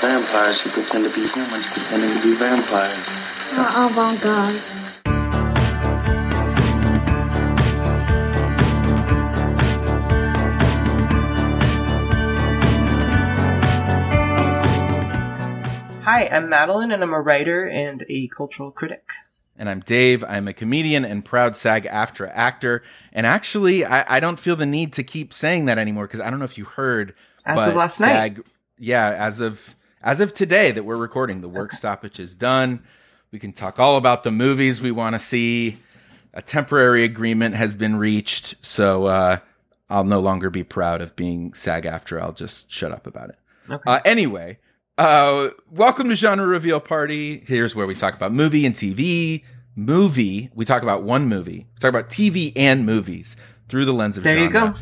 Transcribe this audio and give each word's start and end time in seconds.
Vampires 0.00 0.60
who 0.60 0.70
pretend 0.70 1.02
to 1.02 1.10
be 1.10 1.26
humans 1.26 1.66
pretending 1.66 2.14
to 2.14 2.22
be 2.22 2.32
vampires. 2.32 3.04
Uh, 3.50 3.88
avant-garde. 3.90 4.62
Hi, 16.04 16.28
I'm 16.30 16.48
Madeline, 16.48 16.92
and 16.92 17.02
I'm 17.02 17.12
a 17.12 17.20
writer 17.20 17.68
and 17.68 18.04
a 18.08 18.28
cultural 18.28 18.70
critic. 18.70 19.02
And 19.56 19.68
I'm 19.68 19.80
Dave. 19.80 20.22
I'm 20.22 20.46
a 20.46 20.52
comedian 20.52 21.04
and 21.04 21.24
proud 21.24 21.56
SAG 21.56 21.86
AFTRA 21.86 22.30
actor. 22.32 22.84
And 23.12 23.26
actually, 23.26 23.84
I, 23.84 24.16
I 24.16 24.20
don't 24.20 24.38
feel 24.38 24.54
the 24.54 24.64
need 24.64 24.92
to 24.92 25.02
keep 25.02 25.32
saying 25.32 25.64
that 25.64 25.76
anymore 25.76 26.06
because 26.06 26.20
I 26.20 26.30
don't 26.30 26.38
know 26.38 26.44
if 26.44 26.56
you 26.56 26.66
heard. 26.66 27.16
As 27.44 27.56
but 27.56 27.70
of 27.70 27.74
last 27.74 28.00
night. 28.00 28.38
Yeah, 28.78 29.08
as 29.08 29.40
of 29.40 29.74
as 30.02 30.20
of 30.20 30.32
today 30.32 30.70
that 30.70 30.84
we're 30.84 30.96
recording, 30.96 31.40
the 31.40 31.48
work 31.48 31.72
stoppage 31.72 32.20
is 32.20 32.34
done. 32.34 32.84
We 33.30 33.38
can 33.38 33.52
talk 33.52 33.78
all 33.78 33.96
about 33.96 34.22
the 34.22 34.30
movies 34.30 34.80
we 34.80 34.90
want 34.90 35.14
to 35.14 35.18
see. 35.18 35.78
A 36.34 36.42
temporary 36.42 37.04
agreement 37.04 37.54
has 37.54 37.74
been 37.74 37.96
reached, 37.96 38.54
so 38.62 39.06
uh, 39.06 39.38
I'll 39.90 40.04
no 40.04 40.20
longer 40.20 40.50
be 40.50 40.62
proud 40.62 41.00
of 41.00 41.16
being 41.16 41.52
SAG 41.54 41.84
AFTRA. 41.84 42.20
I'll 42.22 42.32
just 42.32 42.70
shut 42.70 42.92
up 42.92 43.06
about 43.06 43.30
it. 43.30 43.38
Okay. 43.68 43.90
Uh, 43.90 44.00
anyway, 44.04 44.58
uh, 44.98 45.50
welcome 45.70 46.08
to 46.08 46.14
Genre 46.14 46.46
Reveal 46.46 46.80
Party. 46.80 47.42
Here's 47.46 47.74
where 47.74 47.86
we 47.86 47.94
talk 47.94 48.14
about 48.14 48.32
movie 48.32 48.66
and 48.66 48.74
TV. 48.74 49.42
Movie, 49.74 50.50
we 50.54 50.64
talk 50.64 50.82
about 50.82 51.02
one 51.02 51.28
movie. 51.28 51.66
We 51.74 51.78
talk 51.80 51.88
about 51.88 52.08
TV 52.08 52.52
and 52.56 52.86
movies 52.86 53.36
through 53.68 53.84
the 53.84 53.92
lens 53.92 54.16
of 54.16 54.24
There 54.24 54.38
you 54.38 54.50
go. 54.50 54.74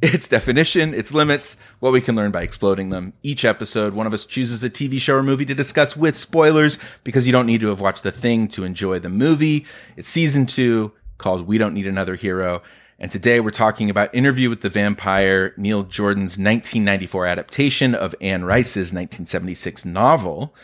Its 0.00 0.28
definition, 0.28 0.94
its 0.94 1.12
limits, 1.12 1.56
what 1.80 1.92
we 1.92 2.00
can 2.00 2.14
learn 2.14 2.30
by 2.30 2.42
exploding 2.42 2.90
them. 2.90 3.12
Each 3.24 3.44
episode, 3.44 3.94
one 3.94 4.06
of 4.06 4.14
us 4.14 4.24
chooses 4.24 4.62
a 4.62 4.70
TV 4.70 5.00
show 5.00 5.16
or 5.16 5.22
movie 5.24 5.44
to 5.46 5.54
discuss 5.56 5.96
with 5.96 6.16
spoilers 6.16 6.78
because 7.02 7.26
you 7.26 7.32
don't 7.32 7.46
need 7.46 7.60
to 7.62 7.66
have 7.68 7.80
watched 7.80 8.04
the 8.04 8.12
thing 8.12 8.46
to 8.48 8.62
enjoy 8.62 9.00
the 9.00 9.08
movie. 9.08 9.66
It's 9.96 10.08
season 10.08 10.46
two 10.46 10.92
called 11.18 11.48
We 11.48 11.58
Don't 11.58 11.74
Need 11.74 11.88
Another 11.88 12.14
Hero. 12.14 12.62
And 13.00 13.10
today 13.10 13.40
we're 13.40 13.50
talking 13.50 13.90
about 13.90 14.14
Interview 14.14 14.48
with 14.48 14.60
the 14.60 14.70
Vampire, 14.70 15.52
Neil 15.56 15.82
Jordan's 15.82 16.38
1994 16.38 17.26
adaptation 17.26 17.94
of 17.94 18.14
Anne 18.20 18.44
Rice's 18.44 18.92
1976 18.92 19.84
novel. 19.84 20.54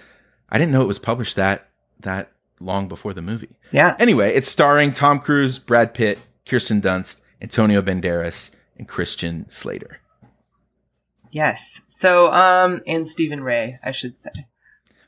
I 0.48 0.58
didn't 0.58 0.70
know 0.70 0.82
it 0.82 0.86
was 0.86 1.00
published 1.00 1.34
that, 1.36 1.68
that 2.00 2.30
long 2.60 2.86
before 2.86 3.12
the 3.12 3.22
movie. 3.22 3.50
yeah. 3.72 3.96
Anyway, 3.98 4.32
it's 4.34 4.48
starring 4.48 4.92
Tom 4.92 5.18
Cruise, 5.18 5.58
Brad 5.58 5.92
Pitt, 5.92 6.18
Kirsten 6.46 6.80
Dunst, 6.80 7.20
Antonio 7.42 7.82
Banderas, 7.82 8.50
and 8.76 8.88
Christian 8.88 9.48
Slater. 9.48 10.00
Yes. 11.30 11.82
So, 11.88 12.32
um, 12.32 12.80
and 12.86 13.08
Stephen 13.08 13.42
Rea, 13.42 13.78
I 13.82 13.90
should 13.90 14.18
say. 14.18 14.30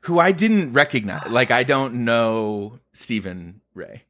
Who 0.03 0.19
I 0.19 0.33
didn't 0.33 0.72
recognize. 0.72 1.28
Like, 1.31 1.50
I 1.50 1.62
don't 1.64 2.05
know 2.05 2.81
Stephen 2.92 3.61
Rea. 3.75 4.03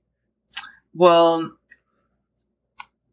Well, 0.94 1.56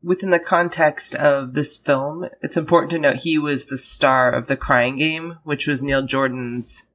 within 0.02 0.30
the 0.32 0.40
context 0.40 1.16
of 1.16 1.54
this 1.54 1.78
film, 1.78 2.28
it's 2.42 2.58
important 2.58 2.92
to 2.92 3.00
note 3.00 3.18
he 3.18 3.38
was 3.38 3.66
the 3.66 3.78
star 3.78 4.32
of 4.32 4.48
The 4.48 4.58
Crying 4.58 4.98
Game, 4.98 5.40
which 5.44 5.68
was 5.68 5.84
Neil 5.84 6.02
Jordan's 6.02 6.86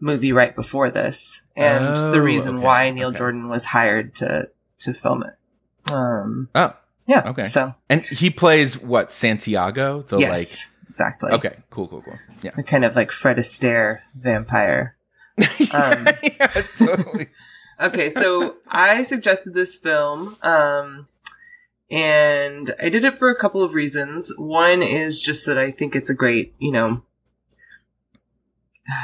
movie 0.00 0.32
right 0.32 0.54
before 0.54 0.90
this, 0.90 1.42
and 1.56 1.96
Oh, 1.98 2.10
the 2.10 2.20
reason 2.22 2.56
okay, 2.56 2.64
why 2.64 2.90
Neil 2.90 3.08
okay. 3.08 3.18
Jordan 3.18 3.48
was 3.48 3.64
hired 3.66 4.14
to 4.16 4.50
to 4.80 4.92
film 4.92 5.24
it. 5.24 5.92
Um, 5.92 6.48
Oh, 6.54 6.74
yeah. 7.06 7.22
Okay. 7.30 7.44
So 7.44 7.70
and 7.88 8.04
he 8.04 8.30
plays 8.30 8.78
what? 8.78 9.12
Santiago? 9.12 10.02
The 10.02 10.18
yes, 10.18 10.72
exactly. 10.88 11.32
Okay, 11.32 11.56
cool, 11.70 11.88
cool, 11.88 12.02
cool. 12.02 12.18
Yeah. 12.42 12.52
A 12.56 12.62
kind 12.62 12.84
of 12.84 12.96
like 12.96 13.12
Fred 13.12 13.36
Astaire 13.36 14.00
vampire. 14.14 14.96
Um, 15.72 16.06
yeah, 16.22 16.46
totally. 16.78 17.28
Okay, 17.78 18.08
so 18.08 18.56
I 18.66 19.02
suggested 19.02 19.52
this 19.52 19.76
film, 19.76 20.36
um, 20.42 21.06
and 21.90 22.74
I 22.80 22.88
did 22.88 23.04
it 23.04 23.18
for 23.18 23.28
a 23.28 23.36
couple 23.36 23.62
of 23.62 23.74
reasons. 23.74 24.32
One 24.38 24.82
is 24.82 25.20
just 25.20 25.44
that 25.44 25.58
I 25.58 25.72
think 25.72 25.94
it's 25.94 26.08
a 26.08 26.14
great, 26.14 26.56
you 26.58 26.72
know, 26.72 27.04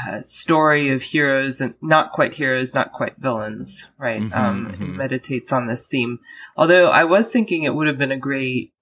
uh, 0.09 0.22
story 0.22 0.91
of 0.91 1.03
heroes 1.03 1.60
and 1.60 1.75
not 1.82 2.12
quite 2.12 2.34
heroes, 2.34 2.75
not 2.75 2.93
quite 2.93 3.16
villains, 3.19 3.88
right? 3.98 4.22
Mhm, 4.22 4.37
um, 4.37 4.66
It 4.72 4.78
mhm. 4.78 4.97
meditates 4.97 5.53
on 5.53 5.66
this 5.66 5.87
theme. 5.87 6.19
Although 6.56 6.88
I 6.91 7.04
was 7.04 7.28
thinking 7.28 7.62
it 7.62 7.75
would 7.75 7.87
have 7.88 7.98
been 7.98 8.12
a 8.12 8.19
great 8.19 8.72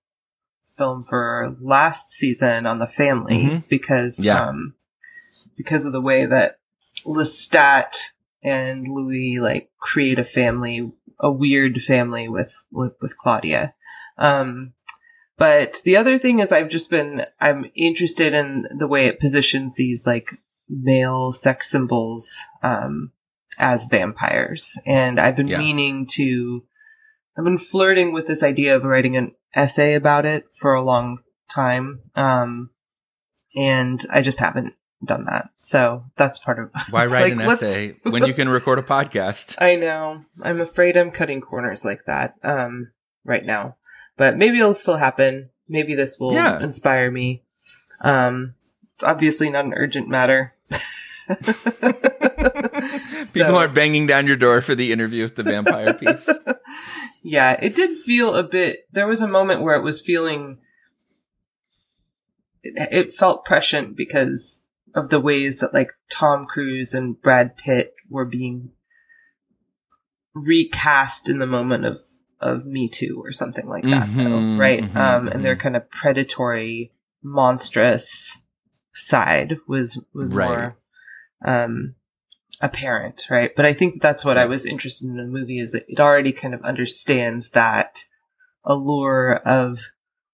film 0.76 1.02
for 1.02 1.56
last 1.60 2.10
season 2.10 2.66
on 2.66 2.78
the 2.78 2.86
family 2.86 3.44
Mhm. 3.44 3.68
because, 3.68 4.18
Yeah. 4.18 4.48
um, 4.48 4.74
because 5.56 5.86
of 5.86 5.92
the 5.92 6.00
way 6.00 6.26
that 6.26 6.56
Lestat 7.06 7.96
and 8.42 8.86
Louis 8.88 9.40
like 9.40 9.70
create 9.78 10.18
a 10.18 10.24
family, 10.24 10.90
a 11.18 11.30
weird 11.30 11.80
family 11.82 12.28
with 12.28 12.54
with, 12.70 12.94
with 13.00 13.16
Claudia. 13.16 13.74
Um, 14.18 14.74
but 15.36 15.80
the 15.84 15.96
other 15.96 16.18
thing 16.18 16.40
is, 16.40 16.52
I've 16.52 16.68
just 16.68 16.90
been 16.90 17.24
I'm 17.40 17.70
interested 17.74 18.34
in 18.34 18.66
the 18.78 18.86
way 18.88 19.06
it 19.06 19.20
positions 19.20 19.76
these 19.76 20.06
like 20.06 20.30
male 20.70 21.32
sex 21.32 21.68
symbols 21.70 22.38
um, 22.62 23.12
as 23.58 23.86
vampires, 23.86 24.78
and 24.86 25.18
I've 25.20 25.36
been 25.36 25.48
Yeah. 25.48 25.58
meaning 25.58 26.06
to. 26.12 26.64
I've 27.36 27.44
been 27.44 27.58
flirting 27.58 28.12
with 28.12 28.26
this 28.26 28.42
idea 28.42 28.76
of 28.76 28.84
writing 28.84 29.16
an 29.16 29.34
essay 29.54 29.94
about 29.94 30.26
it 30.26 30.44
for 30.52 30.74
a 30.74 30.82
long 30.82 31.18
time, 31.48 32.02
um, 32.14 32.70
and 33.56 34.00
I 34.12 34.20
just 34.22 34.40
haven't 34.40 34.74
done 35.04 35.24
that. 35.24 35.48
So 35.58 36.04
that's 36.16 36.38
part 36.38 36.58
of 36.58 36.70
Why 36.90 37.06
write 37.06 37.22
like, 37.22 37.32
an 37.32 37.40
essay 37.42 37.94
when 38.04 38.24
you 38.26 38.34
can 38.34 38.48
record 38.58 38.78
a 38.78 38.82
podcast? 38.82 39.56
I 39.58 39.76
know. 39.76 40.24
I'm 40.42 40.60
afraid 40.60 40.96
I'm 40.96 41.10
cutting 41.10 41.40
corners 41.40 41.84
like 41.84 42.04
that 42.06 42.34
um, 42.42 42.92
right 43.24 43.44
now. 43.44 43.76
But 44.16 44.36
maybe 44.36 44.58
it'll 44.58 44.74
still 44.74 44.98
happen. 44.98 45.50
Maybe 45.68 45.94
this 45.94 46.18
will 46.20 46.34
Yeah. 46.34 46.62
inspire 46.62 47.10
me. 47.10 47.42
Um, 48.02 48.54
it's 49.00 49.08
obviously 49.08 49.48
not 49.48 49.64
an 49.64 49.72
urgent 49.74 50.08
matter. 50.08 50.54
People 51.28 53.24
So- 53.24 53.56
aren't 53.56 53.74
banging 53.74 54.06
down 54.06 54.26
your 54.26 54.36
door 54.36 54.60
for 54.60 54.74
the 54.74 54.92
interview 54.92 55.22
with 55.22 55.36
the 55.36 55.42
vampire 55.42 55.94
piece. 55.94 56.28
yeah, 57.24 57.58
it 57.62 57.74
did 57.74 57.94
feel 57.94 58.34
a 58.34 58.42
bit. 58.42 58.80
There 58.92 59.06
was 59.06 59.20
a 59.22 59.28
moment 59.28 59.62
where 59.62 59.74
it 59.76 59.82
was 59.82 60.00
feeling. 60.02 60.58
It, 62.62 62.88
it 62.92 63.12
felt 63.12 63.44
prescient 63.46 63.96
because 63.96 64.60
of 64.94 65.08
the 65.08 65.20
ways 65.20 65.60
that 65.60 65.72
like 65.72 65.92
Tom 66.10 66.44
Cruise 66.46 66.92
and 66.92 67.20
Brad 67.20 67.56
Pitt 67.56 67.94
were 68.10 68.26
being 68.26 68.72
recast 70.34 71.28
in 71.30 71.38
the 71.38 71.46
moment 71.46 71.86
of 71.86 71.98
of 72.40 72.66
Me 72.66 72.88
Too 72.88 73.20
or 73.22 73.32
something 73.32 73.66
like 73.66 73.84
that, 73.84 74.08
Mhm, 74.08 74.24
though, 74.56 74.58
right? 74.62 74.82
mhm, 74.82 74.96
um, 74.96 75.28
and 75.28 75.44
they're 75.44 75.56
kind 75.56 75.76
of 75.76 75.90
predatory, 75.90 76.90
monstrous 77.22 78.38
side 78.92 79.56
was 79.68 80.00
was 80.14 80.32
Right. 80.34 80.48
more 80.48 80.76
um, 81.44 81.94
apparent, 82.60 83.26
right? 83.30 83.54
But 83.56 83.64
I 83.66 83.72
think 83.72 84.02
that's 84.02 84.24
what 84.24 84.36
I 84.38 84.46
was 84.46 84.66
interested 84.66 85.06
in 85.08 85.16
the 85.16 85.24
movie 85.26 85.58
is 85.58 85.72
that 85.72 85.84
it 85.88 86.00
already 86.00 86.32
kind 86.32 86.52
of 86.54 86.62
understands 86.62 87.50
that 87.50 88.04
allure 88.64 89.36
of 89.44 89.78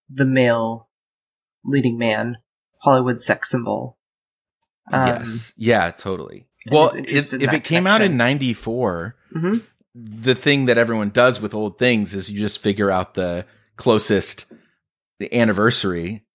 the 0.09 0.25
male 0.25 0.89
leading 1.65 1.99
man, 1.99 2.39
Hollywood 2.81 3.21
sex 3.21 3.50
symbol. 3.50 3.99
Um, 4.93 5.06
yes. 5.09 5.53
Yeah, 5.56 5.91
totally. 5.91 6.47
Well, 6.71 6.87
is 6.87 6.95
if, 6.95 6.99
interested 7.06 7.43
in 7.43 7.49
if 7.49 7.55
it 7.55 7.65
came 7.65 7.87
out 7.87 8.00
in 8.00 8.12
connection. 8.12 8.16
94, 8.19 9.16
Mhm. 9.37 9.62
the 9.95 10.34
thing 10.34 10.65
that 10.66 10.78
everyone 10.78 11.11
does 11.11 11.41
with 11.41 11.55
old 11.55 11.78
things 11.78 12.15
is 12.15 12.31
you 12.31 12.39
just 12.41 12.59
figure 12.61 12.91
out 12.91 13.15
the 13.15 13.47
closest 13.77 14.47
the 15.19 15.33
anniversary 15.34 16.25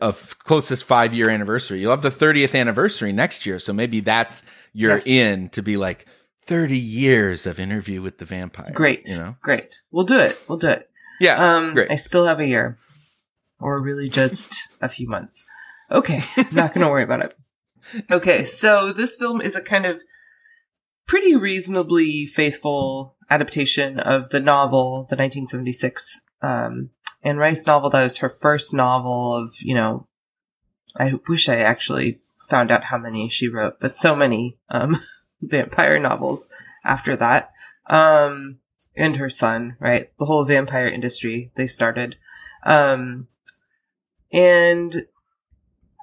of 0.00 0.38
closest 0.40 0.84
five 0.84 1.14
year 1.14 1.30
anniversary. 1.30 1.80
You'll 1.80 1.90
have 1.92 2.02
the 2.02 2.10
30th 2.10 2.54
anniversary 2.54 3.12
next 3.12 3.46
year. 3.46 3.58
So 3.58 3.72
maybe 3.72 4.00
that's 4.00 4.42
you're 4.72 4.96
Yes. 4.96 5.06
in 5.06 5.48
to 5.50 5.62
be 5.62 5.76
like 5.76 6.06
30 6.46 6.78
years 6.78 7.46
of 7.46 7.58
interview 7.60 8.00
with 8.02 8.18
the 8.18 8.24
vampire. 8.24 8.70
Great, 8.72 9.02
You 9.08 9.16
know? 9.18 9.36
great. 9.42 9.80
We'll 9.90 10.04
do 10.04 10.18
it. 10.20 10.38
We'll 10.48 10.58
do 10.58 10.68
it. 10.68 10.88
Yeah. 11.20 11.56
Um, 11.56 11.74
great. 11.74 11.90
I 11.90 11.96
still 11.96 12.26
have 12.26 12.40
a 12.40 12.46
year, 12.46 12.78
or 13.60 13.82
really 13.82 14.08
just 14.08 14.54
a 14.80 14.88
few 14.88 15.08
months. 15.08 15.44
Okay, 15.90 16.22
not 16.52 16.74
going 16.74 16.84
to 16.84 16.88
worry 16.90 17.02
about 17.02 17.22
it. 17.24 17.34
Okay, 18.10 18.44
so 18.44 18.92
this 18.92 19.16
film 19.16 19.40
is 19.40 19.56
a 19.56 19.62
kind 19.62 19.86
of 19.86 20.02
pretty 21.06 21.34
reasonably 21.34 22.26
faithful 22.26 23.16
adaptation 23.30 23.98
of 23.98 24.28
the 24.30 24.40
novel, 24.40 25.06
the 25.08 25.16
1976 25.16 26.20
um, 26.42 26.90
Anne 27.22 27.36
Rice 27.36 27.66
novel. 27.66 27.90
That 27.90 28.02
was 28.02 28.18
her 28.18 28.28
first 28.28 28.72
novel 28.72 29.34
of, 29.34 29.52
you 29.60 29.74
know, 29.74 30.06
I 30.96 31.14
wish 31.28 31.48
I 31.48 31.56
actually 31.56 32.20
found 32.48 32.70
out 32.70 32.84
how 32.84 32.98
many 32.98 33.28
she 33.28 33.48
wrote, 33.48 33.80
but 33.80 33.96
so 33.96 34.16
many 34.16 34.58
um, 34.70 34.96
vampire 35.42 35.98
novels 35.98 36.48
after 36.84 37.16
that. 37.16 37.52
Um, 37.86 38.58
and 38.96 39.16
her 39.16 39.30
son, 39.30 39.76
right? 39.78 40.10
The 40.18 40.26
whole 40.26 40.44
vampire 40.44 40.88
industry 40.88 41.52
they 41.54 41.66
started. 41.66 42.16
Um, 42.64 43.28
and 44.32 45.06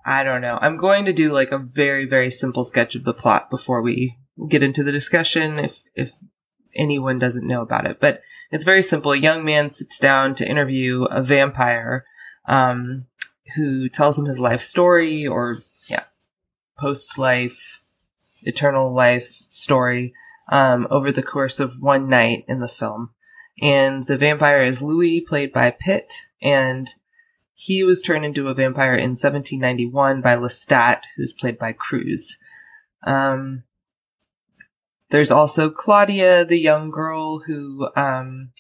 I 0.06 0.24
don't 0.24 0.42
know. 0.42 0.58
I'm 0.62 0.78
going 0.78 1.06
to 1.06 1.14
do 1.14 1.34
like 1.34 1.52
a 1.52 1.58
very, 1.58 2.06
very 2.06 2.32
simple 2.32 2.64
sketch 2.64 2.96
of 2.96 3.04
the 3.04 3.14
plot 3.14 3.50
before 3.50 3.82
we 3.82 4.18
get 4.50 4.64
into 4.64 4.84
the 4.84 4.92
discussion 4.92 5.60
if, 5.60 5.82
if 5.96 6.12
anyone 6.76 7.20
doesn't 7.20 7.48
know 7.48 7.62
about 7.62 7.86
it. 7.88 8.00
But 8.00 8.22
it's 8.52 8.66
very 8.66 8.84
simple. 8.84 9.12
A 9.12 9.18
young 9.18 9.46
man 9.46 9.72
sits 9.72 10.00
down 10.00 10.36
to 10.36 10.48
interview 10.48 11.04
a 11.06 11.22
vampire, 11.22 12.06
um, 12.48 13.06
who 13.56 13.90
tells 13.90 14.18
him 14.18 14.26
his 14.26 14.40
life 14.40 14.62
story 14.62 15.26
or, 15.26 15.58
yeah, 15.88 16.04
post 16.80 17.18
life, 17.18 17.82
eternal 18.44 18.94
life 18.94 19.28
story, 19.50 20.14
um, 20.52 20.88
over 20.90 21.12
the 21.12 21.24
course 21.24 21.60
of 21.60 21.76
one 21.80 22.10
night 22.10 22.46
in 22.48 22.60
the 22.60 22.68
film. 22.68 23.12
And 23.62 24.04
the 24.04 24.18
vampire 24.18 24.62
is 24.62 24.82
Louis, 24.82 25.26
played 25.28 25.54
by 25.54 25.72
Pitt, 25.72 26.14
and 26.42 26.88
he 27.54 27.84
was 27.84 28.02
turned 28.02 28.26
into 28.26 28.50
a 28.50 28.54
vampire 28.54 28.96
in 28.96 29.12
1791 29.12 30.22
by 30.22 30.36
Lestat, 30.36 31.02
who's 31.16 31.32
played 31.32 31.58
by 31.58 31.72
Cruise. 31.72 32.38
Um, 33.04 33.64
there's 35.10 35.32
also 35.32 35.70
Claudia, 35.70 36.46
the 36.46 36.60
young 36.60 36.90
girl 36.92 37.40
who, 37.40 37.90
um, 37.96 38.52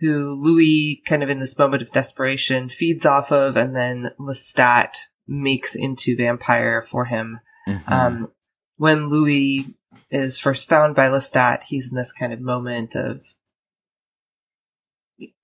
who 0.00 0.34
Louis, 0.34 1.02
kind 1.06 1.22
of 1.22 1.30
in 1.30 1.40
this 1.40 1.58
moment 1.58 1.82
of 1.82 1.92
desperation, 1.92 2.68
feeds 2.68 3.04
off 3.06 3.30
of, 3.30 3.56
and 3.56 3.76
then 3.76 4.10
Lestat 4.18 4.96
makes 5.28 5.74
into 5.74 6.16
vampire 6.16 6.82
for 6.82 7.04
him. 7.04 7.40
Mhm. 7.68 7.90
Um, 7.90 8.32
when 8.76 9.08
Louis 9.10 9.74
is 10.10 10.38
first 10.38 10.68
found 10.68 10.96
by 10.96 11.08
Lestat, 11.08 11.64
he's 11.64 11.90
in 11.90 11.96
this 11.96 12.12
kind 12.12 12.32
of 12.32 12.40
moment 12.40 12.96
of 12.96 13.24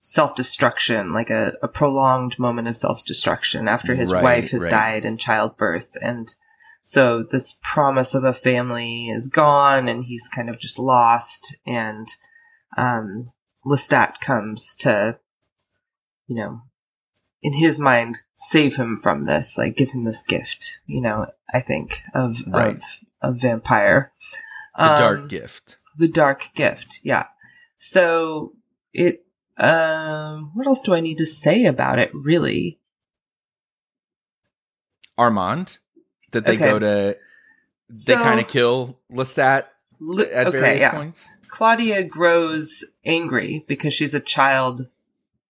self 0.01 0.35
destruction, 0.35 1.11
like 1.11 1.29
a, 1.29 1.53
a 1.61 1.67
prolonged 1.67 2.39
moment 2.39 2.67
of 2.67 2.75
self 2.75 3.05
destruction 3.05 3.67
after 3.67 3.95
his 3.95 4.11
Right, 4.11 4.23
wife 4.23 4.51
has 4.51 4.63
right. 4.63 4.71
died 4.71 5.05
in 5.05 5.17
childbirth. 5.17 5.95
And 6.01 6.33
so 6.89 7.21
this 7.21 7.59
promise 7.63 8.15
of 8.15 8.23
a 8.23 8.31
family 8.31 9.09
is 9.09 9.27
gone 9.27 9.89
and 9.89 10.05
he's 10.05 10.29
kind 10.33 10.49
of 10.49 10.57
just 10.57 10.79
lost. 10.79 11.53
And 11.65 12.07
um, 12.77 13.25
Lestat 13.65 14.21
comes 14.21 14.73
to, 14.77 15.19
you 16.27 16.37
know, 16.37 16.61
in 17.43 17.51
his 17.51 17.77
mind, 17.77 18.19
save 18.37 18.77
him 18.77 18.95
from 18.95 19.23
this, 19.23 19.57
like 19.57 19.75
give 19.75 19.89
him 19.89 20.05
this 20.05 20.23
gift, 20.23 20.79
you 20.85 21.01
know, 21.01 21.27
I 21.53 21.59
think, 21.59 22.03
of, 22.15 22.37
Right. 22.47 22.77
of, 23.21 23.33
of 23.35 23.41
vampire. 23.41 24.13
the 24.77 24.91
Um, 24.91 24.97
dark 24.97 25.27
gift. 25.29 25.75
the 25.97 26.07
dark 26.07 26.51
gift 26.55 26.99
yeah 27.03 27.25
so 27.77 28.53
it 28.93 29.25
um 29.57 30.51
what 30.53 30.67
else 30.67 30.81
do 30.81 30.93
i 30.93 30.99
need 31.01 31.17
to 31.17 31.25
say 31.25 31.65
about 31.65 31.97
it 31.99 32.11
really 32.13 32.79
Armand. 35.17 35.79
That 36.31 36.45
they 36.45 36.55
Okay. 36.55 36.69
go 36.69 36.79
to. 36.79 37.17
They 37.89 37.95
So- 37.95 38.15
kind 38.15 38.39
of 38.39 38.47
kill 38.47 38.99
Lestat 39.11 39.65
at 40.31 40.47
okay 40.47 40.59
various 40.59 40.79
yeah 40.81 40.91
points. 40.91 41.29
claudia 41.47 42.03
grows 42.03 42.83
angry 43.05 43.63
because 43.67 43.93
she's 43.93 44.13
a 44.13 44.19
child 44.19 44.87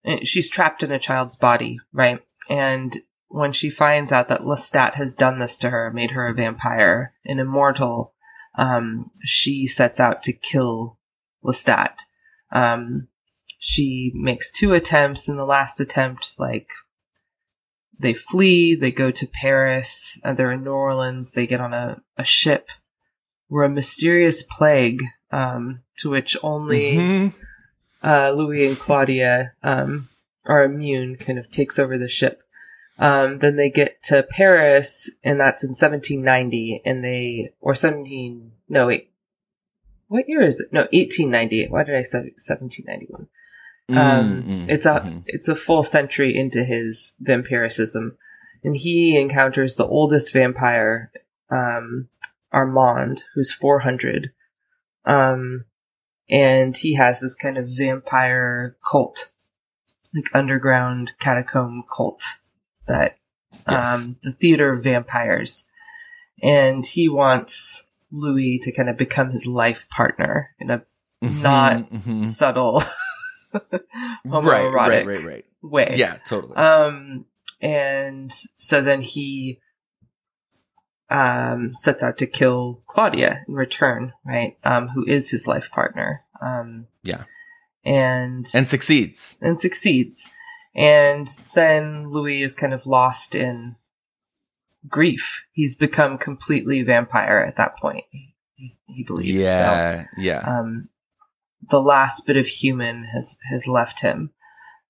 eh, 0.06 0.20
she's 0.24 0.50
trapped 0.50 0.84
in 0.84 0.92
a 0.92 1.00
child's 1.00 1.36
body 1.36 1.80
right 1.92 2.22
and 2.50 2.98
when 3.28 3.52
she 3.52 3.70
finds 3.70 4.12
out 4.14 4.30
that 4.30 4.44
lestat 4.44 4.94
has 4.96 5.16
done 5.16 5.40
this 5.40 5.58
to 5.58 5.70
her 5.72 5.92
made 5.92 6.12
her 6.12 6.28
a 6.28 6.34
vampire 6.34 7.14
an 7.26 7.40
immortal 7.40 8.14
um 8.58 9.12
she 9.24 9.68
sets 9.68 10.00
out 10.00 10.24
to 10.24 10.32
kill 10.32 10.98
lestat 11.44 12.02
um 12.54 13.10
she 13.60 14.12
makes 14.16 14.52
two 14.54 14.72
attempts 14.74 15.28
and 15.28 15.38
the 15.38 15.46
last 15.46 15.82
attempt 15.82 16.36
like 16.40 16.70
they 18.02 18.14
flee 18.14 18.76
they 18.76 18.92
go 18.92 19.10
to 19.12 19.28
paris 19.28 20.20
and 20.24 20.38
they're 20.38 20.52
in 20.52 20.64
new 20.64 20.72
orleans 20.72 21.32
they 21.32 21.48
get 21.48 21.62
on 21.62 21.74
a, 21.74 22.02
a 22.18 22.24
ship. 22.24 22.70
Where 23.50 23.64
a 23.64 23.70
mysterious 23.70 24.44
plague 24.44 25.02
um, 25.32 25.82
to 26.00 26.10
which 26.10 26.36
only 26.44 26.96
Mhm. 26.96 27.34
uh, 28.04 28.32
louis 28.32 28.68
and 28.68 28.78
claudia 28.78 29.54
um, 29.64 30.10
are 30.46 30.64
immune 30.64 31.16
kind 31.16 31.40
of 31.40 31.50
takes 31.50 31.80
over 31.80 31.98
the 31.98 32.08
ship. 32.10 32.44
Um, 33.00 33.40
then 33.40 33.56
they 33.56 33.70
get 33.70 34.02
to 34.06 34.24
paris 34.24 35.10
and 35.24 35.40
that's 35.40 35.64
in 35.64 35.70
1790 35.70 36.82
and 36.86 37.04
they 37.04 37.52
or 37.62 37.74
17 37.76 38.52
no 38.70 38.88
wait. 38.88 39.12
What 40.10 40.28
year 40.28 40.42
is 40.42 40.60
it? 40.60 40.74
No 40.74 40.82
1890 40.92 41.68
why 41.70 41.84
did 41.84 41.96
i 41.96 42.02
say 42.02 42.18
1791 42.36 43.28
um, 43.90 44.44
Mm, 44.44 44.70
it's 44.70 44.86
a 44.86 45.02
mhm. 45.02 45.24
it's 45.26 45.48
a 45.48 45.56
full 45.56 45.84
century 45.84 46.36
into 46.36 46.64
his 46.64 47.14
vampiricism, 47.24 48.18
and 48.64 48.76
he 48.76 49.18
encounters 49.20 49.76
the 49.76 49.88
oldest 49.88 50.34
vampire, 50.34 51.12
um, 51.50 52.10
Armand, 52.52 53.24
who's 53.34 53.52
four 53.54 53.80
hundred, 53.80 54.32
um, 55.06 55.66
and 56.30 56.76
he 56.76 56.96
has 56.96 57.22
this 57.22 57.36
kind 57.36 57.58
of 57.58 57.70
vampire 57.70 58.76
cult, 58.92 59.32
like 60.14 60.34
underground 60.36 61.14
catacomb 61.20 61.84
cult 61.96 62.24
that 62.88 63.18
Yes. 63.70 64.06
um, 64.06 64.18
the 64.24 64.32
theater 64.32 64.72
of 64.72 64.84
vampires, 64.84 65.66
and 66.42 66.86
he 66.86 67.10
wants 67.10 67.84
Louis 68.12 68.60
to 68.64 68.72
kind 68.72 68.90
of 68.90 68.96
become 68.98 69.30
his 69.32 69.46
life 69.46 69.90
partner 69.90 70.52
in 70.60 70.70
a 70.72 70.84
Mhm, 71.24 71.42
not 71.42 71.90
mhm. 71.90 72.24
subtle 72.26 72.82
homoerotic 74.26 74.74
right, 74.74 75.06
right, 75.06 75.26
right. 75.26 75.46
way. 75.62 75.96
Yeah, 75.98 76.18
totally. 76.28 76.56
Um, 76.56 77.26
and 77.62 78.32
so 78.56 78.82
then 78.82 79.02
he 79.02 79.60
um 81.10 81.72
sets 81.74 82.04
out 82.04 82.18
to 82.18 82.28
kill 82.28 82.82
Claudia 82.88 83.44
in 83.48 83.54
return, 83.54 84.12
right? 84.26 84.58
Um, 84.64 84.90
who 84.90 85.06
is 85.06 85.30
his 85.32 85.48
life 85.48 85.72
partner. 85.72 86.22
Um, 86.42 86.88
Yeah. 87.04 87.24
and 87.86 88.46
and 88.54 88.68
succeeds. 88.68 89.38
and 89.42 89.60
succeeds. 89.60 90.30
And 90.76 91.28
then 91.56 92.12
Louis 92.12 92.42
is 92.44 92.54
kind 92.56 92.74
of 92.74 92.86
lost 92.86 93.34
in 93.34 93.78
grief. 94.88 95.46
He's 95.54 95.76
become 95.76 96.18
completely 96.20 96.84
vampire 96.84 97.40
at 97.40 97.56
that 97.56 97.76
point. 97.78 98.04
He, 98.12 98.74
he 98.88 99.04
believes. 99.04 99.42
So 99.42 99.48
Yeah, 99.48 100.06
yeah. 100.18 100.40
um, 100.40 100.84
the 101.62 101.82
last 101.82 102.26
bit 102.26 102.38
of 102.38 102.48
human 102.48 103.06
has 103.14 103.38
has 103.50 103.68
left 103.68 104.02
him. 104.02 104.32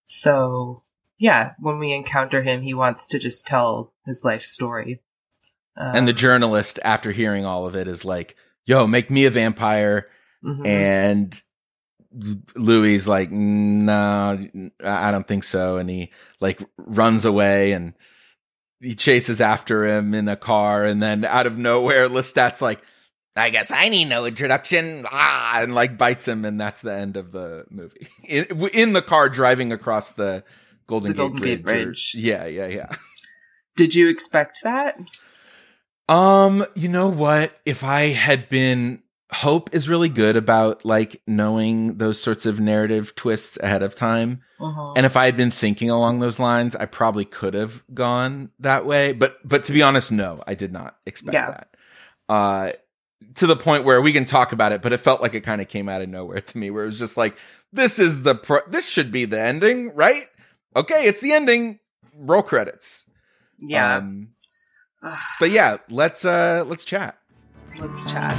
So 0.06 0.82
yeah, 1.18 1.54
when 1.60 1.80
we 1.80 1.94
encounter 1.94 2.44
him, 2.44 2.62
he 2.62 2.74
wants 2.74 3.08
to 3.08 3.20
just 3.20 3.48
tell 3.48 3.94
his 4.06 4.24
life 4.24 4.44
story. 4.44 5.02
Um, 5.76 5.96
and 5.96 6.08
the 6.08 6.14
journalist, 6.14 6.80
after 6.84 7.12
hearing 7.12 7.46
all 7.46 7.66
of 7.66 7.76
it, 7.76 7.88
is 7.88 8.06
like, 8.06 8.36
"Yo, 8.66 8.88
make 8.88 9.10
me 9.10 9.26
a 9.26 9.30
vampire." 9.30 10.08
mhm. 10.44 10.66
And 10.66 11.42
Louis 12.56 13.06
like, 13.08 13.32
"No, 13.32 14.48
I 14.84 15.12
don't 15.12 15.28
think 15.28 15.44
so." 15.44 15.78
And 15.78 15.90
he 15.90 16.12
like 16.40 16.62
runs 16.78 17.26
away 17.26 17.74
and 17.74 17.94
he 18.80 18.94
chases 18.96 19.42
after 19.42 19.86
him 19.86 20.14
in 20.14 20.28
a 20.28 20.36
car, 20.36 20.84
and 20.84 21.02
then 21.02 21.26
out 21.26 21.48
of 21.48 21.58
nowhere, 21.58 22.08
Lestat's 22.08 22.62
like. 22.62 22.82
I 23.38 23.50
guess 23.52 23.72
I 23.72 23.90
need 23.90 24.06
no 24.06 24.26
introduction. 24.26 25.06
Ah, 25.12 25.62
and 25.62 25.74
like 25.76 25.98
bites 25.98 26.28
him, 26.28 26.44
and 26.46 26.60
that's 26.60 26.82
the 26.82 26.94
end 26.94 27.16
of 27.18 27.32
the 27.32 27.66
movie. 27.70 28.08
In, 28.28 28.46
in 28.74 28.94
the 28.94 29.02
car 29.02 29.30
driving 29.30 29.72
across 29.72 30.12
the 30.12 30.44
Golden, 30.88 31.10
The 31.10 31.14
Gate, 31.14 31.18
Golden 31.18 31.42
Gate 31.42 31.64
Bridge. 31.64 32.14
or- 32.16 32.20
yeah, 32.20 32.46
yeah, 32.46 32.68
yeah. 32.68 32.90
Did 33.78 33.94
you 33.96 34.10
expect 34.10 34.60
that? 34.64 34.98
Um, 36.10 36.66
you 36.76 36.88
know 36.88 37.10
what? 37.10 37.60
If 37.66 37.84
I 37.84 38.08
had 38.08 38.50
been 38.50 39.04
Hope 39.34 39.76
is 39.76 39.90
really 39.90 40.08
good 40.08 40.38
about 40.38 40.86
like 40.86 41.22
knowing 41.28 41.98
those 41.98 42.20
sorts 42.22 42.46
of 42.46 42.62
narrative 42.62 43.14
twists 43.16 43.58
ahead 43.62 43.84
of 43.84 43.94
time. 43.94 44.42
Mhm. 44.58 44.94
And 44.96 45.06
if 45.06 45.18
I 45.18 45.26
had 45.26 45.36
been 45.36 45.52
thinking 45.52 45.90
along 45.90 46.22
those 46.22 46.40
lines, 46.40 46.78
I 46.78 46.86
probably 46.86 47.26
could 47.26 47.54
have 47.54 47.84
gone 47.94 48.52
that 48.60 48.86
way. 48.86 49.12
But 49.12 49.36
but 49.44 49.66
to 49.66 49.74
be 49.74 49.82
honest, 49.82 50.14
no, 50.14 50.42
I 50.48 50.56
did 50.56 50.72
not 50.72 50.96
expect 51.06 51.34
Yeah. 51.34 51.48
that. 51.52 51.68
Uh 52.30 52.72
to 53.36 53.48
the 53.48 53.56
point 53.56 53.84
where 53.84 54.02
we 54.02 54.14
can 54.14 54.26
talk 54.26 54.52
about 54.52 54.72
it, 54.72 54.82
but 54.82 54.94
it 54.94 54.98
felt 55.00 55.22
like 55.22 55.34
it 55.34 55.42
kind 55.42 55.62
of 55.62 55.68
came 55.68 55.90
out 55.90 56.02
of 56.02 56.10
nowhere 56.10 56.40
to 56.42 56.58
me, 56.58 56.70
where 56.70 56.84
it 56.84 56.88
was 56.88 57.00
just 57.00 57.18
like, 57.18 57.38
this 57.74 58.00
is 58.00 58.24
the 58.24 58.36
pro- 58.36 58.68
this 58.70 58.88
should 58.88 59.12
be 59.12 59.26
the 59.26 59.40
ending, 59.40 59.94
right? 59.96 60.26
Okay, 60.76 61.06
it's 61.06 61.22
the 61.22 61.34
ending. 61.34 61.80
Roll 62.20 62.42
credits. 62.42 63.06
yeah. 63.60 63.98
Um, 63.98 64.30
but 65.40 65.52
yeah, 65.52 65.78
let's 65.90 66.26
uh 66.26 66.64
let's 66.68 66.84
chat. 66.86 67.18
Let's 67.80 68.12
chat. 68.12 68.36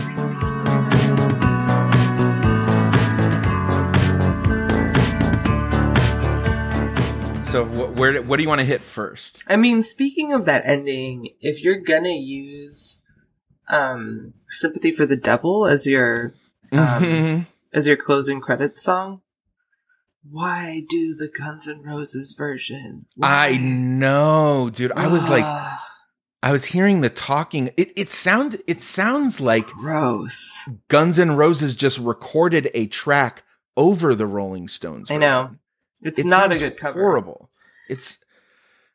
So 7.44 7.64
wh- 7.64 7.96
where 7.96 8.20
what 8.22 8.36
do 8.36 8.42
you 8.42 8.48
want 8.48 8.58
to 8.58 8.64
hit 8.66 8.82
first? 8.82 9.42
I 9.46 9.56
mean, 9.56 9.82
speaking 9.82 10.34
of 10.34 10.44
that 10.44 10.64
ending, 10.66 11.30
if 11.40 11.62
you're 11.64 11.80
gonna 11.80 12.10
use 12.10 12.98
um 13.70 14.34
"Sympathy 14.48 14.92
for 14.92 15.06
the 15.06 15.16
Devil" 15.16 15.66
as 15.66 15.86
your 15.86 16.32
um, 16.72 16.78
Mhm. 17.02 17.46
as 17.72 17.86
your 17.86 17.96
closing 17.96 18.40
credits 18.40 18.82
song, 18.82 19.22
Why 20.30 20.82
do 20.88 21.14
the 21.14 21.30
Guns 21.38 21.66
N' 21.68 21.82
Roses 21.84 22.32
version? 22.36 23.06
I 23.22 23.56
know, 23.58 24.68
dude. 24.70 24.92
I 24.92 25.06
was 25.08 25.28
like, 25.28 25.44
I 26.42 26.52
was 26.52 26.66
hearing 26.66 27.00
the 27.00 27.08
talking. 27.10 27.70
It 27.76 27.92
it 27.96 28.10
sound 28.10 28.60
it 28.66 28.82
sounds 28.82 29.40
like 29.40 29.66
gross. 29.68 30.68
Guns 30.88 31.18
N' 31.18 31.32
Roses 31.36 31.74
just 31.74 31.98
recorded 31.98 32.70
a 32.74 32.86
track 32.86 33.42
over 33.76 34.14
the 34.14 34.26
Rolling 34.26 34.68
Stones. 34.68 35.10
I 35.10 35.16
know. 35.16 35.56
It's 36.02 36.18
It 36.18 36.26
not 36.26 36.52
a 36.52 36.58
good 36.58 36.76
cover. 36.76 37.00
Horrible. 37.00 37.50
It's 37.88 38.18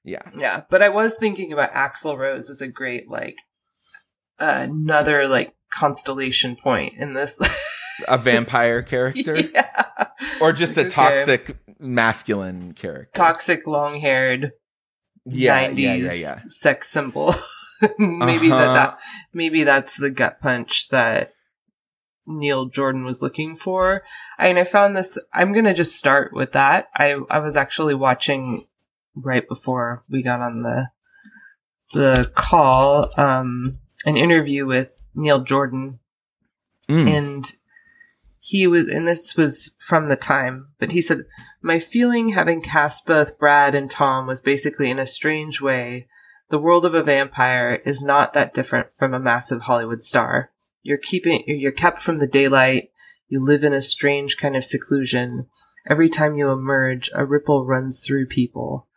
yeah. 0.04 0.22
Yeah, 0.38 0.62
but 0.70 0.82
I 0.84 0.90
was 0.90 1.16
thinking 1.16 1.52
about 1.52 1.74
Axl 1.74 2.18
Rose 2.18 2.50
as 2.50 2.62
a 2.62 2.68
great 2.68 3.10
like 3.10 3.38
another 4.40 5.28
like 5.28 5.54
constellation 5.74 6.56
point 6.56 6.94
in 6.96 7.14
this. 7.14 7.40
A 8.08 8.18
vampire 8.20 8.82
character 8.82 9.36
yeah. 9.40 9.86
or 10.42 10.54
just 10.54 10.78
a 10.78 10.82
Okay. 10.82 10.90
toxic 10.90 11.58
masculine 11.80 12.74
character. 12.74 13.12
Toxic 13.14 13.66
long 13.68 14.00
haired 14.00 14.52
yeah, 15.26 15.70
90s 15.70 15.78
yeah, 15.78 16.14
yeah, 16.14 16.40
sex 16.48 16.90
symbol. 16.90 17.34
maybe 18.00 18.50
that, 18.50 18.70
Uh-huh. 18.70 18.74
that 18.74 19.00
maybe 19.34 19.64
that's 19.64 19.96
the 19.98 20.10
gut 20.10 20.40
punch 20.40 20.90
that 20.90 21.32
Neil 22.26 22.66
Jordan 22.66 23.04
was 23.04 23.22
looking 23.22 23.56
for. 23.56 24.04
I 24.38 24.48
and 24.48 24.58
I 24.60 24.64
found 24.64 24.96
this 24.96 25.18
I'm 25.34 25.52
going 25.54 25.66
to 25.66 25.74
just 25.74 25.96
start 25.98 26.32
with 26.34 26.54
that. 26.54 26.88
I 26.96 27.16
I 27.30 27.40
was 27.40 27.56
actually 27.58 27.96
watching 27.96 28.66
right 29.16 29.48
before 29.48 30.02
we 30.10 30.24
got 30.24 30.40
on 30.40 30.64
the 30.64 30.88
the 31.94 32.32
call 32.36 33.10
um 33.20 33.78
an 34.06 34.18
interview 34.18 34.66
with 34.66 35.06
Neil 35.16 35.42
Jordan. 35.42 36.00
Mm. 36.90 37.08
and 37.08 37.54
he 38.40 38.68
was 38.68 38.90
and 38.90 39.08
this 39.08 39.38
was 39.38 39.72
from 39.80 40.08
the 40.10 40.18
time 40.18 40.74
but 40.78 40.92
he 40.92 41.02
said 41.02 41.24
my 41.62 41.80
feeling 41.80 42.30
having 42.30 42.62
cast 42.62 43.06
both 43.06 43.40
brad 43.40 43.74
and 43.74 43.90
tom 43.90 44.28
was 44.28 44.42
basically 44.42 44.90
in 44.90 45.00
a 45.00 45.08
strange 45.08 45.62
way. 45.62 46.08
The 46.50 46.60
world 46.60 46.86
of 46.86 46.94
a 46.94 47.02
vampire 47.02 47.82
is 47.86 48.04
not 48.04 48.34
that 48.34 48.54
different 48.54 48.92
from 48.92 49.14
a 49.14 49.20
massive 49.20 49.62
hollywood 49.62 50.04
star. 50.04 50.52
You're 50.82 50.98
keeping 50.98 51.46
you're 51.48 51.72
kept 51.72 52.02
from 52.02 52.18
the 52.18 52.28
daylight. 52.28 52.90
You 53.30 53.42
live 53.42 53.64
in 53.64 53.72
a 53.74 53.82
strange 53.82 54.36
kind 54.36 54.58
of 54.58 54.66
seclusion. 54.66 55.48
Every 55.90 56.10
time 56.10 56.36
you 56.36 56.52
emerge 56.52 57.10
a 57.16 57.26
ripple 57.26 57.66
runs 57.66 58.02
through 58.06 58.28
people 58.28 58.88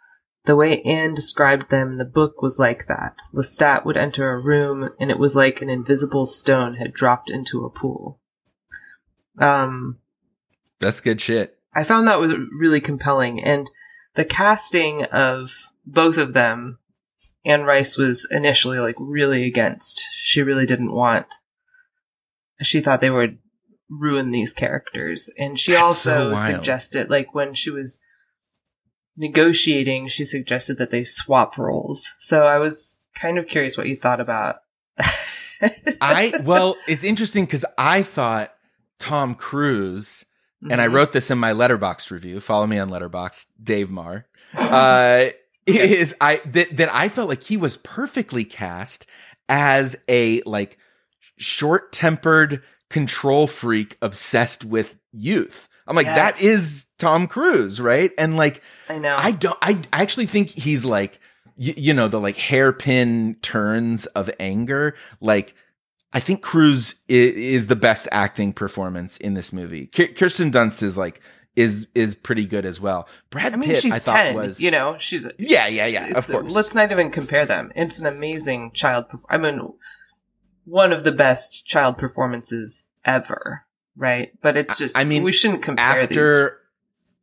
the 0.46 0.56
way 0.56 0.80
Anne 0.82 1.14
described 1.14 1.70
them 1.70 1.88
in 1.88 1.98
the 1.98 2.04
book 2.04 2.40
was 2.40 2.58
like 2.58 2.86
that. 2.86 3.18
Lestat 3.34 3.84
would 3.84 3.96
enter 3.96 4.30
a 4.30 4.40
room, 4.40 4.90
and 4.98 5.10
it 5.10 5.18
was 5.18 5.36
like 5.36 5.60
an 5.60 5.68
invisible 5.68 6.24
stone 6.24 6.74
had 6.74 6.92
dropped 6.92 7.30
into 7.30 7.64
a 7.64 7.70
pool. 7.70 8.20
Um, 9.38 9.98
That's 10.80 11.00
good 11.00 11.20
shit. 11.20 11.58
I 11.74 11.84
found 11.84 12.06
that 12.06 12.20
was 12.20 12.32
really 12.58 12.80
compelling, 12.80 13.42
and 13.42 13.68
the 14.14 14.24
casting 14.24 15.04
of 15.06 15.52
both 15.84 16.16
of 16.16 16.32
them, 16.32 16.78
Anne 17.44 17.64
Rice 17.64 17.96
was 17.96 18.26
initially 18.30 18.78
like 18.78 18.96
really 18.98 19.46
against. 19.46 20.00
She 20.12 20.42
really 20.42 20.64
didn't 20.66 20.94
want. 20.94 21.26
She 22.62 22.80
thought 22.80 23.00
they 23.00 23.10
would 23.10 23.38
ruin 23.90 24.30
these 24.30 24.52
characters, 24.52 25.28
and 25.36 25.58
she 25.58 25.72
That's 25.72 25.82
also 25.82 26.32
wild. 26.32 26.38
suggested, 26.38 27.10
like 27.10 27.34
when 27.34 27.52
she 27.54 27.70
was 27.70 27.98
negotiating, 29.16 30.08
she 30.08 30.24
suggested 30.24 30.78
that 30.78 30.90
they 30.90 31.04
swap 31.04 31.56
roles. 31.58 32.12
So 32.18 32.44
I 32.46 32.58
was 32.58 32.96
kind 33.14 33.38
of 33.38 33.46
curious 33.48 33.76
what 33.76 33.86
you 33.88 33.96
thought 33.96 34.20
about. 34.20 34.56
I 36.00 36.32
well, 36.44 36.76
it's 36.86 37.04
interesting 37.04 37.44
because 37.44 37.64
I 37.78 38.02
thought 38.02 38.52
Tom 38.98 39.34
Cruise, 39.34 40.24
and 40.70 40.80
I 40.80 40.88
Mhm. 40.88 40.92
wrote 40.92 41.12
this 41.12 41.30
in 41.30 41.38
my 41.38 41.52
Letterboxd 41.52 42.10
review. 42.10 42.40
Follow 42.40 42.66
me 42.66 42.78
on 42.78 42.90
Letterboxd, 42.90 43.46
Dave 43.62 43.90
Maher. 43.90 44.26
Uh, 44.56 45.30
is 45.66 46.14
I 46.20 46.40
that 46.46 46.76
that 46.76 46.94
I 46.94 47.08
felt 47.08 47.28
like 47.28 47.42
he 47.42 47.56
was 47.56 47.76
perfectly 47.78 48.44
cast 48.44 49.04
as 49.48 49.96
a 50.08 50.40
like 50.46 50.78
short 51.36 51.92
tempered 51.92 52.62
control 52.88 53.46
freak 53.48 53.98
obsessed 54.00 54.64
with 54.64 54.94
youth. 55.12 55.68
I'm 55.86 55.96
like 55.96 56.06
that 56.06 56.34
Yes. 56.34 56.42
is 56.42 56.86
Tom 56.98 57.26
Cruise, 57.26 57.80
right? 57.80 58.10
And 58.18 58.36
like 58.36 58.62
I 58.88 58.98
know. 58.98 59.16
I 59.18 59.30
don't. 59.32 59.58
I 59.62 59.80
actually 59.92 60.26
think 60.26 60.48
he's 60.50 60.84
like, 60.84 61.20
you, 61.56 61.74
you 61.76 61.94
know, 61.94 62.08
the 62.08 62.20
like 62.20 62.36
hairpin 62.36 63.36
turns 63.42 64.06
of 64.06 64.30
anger. 64.40 64.94
Like, 65.20 65.54
I 66.12 66.20
think 66.20 66.42
Cruise 66.42 66.94
is, 67.08 67.34
is 67.36 67.66
the 67.68 67.76
best 67.76 68.08
acting 68.12 68.52
performance 68.52 69.16
in 69.18 69.34
this 69.34 69.52
movie. 69.52 69.86
Ki- 69.86 70.08
Kirsten 70.08 70.50
Dunst 70.50 70.82
is 70.82 70.96
like 70.98 71.20
is 71.54 71.86
is 71.94 72.14
pretty 72.14 72.44
good 72.46 72.64
as 72.66 72.80
well. 72.80 73.08
Brad 73.30 73.52
I 73.52 73.56
mean, 73.56 73.70
Pitt, 73.70 73.80
she's 73.82 73.94
I 73.94 73.98
thought 73.98 74.16
ten. 74.16 74.34
was 74.34 74.60
You 74.60 74.70
know, 74.70 74.96
she's 74.98 75.24
a, 75.24 75.30
yeah, 75.38 75.66
yeah, 75.68 75.86
yeah. 75.86 76.08
Of 76.16 76.26
course. 76.26 76.52
Let's 76.52 76.74
not 76.74 76.90
even 76.92 77.10
compare 77.10 77.46
them. 77.46 77.72
It's 77.76 77.98
an 78.00 78.06
amazing 78.06 78.72
child. 78.74 79.06
I 79.30 79.38
mean, 79.38 79.72
one 80.64 80.92
of 80.92 81.04
the 81.04 81.12
best 81.12 81.64
child 81.66 81.96
performances 81.98 82.84
ever, 83.04 83.64
right? 83.96 84.30
But 84.42 84.56
it's 84.56 84.78
just. 84.78 84.98
I 84.98 85.04
mean, 85.04 85.22
we 85.22 85.32
shouldn't 85.32 85.62
compare 85.62 85.84
after 86.02 86.58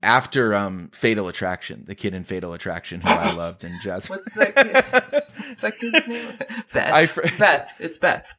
after 0.02 0.54
um 0.54 0.90
Fatal 0.94 1.28
Attraction, 1.28 1.86
the 1.88 1.96
kid 1.96 2.14
in 2.14 2.24
Fatal 2.24 2.54
Attraction 2.54 3.02
who 3.02 3.10
I 3.10 3.34
loved 3.34 3.64
and 3.64 3.74
Jazz. 3.82 4.10
What's 4.10 4.34
that 4.36 4.56
kid? 4.56 4.68
these. 4.68 4.92
What's 5.50 5.62
that 5.62 5.80
kid's 5.80 6.08
name? 6.08 6.38
Beth. 6.74 6.94
I 6.94 7.06
fr- 7.06 7.22
Beth. 7.40 7.74
It's 7.80 7.98
Beth. 7.98 8.36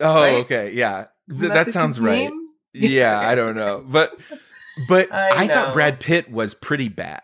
oh, 0.00 0.14
right? 0.16 0.34
okay, 0.44 0.72
yeah, 0.72 1.06
Th- 1.30 1.52
that, 1.52 1.66
the 1.66 1.72
sounds 1.72 2.00
right. 2.00 2.28
name? 2.30 2.48
Yeah, 2.72 3.18
Okay. 3.18 3.26
I 3.30 3.34
don't 3.36 3.54
know, 3.54 3.84
but 3.86 4.16
but 4.88 5.12
I 5.12 5.44
I, 5.44 5.46
thought. 5.48 5.72
Brad 5.74 6.00
Pitt 6.00 6.30
was 6.30 6.54
pretty 6.54 6.88
bad, 6.88 7.22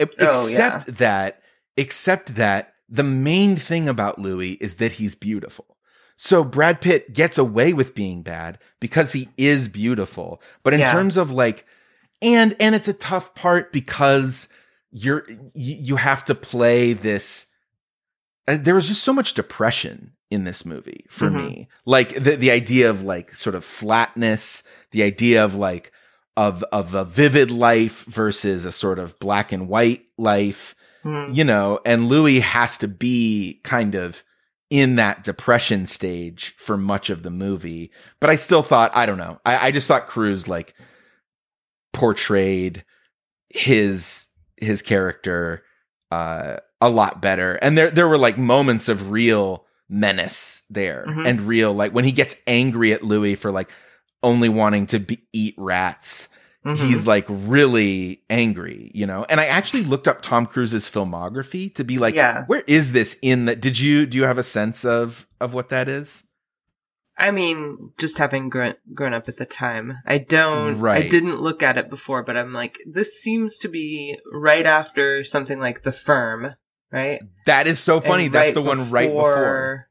E- 0.00 0.06
Oh, 0.20 0.46
except 0.46 0.96
that 0.96 1.42
except 1.76 2.36
that 2.36 2.72
the 2.88 3.02
main 3.02 3.56
thing 3.56 3.86
about 3.88 4.18
Louis 4.18 4.52
is 4.52 4.76
that 4.76 4.92
he's 4.92 5.14
beautiful. 5.14 5.75
So 6.16 6.42
Brad 6.44 6.80
Pitt 6.80 7.12
gets 7.12 7.36
away 7.38 7.72
with 7.72 7.94
being 7.94 8.22
bad 8.22 8.58
because 8.80 9.12
he 9.12 9.28
is 9.36 9.68
beautiful. 9.68 10.40
But 10.64 10.74
in 10.74 10.80
Yeah. 10.80 10.92
terms 10.92 11.16
of 11.16 11.30
like 11.30 11.66
and 12.22 12.56
and 12.58 12.74
it's 12.74 12.88
a 12.88 12.92
tough 12.94 13.34
part 13.34 13.72
because 13.72 14.48
you're 14.90 15.26
you, 15.54 15.76
you 15.76 15.96
have 15.96 16.24
to 16.26 16.34
play 16.34 16.92
this 16.94 17.46
uh, 18.48 18.56
there 18.58 18.74
was 18.74 18.88
just 18.88 19.02
so 19.02 19.12
much 19.12 19.34
depression 19.34 20.12
in 20.30 20.44
this 20.44 20.64
movie 20.64 21.04
for 21.10 21.28
Mhm. 21.28 21.34
me 21.36 21.68
like 21.84 22.14
the 22.22 22.36
the 22.36 22.50
idea 22.50 22.88
of 22.88 23.02
like 23.02 23.34
sort 23.34 23.54
of 23.54 23.64
flatness 23.64 24.62
the 24.92 25.02
idea 25.02 25.44
of 25.44 25.54
like 25.54 25.92
of 26.36 26.64
of 26.72 26.94
a 26.94 27.04
vivid 27.04 27.50
life 27.50 28.04
versus 28.06 28.64
a 28.64 28.72
sort 28.72 28.98
of 28.98 29.18
black 29.18 29.52
and 29.52 29.68
white 29.68 30.04
life 30.16 30.74
Hmm. 31.02 31.26
you 31.32 31.44
know 31.44 31.78
and 31.84 32.08
louis 32.08 32.40
has 32.40 32.78
to 32.78 32.88
be 32.88 33.60
kind 33.62 33.94
of 33.94 34.24
in 34.70 34.96
that 34.96 35.22
depression 35.24 35.86
stage 35.86 36.54
for 36.58 36.76
much 36.76 37.08
of 37.10 37.22
the 37.22 37.30
movie 37.30 37.90
but 38.20 38.28
i 38.30 38.34
still 38.34 38.62
thought 38.62 38.90
i 38.94 39.06
don't 39.06 39.18
know 39.18 39.38
i, 39.46 39.68
I 39.68 39.70
just 39.70 39.86
thought 39.86 40.06
cruise 40.08 40.48
like 40.48 40.74
portrayed 41.92 42.84
his 43.50 44.26
his 44.56 44.82
character 44.82 45.62
uh 46.10 46.56
a 46.80 46.90
lot 46.90 47.22
better 47.22 47.54
and 47.56 47.76
there 47.78 47.90
there 47.90 48.08
were 48.08 48.18
like 48.18 48.36
moments 48.38 48.88
of 48.88 49.10
real 49.10 49.64
menace 49.88 50.62
there 50.68 51.04
Mhm. 51.06 51.26
and 51.26 51.40
real 51.42 51.72
like 51.72 51.92
when 51.92 52.04
he 52.04 52.12
gets 52.12 52.36
angry 52.46 52.92
at 52.92 53.02
louis 53.04 53.34
for 53.36 53.50
like 53.50 53.70
only 54.22 54.48
wanting 54.48 54.86
to 54.86 54.98
be, 54.98 55.20
eat 55.32 55.54
rats 55.56 56.28
Mhm. 56.66 56.76
he's 56.78 57.06
like 57.06 57.24
really 57.28 58.22
angry 58.28 58.90
you 58.94 59.06
know 59.06 59.24
and 59.28 59.40
i 59.40 59.46
actually 59.46 59.82
looked 59.84 60.08
up 60.08 60.20
tom 60.20 60.46
cruise's 60.46 60.88
filmography 60.90 61.72
to 61.76 61.84
be 61.84 61.98
like 61.98 62.14
Yeah. 62.14 62.44
where 62.46 62.64
is 62.66 62.92
this 62.92 63.16
in 63.22 63.44
that 63.44 63.60
did 63.60 63.78
you 63.78 64.04
do 64.04 64.18
you 64.18 64.24
have 64.24 64.38
a 64.38 64.42
sense 64.42 64.84
of 64.84 65.26
of 65.40 65.54
what 65.54 65.68
that 65.70 65.86
is 65.88 66.24
I 67.18 67.30
mean, 67.30 67.94
just 67.96 68.18
having 68.18 68.50
grown, 68.50 68.74
grown 68.92 69.14
up 69.14 69.26
at 69.26 69.38
the 69.38 69.46
time, 69.46 69.94
I 70.04 70.18
don't, 70.18 70.78
right. 70.78 71.02
I 71.06 71.08
didn't 71.08 71.40
look 71.40 71.62
at 71.62 71.78
it 71.78 71.88
before, 71.88 72.22
but 72.22 72.36
I'm 72.36 72.52
like, 72.52 72.76
this 72.86 73.18
seems 73.22 73.58
to 73.60 73.68
be 73.68 74.18
right 74.30 74.66
after 74.66 75.24
something 75.24 75.58
like 75.58 75.82
The 75.82 75.92
Firm, 75.92 76.56
right? 76.92 77.22
that 77.46 77.66
is 77.66 77.78
so 77.78 78.02
funny 78.02 78.26
And 78.26 78.34
that's 78.34 78.48
right 78.48 78.54
the 78.54 78.60
one 78.60 78.90
right 78.90 79.08
before 79.08 79.88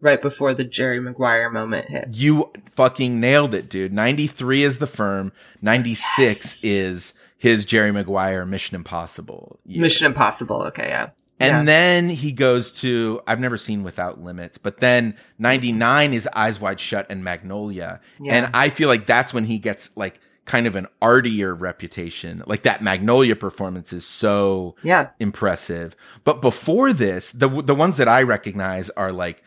right 0.00 0.20
before 0.20 0.54
the 0.54 0.64
Jerry 0.64 1.00
Maguire 1.00 1.50
moment 1.50 1.86
hits. 1.86 2.18
You 2.18 2.50
fucking 2.72 3.20
nailed 3.20 3.54
it, 3.54 3.68
dude. 3.68 3.92
93 3.92 4.62
is 4.64 4.78
the 4.78 4.86
firm. 4.86 5.32
96 5.62 6.18
Yes. 6.18 6.64
is 6.64 7.14
his 7.36 7.64
Jerry 7.64 7.92
Maguire 7.92 8.44
Mission 8.44 8.74
Impossible. 8.76 9.58
year. 9.64 9.80
Mission 9.82 10.06
Impossible. 10.06 10.62
Okay, 10.64 10.88
yeah. 10.88 11.10
And 11.38 11.50
yeah. 11.50 11.64
then 11.64 12.08
he 12.10 12.32
goes 12.32 12.70
to, 12.80 13.22
I've 13.26 13.40
never 13.40 13.56
seen 13.56 13.82
Without 13.82 14.20
Limits, 14.20 14.58
but 14.58 14.78
then 14.80 15.16
99 15.38 16.12
is 16.12 16.28
Eyes 16.34 16.60
Wide 16.60 16.78
Shut 16.78 17.06
and 17.08 17.24
Magnolia. 17.24 18.00
Yeah. 18.20 18.34
And 18.34 18.50
I 18.54 18.68
feel 18.68 18.88
like 18.88 19.06
that's 19.06 19.32
when 19.32 19.44
he 19.44 19.58
gets 19.58 19.90
like 19.96 20.20
kind 20.44 20.66
of 20.66 20.76
an 20.76 20.86
artier 21.00 21.54
reputation. 21.54 22.42
Like 22.46 22.64
that 22.64 22.82
Magnolia 22.82 23.36
performance 23.36 23.92
is 23.94 24.04
so 24.04 24.74
yeah, 24.82 25.10
impressive. 25.18 25.96
But 26.24 26.42
before 26.42 26.92
this, 26.92 27.32
the 27.32 27.48
the 27.48 27.74
ones 27.74 27.96
that 27.96 28.08
I 28.08 28.22
recognize 28.22 28.90
are 28.90 29.12
like 29.12 29.42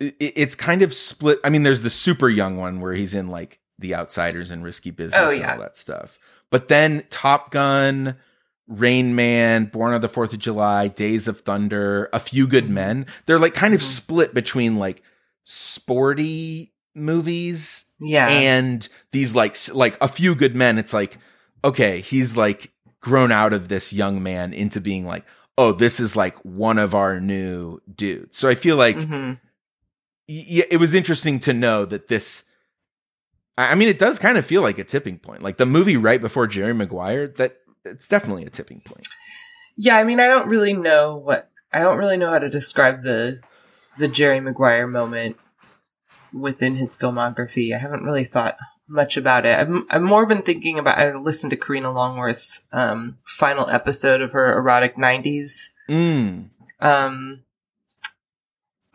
i- 0.00 0.06
i- 0.20 0.32
it's 0.36 0.54
kind 0.54 0.82
of 0.82 0.92
split. 0.94 1.38
I 1.44 1.50
mean, 1.50 1.62
there's 1.62 1.80
the 1.82 1.90
super 1.90 2.28
young 2.28 2.56
one 2.56 2.80
where 2.80 2.92
he's 2.94 3.14
in 3.14 3.28
like 3.28 3.60
The 3.78 3.94
Outsiders 3.94 4.50
and 4.50 4.62
Risky 4.64 4.90
Business 4.90 5.14
Oh, 5.20 5.30
and 5.30 5.44
all 5.44 5.58
that 5.58 5.76
stuff. 5.76 6.18
But 6.50 6.68
then 6.68 7.04
Top 7.10 7.50
Gun, 7.50 8.16
Rain 8.68 9.14
Man, 9.14 9.66
Born 9.66 9.94
on 9.94 10.00
the 10.00 10.08
Fourth 10.08 10.32
of 10.32 10.38
July, 10.38 10.88
Days 10.88 11.28
of 11.28 11.40
Thunder, 11.40 12.08
A 12.12 12.18
Few 12.20 12.46
Good 12.46 12.64
Mhm. 12.66 12.70
Men. 12.70 13.06
They're 13.26 13.38
like 13.38 13.54
kind 13.54 13.74
of 13.74 13.80
Mhm. 13.80 13.84
split 13.84 14.34
between 14.34 14.76
like 14.76 15.02
sporty 15.44 16.72
movies 16.94 17.84
Yeah. 18.00 18.28
and 18.28 18.88
these 19.12 19.34
like 19.34 19.56
like 19.74 19.96
A 20.00 20.08
Few 20.08 20.34
Good 20.34 20.54
Men. 20.54 20.78
It's 20.78 20.92
like 20.92 21.18
okay, 21.64 22.00
he's 22.00 22.36
like 22.36 22.70
grown 23.00 23.32
out 23.32 23.52
of 23.52 23.68
this 23.68 23.92
young 23.92 24.22
man 24.22 24.52
into 24.52 24.80
being 24.80 25.04
like, 25.04 25.24
oh, 25.58 25.72
this 25.72 25.98
is 26.00 26.14
like 26.14 26.36
one 26.44 26.78
of 26.78 26.94
our 26.94 27.18
new 27.20 27.80
dudes. 27.92 28.36
So 28.38 28.48
I 28.48 28.54
feel 28.54 28.76
like 28.76 28.96
Mhm. 28.96 29.40
Yeah, 30.26 30.64
it 30.70 30.78
was 30.78 30.94
interesting 30.94 31.38
to 31.40 31.52
know 31.52 31.84
that 31.84 32.08
this. 32.08 32.44
I 33.56 33.72
I 33.72 33.74
mean, 33.74 33.88
it 33.88 33.98
does 33.98 34.18
kind 34.18 34.38
of 34.38 34.46
feel 34.46 34.62
like 34.62 34.78
a 34.78 34.84
tipping 34.84 35.18
point. 35.18 35.42
Like 35.42 35.56
the 35.56 35.66
movie 35.66 35.96
right 35.96 36.20
before 36.20 36.46
Jerry 36.46 36.74
Maguire, 36.74 37.28
that 37.36 37.58
it's 37.84 38.08
definitely 38.08 38.44
a 38.44 38.50
tipping 38.50 38.80
point. 38.84 39.06
Yeah, 39.76 39.96
I 39.96 40.04
mean, 40.04 40.20
I 40.20 40.26
don't 40.26 40.48
really 40.48 40.72
know 40.72 41.16
what 41.16 41.50
I 41.72 41.80
don't 41.80 41.98
really 41.98 42.16
know 42.16 42.30
how 42.30 42.38
to 42.38 42.48
describe 42.50 43.02
the 43.02 43.40
the 43.98 44.08
Jerry 44.08 44.40
Maguire 44.40 44.86
moment 44.86 45.36
within 46.32 46.76
his 46.76 46.96
filmography. 46.96 47.74
I 47.74 47.78
haven't 47.78 48.04
really 48.04 48.24
thought 48.24 48.56
much 48.88 49.16
about 49.16 49.46
it. 49.46 49.58
I've, 49.58 49.82
I've 49.90 50.02
more 50.02 50.26
been 50.26 50.42
thinking 50.42 50.78
about. 50.78 50.98
I 50.98 51.14
listened 51.14 51.50
to 51.50 51.56
Karina 51.56 51.90
Longworth's 51.90 52.62
um, 52.72 53.18
final 53.24 53.68
episode 53.68 54.20
of 54.22 54.32
her 54.32 54.56
erotic 54.58 54.96
'90s 54.96 55.68
Mm. 55.88 56.50
um, 56.80 57.42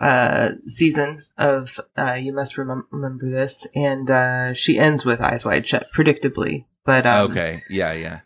uh, 0.01 0.53
season 0.65 1.23
of 1.37 1.79
uh, 1.95 2.13
You 2.13 2.33
Must 2.33 2.55
Remem- 2.55 2.87
Remember 2.89 3.29
This, 3.29 3.67
and 3.75 4.09
uh, 4.09 4.53
she 4.53 4.79
ends 4.79 5.05
with 5.05 5.21
Eyes 5.21 5.45
Wide 5.45 5.67
Shut, 5.67 5.91
predictably. 5.93 6.65
But 6.83 7.05
um, 7.05 7.29
okay, 7.31 7.57
yeah, 7.69 7.93
yeah, 7.93 8.21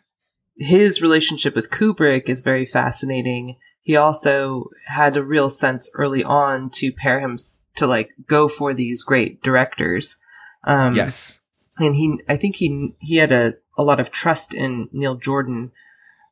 his 0.56 1.02
relationship 1.02 1.54
with 1.54 1.70
Kubrick 1.70 2.30
is 2.30 2.40
very 2.40 2.64
fascinating. 2.64 3.58
He 3.82 3.94
also 3.94 4.70
had 4.86 5.16
a 5.16 5.22
real 5.22 5.50
sense 5.50 5.90
early 5.94 6.24
on 6.24 6.70
to 6.70 6.92
pair 6.92 7.20
him 7.20 7.38
to 7.76 7.86
like 7.86 8.10
go 8.26 8.48
for 8.48 8.72
these 8.72 9.02
great 9.02 9.42
directors. 9.42 10.16
Um, 10.64 10.96
yes, 10.96 11.40
and 11.78 11.94
he, 11.94 12.18
I 12.26 12.36
think 12.38 12.56
he 12.56 12.94
he 13.00 13.16
had 13.16 13.32
a 13.32 13.54
a 13.76 13.84
lot 13.84 14.00
of 14.00 14.10
trust 14.10 14.54
in 14.54 14.88
Neil 14.92 15.16
Jordan. 15.16 15.72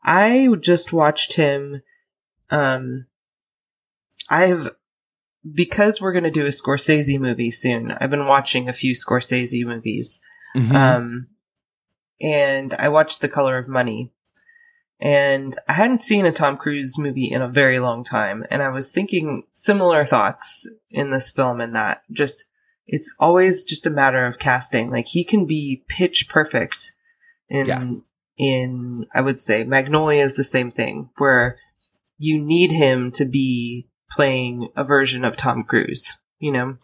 I 0.02 0.48
just 0.58 0.90
watched 0.90 1.34
him. 1.34 1.82
Um, 2.50 3.08
I've 4.30 4.70
because 5.52 6.00
we're 6.00 6.12
going 6.12 6.24
to 6.24 6.30
do 6.30 6.46
a 6.46 6.50
Scorsese 6.50 7.18
movie 7.20 7.50
soon. 7.50 7.90
I've 7.92 8.10
been 8.10 8.26
watching 8.26 8.68
a 8.68 8.72
few 8.72 8.94
Scorsese 8.94 9.64
movies. 9.64 10.20
Mhm. 10.56 10.72
Um, 10.74 11.28
and 12.20 12.74
I 12.74 12.88
watched 12.88 13.20
The 13.20 13.28
Color 13.28 13.58
of 13.58 13.68
Money. 13.68 14.12
And 15.00 15.54
I 15.68 15.72
hadn't 15.74 16.00
seen 16.00 16.24
a 16.24 16.32
Tom 16.32 16.56
Cruise 16.56 16.96
movie 16.96 17.26
in 17.30 17.42
a 17.42 17.48
very 17.48 17.78
long 17.78 18.04
time. 18.04 18.44
And 18.50 18.62
I 18.62 18.68
was 18.70 18.90
thinking 18.90 19.42
similar 19.52 20.04
thoughts 20.04 20.66
in 20.90 21.10
this 21.10 21.30
film 21.30 21.60
and 21.60 21.74
that 21.74 22.02
just, 22.12 22.44
it's 22.86 23.12
always 23.18 23.64
just 23.64 23.86
a 23.86 23.90
matter 23.90 24.24
of 24.24 24.38
casting. 24.38 24.90
Like 24.90 25.08
he 25.08 25.24
can 25.24 25.46
be 25.46 25.84
pitch 25.88 26.28
perfect 26.28 26.92
in, 27.48 27.66
Yeah. 27.66 27.84
in, 28.38 29.06
I 29.12 29.20
would 29.20 29.40
say 29.40 29.64
Magnolia 29.64 30.22
is 30.22 30.36
the 30.36 30.44
same 30.44 30.70
thing 30.70 31.10
where 31.18 31.58
you 32.16 32.40
need 32.42 32.70
him 32.70 33.10
to 33.12 33.24
be 33.26 33.88
playing 34.10 34.68
a 34.76 34.84
version 34.84 35.24
of 35.24 35.36
Tom 35.36 35.62
Cruise, 35.64 36.18
you 36.38 36.52
know? 36.52 36.76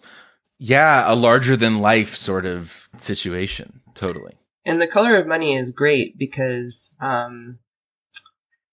yeah, 0.62 1.11
a 1.11 1.17
larger 1.17 1.57
than 1.57 1.81
life 1.81 2.15
sort 2.15 2.45
of 2.45 2.87
situation. 2.99 3.81
Totally. 3.95 4.35
And 4.67 4.79
the 4.79 4.87
color 4.87 5.17
of 5.17 5.27
money 5.27 5.55
is 5.55 5.73
great 5.73 6.19
because, 6.19 6.95
um, 7.00 7.61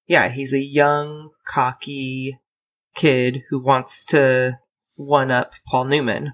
yeah, 0.06 0.27
he's 0.27 0.54
a 0.54 0.60
young, 0.60 1.30
cocky 1.48 2.39
kid 2.94 3.44
who 3.50 3.60
wants 3.60 4.06
to 4.08 4.60
one 4.96 5.32
up 5.32 5.54
Paul 5.66 5.86
Newman. 5.86 6.34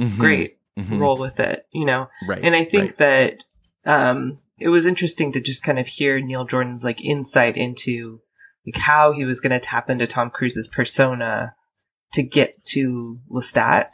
Mhm. 0.00 0.16
Great. 0.16 0.56
Mhm. 0.78 0.98
Roll 0.98 1.18
with 1.18 1.38
it, 1.38 1.66
you 1.70 1.84
know? 1.84 2.08
Right. 2.26 2.42
And 2.42 2.56
I 2.56 2.64
think 2.64 2.84
right. 2.84 2.96
that, 2.96 3.44
um, 3.84 4.38
it 4.58 4.68
was 4.68 4.86
interesting 4.86 5.32
to 5.32 5.40
just 5.40 5.62
kind 5.62 5.78
of 5.78 5.86
hear 5.86 6.18
Neil 6.18 6.46
Jordan's 6.46 6.82
like 6.82 7.04
insight 7.04 7.58
into 7.58 8.22
like 8.66 8.76
how 8.76 9.12
he 9.12 9.24
was 9.24 9.40
going 9.40 9.50
to 9.52 9.60
tap 9.60 9.88
into 9.90 10.06
Tom 10.06 10.30
Cruise's 10.30 10.68
persona 10.68 11.54
to 12.12 12.22
get 12.22 12.64
to 12.66 13.18
Lestat. 13.30 13.90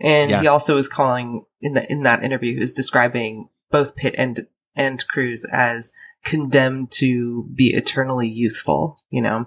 And 0.00 0.30
Yeah. 0.30 0.40
he 0.40 0.46
also 0.46 0.74
was 0.74 0.88
calling 0.88 1.44
in 1.60 1.74
the 1.74 1.90
in 1.90 2.02
that 2.02 2.22
interview, 2.22 2.54
he 2.54 2.60
was 2.60 2.74
describing 2.74 3.48
both 3.70 3.96
Pitt 3.96 4.14
and 4.18 4.46
and 4.74 5.06
Cruise 5.08 5.44
as 5.50 5.90
condemned 6.24 6.90
to 6.92 7.48
be 7.54 7.68
eternally 7.74 8.28
youthful, 8.28 9.00
you 9.10 9.22
know, 9.22 9.46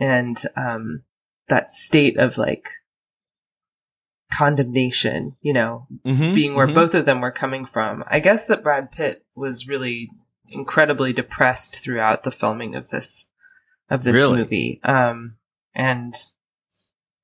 and 0.00 0.40
um, 0.56 1.04
that 1.48 1.72
state 1.72 2.16
of 2.18 2.38
like 2.38 2.68
condemnation, 4.32 5.36
you 5.40 5.52
know, 5.52 5.86
Mhm. 6.04 6.34
being 6.34 6.54
where 6.54 6.66
Mhm. 6.66 6.74
both 6.74 6.94
of 6.94 7.04
them 7.06 7.20
were 7.20 7.30
coming 7.30 7.64
from. 7.64 8.02
I 8.08 8.20
guess 8.20 8.46
that 8.46 8.62
Brad 8.62 8.90
Pitt 8.92 9.24
was 9.34 9.68
really 9.68 10.10
incredibly 10.48 11.12
depressed 11.12 11.82
throughout 11.82 12.22
the 12.22 12.30
filming 12.32 12.74
of 12.74 12.90
this 12.90 13.26
of 13.90 14.02
this 14.04 14.14
Really? 14.14 14.38
movie. 14.38 14.80
Um, 14.82 15.36
and 15.74 16.14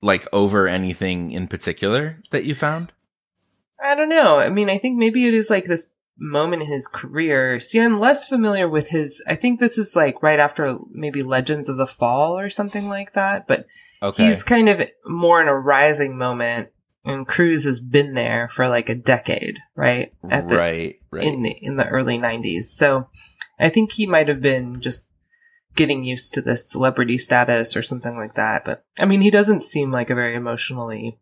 like 0.01 0.27
over 0.33 0.67
anything 0.69 1.33
in 1.33 1.47
particular 1.49 2.19
that 2.31 2.45
you 2.45 2.55
found. 2.55 2.93
I 3.83 3.95
don't 3.95 4.09
know. 4.09 4.39
I 4.39 4.49
mean, 4.49 4.69
I 4.71 4.79
think 4.79 4.99
maybe 4.99 5.27
it 5.27 5.35
is 5.35 5.51
like 5.51 5.65
this 5.65 5.87
moment 6.19 6.63
in 6.63 6.69
his 6.69 6.87
career. 6.87 7.59
See, 7.61 7.81
I'm 7.81 7.99
less 7.99 8.29
familiar 8.29 8.69
with 8.69 8.89
his. 8.89 9.23
I 9.27 9.35
think 9.35 9.59
this 9.59 9.79
is 9.79 9.97
like 9.97 10.23
right 10.23 10.39
after 10.39 10.79
maybe 10.91 11.23
Legends 11.23 11.69
of 11.69 11.77
the 11.77 11.87
Fall 11.87 12.39
or 12.39 12.51
something 12.51 12.89
like 12.89 13.15
that. 13.15 13.47
But 13.49 13.67
Okay. 14.03 14.25
he's 14.27 14.43
kind 14.43 14.69
of 14.69 14.83
more 15.07 15.41
in 15.41 15.47
a 15.49 15.57
rising 15.57 16.19
moment, 16.19 16.71
and 17.05 17.27
Cruise 17.27 17.65
has 17.65 17.79
been 17.79 18.15
there 18.15 18.49
for 18.49 18.69
like 18.69 18.89
a 18.89 18.97
decade, 18.97 19.59
right? 19.77 20.13
At 20.29 20.49
the, 20.49 20.57
right. 20.57 20.97
Right. 21.13 21.25
in 21.25 21.43
the 21.45 21.51
in 21.51 21.77
the 21.77 21.87
early 21.87 22.19
90s. 22.19 22.65
So 22.65 23.09
I 23.61 23.69
think 23.69 23.93
he 23.93 24.07
might 24.07 24.27
have 24.29 24.41
been 24.43 24.81
just 24.81 25.07
getting 25.75 26.05
used 26.05 26.35
to 26.35 26.43
this 26.43 26.71
celebrity 26.71 27.19
status 27.19 27.77
or 27.77 27.83
something 27.83 28.17
like 28.17 28.35
that. 28.35 28.65
But 28.65 28.85
I 28.99 29.05
mean, 29.07 29.21
he 29.21 29.31
doesn't 29.31 29.63
seem 29.63 29.91
like 29.91 30.11
a 30.11 30.15
very 30.15 30.35
emotionally 30.35 31.19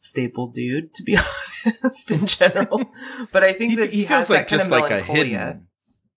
stable 0.00 0.48
dude, 0.48 0.94
to 0.94 1.02
be 1.02 1.16
honest, 1.66 2.10
in 2.10 2.26
general. 2.26 2.82
but 3.32 3.44
I 3.44 3.52
think 3.52 3.76
that 3.78 3.90
he, 3.90 4.04
has 4.04 4.28
that 4.28 4.48
kind 4.48 4.62
of 4.62 4.68
melancholia. 4.70 5.22
hidden. 5.38 5.68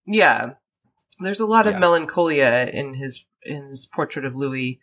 Yeah. 0.05 0.51
There's 1.19 1.39
a 1.39 1.45
lot 1.47 1.65
of 1.67 1.79
melancholia 1.79 2.69
in 2.71 2.93
his 2.93 3.25
in 3.43 3.69
his 3.69 3.85
portrait 3.85 4.25
of 4.25 4.35
Louis. 4.35 4.79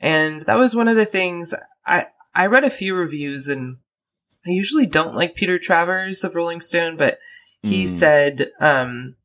And 0.00 0.42
that 0.42 0.56
was 0.58 0.74
one 0.76 0.88
of 0.88 0.96
the 0.96 1.04
things 1.06 1.52
I 1.86 2.06
I 2.34 2.46
read 2.46 2.64
a 2.64 2.70
few 2.70 2.94
reviews 2.94 3.48
and 3.48 3.78
I 4.46 4.50
usually 4.50 4.86
don't 4.86 5.14
like 5.14 5.34
Peter 5.36 5.58
Travers 5.58 6.22
of 6.22 6.34
Rolling 6.34 6.60
Stone, 6.60 6.96
but 6.96 7.18
he 7.62 7.84
Mm. 7.84 7.88
said 7.88 8.50
um 8.60 9.16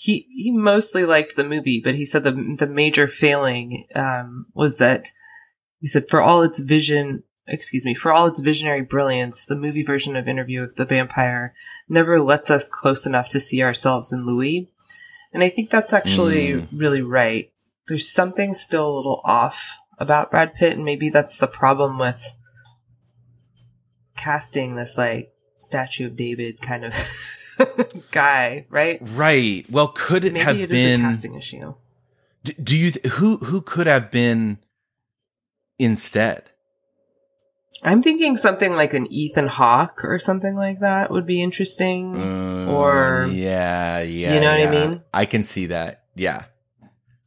he 0.00 0.26
he 0.34 0.50
mostly 0.50 1.04
liked 1.04 1.36
the 1.36 1.44
movie, 1.44 1.78
but 1.84 1.94
he 1.94 2.06
said 2.06 2.24
the 2.24 2.56
the 2.58 2.66
major 2.66 3.06
failing 3.06 3.84
um 3.94 4.46
was 4.54 4.78
that 4.78 5.08
he 5.78 5.86
said 5.86 6.08
for 6.08 6.22
all 6.22 6.40
its 6.42 6.58
vision 6.60 7.22
excuse 7.46 7.84
me, 7.84 7.94
for 7.94 8.10
all 8.10 8.26
its 8.26 8.40
visionary 8.40 8.80
brilliance, 8.80 9.44
the 9.44 9.56
movie 9.56 9.82
version 9.82 10.16
of 10.16 10.26
Interview 10.26 10.60
with 10.62 10.76
the 10.76 10.86
Vampire 10.86 11.52
never 11.88 12.18
lets 12.18 12.48
us 12.48 12.68
close 12.68 13.04
enough 13.04 13.28
to 13.28 13.40
see 13.40 13.62
ourselves 13.62 14.10
in 14.12 14.24
Louis. 14.24 14.70
And 15.34 15.42
I 15.42 15.50
think 15.50 15.68
that's 15.68 15.92
actually 15.92 16.52
Mm. 16.52 16.68
really 16.72 17.02
right. 17.02 17.50
There's 17.88 18.08
something 18.08 18.54
still 18.54 18.88
a 18.88 18.96
little 18.96 19.20
off 19.24 19.76
about 19.98 20.30
Brad 20.30 20.54
Pitt, 20.54 20.74
and 20.74 20.84
maybe 20.84 21.10
that's 21.10 21.36
the 21.36 21.48
problem 21.48 21.98
with 21.98 22.24
casting 24.16 24.76
this 24.76 24.96
like 24.96 25.32
statue 25.58 26.06
of 26.06 26.16
David 26.16 26.62
kind 26.62 26.84
of 26.86 26.94
guy, 28.10 28.66
right? 28.70 28.98
Right. 29.00 29.64
Well, 29.70 29.88
could 29.88 30.24
it 30.24 30.36
have 30.36 30.56
been? 30.56 30.56
Maybe 30.56 30.62
it 30.62 30.70
is 30.70 30.84
been? 30.84 31.00
a 31.00 31.04
casting 31.04 31.34
issue. 31.34 31.74
Do 32.62 32.76
you 32.76 32.92
th- 32.92 33.06
who 33.14 33.36
who 33.38 33.60
could 33.60 33.86
have 33.86 34.10
been 34.10 34.58
instead? 35.78 36.50
I'm 37.82 38.02
thinking 38.02 38.36
something 38.36 38.74
like 38.74 38.92
an 38.92 39.10
Ethan 39.10 39.46
Hawke 39.46 40.04
or 40.04 40.18
something 40.18 40.54
like 40.54 40.80
that 40.80 41.10
would 41.10 41.26
be 41.26 41.42
interesting. 41.42 42.14
Uh, 42.16 42.72
Or- 42.72 43.26
yeah, 43.30 44.00
yeah, 44.02 44.34
You 44.34 44.40
know 44.40 44.50
what 44.58 44.68
I 44.68 44.70
mean? 44.70 45.02
I 45.14 45.24
can 45.24 45.44
see 45.44 45.66
that. 45.66 46.04
Yeah, 46.14 46.44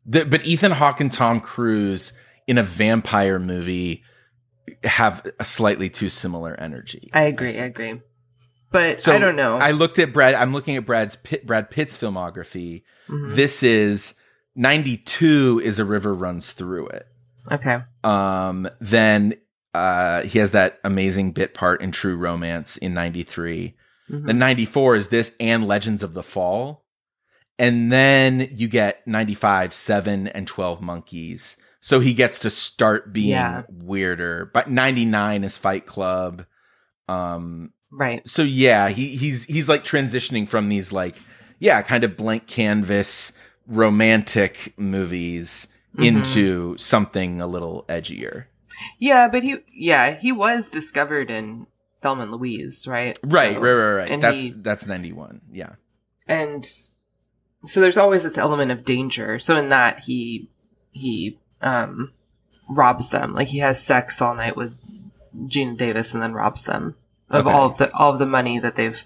the, 0.05 0.25
but 0.25 0.45
Ethan 0.45 0.73
Hawke 0.73 1.01
and 1.01 1.11
Tom 1.11 1.39
Cruise 1.39 2.13
in 2.45 2.57
a 2.57 2.63
vampire 2.63 3.39
movie 3.39 4.03
have 4.83 5.25
a 5.39 5.45
slightly 5.45 5.89
too 5.89 6.09
similar 6.09 6.55
energy. 6.59 7.09
I 7.13 7.23
agree. 7.23 7.59
I 7.59 7.63
agree. 7.65 8.01
But 8.73 9.01
So, 9.01 9.15
I 9.15 9.19
don't 9.19 9.35
know. 9.37 9.55
I 9.57 9.71
looked 9.71 9.99
at 9.99 10.11
Brad. 10.11 10.33
I'm 10.33 10.51
looking 10.51 10.75
at 10.75 10.85
Brad's 10.85 11.15
Pitt, 11.15 11.45
Brad 11.45 11.69
Pitt's 11.69 11.97
filmography. 11.97 12.83
Mhm. 13.07 13.35
This 13.35 13.63
is 13.63 14.15
92 14.55 15.61
is 15.63 15.79
a 15.79 15.85
river 15.85 16.13
runs 16.13 16.51
through 16.51 16.87
it. 16.87 17.07
Okay. 17.51 17.77
Um, 18.03 18.67
then 18.79 19.35
uh, 19.73 20.21
he 20.23 20.37
has 20.39 20.51
that 20.51 20.79
amazing 20.83 21.31
bit 21.31 21.53
part 21.53 21.81
in 21.81 21.91
True 21.91 22.15
Romance 22.15 22.77
in 22.77 22.93
'93. 22.93 23.73
Mhm. 24.09 24.25
Then 24.27 24.37
'94 24.39 24.95
is 24.95 25.07
this 25.07 25.33
and 25.39 25.67
Legends 25.67 26.03
of 26.03 26.13
the 26.13 26.23
Fall, 26.23 26.81
And 27.59 27.91
then 27.91 28.49
you 28.51 28.67
get 28.67 29.07
95, 29.07 29.73
7, 29.73 30.27
and 30.27 30.47
12 30.47 30.81
Monkeys. 30.81 31.55
So 31.81 31.99
he 31.99 32.13
gets 32.15 32.39
to 32.39 32.49
start 32.49 33.13
being 33.13 33.29
Yeah. 33.29 33.63
weirder. 33.69 34.49
But 34.51 34.71
99 34.71 35.43
is 35.43 35.55
Fight 35.57 35.85
Club. 35.85 36.45
Um, 37.07 37.71
Right. 37.95 38.27
so 38.27 38.41
yeah, 38.41 38.89
he 38.89 39.15
he's 39.15 39.45
he's 39.45 39.69
like 39.69 39.83
transitioning 39.83 40.47
from 40.47 40.69
these 40.69 40.91
like 40.91 41.15
yeah, 41.59 41.81
kind 41.83 42.03
of 42.03 42.17
blank 42.17 42.47
canvas 42.47 43.31
romantic 43.67 44.73
movies 44.77 45.67
Mhm. 45.95 46.05
into 46.05 46.77
something 46.79 47.39
a 47.39 47.45
little 47.47 47.85
edgier. 47.87 48.45
Yeah, 48.99 49.27
but 49.27 49.43
he 49.43 49.57
yeah, 49.71 50.15
he 50.15 50.31
was 50.31 50.69
discovered 50.71 51.29
in 51.29 51.67
Thelma 52.01 52.23
and 52.23 52.31
Louise, 52.31 52.87
right? 52.87 53.17
Right, 53.23 53.53
So- 53.53 53.59
right, 53.61 53.73
right, 53.73 53.93
right. 53.93 54.11
and 54.11 54.21
That's 54.23 54.41
he- 54.41 54.49
that's 54.51 54.87
91. 54.87 55.41
Yeah. 55.51 55.73
and 56.27 56.65
so 57.65 57.79
there's 57.79 57.97
always 57.97 58.23
this 58.23 58.37
element 58.37 58.71
of 58.71 58.83
danger. 58.85 59.37
So 59.39 59.55
in 59.55 59.69
that 59.69 59.99
he 60.01 60.49
he 60.91 61.37
um 61.61 62.11
robs 62.69 63.09
them. 63.09 63.33
Like 63.33 63.49
he 63.49 63.59
has 63.59 63.81
sex 63.83 64.21
all 64.21 64.35
night 64.35 64.57
with 64.57 64.75
Geena 65.35 65.77
Davis 65.77 66.13
and 66.13 66.23
then 66.23 66.33
robs 66.33 66.63
them 66.63 66.95
of 67.33 67.45
Okay. 67.47 67.55
all 67.55 67.65
of 67.67 67.77
the 67.77 67.93
all 67.93 68.13
of 68.13 68.19
the 68.19 68.25
money 68.25 68.59
that 68.59 68.75
they've 68.75 69.03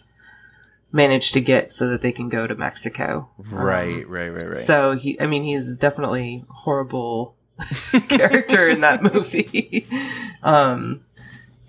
managed 0.91 1.33
to 1.33 1.41
get 1.41 1.71
so 1.71 1.87
that 1.89 2.01
they 2.01 2.11
can 2.11 2.29
go 2.29 2.45
to 2.47 2.55
Mexico. 2.55 3.29
Right, 3.37 4.05
Um, 4.05 4.11
right, 4.11 4.29
right, 4.31 4.43
right. 4.47 4.55
So 4.57 4.91
he 4.95 5.19
I 5.19 5.25
mean 5.25 5.43
he's 5.43 5.75
definitely 5.77 6.45
horrible 6.49 7.35
character 8.09 8.67
in 8.69 8.81
that 8.81 9.01
movie. 9.01 9.87
um 10.43 11.01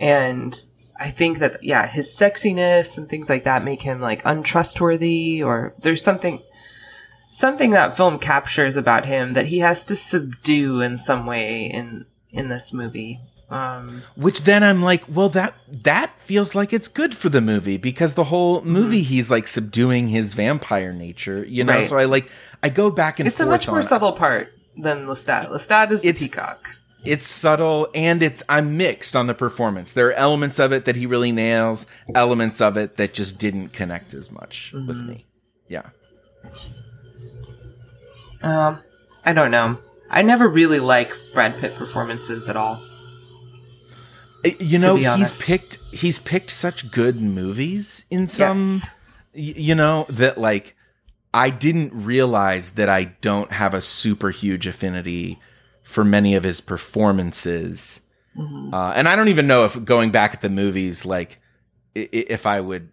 and 0.01 0.55
I 1.01 1.11
think 1.11 1.38
that 1.38 1.62
yeah, 1.62 1.87
his 1.87 2.09
sexiness 2.14 2.99
and 2.99 3.09
things 3.09 3.29
like 3.29 3.44
that 3.44 3.64
make 3.64 3.83
him 3.83 4.01
like 4.01 4.23
untrustworthy 4.25 5.42
or 5.42 5.75
there's 5.83 6.03
something 6.03 6.42
something 7.31 7.71
that 7.71 7.97
film 7.97 8.18
captures 8.18 8.77
about 8.77 9.05
him 9.07 9.35
that 9.35 9.47
he 9.47 9.59
has 9.61 9.87
to 9.87 9.97
subdue 9.97 10.81
in 10.81 10.99
some 10.99 11.27
way 11.27 11.66
in 11.66 12.07
in 12.31 12.49
this 12.49 12.73
movie. 12.73 13.21
Um 13.50 14.02
Which 14.14 14.42
then 14.42 14.62
I'm 14.62 14.82
like, 14.82 15.04
well, 15.08 15.30
that 15.30 15.54
that 15.84 16.18
feels 16.20 16.54
like 16.54 16.72
it's 16.72 16.88
good 16.88 17.16
for 17.16 17.28
the 17.30 17.40
movie 17.40 17.78
because 17.78 18.12
the 18.14 18.24
whole 18.24 18.61
movie 18.62 19.02
he's 19.02 19.30
like 19.30 19.48
subduing 19.48 20.08
his 20.08 20.34
vampire 20.34 20.92
nature, 20.92 21.44
you 21.44 21.64
know. 21.64 21.72
Mm-hmm. 21.72 21.80
Right. 21.80 21.88
So 21.88 21.96
I 21.96 22.04
like 22.04 22.30
I 22.62 22.68
go 22.68 22.90
back 22.90 23.18
and 23.20 23.26
it's 23.26 23.40
a 23.40 23.46
much 23.46 23.66
more 23.66 23.80
subtle 23.82 24.12
part 24.12 24.52
than 24.76 25.06
Lestat. 25.06 25.48
Lestat 25.48 25.90
is 25.92 26.02
the 26.02 26.08
It's- 26.08 26.22
peacock. 26.22 26.68
It's 27.04 27.26
subtle 27.28 27.88
and 27.94 28.22
it's 28.24 28.42
I'm 28.48 28.76
mixed 28.76 29.14
on 29.16 29.28
the 29.28 29.34
performance. 29.34 29.92
There 29.92 30.08
are 30.08 30.12
elements 30.14 30.58
of 30.58 30.72
it 30.72 30.84
that 30.84 30.96
he 30.96 31.06
really 31.06 31.30
nails, 31.32 31.87
elements 32.14 32.61
of 32.61 32.76
it 32.76 32.96
that 32.96 33.14
just 33.14 33.38
didn't 33.38 33.68
connect 33.68 34.12
as 34.14 34.30
much 34.32 34.72
with 34.74 34.88
Mm-hmm. 34.88 35.08
me. 35.08 35.26
Yeah. 35.68 35.87
Um 38.42 38.80
I 39.24 39.32
don't 39.32 39.50
know. 39.50 39.78
I 40.11 40.22
never 40.22 40.48
really 40.48 40.80
like 40.80 41.12
Brad 41.34 41.58
Pitt 41.61 41.74
performances 41.76 42.48
at 42.48 42.56
all. 42.56 42.82
Uh, 44.44 44.51
You 44.61 44.79
know, 44.79 44.96
he's 44.96 45.44
picked 45.44 45.79
he's 45.90 46.18
picked 46.18 46.51
such 46.51 46.90
good 46.90 47.16
movies 47.20 48.05
in 48.11 48.29
some 48.29 48.59
Yes. 48.59 48.94
y- 49.35 49.55
you 49.57 49.74
know 49.74 50.07
that 50.11 50.38
like 50.38 50.74
I 51.35 51.51
didn't 51.51 51.92
realize 51.92 52.70
that 52.72 52.88
I 52.88 53.05
don't 53.20 53.53
have 53.53 53.74
a 53.74 53.81
super 53.81 54.31
huge 54.31 54.66
affinity 54.66 55.38
for 55.83 56.05
many 56.05 56.35
of 56.35 56.44
his 56.44 56.61
performances. 56.61 58.01
Mhm. 58.37 58.72
Uh, 58.72 58.92
and 58.94 59.09
I 59.09 59.16
don't 59.16 59.29
even 59.29 59.46
know 59.46 59.64
if 59.64 59.85
going 59.85 60.11
back 60.11 60.35
at 60.35 60.40
the 60.40 60.48
movies, 60.48 61.05
like 61.05 61.40
if 61.94 62.46
I 62.46 62.61
would, 62.61 62.90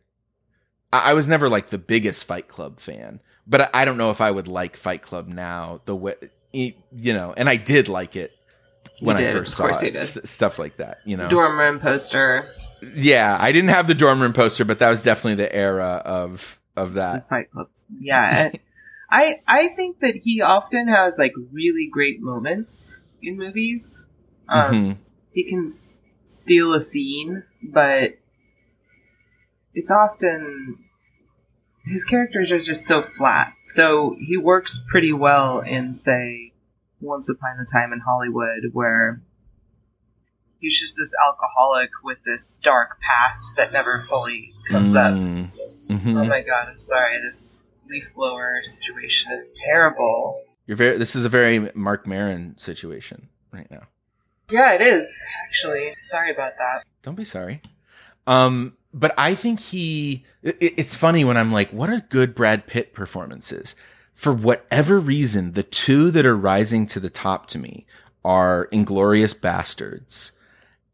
I, 0.92 1.14
was 1.14 1.28
never 1.28 1.48
like 1.50 1.70
the 1.70 1.78
biggest 1.78 2.24
Fight 2.26 2.48
Club 2.48 2.80
fan, 2.80 3.20
but 3.46 3.62
I, 3.62 3.70
I 3.82 3.86
don't 3.86 3.98
know 3.98 4.10
if 4.12 4.22
I 4.22 4.32
would 4.32 4.48
like 4.48 4.76
Fight 4.78 5.02
Club 5.04 5.28
now 5.28 5.82
the 5.86 5.96
way, 5.96 6.16
you 6.54 6.74
know, 7.14 7.34
and 7.38 7.48
I 7.50 7.58
did 7.58 7.88
like 7.90 8.16
it 8.16 8.32
when 9.02 9.18
You 9.18 9.24
I 9.24 9.26
did, 9.28 9.34
first 9.38 9.52
of 9.54 9.56
saw 9.58 9.64
course 9.64 9.84
it, 9.84 9.92
did. 9.94 10.02
S- 10.02 10.18
stuff 10.30 10.58
like 10.60 10.78
that, 10.78 11.00
you 11.06 11.18
know. 11.18 11.28
Dorm 11.28 11.58
room 11.60 11.80
poster. 11.80 12.48
yeah, 12.96 13.38
I 13.40 13.52
didn't 13.52 13.70
have 13.70 13.88
the 13.88 13.96
dorm 13.96 14.22
room 14.22 14.34
poster, 14.34 14.66
but 14.66 14.80
that 14.80 14.90
was 14.90 15.02
definitely 15.02 15.44
the 15.44 15.54
era 15.56 16.02
of 16.06 16.60
of 16.76 16.94
that. 16.96 17.28
Fight 17.30 17.52
Club. 17.52 17.68
Yeah. 18.00 18.52
I 19.10 19.42
I 19.48 19.68
think 19.70 20.00
that 20.00 20.16
he 20.16 20.42
often 20.42 20.88
has 20.88 21.18
like 21.20 21.34
really 21.52 21.88
great 21.92 22.22
moments 22.22 23.02
in 23.22 23.38
movies. 23.38 24.06
Um, 24.50 24.74
Mhm. 24.74 24.98
He 25.32 25.44
can 25.50 25.66
s- 25.66 26.00
steal 26.30 26.74
a 26.74 26.82
scene, 26.82 27.44
but 27.64 28.18
it's 29.74 29.92
often 29.92 30.80
his 31.86 32.04
characters 32.04 32.52
are 32.52 32.60
just 32.60 32.86
so 32.86 33.02
flat. 33.02 33.54
So 33.66 34.16
he 34.20 34.38
works 34.38 34.84
pretty 34.90 35.14
well 35.14 35.60
in 35.60 35.94
say 35.94 36.52
Once 37.02 37.30
Upon 37.30 37.60
a 37.60 37.66
Time 37.66 37.94
in 37.94 38.00
Hollywood, 38.00 38.72
where 38.74 39.22
he's 40.60 40.80
just 40.80 40.96
this 40.98 41.14
alcoholic 41.28 41.90
with 42.04 42.18
this 42.26 42.58
dark 42.64 43.00
past 43.02 43.58
that 43.58 43.72
never 43.72 44.00
fully 44.00 44.54
comes 44.70 44.96
up. 44.96 45.14
Mm. 45.14 45.46
Mhm. 45.90 46.20
Oh 46.22 46.26
my 46.26 46.42
god, 46.42 46.68
I'm 46.70 46.80
sorry. 46.80 47.20
This 47.22 47.62
leaf 47.90 48.12
blower 48.16 48.62
situation 48.64 49.32
is 49.32 49.54
terrible. 49.64 50.40
You're 50.68 50.78
very. 50.78 50.98
This 50.98 51.16
is 51.16 51.26
a 51.26 51.30
very 51.30 51.72
Marc 51.76 52.08
Maron 52.08 52.58
situation 52.58 53.30
right 53.52 53.70
now. 53.70 53.84
Yeah, 54.50 54.74
it 54.74 54.82
is, 54.82 55.24
actually. 55.48 55.94
Sorry 56.04 56.32
about 56.32 56.54
that. 56.58 56.84
Don't 57.04 57.16
be 57.16 57.26
sorry. 57.26 57.62
Um, 58.28 58.78
but 58.94 59.14
I 59.18 59.36
think 59.36 59.60
he. 59.60 60.26
It, 60.42 60.58
it's 60.78 60.96
funny 60.96 61.24
when 61.24 61.38
I'm 61.38 61.52
like, 61.52 61.70
what 61.72 61.90
are 61.90 62.00
good 62.10 62.34
Brad 62.34 62.66
Pitt 62.66 62.94
performances? 62.94 63.76
For 64.16 64.34
whatever 64.34 64.98
reason, 65.00 65.52
the 65.52 65.62
two 65.64 66.10
that 66.12 66.26
are 66.26 66.36
rising 66.36 66.88
to 66.88 67.00
the 67.00 67.10
top 67.12 67.46
to 67.48 67.60
me 67.60 67.86
are 68.24 68.68
Inglourious 68.72 69.36
Basterds 69.36 70.32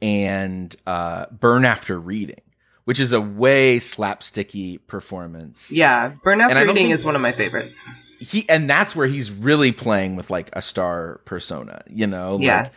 and 0.02 0.76
uh, 0.88 1.28
Burn 1.28 1.64
After 1.64 2.00
Reading, 2.00 2.42
which 2.86 3.00
is 3.00 3.12
a 3.14 3.22
way 3.22 3.78
slapsticky 3.80 4.80
performance. 4.88 5.72
Yeah, 5.72 6.14
Burn 6.24 6.42
After 6.42 6.66
Reading 6.66 6.90
is 6.90 7.06
one 7.06 7.16
of 7.16 7.22
my 7.22 7.32
favorites. 7.32 7.94
He 8.20 8.48
and 8.50 8.70
that's 8.70 8.96
where 8.96 9.08
he's 9.08 9.32
really 9.32 9.72
playing 9.72 10.16
with 10.16 10.30
like 10.30 10.50
a 10.54 10.62
star 10.62 11.22
persona. 11.26 11.84
You 11.90 12.08
know, 12.08 12.38
Yeah. 12.40 12.70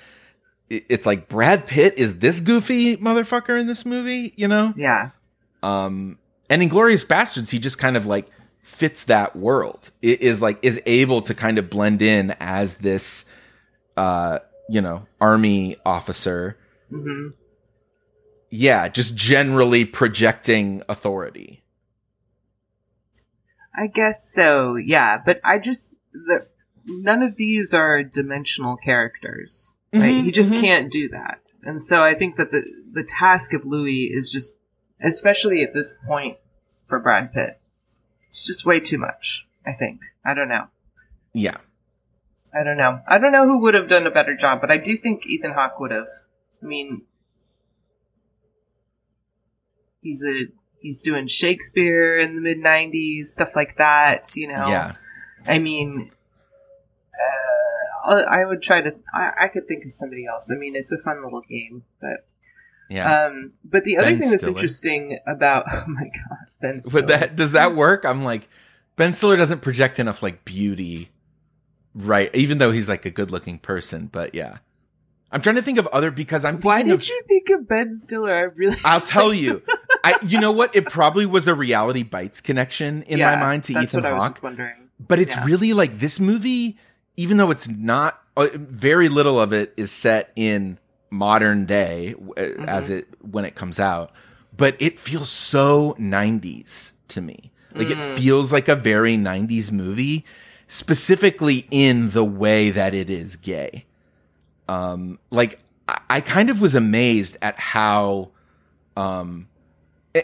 like 0.70 0.84
it's 0.88 1.06
like 1.06 1.28
Brad 1.28 1.66
Pitt 1.66 1.94
is 1.98 2.18
this 2.18 2.40
goofy 2.40 2.96
motherfucker 2.96 3.58
in 3.58 3.66
this 3.66 3.84
movie. 3.84 4.32
You 4.36 4.48
know, 4.48 4.72
Yeah. 4.76 5.10
um 5.62 6.18
and 6.48 6.62
inglourious 6.62 7.06
basterds 7.06 7.50
he 7.50 7.58
just 7.58 7.78
kind 7.78 7.96
of 7.96 8.06
like 8.06 8.26
fits 8.64 9.04
that 9.04 9.36
world 9.36 9.90
it 10.02 10.20
is 10.20 10.42
like 10.42 10.58
is 10.62 10.80
able 10.86 11.22
to 11.22 11.34
kind 11.34 11.58
of 11.58 11.70
blend 11.70 12.02
in 12.02 12.34
as 12.40 12.76
this 12.76 13.24
uh 13.96 14.38
you 14.68 14.80
know 14.80 15.06
army 15.20 15.76
officer 15.86 16.58
hmm 16.90 17.28
yeah 18.50 18.88
just 18.88 19.14
generally 19.14 19.84
projecting 19.84 20.82
authority 20.88 21.64
I 23.74 23.88
guess 23.88 24.32
so, 24.32 24.76
yeah. 24.76 25.20
But 25.24 25.40
I 25.44 25.58
just. 25.58 25.96
The, 26.12 26.46
none 26.86 27.22
of 27.22 27.36
these 27.36 27.74
are 27.74 28.02
dimensional 28.02 28.76
characters. 28.76 29.74
Right? 29.92 30.14
Mhm, 30.14 30.22
he 30.22 30.30
just 30.30 30.52
mhm. 30.52 30.60
can't 30.60 30.92
do 30.92 31.08
that. 31.10 31.40
And 31.62 31.82
so 31.82 32.04
I 32.04 32.14
think 32.14 32.36
that 32.36 32.50
the, 32.50 32.64
the 32.92 33.04
task 33.04 33.52
of 33.54 33.64
Louis 33.64 34.10
is 34.12 34.30
just, 34.30 34.56
especially 35.02 35.62
at 35.62 35.72
this 35.72 35.94
point 36.06 36.36
for 36.86 37.00
Brad 37.00 37.32
Pitt, 37.32 37.58
it's 38.34 38.44
just 38.44 38.66
way 38.66 38.80
too 38.80 38.98
much, 38.98 39.46
I 39.64 39.74
think. 39.74 40.00
I 40.24 40.34
don't 40.34 40.48
know. 40.48 40.66
yeah 41.32 41.58
I 42.52 42.64
don't 42.64 42.76
know. 42.76 43.00
I 43.06 43.18
don't 43.18 43.30
know 43.30 43.44
who 43.44 43.62
would 43.62 43.74
have 43.74 43.88
done 43.88 44.08
a 44.08 44.10
better 44.10 44.36
job, 44.36 44.60
but 44.60 44.72
I 44.72 44.76
do 44.76 44.96
think 44.96 45.24
Ethan 45.24 45.52
Hawke 45.52 45.78
would 45.78 45.92
have. 45.92 46.08
I 46.60 46.66
mean, 46.66 47.02
he's 50.02 50.24
a 50.24 50.46
he's 50.80 50.98
doing 50.98 51.28
Shakespeare 51.28 52.16
in 52.16 52.34
the 52.34 52.40
mid 52.40 52.58
'90s, 52.58 53.26
stuff 53.26 53.54
like 53.54 53.76
that. 53.76 54.34
You 54.34 54.48
know. 54.48 54.68
yeah 54.68 54.94
I 55.46 55.58
mean, 55.58 56.10
uh, 58.04 58.14
I 58.14 58.44
would 58.44 58.62
try 58.62 58.80
to. 58.80 58.94
I, 59.12 59.32
I 59.42 59.48
could 59.48 59.68
think 59.68 59.84
of 59.84 59.92
somebody 59.92 60.26
else. 60.26 60.50
I 60.52 60.58
mean, 60.58 60.74
it's 60.74 60.92
a 60.92 60.98
fun 60.98 61.22
little 61.22 61.42
game, 61.42 61.84
but 62.00 62.26
yeah 62.90 63.26
um, 63.26 63.52
but 63.64 63.84
the 63.84 63.96
other 63.96 64.10
Ben 64.10 64.20
thing 64.20 64.30
that's 64.30 64.42
Stiller. 64.44 64.56
interesting 64.56 65.18
about 65.26 65.64
oh 65.72 65.84
my 65.88 66.04
god, 66.04 66.38
Ben 66.60 66.82
Stiller. 66.82 67.02
but 67.02 67.08
that 67.08 67.36
does 67.36 67.52
that 67.52 67.74
work 67.74 68.04
i'm 68.04 68.22
like 68.24 68.48
ben 68.96 69.14
stiller 69.14 69.36
doesn't 69.36 69.60
project 69.60 69.98
enough 69.98 70.22
like 70.22 70.44
beauty 70.44 71.10
right 71.94 72.34
even 72.34 72.58
though 72.58 72.70
he's 72.70 72.88
like 72.88 73.04
a 73.06 73.10
good 73.10 73.30
looking 73.30 73.58
person 73.58 74.06
but 74.06 74.34
yeah 74.34 74.58
i'm 75.32 75.40
trying 75.40 75.56
to 75.56 75.62
think 75.62 75.78
of 75.78 75.86
other 75.88 76.10
because 76.10 76.44
i'm 76.44 76.60
Why 76.60 76.82
did 76.82 76.92
of- 76.92 77.08
you 77.08 77.22
think 77.28 77.50
of 77.50 77.68
Ben 77.68 77.92
Stiller? 77.92 78.32
I 78.32 78.40
really. 78.42 78.76
I'll 78.84 79.00
tell 79.16 79.32
you. 79.34 79.62
I, 80.04 80.14
you 80.26 80.38
know 80.40 80.52
what? 80.52 80.76
It 80.76 80.86
probably 80.86 81.26
was 81.26 81.48
a 81.48 81.54
reality 81.54 82.02
bites 82.02 82.40
connection 82.40 83.02
in 83.04 83.18
my 83.18 83.36
mind 83.36 83.64
to 83.64 83.72
that's 83.72 83.94
Ethan 83.94 84.02
what 84.04 84.12
I 84.12 84.14
was 84.14 84.34
Hawke, 84.36 84.42
wondering. 84.42 84.90
but 85.00 85.18
it's 85.18 85.34
yeah. 85.34 85.44
really 85.44 85.72
like 85.72 85.98
this 85.98 86.20
movie. 86.20 86.78
Even 87.16 87.36
though 87.38 87.50
it's 87.50 87.68
not, 87.68 88.20
uh, 88.36 88.48
very 88.54 89.08
little 89.08 89.40
of 89.40 89.52
it 89.52 89.72
is 89.76 89.90
set 89.90 90.30
in 90.36 90.78
modern 91.14 91.64
day 91.66 92.14
uh, 92.14 92.40
Mm-hmm. 92.40 92.68
as 92.68 92.90
it 92.90 93.06
when 93.22 93.44
it 93.44 93.54
comes 93.54 93.78
out, 93.80 94.12
but 94.56 94.76
it 94.80 94.98
feels 94.98 95.30
so 95.30 95.94
'90s 95.98 96.92
to 97.08 97.20
me. 97.20 97.50
Like 97.74 97.90
it 97.90 98.18
feels 98.18 98.52
like 98.52 98.68
a 98.68 98.76
very 98.76 99.16
90s 99.16 99.72
movie, 99.72 100.24
specifically 100.68 101.66
in 101.72 102.10
the 102.10 102.24
way 102.24 102.70
that 102.70 102.94
it 102.94 103.10
is 103.10 103.34
gay. 103.36 103.84
Um, 104.68 105.18
like 105.30 105.58
I, 105.88 106.00
I 106.08 106.20
kind 106.20 106.50
of 106.50 106.60
was 106.60 106.76
amazed 106.76 107.36
at 107.42 107.58
how, 107.58 108.30
um, 108.96 109.48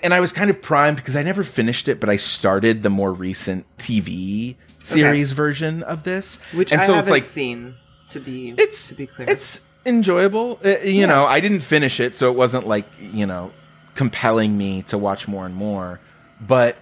and 0.02 0.14
I 0.14 0.20
was 0.20 0.30
kind 0.30 0.48
of 0.48 0.62
primed 0.62 0.96
because 0.98 1.16
I 1.16 1.24
never 1.24 1.42
finished 1.42 1.88
it, 1.88 1.98
but 1.98 2.08
I 2.08 2.16
started 2.16 2.82
the 2.82 2.90
more 2.90 3.12
recent 3.12 3.66
TV 3.78 4.54
series 4.78 5.32
version 5.32 5.82
of 5.82 6.04
this, 6.04 6.36
Which 6.54 6.70
and 6.70 6.80
I 6.80 6.86
so 6.86 6.94
haven't 6.94 7.08
it's 7.08 7.10
like 7.10 7.24
seen 7.24 7.74
to 8.10 8.20
be 8.20 8.54
it's 8.56 8.88
to 8.88 8.94
be 8.94 9.06
clear. 9.08 9.28
it's 9.28 9.60
enjoyable. 9.84 10.58
Uh, 10.64 10.78
you 10.78 11.06
know, 11.06 11.24
I 11.24 11.40
didn't 11.40 11.60
finish 11.60 12.00
it, 12.00 12.16
so 12.16 12.30
it 12.30 12.36
wasn't 12.36 12.66
like 12.66 12.86
you 12.98 13.26
know 13.26 13.52
compelling 13.94 14.56
me 14.56 14.82
to 14.82 14.98
watch 14.98 15.28
more 15.28 15.46
and 15.46 15.54
more. 15.54 16.00
But 16.40 16.76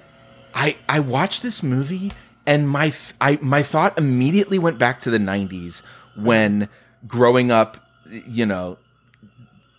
I 0.55 0.77
I 0.89 1.01
watched 1.01 1.43
this 1.43 1.63
movie, 1.63 2.13
and 2.47 2.69
my 2.69 2.91
th- 2.91 3.15
I 3.21 3.39
my 3.41 3.63
thought 3.63 3.99
immediately 3.99 4.59
went 4.59 4.79
back 4.79 5.01
to 5.01 5.11
the 5.11 5.19
'90s 5.19 5.83
when 6.17 6.69
growing 7.07 7.51
up, 7.51 7.79
you 8.11 8.47
know, 8.47 8.79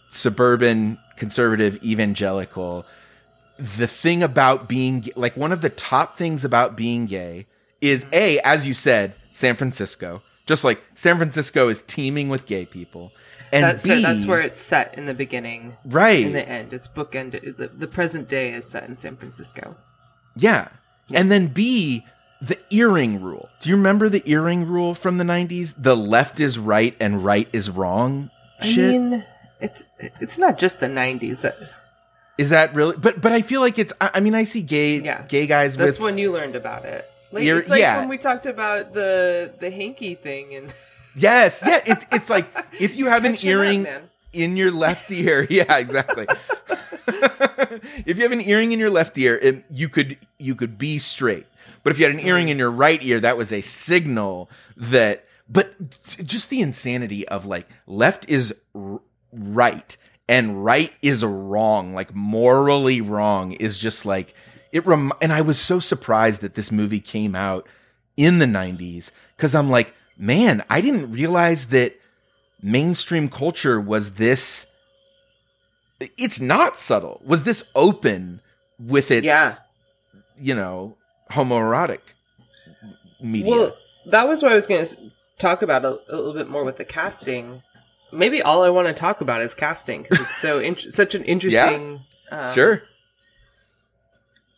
suburban 0.09 0.97
conservative 1.17 1.83
evangelical. 1.83 2.85
The 3.57 3.87
thing 3.87 4.23
about 4.23 4.69
being 4.69 5.09
like 5.15 5.35
one 5.35 5.51
of 5.51 5.61
the 5.61 5.69
top 5.69 6.17
things 6.17 6.45
about 6.45 6.77
being 6.77 7.05
gay 7.07 7.45
is 7.81 8.05
a 8.13 8.39
as 8.39 8.65
you 8.65 8.73
said 8.73 9.15
San 9.33 9.55
Francisco. 9.55 10.21
Just 10.49 10.63
like 10.63 10.81
San 10.95 11.17
Francisco 11.17 11.69
is 11.69 11.83
teeming 11.83 12.27
with 12.27 12.47
gay 12.47 12.65
people, 12.65 13.11
and 13.53 13.63
that's 13.63 13.83
B, 13.83 14.01
that's 14.01 14.25
where 14.25 14.41
it's 14.41 14.59
set 14.59 14.97
in 14.97 15.05
the 15.05 15.13
beginning. 15.13 15.77
right 15.85 16.25
In 16.25 16.33
the 16.33 16.49
end, 16.49 16.73
it's 16.73 16.87
bookended. 16.87 17.55
The, 17.57 17.67
the 17.67 17.87
present 17.87 18.27
day 18.27 18.51
is 18.51 18.67
set 18.67 18.83
in 18.89 18.95
San 18.95 19.15
Francisco. 19.15 19.77
Yeah. 20.35 20.69
And 21.13 21.31
then 21.31 21.47
B, 21.47 22.03
the 22.41 22.57
earring 22.71 23.21
rule. 23.21 23.47
Do 23.59 23.69
you 23.69 23.75
remember 23.75 24.09
the 24.09 24.23
earring 24.25 24.65
rule 24.65 24.95
from 24.95 25.19
the 25.19 25.23
90s? 25.23 25.75
The 25.77 25.95
left 25.95 26.39
is 26.39 26.57
right 26.57 26.95
and 26.99 27.23
right 27.23 27.47
is 27.53 27.69
wrong 27.69 28.31
I 28.59 28.75
mean, 28.75 29.23
it's 29.61 29.83
it's 29.99 30.37
not 30.39 30.57
just 30.57 30.79
the 30.79 30.87
'90s. 30.87 31.41
That 31.41 31.57
is 32.37 32.49
that 32.49 32.73
really 32.73 32.97
But 32.97 33.21
but 33.21 33.31
I 33.31 33.41
feel 33.41 33.61
like 33.61 33.79
it's 33.79 33.93
I, 34.01 34.11
I 34.15 34.19
mean 34.19 34.35
I 34.35 34.43
see 34.45 34.61
gay 34.61 34.99
Yeah. 35.01 35.25
gay 35.27 35.47
guys 35.47 35.75
that's 35.75 35.91
with 35.97 35.99
when 35.99 36.17
you 36.17 36.31
learned 36.33 36.55
about 36.55 36.85
it. 36.85 37.08
Like, 37.31 37.43
You're- 37.43 37.59
it's 37.59 37.69
like 37.69 37.81
yeah. 37.81 37.99
when 37.99 38.09
we 38.09 38.17
talked 38.17 38.45
about 38.45 38.93
the 38.93 39.53
the 39.59 39.69
hanky 39.71 40.15
thing 40.15 40.55
and 40.55 40.73
Yes, 41.15 41.63
yeah, 41.65 41.81
it's 41.85 42.05
it's 42.11 42.29
like 42.29 42.45
if 42.79 42.95
you 42.95 43.07
have 43.07 43.25
an 43.25 43.33
up, 43.33 43.43
earring 43.43 43.87
in 44.31 44.55
your 44.57 44.71
left 44.71 45.11
ear, 45.11 45.45
yeah, 45.49 45.77
exactly. 45.77 46.27
if 48.05 48.17
you 48.17 48.23
have 48.23 48.31
an 48.31 48.41
earring 48.41 48.71
in 48.71 48.79
your 48.79 48.89
left 48.89 49.17
ear, 49.17 49.37
it, 49.41 49.65
you 49.71 49.89
could 49.89 50.17
you 50.37 50.55
could 50.55 50.77
be 50.77 50.99
straight. 50.99 51.45
But 51.83 51.91
if 51.91 51.99
you 51.99 52.05
had 52.05 52.13
an 52.13 52.19
earring 52.21 52.49
in 52.49 52.57
your 52.57 52.71
right 52.71 53.01
ear, 53.03 53.19
that 53.19 53.37
was 53.37 53.51
a 53.51 53.61
signal 53.61 54.49
that. 54.77 55.25
But 55.51 55.73
just 56.23 56.51
the 56.51 56.61
insanity 56.61 57.27
of 57.27 57.47
like 57.47 57.67
left 57.87 58.29
is 58.29 58.53
r- 58.75 59.01
right 59.33 59.97
and 60.27 60.63
right 60.63 60.93
is 61.01 61.25
wrong, 61.25 61.91
like 61.93 62.13
morally 62.13 63.01
wrong, 63.01 63.53
is 63.53 63.79
just 63.79 64.05
like 64.05 64.35
it. 64.71 64.85
Rem- 64.85 65.13
and 65.21 65.31
I 65.33 65.41
was 65.41 65.59
so 65.59 65.79
surprised 65.79 66.41
that 66.41 66.55
this 66.55 66.71
movie 66.71 66.99
came 66.99 67.35
out 67.35 67.67
in 68.17 68.39
the 68.39 68.45
'90s 68.45 69.11
because 69.35 69.53
I'm 69.55 69.69
like, 69.69 69.93
man, 70.17 70.63
I 70.69 70.81
didn't 70.81 71.11
realize 71.11 71.67
that 71.67 71.95
mainstream 72.61 73.29
culture 73.29 73.79
was 73.79 74.13
this 74.15 74.65
it's 76.17 76.39
not 76.39 76.77
subtle 76.79 77.21
was 77.25 77.43
this 77.43 77.63
open 77.75 78.41
with 78.79 79.11
its 79.11 79.25
Yeah. 79.25 79.53
you 80.37 80.53
know 80.55 80.95
homoerotic 81.31 81.99
media 83.21 83.49
Well, 83.49 83.75
that 84.07 84.27
was 84.27 84.41
what 84.43 84.51
I 84.51 84.55
was 84.55 84.67
going 84.67 84.85
to 84.85 85.11
talk 85.37 85.61
about 85.61 85.85
a, 85.85 85.99
a 86.09 86.15
little 86.15 86.33
bit 86.33 86.49
more 86.49 86.63
with 86.63 86.77
the 86.77 86.85
casting. 86.85 87.61
Maybe 88.11 88.41
all 88.41 88.63
I 88.63 88.69
want 88.69 88.87
to 88.87 88.93
talk 88.93 89.21
about 89.21 89.41
is 89.41 89.53
casting 89.53 90.01
because 90.03 90.19
it's 90.21 90.35
so 90.37 90.59
int- 90.69 90.91
such 90.93 91.15
an 91.15 91.23
interesting 91.23 92.01
um, 92.31 92.53
sure 92.53 92.83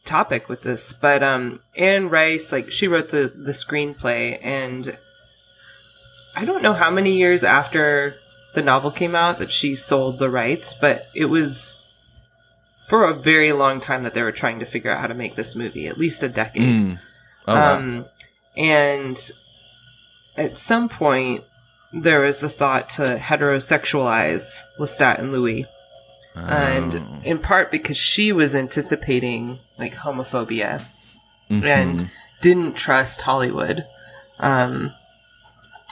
topic 0.05 0.49
with 0.49 0.61
this. 0.61 0.93
But 0.93 1.23
um, 1.23 1.59
Anne 1.75 2.09
Rice, 2.09 2.51
like 2.51 2.71
she 2.71 2.87
wrote 2.87 3.09
the 3.09 3.31
the 3.35 3.51
screenplay, 3.51 4.39
and 4.41 4.97
I 6.35 6.45
don't 6.45 6.63
know 6.63 6.73
how 6.73 6.91
many 6.91 7.17
years 7.17 7.43
after 7.43 8.15
the 8.53 8.61
novel 8.61 8.91
came 8.91 9.15
out 9.15 9.39
that 9.39 9.51
she 9.51 9.75
sold 9.75 10.19
the 10.19 10.29
rights, 10.29 10.73
but 10.73 11.07
it 11.15 11.25
was 11.25 11.79
for 12.87 13.05
a 13.05 13.13
very 13.13 13.51
long 13.51 13.79
time 13.79 14.03
that 14.03 14.13
they 14.13 14.23
were 14.23 14.31
trying 14.31 14.59
to 14.59 14.65
figure 14.65 14.91
out 14.91 14.99
how 14.99 15.07
to 15.07 15.13
make 15.13 15.35
this 15.35 15.55
movie, 15.55 15.87
at 15.87 15.97
least 15.97 16.23
a 16.23 16.29
decade. 16.29 16.63
Mm. 16.63 16.99
Oh, 17.47 17.55
wow. 17.55 17.75
Um, 17.75 18.05
and 18.57 19.31
at 20.35 20.57
some 20.57 20.89
point, 20.89 21.43
there 21.93 22.21
was 22.21 22.39
the 22.39 22.49
thought 22.49 22.89
to 22.91 23.17
heterosexualize 23.17 24.61
Lestat 24.79 25.19
and 25.19 25.31
Louis, 25.31 25.65
Oh. 26.35 26.39
and 26.39 27.23
in 27.25 27.39
part 27.39 27.71
because 27.71 27.97
she 27.97 28.31
was 28.31 28.55
anticipating 28.55 29.59
like 29.77 29.93
homophobia 29.95 30.81
Mhm. 31.49 31.63
and 31.65 32.11
didn't 32.41 32.75
trust 32.75 33.21
Hollywood 33.21 33.85
um, 34.39 34.93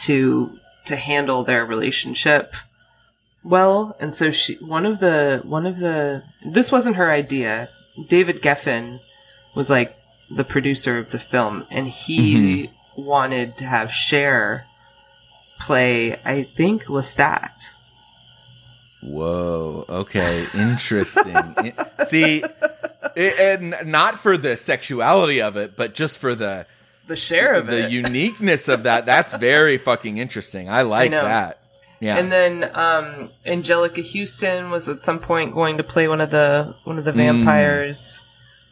to 0.06 0.58
to 0.86 0.96
handle 0.96 1.44
their 1.44 1.66
relationship 1.66 2.56
well, 3.44 3.96
and 4.00 4.14
so 4.14 4.32
she 4.32 4.56
one 4.56 4.86
of 4.86 5.00
the 5.00 5.42
one 5.46 5.66
of 5.66 5.78
the 5.80 6.24
this 6.46 6.72
wasn't 6.72 6.96
her 6.98 7.12
idea. 7.12 7.70
David 8.08 8.42
Geffen 8.42 9.00
was 9.56 9.70
like 9.70 9.98
the 10.30 10.44
producer 10.44 10.98
of 10.98 11.12
the 11.12 11.20
film, 11.20 11.66
and 11.70 11.88
he 11.88 12.70
wanted 12.98 13.58
to 13.58 13.66
have 13.66 13.92
Cher 13.92 14.66
play, 15.60 16.14
I 16.26 16.44
think, 16.56 16.86
Lestat. 16.86 17.72
Whoa 19.02 19.86
okay 19.88 20.46
interesting 20.54 21.74
see 22.08 22.44
it, 23.16 23.40
and 23.62 23.76
not 23.90 24.20
for 24.20 24.38
the 24.38 24.58
sexuality 24.58 25.42
of 25.42 25.56
it 25.56 25.76
but 25.78 25.94
just 25.94 26.18
for 26.20 26.36
the 26.36 26.66
The 27.08 27.16
share 27.16 27.54
of 27.56 27.68
the 27.68 27.86
it. 27.86 27.92
uniqueness 27.92 28.68
of 28.68 28.84
that 28.84 29.06
that's 29.06 29.34
very 29.34 29.78
fucking 29.78 30.18
interesting 30.18 30.70
i 30.70 30.82
like 30.82 31.12
know. 31.12 31.24
that 31.24 31.60
yeah 32.02 32.18
And 32.18 32.32
then 32.32 32.64
um, 32.76 33.30
Anjelica 33.46 34.04
Huston 34.04 34.70
was 34.70 34.88
at 34.90 35.04
some 35.04 35.20
point 35.20 35.54
going 35.54 35.78
to 35.78 35.84
play 35.84 36.08
one 36.08 36.22
of 36.22 36.30
the 36.30 36.76
one 36.86 36.98
of 36.98 37.04
the 37.06 37.12
vampires. 37.12 38.22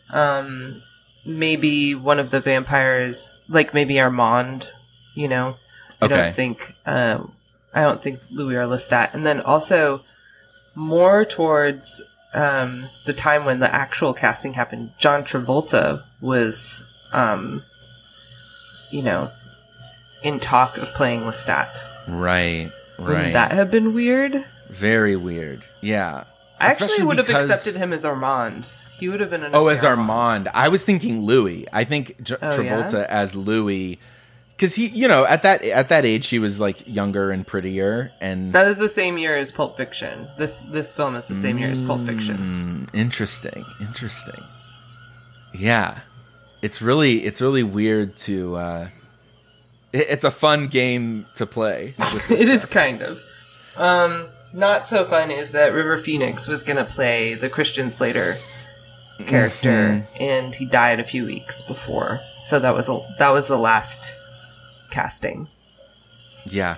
Um, 0.09 0.81
maybe 1.25 1.93
one 1.93 2.19
of 2.19 2.31
the 2.31 2.39
vampires, 2.39 3.41
like 3.49 3.73
maybe 3.73 3.99
Armand. 3.99 4.69
You 5.15 5.27
know, 5.27 5.57
I 6.01 6.05
Okay. 6.05 6.15
don't 6.15 6.33
think 6.35 6.73
um, 6.85 7.33
I 7.73 7.81
don't 7.81 8.01
think 8.01 8.19
Louis 8.31 8.55
or 8.55 8.65
Lestat. 8.65 9.13
And 9.13 9.25
then 9.25 9.41
also 9.41 10.03
more 10.77 11.25
towards 11.25 12.01
um, 12.33 12.87
the 13.05 13.13
time 13.13 13.45
when 13.45 13.59
the 13.59 13.73
actual 13.73 14.13
casting 14.13 14.53
happened, 14.53 14.91
John 14.99 15.23
Travolta 15.23 16.03
was, 16.21 16.85
um, 17.11 17.63
you 18.91 19.01
know, 19.01 19.29
in 20.23 20.39
talk 20.39 20.77
of 20.77 20.93
playing 20.93 21.21
Lestat. 21.21 21.73
right 22.07 22.69
right. 22.99 23.07
Wouldn't 23.07 23.33
that 23.33 23.51
have 23.51 23.69
been 23.71 23.93
weird? 23.93 24.43
very 24.69 25.15
weird 25.15 25.63
yeah 25.81 26.25
I 26.59 26.67
actually 26.71 26.85
Especially 26.87 27.05
would 27.05 27.17
have 27.19 27.29
accepted 27.29 27.75
him 27.75 27.93
as 27.93 28.03
Armand. 28.03 28.67
He 28.99 29.07
would 29.09 29.19
have 29.21 29.29
been 29.29 29.43
an 29.43 29.51
Oh, 29.53 29.67
as 29.67 29.83
Armand. 29.85 30.47
I 30.53 30.69
was 30.69 30.83
thinking 30.83 31.21
Louis. 31.21 31.67
I 31.71 31.83
think 31.83 32.21
J- 32.23 32.35
Oh, 32.41 32.57
Travolta 32.57 33.05
as 33.05 33.35
Louis, 33.35 33.99
because 34.57 34.73
he, 34.73 34.87
you 34.87 35.07
know, 35.07 35.23
at 35.25 35.43
that 35.43 35.63
at 35.63 35.89
that 35.89 36.03
age, 36.03 36.27
he 36.29 36.39
was 36.39 36.59
like 36.59 36.85
younger 36.87 37.31
and 37.31 37.45
prettier, 37.45 38.11
and 38.19 38.49
That 38.51 38.67
is 38.67 38.79
the 38.79 38.89
same 38.89 39.19
year 39.19 39.37
as 39.37 39.51
Pulp 39.51 39.77
Fiction. 39.77 40.27
This 40.39 40.61
this 40.61 40.91
film 40.91 41.15
is 41.15 41.27
the 41.27 41.35
same 41.35 41.59
year 41.59 41.69
as 41.69 41.79
Pulp 41.81 42.01
Fiction. 42.07 42.37
Mm, 42.89 42.95
interesting, 42.99 43.63
interesting. 43.79 44.43
Yeah, 45.53 45.99
it's 46.63 46.81
really 46.81 47.23
it's 47.23 47.39
really 47.39 47.63
weird 47.63 48.17
to. 48.25 48.55
uh 48.55 48.87
it, 49.93 50.07
It's 50.09 50.23
a 50.25 50.31
fun 50.31 50.67
game 50.67 51.27
to 51.35 51.45
play. 51.45 51.93
It 52.29 52.49
is 52.49 52.65
kind 52.65 53.01
of. 53.03 53.23
Um, 53.75 54.27
not 54.53 54.87
so 54.87 55.05
fun 55.05 55.29
is 55.29 55.51
that 55.51 55.71
River 55.73 55.97
Phoenix 55.97 56.47
was 56.47 56.63
going 56.63 56.77
to 56.77 56.85
play 56.85 57.35
the 57.35 57.47
Christian 57.47 57.91
Slater 57.91 58.39
character, 59.27 60.07
and 60.19 60.55
he 60.55 60.65
died 60.65 60.99
a 60.99 61.03
few 61.03 61.25
weeks 61.25 61.61
before. 61.61 62.19
So 62.37 62.59
that 62.59 62.73
was 62.73 62.89
a 62.89 62.99
that 63.19 63.29
was 63.29 63.47
the 63.47 63.57
last 63.57 64.15
casting. 64.91 65.47
Yeah. 66.45 66.75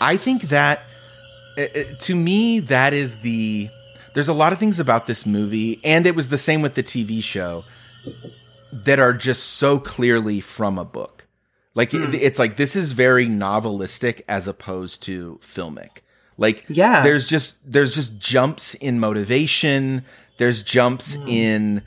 I 0.00 0.16
think 0.16 0.42
that 0.44 0.82
uh, 1.58 1.62
uh, 1.62 1.82
to 2.00 2.14
me 2.14 2.60
that 2.60 2.92
is 2.94 3.18
the 3.18 3.68
there's 4.14 4.28
a 4.28 4.32
lot 4.34 4.52
of 4.52 4.58
things 4.58 4.80
about 4.80 5.06
this 5.06 5.26
movie 5.26 5.80
and 5.84 6.06
it 6.06 6.14
was 6.16 6.28
the 6.28 6.38
same 6.38 6.62
with 6.62 6.74
the 6.74 6.82
TV 6.82 7.22
show 7.22 7.64
that 8.72 8.98
are 8.98 9.12
just 9.12 9.44
so 9.44 9.78
clearly 9.78 10.40
from 10.40 10.78
a 10.78 10.84
book. 10.84 11.26
Like 11.74 11.92
it- 11.94 12.14
it's 12.14 12.38
like 12.38 12.56
this 12.56 12.76
is 12.76 12.92
very 12.92 13.26
novelistic 13.26 14.22
as 14.28 14.48
opposed 14.48 15.02
to 15.04 15.38
filmic. 15.42 15.98
Like 16.38 16.64
Yeah. 16.68 17.02
there's 17.02 17.26
just 17.26 17.56
there's 17.70 17.94
just 17.94 18.18
jumps 18.18 18.74
in 18.74 18.98
motivation, 19.00 20.04
there's 20.38 20.62
jumps 20.62 21.16
in 21.26 21.82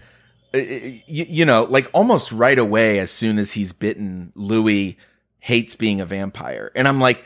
uh, 0.54 0.58
you, 0.60 1.02
you 1.08 1.46
know, 1.46 1.64
like 1.64 1.90
almost 1.94 2.32
right 2.32 2.60
away, 2.60 3.00
as 3.00 3.10
soon 3.10 3.40
as 3.40 3.54
he's 3.54 3.74
bitten, 3.74 4.32
Louis 4.36 4.98
hates 5.44 5.76
being 5.76 6.00
a 6.00 6.06
vampire. 6.06 6.72
And 6.74 6.88
I'm 6.88 7.02
like, 7.02 7.22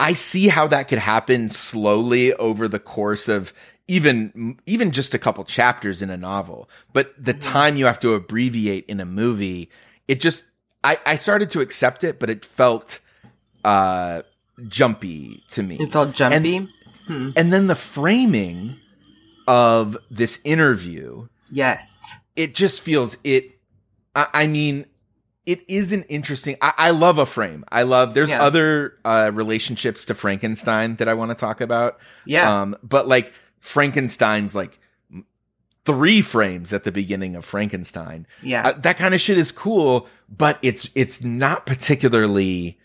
I 0.00 0.14
see 0.14 0.48
how 0.48 0.66
that 0.66 0.88
could 0.88 0.98
happen 0.98 1.48
slowly 1.48 2.34
over 2.34 2.66
the 2.66 2.80
course 2.80 3.28
of 3.28 3.52
even 3.86 4.58
even 4.66 4.90
just 4.90 5.14
a 5.14 5.18
couple 5.18 5.44
chapters 5.44 6.02
in 6.02 6.10
a 6.10 6.16
novel. 6.16 6.68
But 6.92 7.12
the 7.16 7.34
time 7.34 7.76
you 7.76 7.86
have 7.86 8.00
to 8.00 8.14
abbreviate 8.14 8.86
in 8.86 8.98
a 8.98 9.04
movie, 9.04 9.70
it 10.08 10.20
just 10.20 10.42
I, 10.82 10.98
I 11.06 11.14
started 11.14 11.50
to 11.50 11.60
accept 11.60 12.02
it, 12.02 12.18
but 12.18 12.28
it 12.30 12.44
felt 12.44 12.98
uh 13.64 14.22
jumpy 14.66 15.44
to 15.50 15.62
me. 15.62 15.76
It 15.78 15.92
felt 15.92 16.14
jumpy. 16.14 16.56
And, 16.56 16.68
Hmm. 17.06 17.30
and 17.36 17.52
then 17.52 17.66
the 17.66 17.74
framing 17.74 18.76
of 19.48 19.96
this 20.08 20.38
interview 20.44 21.26
yes. 21.50 22.16
it 22.36 22.54
just 22.54 22.82
feels 22.82 23.16
it 23.24 23.58
I, 24.14 24.28
I 24.32 24.46
mean 24.46 24.86
it 25.46 25.60
is 25.68 25.92
an 25.92 26.02
interesting 26.04 26.56
I, 26.62 26.72
I 26.78 26.90
love 26.90 27.18
a 27.18 27.26
frame 27.26 27.64
i 27.70 27.82
love 27.82 28.14
there's 28.14 28.30
Yeah. 28.30 28.42
other 28.42 28.94
uh 29.04 29.30
relationships 29.34 30.04
to 30.06 30.14
frankenstein 30.14 30.96
that 30.96 31.08
i 31.08 31.14
want 31.14 31.30
to 31.30 31.34
talk 31.34 31.60
about 31.60 31.98
Yeah. 32.26 32.60
um 32.62 32.76
but 32.82 33.08
like 33.08 33.32
frankenstein's 33.60 34.54
like 34.54 34.78
three 35.84 36.22
frames 36.22 36.72
at 36.72 36.84
the 36.84 36.92
beginning 36.92 37.34
of 37.34 37.44
frankenstein 37.44 38.26
yeah. 38.42 38.68
uh, 38.68 38.72
that 38.72 38.96
kind 38.96 39.14
of 39.14 39.20
shit 39.20 39.36
is 39.36 39.50
cool 39.50 40.06
but 40.28 40.58
it's 40.62 40.88
it's 40.94 41.24
not 41.24 41.66
particularly 41.66 42.78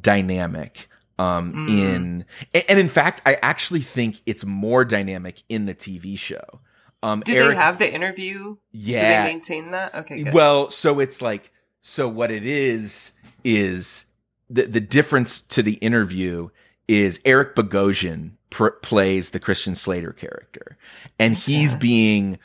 dynamic 0.00 0.88
um 1.18 1.52
Mm. 1.54 1.68
in 1.70 2.24
and 2.68 2.78
in 2.78 2.88
fact 2.88 3.22
i 3.26 3.34
actually 3.42 3.80
think 3.80 4.20
it's 4.26 4.44
more 4.44 4.84
dynamic 4.84 5.42
in 5.48 5.66
the 5.66 5.74
tv 5.74 6.16
show 6.18 6.60
um 7.02 7.20
Did 7.20 7.36
Eric- 7.38 7.48
they 7.50 7.54
have 7.56 7.78
the 7.78 7.92
interview? 7.94 8.56
yeah 8.70 9.00
Did 9.24 9.28
they 9.28 9.32
maintain 9.34 9.70
that? 9.72 9.94
Okay, 9.94 10.22
good. 10.24 10.32
well, 10.34 10.70
so 10.70 10.98
it's 11.00 11.20
like 11.20 11.52
so 11.88 12.08
what 12.08 12.32
it 12.32 12.44
is 12.44 13.12
is 13.44 14.06
the 14.50 14.62
the 14.64 14.80
difference 14.80 15.40
to 15.40 15.62
the 15.62 15.74
interview 15.74 16.48
is 16.88 17.20
Eric 17.24 17.54
Bogosian 17.54 18.32
pr- 18.50 18.70
plays 18.82 19.30
the 19.30 19.38
Christian 19.38 19.76
Slater 19.76 20.12
character 20.12 20.76
and 21.18 21.34
he's 21.36 21.72
Okay. 21.74 21.80
being 21.80 22.38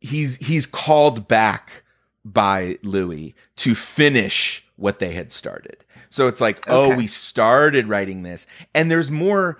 he's 0.00 0.36
he's 0.36 0.66
called 0.66 1.26
back 1.26 1.84
by 2.22 2.78
Louis 2.82 3.34
to 3.56 3.74
finish 3.74 4.62
what 4.76 4.98
they 4.98 5.12
had 5.12 5.32
started. 5.32 5.82
So 6.10 6.28
it's 6.28 6.40
like, 6.42 6.62
oh, 6.68 6.94
we 6.94 7.06
started 7.06 7.88
writing 7.88 8.24
this 8.24 8.46
and 8.74 8.90
there's 8.90 9.10
more 9.10 9.58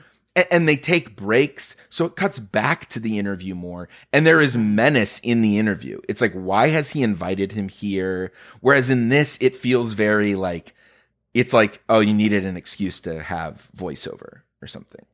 and 0.51 0.69
they 0.69 0.77
take 0.77 1.17
breaks 1.17 1.77
so 1.89 2.05
it 2.05 2.17
cuts 2.17 2.39
back 2.39 2.87
to 2.89 3.01
the 3.01 3.19
interview 3.19 3.55
more 3.55 3.89
and 4.13 4.27
there 4.27 4.41
is 4.41 4.57
menace 4.57 5.19
in 5.21 5.43
the 5.43 5.59
interview 5.59 6.01
it's 6.09 6.21
like 6.21 6.33
why 6.35 6.69
has 6.69 6.91
he 6.91 7.03
invited 7.03 7.53
him 7.53 7.69
here 7.69 8.33
whereas 8.61 8.91
in 8.91 9.09
this 9.09 9.39
it 9.41 9.57
feels 9.57 9.93
very 9.95 10.35
like 10.35 10.75
it's 11.35 11.53
like 11.53 11.83
oh 11.89 12.01
you 12.01 12.13
needed 12.15 12.45
an 12.45 12.57
excuse 12.57 13.01
to 13.01 13.23
have 13.23 13.69
voiceover 13.77 14.41
or 14.63 14.67
something 14.69 15.05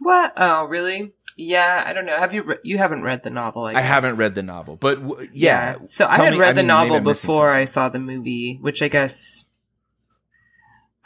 what? 0.00 0.32
Oh, 0.36 0.64
really? 0.66 1.12
Yeah, 1.36 1.82
I 1.86 1.92
don't 1.92 2.06
know. 2.06 2.16
Have 2.16 2.32
you 2.32 2.42
re- 2.42 2.58
you 2.62 2.78
haven't 2.78 3.02
read 3.02 3.22
the 3.22 3.30
novel? 3.30 3.64
I, 3.64 3.72
i, 3.72 3.80
haven't 3.80 4.16
read 4.16 4.34
the 4.34 4.42
novel 4.42 4.76
but 4.80 5.00
w- 5.00 5.28
yeah, 5.32 5.76
So 5.86 6.06
I 6.06 6.16
had 6.16 6.34
me- 6.34 6.38
read 6.38 6.56
the 6.56 6.62
mean, 6.62 6.68
maybe 6.68 6.90
novel 6.90 7.00
before. 7.00 7.50
I 7.50 7.64
saw 7.64 7.88
the 7.88 7.98
movie, 7.98 8.58
which 8.60 8.82
I 8.82 8.88
guess 8.88 9.44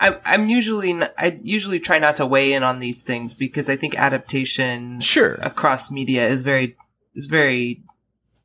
I, 0.03 0.19
I'm 0.25 0.49
usually 0.49 1.01
I 1.17 1.39
usually 1.43 1.79
try 1.79 2.01
not 2.01 2.17
to 2.17 2.27
weigh 2.27 2.55
in 2.55 2.65
on 2.65 2.81
these 2.81 3.05
things 3.05 3.37
because 3.37 3.71
I 3.71 3.77
think 3.77 3.97
adaptation 3.97 5.01
sure 5.01 5.35
across 5.35 5.93
media 5.93 6.27
is 6.27 6.43
very 6.43 6.77
is 7.15 7.27
very 7.27 7.85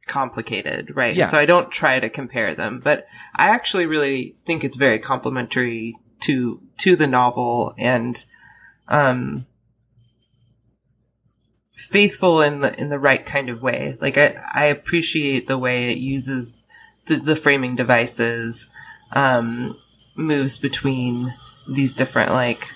complicated, 0.05 0.95
right? 0.95 1.15
Yeah. 1.15 1.25
So 1.25 1.39
I 1.39 1.45
don't 1.45 1.71
try 1.71 1.99
to 1.99 2.09
compare 2.09 2.53
them, 2.53 2.79
but 2.83 3.07
I 3.35 3.49
actually 3.49 3.87
really 3.87 4.35
think 4.45 4.63
it's 4.63 4.77
very 4.77 4.99
complementary 4.99 5.95
to 6.21 6.61
to 6.77 6.95
the 6.95 7.07
novel 7.07 7.73
and 7.79 8.23
um 8.87 9.47
faithful 11.75 12.41
in 12.41 12.61
the 12.61 12.79
in 12.79 12.89
the 12.89 12.99
right 12.99 13.25
kind 13.25 13.49
of 13.49 13.63
way. 13.63 13.97
Like 13.99 14.19
I 14.19 14.35
I 14.53 14.65
appreciate 14.65 15.47
the 15.47 15.57
way 15.57 15.91
it 15.91 15.97
uses 15.97 16.63
the, 17.07 17.15
the 17.15 17.35
framing 17.35 17.75
devices, 17.75 18.69
um, 19.13 19.75
moves 20.15 20.59
between 20.59 21.33
these 21.69 21.95
different 21.95 22.31
like 22.31 22.67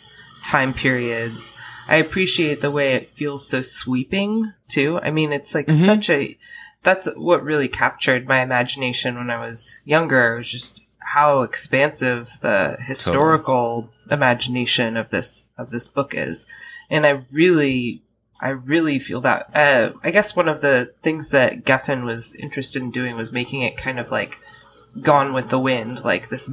time 0.44 0.74
periods. 0.74 1.52
I 1.88 1.96
appreciate 1.96 2.62
the 2.62 2.72
way 2.72 2.94
it 2.94 3.10
feels 3.10 3.48
so 3.48 3.62
sweeping 3.62 4.54
too. 4.70 5.00
I 5.02 5.12
mean, 5.12 5.34
it's 5.34 5.54
like 5.56 5.68
Mhm. 5.68 5.86
such 5.86 6.10
a 6.10 6.38
that's 6.84 7.08
what 7.16 7.44
really 7.44 7.68
captured 7.68 8.28
my 8.28 8.42
imagination 8.42 9.16
when 9.16 9.30
I 9.30 9.46
was 9.46 9.80
younger. 9.86 10.34
It 10.34 10.38
was 10.38 10.50
just 10.52 10.86
how 11.00 11.42
expansive 11.42 12.30
the 12.42 12.78
historical 12.86 13.90
imagination 14.10 14.98
of 14.98 15.10
this 15.10 15.48
of 15.58 15.70
this 15.70 15.88
book 15.88 16.14
is, 16.16 16.46
and 16.90 17.06
I 17.06 17.24
really, 17.32 18.02
I 18.40 18.50
really 18.50 18.98
feel 19.00 19.22
that. 19.22 19.50
Uh, 19.56 19.92
I 20.04 20.12
guess 20.12 20.36
one 20.36 20.48
of 20.48 20.62
the 20.62 20.92
things 21.04 21.30
that 21.30 21.66
Geffen 21.66 22.04
was 22.06 22.34
interested 22.36 22.82
in 22.82 22.92
doing 22.92 23.16
was 23.16 23.32
making 23.32 23.62
it 23.62 23.78
kind 23.78 24.00
of 24.00 24.10
like 24.12 24.40
Gone 25.02 25.34
with 25.34 25.50
the 25.50 25.60
Wind, 25.60 26.04
like 26.04 26.30
this 26.30 26.50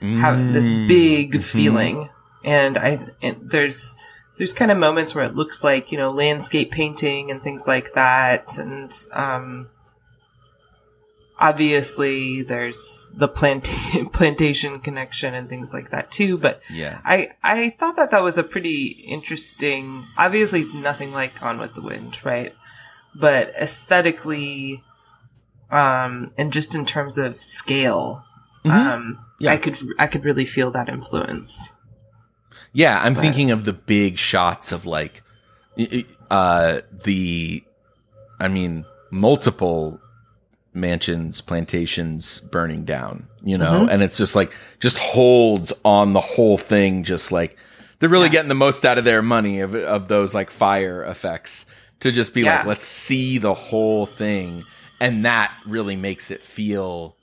have 0.00 0.52
this 0.52 0.68
Mm, 0.70 0.88
big 0.88 1.32
mhm. 1.34 1.42
feeling. 1.56 2.08
And 2.44 2.78
i 2.78 2.98
and 3.22 3.50
there's 3.50 3.94
there's 4.36 4.52
kind 4.52 4.70
of 4.70 4.78
moments 4.78 5.14
where 5.14 5.24
it 5.24 5.34
looks 5.34 5.64
like 5.64 5.90
you 5.90 5.98
know 5.98 6.10
landscape 6.10 6.70
painting 6.70 7.30
and 7.30 7.42
things 7.42 7.66
like 7.66 7.92
that. 7.94 8.58
And 8.58 8.92
um 9.12 9.68
obviously 11.38 12.42
there's 12.42 13.10
the 13.14 13.28
plant- 13.28 13.64
plantation 14.12 14.80
connection 14.80 15.34
and 15.34 15.48
things 15.48 15.72
like 15.72 15.90
that 15.90 16.10
too. 16.10 16.38
But 16.38 16.62
yeah. 16.70 17.00
I 17.04 17.28
i 17.42 17.70
thought 17.78 17.96
that 17.96 18.10
that 18.10 18.22
was 18.22 18.38
a 18.38 18.42
pretty 18.44 18.86
interesting 19.06 20.04
obviously 20.16 20.60
it's 20.62 20.74
nothing 20.74 21.12
like 21.12 21.40
gone 21.40 21.58
with 21.58 21.74
the 21.74 21.82
wind 21.82 22.24
right? 22.24 22.54
But 23.14 23.54
aesthetically 23.56 24.82
um 25.70 26.32
and 26.38 26.52
just 26.52 26.74
in 26.74 26.86
terms 26.86 27.18
of 27.18 27.36
scale 27.36 28.24
Mhm. 28.66 28.86
um 28.86 29.18
Yeah. 29.38 29.52
i 29.52 29.56
could 29.56 29.76
i 29.98 30.06
could 30.06 30.24
really 30.24 30.44
feel 30.44 30.70
that 30.72 30.88
influence 30.88 31.72
Yeah, 32.72 33.00
I'm 33.02 33.14
But- 33.14 33.22
thinking 33.22 33.50
of 33.50 33.64
the 33.64 33.72
big 33.72 34.18
shots 34.18 34.70
of 34.70 34.84
like 34.84 35.22
uh 36.30 36.80
the 37.04 37.64
I 38.38 38.48
mean 38.48 38.84
multiple 39.10 39.98
mansions, 40.74 41.40
plantations 41.40 42.40
burning 42.40 42.84
down, 42.84 43.28
you 43.42 43.56
know, 43.56 43.86
Mhm. 43.86 43.90
and 43.90 44.02
it's 44.02 44.18
just 44.18 44.34
like 44.36 44.52
just 44.78 44.98
holds 44.98 45.72
on 45.86 46.12
the 46.12 46.20
whole 46.20 46.58
thing 46.58 47.02
just 47.02 47.32
like 47.32 47.56
they're 47.98 48.10
really 48.10 48.26
Yeah. 48.26 48.32
getting 48.32 48.48
the 48.50 48.54
most 48.54 48.84
out 48.84 48.98
of 48.98 49.04
their 49.06 49.22
money 49.22 49.60
of 49.60 49.74
of 49.74 50.08
those 50.08 50.34
like 50.34 50.50
fire 50.50 51.02
effects 51.04 51.64
to 52.00 52.12
just 52.12 52.34
be 52.34 52.42
like 52.44 52.66
let's 52.66 52.84
see 52.84 53.38
the 53.38 53.54
whole 53.54 54.04
thing 54.04 54.64
and 55.00 55.24
that 55.24 55.50
really 55.64 55.96
makes 55.96 56.30
it 56.30 56.42
feel 56.42 57.15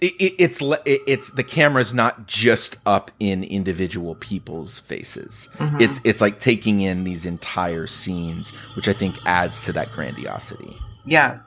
it, 0.00 0.14
it, 0.20 0.34
it's 0.38 0.60
it, 0.62 1.02
it's 1.06 1.30
the 1.30 1.44
camera's 1.44 1.92
not 1.94 2.26
just 2.26 2.76
up 2.86 3.10
in 3.20 3.44
individual 3.44 4.14
people's 4.14 4.78
faces. 4.80 5.48
Mhm. 5.58 5.80
It's 5.80 6.00
it's 6.04 6.20
like 6.20 6.40
taking 6.40 6.80
in 6.80 7.04
these 7.04 7.26
entire 7.26 7.86
scenes, 7.86 8.50
which 8.76 8.88
I 8.88 8.92
think 8.92 9.14
adds 9.26 9.64
to 9.64 9.72
that 9.72 9.90
grandiosity. 9.92 10.74
yeah 11.06 11.40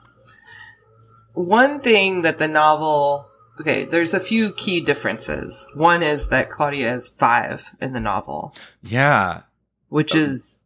one 1.34 1.80
thing 1.80 2.22
that 2.22 2.38
the 2.38 2.48
novel 2.48 3.26
okay 3.60 3.84
there's 3.84 4.14
a 4.14 4.20
few 4.20 4.52
key 4.52 4.80
differences 4.80 5.66
one 5.74 6.02
is 6.02 6.28
that 6.28 6.48
claudia 6.50 6.94
is 6.94 7.08
five 7.08 7.70
in 7.80 7.92
the 7.92 8.00
novel 8.00 8.54
Yeah, 8.82 9.42
which 9.88 10.14
is 10.14 10.58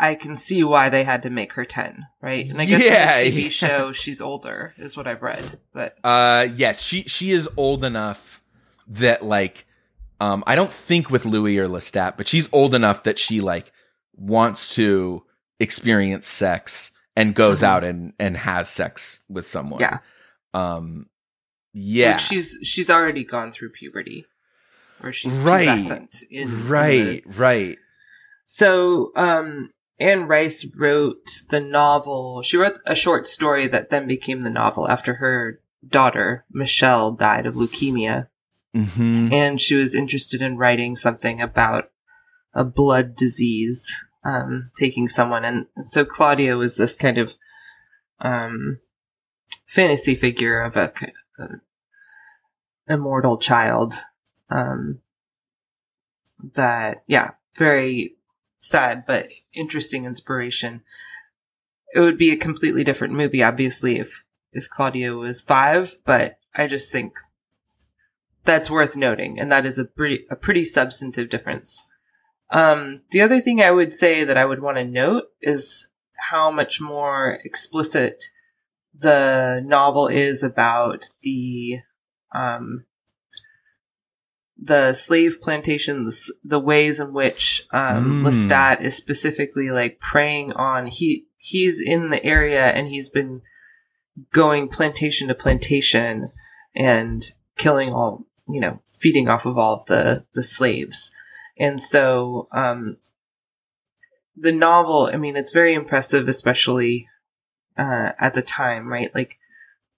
i 0.00 0.14
can 0.14 0.34
see 0.36 0.62
why 0.64 0.88
they 0.88 1.04
had 1.04 1.22
to 1.22 1.30
make 1.30 1.52
her 1.52 1.64
10 1.64 2.06
right 2.20 2.48
and 2.48 2.60
i 2.60 2.64
guess 2.64 2.82
Yeah, 2.82 3.18
in 3.18 3.34
the 3.34 3.40
tv 3.40 3.42
yeah. 3.44 3.48
show 3.50 3.92
she's 3.92 4.20
older 4.20 4.74
is 4.78 4.96
what 4.96 5.06
i've 5.06 5.22
read 5.22 5.58
but 5.72 5.96
uh, 6.04 6.46
yes, 6.54 6.82
she 6.82 7.02
she 7.04 7.30
is 7.30 7.48
old 7.56 7.84
enough 7.84 8.42
that 8.88 9.22
like, 9.24 9.66
um, 10.20 10.44
I 10.46 10.54
don't 10.54 10.72
think 10.72 11.10
with 11.10 11.24
Louis 11.24 11.58
or 11.58 11.66
Lestat, 11.68 12.16
but 12.16 12.26
she's 12.28 12.48
old 12.52 12.74
enough 12.74 13.04
that 13.04 13.18
she 13.18 13.40
like 13.40 13.72
wants 14.14 14.74
to 14.74 15.22
experience 15.60 16.26
sex 16.28 16.90
and 17.16 17.34
goes 17.34 17.60
Mhm. 17.60 17.66
out 17.66 17.84
and 17.84 18.12
and 18.18 18.36
has 18.36 18.68
sex 18.68 19.20
with 19.28 19.46
someone. 19.46 19.80
Yeah. 19.80 19.98
Um, 20.52 21.06
yeah. 21.72 22.12
Like, 22.12 22.18
she's 22.20 22.58
she's 22.62 22.90
already 22.90 23.24
gone 23.24 23.50
through 23.52 23.70
puberty 23.70 24.26
or 25.02 25.12
she's 25.12 25.36
Right. 25.38 25.68
pubescent 25.68 26.22
in, 26.30 26.42
in 26.50 26.50
the- 26.64 26.64
right, 26.70 27.22
right. 27.26 27.78
So, 28.46 29.12
um, 29.16 29.70
Anne 30.02 30.26
Rice 30.26 30.66
wrote 30.76 31.42
the 31.50 31.60
novel. 31.60 32.42
She 32.42 32.56
wrote 32.56 32.78
a 32.84 32.94
short 32.94 33.26
story 33.26 33.68
that 33.68 33.90
then 33.90 34.06
became 34.06 34.40
the 34.40 34.50
novel 34.50 34.88
after 34.88 35.14
her 35.14 35.60
daughter, 35.86 36.44
Michelle, 36.50 37.12
died 37.12 37.46
of 37.46 37.54
leukemia. 37.54 38.28
Mm-hmm. 38.74 39.32
And 39.32 39.60
she 39.60 39.76
was 39.76 39.94
interested 39.94 40.42
in 40.42 40.58
writing 40.58 40.96
something 40.96 41.40
about 41.40 41.90
a 42.52 42.64
blood 42.64 43.14
disease, 43.14 43.90
um, 44.24 44.64
taking 44.76 45.08
someone. 45.08 45.44
And, 45.44 45.66
and 45.76 45.92
so 45.92 46.04
Claudia 46.04 46.56
was 46.56 46.76
this 46.76 46.96
kind 46.96 47.18
of, 47.18 47.34
um, 48.20 48.80
fantasy 49.66 50.14
figure 50.14 50.60
of 50.62 50.76
a, 50.76 50.92
a 51.38 51.44
immortal 52.92 53.38
child. 53.38 53.94
Um, 54.50 55.00
that 56.54 57.04
yeah, 57.06 57.30
very 57.56 58.16
sad 58.62 59.04
but 59.06 59.28
interesting 59.52 60.06
inspiration. 60.06 60.82
It 61.94 62.00
would 62.00 62.16
be 62.16 62.30
a 62.30 62.36
completely 62.36 62.84
different 62.84 63.12
movie, 63.12 63.42
obviously, 63.42 63.98
if 63.98 64.24
if 64.52 64.70
Claudia 64.70 65.14
was 65.14 65.42
five, 65.42 65.96
but 66.06 66.38
I 66.54 66.66
just 66.66 66.90
think 66.90 67.12
that's 68.44 68.70
worth 68.70 68.96
noting, 68.96 69.38
and 69.38 69.52
that 69.52 69.66
is 69.66 69.78
a 69.78 69.84
pretty 69.84 70.24
a 70.30 70.36
pretty 70.36 70.64
substantive 70.64 71.28
difference. 71.28 71.82
Um, 72.50 72.98
the 73.10 73.20
other 73.20 73.40
thing 73.40 73.60
I 73.60 73.70
would 73.70 73.92
say 73.92 74.24
that 74.24 74.36
I 74.36 74.44
would 74.44 74.62
want 74.62 74.76
to 74.78 74.84
note 74.84 75.24
is 75.40 75.88
how 76.16 76.50
much 76.50 76.80
more 76.80 77.38
explicit 77.44 78.24
the 78.94 79.60
novel 79.64 80.06
is 80.06 80.42
about 80.42 81.06
the 81.22 81.80
um, 82.34 82.84
the 84.64 84.94
slave 84.94 85.40
plantation, 85.40 86.04
the, 86.04 86.32
the 86.44 86.60
ways 86.60 87.00
in 87.00 87.12
which 87.12 87.66
um, 87.72 88.22
Mm. 88.22 88.28
Lestat 88.28 88.80
is 88.80 88.96
specifically 88.96 89.70
like 89.70 89.98
preying 89.98 90.52
on. 90.52 90.86
He 90.86 91.26
he's 91.36 91.80
in 91.80 92.10
the 92.10 92.24
area 92.24 92.66
and 92.66 92.86
he's 92.86 93.08
been 93.08 93.42
going 94.32 94.68
plantation 94.68 95.26
to 95.28 95.34
plantation 95.34 96.30
and 96.76 97.24
killing 97.56 97.92
all 97.92 98.26
you 98.48 98.60
know 98.60 98.80
feeding 98.94 99.28
off 99.28 99.46
of 99.46 99.58
all 99.58 99.80
of 99.80 99.86
the 99.86 100.24
the 100.34 100.44
slaves. 100.44 101.10
And 101.58 101.82
so 101.82 102.48
um 102.52 102.98
the 104.34 104.52
novel 104.52 105.10
i 105.12 105.16
mean 105.16 105.36
it's 105.36 105.52
very 105.52 105.74
impressive 105.74 106.26
especially 106.26 107.06
uh 107.76 108.12
at 108.18 108.34
the 108.34 108.42
time 108.42 108.88
right? 108.88 109.14
Like 109.14 109.38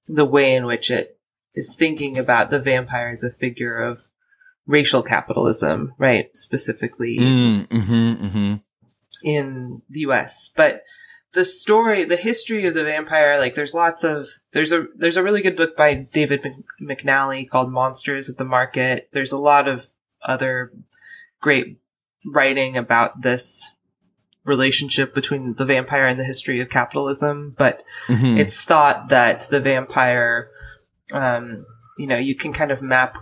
the 0.06 0.24
way 0.24 0.54
in 0.54 0.64
which 0.64 0.90
it 0.90 1.18
is 1.54 1.76
thinking 1.76 2.18
about 2.18 2.50
the 2.50 2.58
vampire 2.58 3.10
as 3.10 3.22
a 3.22 3.30
figure 3.30 3.76
of 3.76 4.08
racial 4.66 5.02
capitalism 5.02 5.92
right 5.98 6.36
specifically 6.36 7.18
Mm, 7.18 7.68
mm-hmm, 7.68 8.24
mm-hmm. 8.26 8.54
in 9.22 9.82
the 9.90 10.00
US. 10.00 10.50
But 10.56 10.82
the 11.32 11.44
story, 11.44 12.04
the 12.04 12.16
history 12.16 12.64
of 12.66 12.74
the 12.74 12.84
vampire, 12.84 13.38
like 13.38 13.54
there's 13.54 13.74
lots 13.74 14.04
of 14.04 14.26
there's 14.52 14.72
a 14.72 14.86
there's 14.96 15.16
a 15.16 15.22
really 15.22 15.42
good 15.42 15.56
book 15.56 15.76
by 15.76 15.94
David 16.12 16.42
Mc- 16.44 16.98
McNally 17.00 17.48
called 17.48 17.72
Monsters 17.72 18.28
of 18.28 18.36
the 18.36 18.44
Market. 18.44 19.08
There's 19.12 19.32
a 19.32 19.38
lot 19.38 19.68
of 19.68 19.86
other 20.22 20.72
great 21.40 21.78
writing 22.24 22.76
about 22.76 23.20
this 23.22 23.68
relationship 24.44 25.14
between 25.14 25.54
the 25.56 25.64
vampire 25.64 26.06
and 26.06 26.18
the 26.20 26.24
history 26.24 26.60
of 26.60 26.68
capitalism, 26.70 27.54
but 27.58 27.82
Mhm. 28.08 28.38
it's 28.38 28.60
thought 28.62 29.08
that 29.08 29.48
the 29.50 29.60
vampire 29.60 30.50
um 31.12 31.56
you 31.98 32.06
know, 32.06 32.16
you 32.16 32.34
can 32.34 32.52
kind 32.52 32.72
of 32.72 32.82
map 32.82 33.16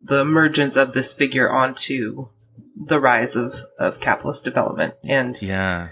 the 0.00 0.20
emergence 0.20 0.76
of 0.76 0.92
this 0.92 1.14
figure 1.14 1.50
onto 1.50 2.28
the 2.76 3.00
rise 3.00 3.36
of, 3.36 3.54
of 3.78 4.00
capitalist 4.00 4.44
development. 4.44 4.94
And 5.02 5.40
yeah. 5.42 5.88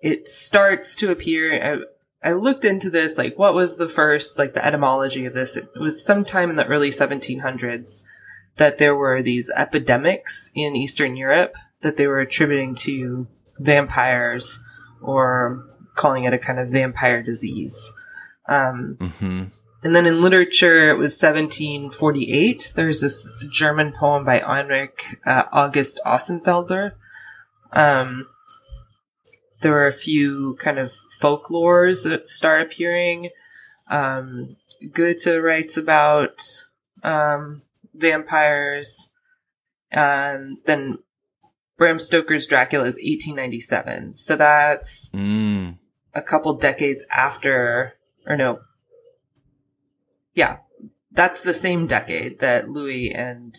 it 0.00 0.28
starts 0.28 0.96
to 0.96 1.10
appear. 1.10 1.84
I, 2.22 2.28
I 2.28 2.32
looked 2.32 2.64
into 2.64 2.90
this, 2.90 3.18
like, 3.18 3.38
what 3.38 3.54
was 3.54 3.76
the 3.76 3.88
first, 3.88 4.38
like, 4.38 4.54
the 4.54 4.64
etymology 4.64 5.26
of 5.26 5.34
this? 5.34 5.56
It 5.56 5.68
was 5.76 6.04
sometime 6.04 6.50
in 6.50 6.56
the 6.56 6.66
early 6.66 6.90
1700s 6.90 8.02
that 8.56 8.78
there 8.78 8.96
were 8.96 9.22
these 9.22 9.50
epidemics 9.56 10.50
in 10.54 10.76
Eastern 10.76 11.16
Europe 11.16 11.54
that 11.80 11.96
they 11.96 12.06
were 12.06 12.20
attributing 12.20 12.74
to 12.74 13.26
vampires 13.58 14.58
or 15.00 15.66
calling 15.94 16.24
it 16.24 16.34
a 16.34 16.38
kind 16.38 16.58
of 16.58 16.70
vampire 16.70 17.22
disease. 17.22 17.92
Um, 18.48 18.96
Mm-hmm. 19.00 19.44
And 19.82 19.94
then 19.94 20.06
in 20.06 20.22
literature, 20.22 20.88
it 20.90 20.98
was 20.98 21.20
1748. 21.20 22.72
There's 22.76 23.00
this 23.00 23.28
German 23.50 23.92
poem 23.92 24.24
by 24.24 24.38
Heinrich 24.40 25.04
uh, 25.26 25.44
August 25.52 26.00
Ossenfelder. 26.06 26.92
Um, 27.72 28.26
there 29.62 29.72
were 29.72 29.86
a 29.86 29.92
few 29.92 30.56
kind 30.60 30.78
of 30.78 30.92
folklores 31.20 32.04
that 32.04 32.26
start 32.28 32.62
appearing. 32.62 33.30
Um, 33.88 34.56
Goethe 34.92 35.26
writes 35.42 35.76
about 35.76 36.42
um, 37.02 37.58
vampires. 37.94 39.08
Um, 39.92 40.56
then 40.66 40.98
Bram 41.76 41.98
Stoker's 41.98 42.46
Dracula 42.46 42.84
is 42.84 42.94
1897. 42.96 44.14
So 44.14 44.36
that's 44.36 45.10
Mm. 45.10 45.78
a 46.14 46.22
couple 46.22 46.54
decades 46.54 47.04
after, 47.10 47.94
or 48.26 48.36
no, 48.36 48.60
yeah, 50.34 50.58
that's 51.12 51.40
the 51.42 51.54
same 51.54 51.86
decade 51.86 52.38
that 52.40 52.68
Louis 52.68 53.12
and 53.12 53.54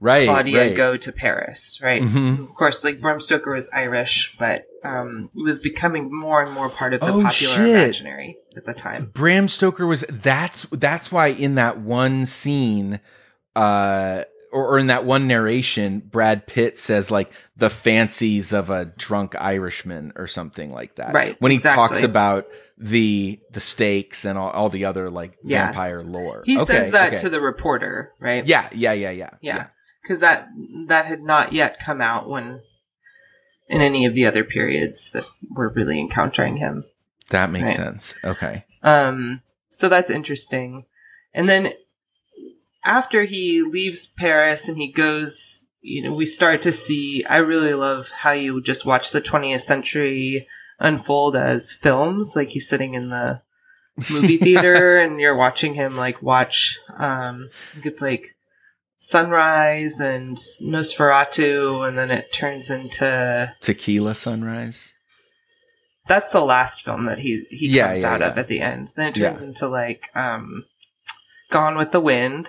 Right. 0.00 0.26
Claudia 0.26 0.60
right. 0.68 0.76
go 0.76 0.96
to 0.96 1.12
Paris, 1.12 1.78
right? 1.80 2.02
Mhm. 2.02 2.42
Of 2.42 2.48
course, 2.54 2.82
like 2.82 3.00
Bram 3.00 3.20
Stoker 3.20 3.52
was 3.54 3.70
Irish, 3.72 4.34
but 4.36 4.64
um, 4.84 5.28
it 5.36 5.42
was 5.42 5.60
becoming 5.60 6.06
more 6.10 6.42
and 6.42 6.52
more 6.52 6.68
part 6.68 6.94
of 6.94 7.00
the 7.00 7.06
Oh, 7.12 7.22
popular 7.22 7.54
shit. 7.54 7.68
imaginary 7.68 8.36
at 8.56 8.64
the 8.64 8.74
time. 8.74 9.12
Bram 9.14 9.46
Stoker 9.46 9.86
was 9.86 10.04
that's 10.08 10.64
that's 10.72 11.12
why 11.12 11.28
in 11.28 11.54
that 11.54 11.78
one 11.78 12.26
scene 12.26 12.98
uh 13.54 14.24
or, 14.52 14.66
or 14.74 14.78
in 14.78 14.88
that 14.88 15.04
one 15.04 15.26
narration 15.28 16.00
Brad 16.00 16.46
Pitt 16.48 16.76
says 16.78 17.10
like 17.10 17.30
the 17.56 17.70
fancies 17.70 18.52
of 18.52 18.70
a 18.70 18.86
drunk 18.86 19.34
Irishman 19.38 20.12
or 20.16 20.26
something 20.26 20.72
like 20.72 20.96
that. 20.96 21.12
Right, 21.14 21.40
When 21.40 21.50
he 21.52 21.56
exactly. 21.56 21.86
talks 21.88 22.02
about 22.02 22.46
the 22.80 23.40
the 23.50 23.60
stakes 23.60 24.24
and 24.24 24.38
all, 24.38 24.50
all 24.50 24.68
the 24.68 24.84
other 24.84 25.10
like 25.10 25.36
Yeah. 25.44 25.66
vampire 25.66 26.02
lore. 26.02 26.42
He 26.46 26.56
Okay, 26.58 26.64
says 26.72 26.90
that 26.92 27.08
okay. 27.14 27.16
to 27.22 27.28
the 27.28 27.40
reporter, 27.40 28.12
right? 28.20 28.46
Yeah, 28.46 28.68
yeah, 28.72 28.92
yeah, 28.92 29.10
yeah. 29.10 29.30
yeah, 29.40 29.66
because 30.02 30.20
that 30.20 30.48
that 30.86 31.06
had 31.06 31.20
not 31.22 31.52
yet 31.52 31.80
come 31.80 32.00
out 32.00 32.28
when 32.28 32.62
in 33.68 33.80
any 33.80 34.06
of 34.06 34.14
the 34.14 34.24
other 34.26 34.44
periods 34.44 35.10
that 35.12 35.24
we're 35.50 35.68
really 35.72 35.98
encountering 36.00 36.56
him. 36.56 36.84
That 37.30 37.50
makes 37.50 37.66
Right. 37.66 37.76
sense. 37.76 38.14
Okay. 38.24 38.64
Um, 38.82 39.42
so 39.70 39.88
that's 39.90 40.08
interesting. 40.10 40.84
And 41.34 41.48
then 41.48 41.72
after 42.84 43.24
he 43.24 43.62
leaves 43.62 44.06
Paris 44.06 44.68
and 44.68 44.78
he 44.78 44.90
goes, 44.90 45.64
you 45.82 46.02
know, 46.02 46.14
we 46.14 46.24
start 46.24 46.62
to 46.62 46.72
see, 46.72 47.24
I 47.28 47.38
really 47.38 47.74
love 47.74 48.10
how 48.10 48.30
you 48.30 48.62
just 48.62 48.86
watch 48.86 49.10
the 49.10 49.20
20th 49.20 49.60
century 49.60 50.46
unfold 50.78 51.36
as 51.36 51.74
films. 51.74 52.34
Like 52.36 52.48
he's 52.48 52.68
sitting 52.68 52.94
in 52.94 53.08
the 53.10 53.42
movie 54.10 54.36
theater 54.38 54.98
and 54.98 55.20
you're 55.20 55.36
watching 55.36 55.74
him 55.74 55.96
like 55.96 56.22
watch, 56.22 56.78
um, 56.96 57.48
I 57.70 57.74
think 57.74 57.86
it's 57.86 58.00
like 58.02 58.36
Sunrise 58.98 60.00
and 60.00 60.36
Nosferatu. 60.62 61.86
And 61.86 61.96
then 61.98 62.10
it 62.10 62.32
turns 62.32 62.70
into, 62.70 63.54
Tequila 63.60 64.14
Sunrise. 64.14 64.92
that's 66.06 66.32
the 66.32 66.40
last 66.40 66.82
film 66.84 67.04
that 67.04 67.18
he 67.18 67.44
he 67.50 67.68
Yeah, 67.68 67.88
comes 67.88 68.02
yeah, 68.02 68.12
out 68.14 68.22
of 68.22 68.38
at 68.38 68.48
the 68.48 68.60
end. 68.60 68.88
Then 68.96 69.08
it 69.10 69.16
Yeah. 69.18 69.28
turns 69.28 69.42
into 69.42 69.68
like 69.68 70.08
um 70.14 70.64
Gone 71.50 71.76
with 71.76 71.92
the 71.92 72.00
Wind, 72.00 72.46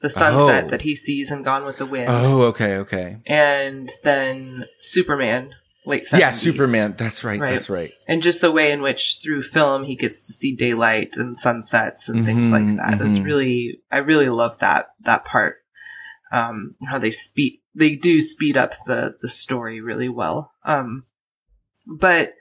the 0.00 0.10
sunset 0.10 0.64
Oh. 0.64 0.68
that 0.68 0.82
he 0.82 0.94
sees 0.94 1.30
in 1.30 1.42
Gone 1.42 1.64
with 1.64 1.78
the 1.78 1.86
Wind. 1.86 2.08
Oh, 2.10 2.42
okay, 2.42 2.76
okay. 2.76 3.18
And 3.26 3.90
then 4.04 4.64
Superman, 4.80 5.54
late 5.88 6.04
70s. 6.04 6.18
Yeah, 6.20 6.30
Superman. 6.30 6.94
That's 6.96 7.24
right, 7.24 7.40
Right. 7.40 7.54
That's 7.54 7.68
right. 7.68 7.90
And 8.06 8.22
just 8.22 8.40
the 8.40 8.52
way 8.52 8.70
in 8.70 8.82
which 8.82 9.18
through 9.22 9.42
film 9.42 9.84
he 9.84 9.96
gets 9.96 10.26
to 10.26 10.32
see 10.32 10.54
daylight 10.54 11.16
and 11.16 11.36
sunsets 11.36 12.08
and 12.08 12.24
things 12.24 12.46
Mhm, 12.46 12.52
like 12.52 12.76
that. 12.76 13.04
It's 13.04 13.18
mhm. 13.18 13.24
really 13.24 13.80
I 13.90 13.98
really 13.98 14.28
love 14.28 14.58
that 14.60 14.88
that 15.00 15.24
part. 15.24 15.56
Um 16.30 16.76
how 16.86 16.98
they 16.98 17.10
speed 17.10 17.60
they 17.74 17.96
do 17.96 18.20
speed 18.20 18.56
up 18.56 18.74
the 18.86 19.16
the 19.20 19.28
story 19.28 19.80
really 19.80 20.08
well. 20.08 20.52
Um 20.64 21.02
but 21.86 22.34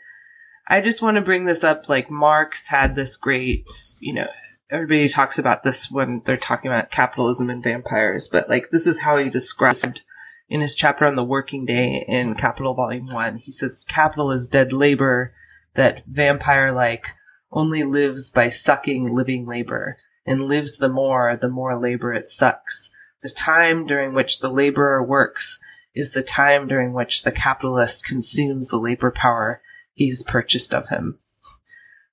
I 0.67 0.81
just 0.81 1.01
want 1.01 1.15
to 1.15 1.23
bring 1.23 1.45
this 1.45 1.63
up 1.63 1.87
like 1.87 2.11
Marx 2.11 2.67
had 2.67 2.95
this 2.95 3.15
great, 3.15 3.65
you 4.01 4.13
know, 4.13 4.27
everybody 4.69 5.07
talks 5.07 5.39
about 5.39 5.63
this 5.63 5.89
when 5.89 6.21
they're 6.25 6.35
talking 6.35 6.69
about 6.69 6.91
capitalism 6.91 7.49
and 7.49 7.63
vampires, 7.63 8.27
but 8.29 8.49
like 8.49 8.69
this 8.71 8.85
is 8.85 8.99
how 8.99 9.15
he 9.15 9.29
described 9.29 10.01
in 10.49 10.61
his 10.61 10.75
chapter 10.75 11.05
on 11.05 11.15
the 11.15 11.23
working 11.23 11.65
day 11.65 12.05
in 12.07 12.35
Capital 12.35 12.73
Volume 12.73 13.07
1. 13.07 13.37
He 13.37 13.51
says 13.51 13.85
capital 13.87 14.31
is 14.31 14.47
dead 14.47 14.73
labor 14.73 15.33
that 15.73 16.03
vampire 16.07 16.71
like 16.71 17.07
only 17.51 17.83
lives 17.83 18.29
by 18.29 18.49
sucking 18.49 19.13
living 19.13 19.45
labor 19.45 19.97
and 20.25 20.43
lives 20.43 20.77
the 20.77 20.89
more 20.89 21.37
the 21.39 21.49
more 21.49 21.79
labor 21.79 22.13
it 22.13 22.27
sucks. 22.27 22.89
The 23.21 23.29
time 23.29 23.85
during 23.85 24.13
which 24.13 24.39
the 24.39 24.49
laborer 24.49 25.03
works 25.03 25.59
is 25.95 26.11
the 26.11 26.23
time 26.23 26.67
during 26.67 26.93
which 26.93 27.23
the 27.23 27.31
capitalist 27.31 28.05
consumes 28.05 28.69
the 28.69 28.77
labor 28.77 29.11
power 29.11 29.61
he's 29.93 30.23
purchased 30.23 30.73
of 30.73 30.89
him. 30.89 31.17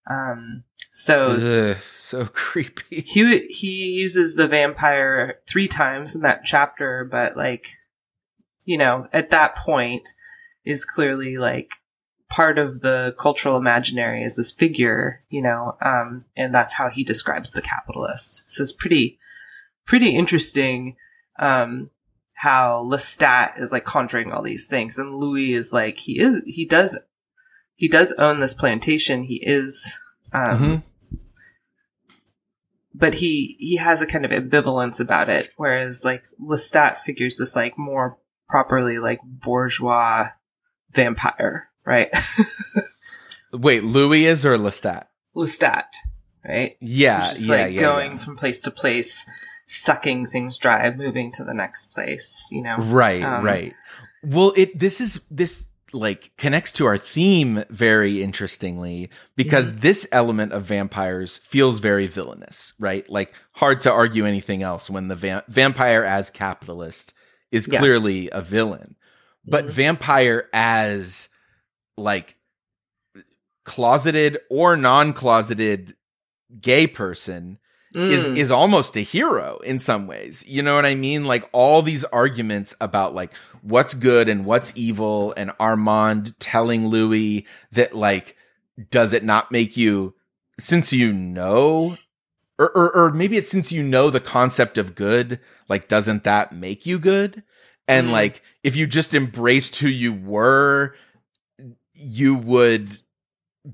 Um, 0.09 0.64
so 0.91 1.72
Ugh, 1.72 1.76
so 1.99 2.26
creepy. 2.32 3.03
he 3.03 3.41
he 3.49 3.93
uses 3.93 4.35
the 4.35 4.49
vampire 4.49 5.41
three 5.47 5.68
times 5.68 6.14
in 6.14 6.22
that 6.22 6.45
chapter, 6.45 7.05
but 7.05 7.37
like, 7.37 7.68
you 8.64 8.78
know, 8.78 9.06
at 9.12 9.30
that 9.30 9.56
point 9.56 10.08
is 10.64 10.84
clearly 10.84 11.36
like 11.36 11.70
part 12.30 12.58
of 12.58 12.80
the 12.80 13.14
cultural 13.18 13.56
imaginary 13.56 14.22
is 14.22 14.36
this 14.36 14.50
figure, 14.52 15.20
you 15.30 15.42
know, 15.42 15.74
um, 15.82 16.22
and 16.36 16.54
that's 16.54 16.74
how 16.74 16.88
he 16.88 17.04
describes 17.04 17.50
the 17.50 17.62
capitalist. 17.62 18.48
So 18.50 18.62
it's 18.62 18.72
pretty, 18.72 19.18
pretty 19.86 20.16
interesting, 20.16 20.96
um, 21.38 21.88
how 22.36 22.82
Lestat 22.90 23.60
is 23.60 23.70
like 23.70 23.84
conjuring 23.84 24.32
all 24.32 24.42
these 24.42 24.66
things, 24.66 24.98
and 24.98 25.14
Louis 25.14 25.52
is 25.52 25.72
like 25.72 25.98
he 25.98 26.18
is 26.18 26.42
he 26.46 26.64
does 26.64 26.98
he 27.76 27.86
does 27.88 28.12
own 28.18 28.40
this 28.40 28.54
plantation. 28.54 29.22
He 29.22 29.36
is, 29.44 29.98
um, 30.32 30.58
Mhm. 30.58 30.82
but 32.92 33.14
he 33.14 33.56
he 33.58 33.76
has 33.76 34.02
a 34.02 34.06
kind 34.06 34.24
of 34.24 34.30
ambivalence 34.32 34.98
about 34.98 35.28
it. 35.28 35.50
Whereas 35.56 36.04
like 36.04 36.24
Lestat 36.40 36.98
figures 36.98 37.38
this 37.38 37.54
like 37.54 37.78
more 37.78 38.18
properly 38.49 38.99
like 38.99 39.20
bourgeois 39.24 40.26
vampire, 40.92 41.68
right? 41.86 42.09
Wait, 43.53 43.84
Louis 43.84 44.26
is 44.26 44.45
or 44.45 44.57
Lestat? 44.57 45.07
Lestat, 45.36 45.84
right? 46.47 46.76
Yeah, 46.80 47.20
just 47.30 47.42
yeah, 47.42 47.55
like 47.55 47.74
yeah, 47.74 47.80
going 47.80 48.12
yeah. 48.12 48.18
from 48.18 48.36
place 48.36 48.61
to 48.62 48.70
place, 48.70 49.24
sucking 49.66 50.26
things 50.26 50.59
dry, 50.59 50.90
moving 50.95 51.32
to 51.32 51.45
the 51.45 51.55
next 51.55 51.92
place. 51.92 52.49
You 52.51 52.62
know, 52.62 52.76
Right, 52.78 53.22
Um, 53.22 53.45
right. 53.45 53.72
Well, 54.22 54.53
it 54.57 54.78
this 54.78 55.01
is 55.01 55.20
this 55.30 55.66
like 55.92 56.32
connects 56.36 56.72
to 56.72 56.86
our 56.86 56.99
theme 56.99 57.62
very 57.70 58.20
interestingly 58.22 59.11
because 59.36 59.68
Mm-hmm. 59.70 59.78
this 59.80 60.09
element 60.11 60.53
of 60.53 60.64
vampires 60.64 61.38
feels 61.38 61.78
very 61.78 62.09
villainous, 62.09 62.72
right? 62.80 63.09
Like 63.09 63.32
hard 63.53 63.80
to 63.82 63.92
argue 63.92 64.24
anything 64.26 64.64
else 64.64 64.90
when 64.90 65.07
the 65.07 65.14
va- 65.14 65.45
vampire 65.47 66.03
as 66.03 66.30
capitalist 66.30 67.14
is 67.53 67.68
Yeah. 67.70 67.78
clearly 67.78 68.28
a 68.30 68.40
villain. 68.40 68.97
But 69.47 69.66
Mhm. 69.66 69.70
vampire 69.70 70.49
as 70.53 71.28
like 71.97 72.36
closeted 73.64 74.38
or 74.51 74.76
non-closeted 74.76 75.95
gay 76.61 76.86
person 76.86 77.59
is 77.95 78.26
Mm. 78.26 78.36
is 78.36 78.51
almost 78.51 78.97
a 78.97 79.01
hero 79.03 79.61
in 79.64 79.78
some 79.78 80.07
ways. 80.09 80.45
You 80.49 80.62
know 80.62 80.74
what 80.74 80.84
I 80.84 80.97
mean? 80.97 81.22
Like 81.24 81.49
all 81.53 81.80
these 81.80 82.03
arguments 82.05 82.74
about 82.80 83.14
like 83.14 83.32
what's 83.62 83.95
good 83.95 84.28
and 84.28 84.45
what's 84.45 84.72
evil 84.76 85.32
and 85.36 85.53
Armand 85.61 86.34
telling 86.40 86.88
Louis 86.88 87.47
that 87.72 87.95
like 87.95 88.36
does 88.90 89.12
it 89.12 89.22
not 89.22 89.53
make 89.53 89.76
you 89.76 90.14
since 90.59 90.92
you 90.92 91.12
know 91.12 91.95
or, 92.59 92.70
or 92.76 92.94
or 92.96 93.11
maybe 93.12 93.36
it's 93.36 93.50
since 93.50 93.72
you 93.72 93.82
know 93.82 94.11
the 94.11 94.20
concept 94.20 94.78
of 94.78 94.94
good, 94.94 95.40
like 95.68 95.88
doesn't 95.88 96.24
that 96.24 96.52
make 96.52 96.86
you 96.86 96.98
good? 96.98 97.42
And 97.88 98.09
Mhm. 98.09 98.12
like 98.12 98.42
if 98.62 98.76
you 98.76 98.86
just 98.86 99.12
embraced 99.14 99.76
who 99.76 99.88
you 99.88 100.12
were, 100.12 100.94
you 101.94 102.34
would 102.34 102.98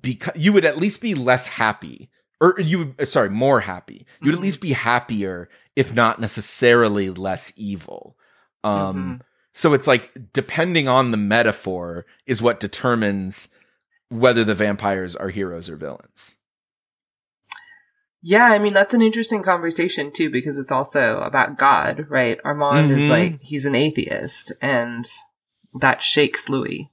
be 0.01 0.21
you 0.35 0.53
would 0.53 0.65
at 0.65 0.79
least 0.79 1.01
be 1.01 1.15
less 1.15 1.47
happy 1.47 2.11
or 2.41 2.55
you 2.61 2.79
would 2.97 3.09
sorry 3.09 3.29
more 3.31 3.61
happy 3.61 4.07
you 4.21 4.27
would 4.27 4.35
Mhm. 4.35 4.39
at 4.39 4.43
least 4.43 4.61
be 4.61 4.73
happier 4.73 5.49
if 5.75 5.93
not 5.93 6.21
necessarily 6.21 7.11
less 7.11 7.53
evil 7.57 8.17
um 8.63 9.19
Mhm. 9.19 9.21
so 9.53 9.73
it's 9.75 9.89
like 9.89 10.13
depending 10.33 10.87
on 10.87 11.11
the 11.11 11.17
metaphor 11.17 12.07
is 12.27 12.41
what 12.41 12.61
determines 12.61 13.49
whether 14.11 14.45
the 14.45 14.55
vampires 14.55 15.17
are 15.17 15.31
heroes 15.31 15.69
or 15.69 15.75
villains 15.77 16.37
Yeah, 18.23 18.45
I 18.45 18.59
mean 18.59 18.75
that's 18.75 18.95
an 18.95 19.03
interesting 19.03 19.43
conversation 19.43 20.13
too 20.13 20.31
because 20.31 20.59
it's 20.59 20.73
also 20.73 21.21
about 21.21 21.57
God, 21.59 22.07
right? 22.09 22.39
Armand 22.45 22.91
is 22.91 23.07
Mhm. 23.07 23.11
like 23.11 23.41
he's 23.41 23.65
an 23.67 23.75
atheist 23.75 24.53
and 24.61 25.07
that 25.81 26.03
shakes 26.03 26.49
Louis. 26.49 26.91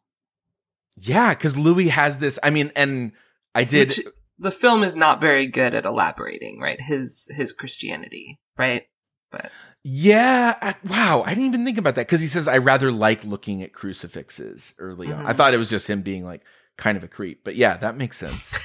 yeah 0.95 1.33
because 1.33 1.55
louis 1.57 1.89
has 1.89 2.17
this 2.19 2.39
i 2.41 2.49
mean 2.49 2.71
and 2.75 3.11
i 3.53 3.63
did 3.63 3.89
Which 3.89 4.01
the 4.39 4.51
film 4.51 4.83
is 4.83 4.95
not 4.95 5.19
very 5.21 5.47
good 5.47 5.73
at 5.73 5.85
elaborating, 5.85 6.59
right? 6.59 6.79
His 6.79 7.27
his 7.35 7.51
Christianity, 7.51 8.39
right? 8.55 8.83
But 9.31 9.51
yeah. 9.83 10.55
I, 10.61 10.75
wow. 10.87 11.23
I 11.25 11.29
didn't 11.29 11.45
even 11.45 11.65
think 11.65 11.79
about 11.79 11.95
that 11.95 12.05
because 12.05 12.21
he 12.21 12.27
says, 12.27 12.47
I 12.47 12.59
rather 12.59 12.91
like 12.91 13.23
looking 13.23 13.63
at 13.63 13.73
crucifixes 13.73 14.75
early 14.77 15.11
on. 15.11 15.25
I 15.25 15.33
Mhm. 15.33 15.37
thought 15.37 15.53
it 15.55 15.57
was 15.57 15.71
just 15.71 15.89
him 15.89 16.03
being 16.03 16.23
like 16.23 16.43
kind 16.77 16.97
of 16.97 17.03
a 17.03 17.07
creep, 17.07 17.43
but 17.43 17.55
yeah, 17.55 17.77
that 17.77 17.97
makes 17.97 18.17
sense. 18.17 18.55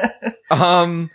um, 0.50 1.10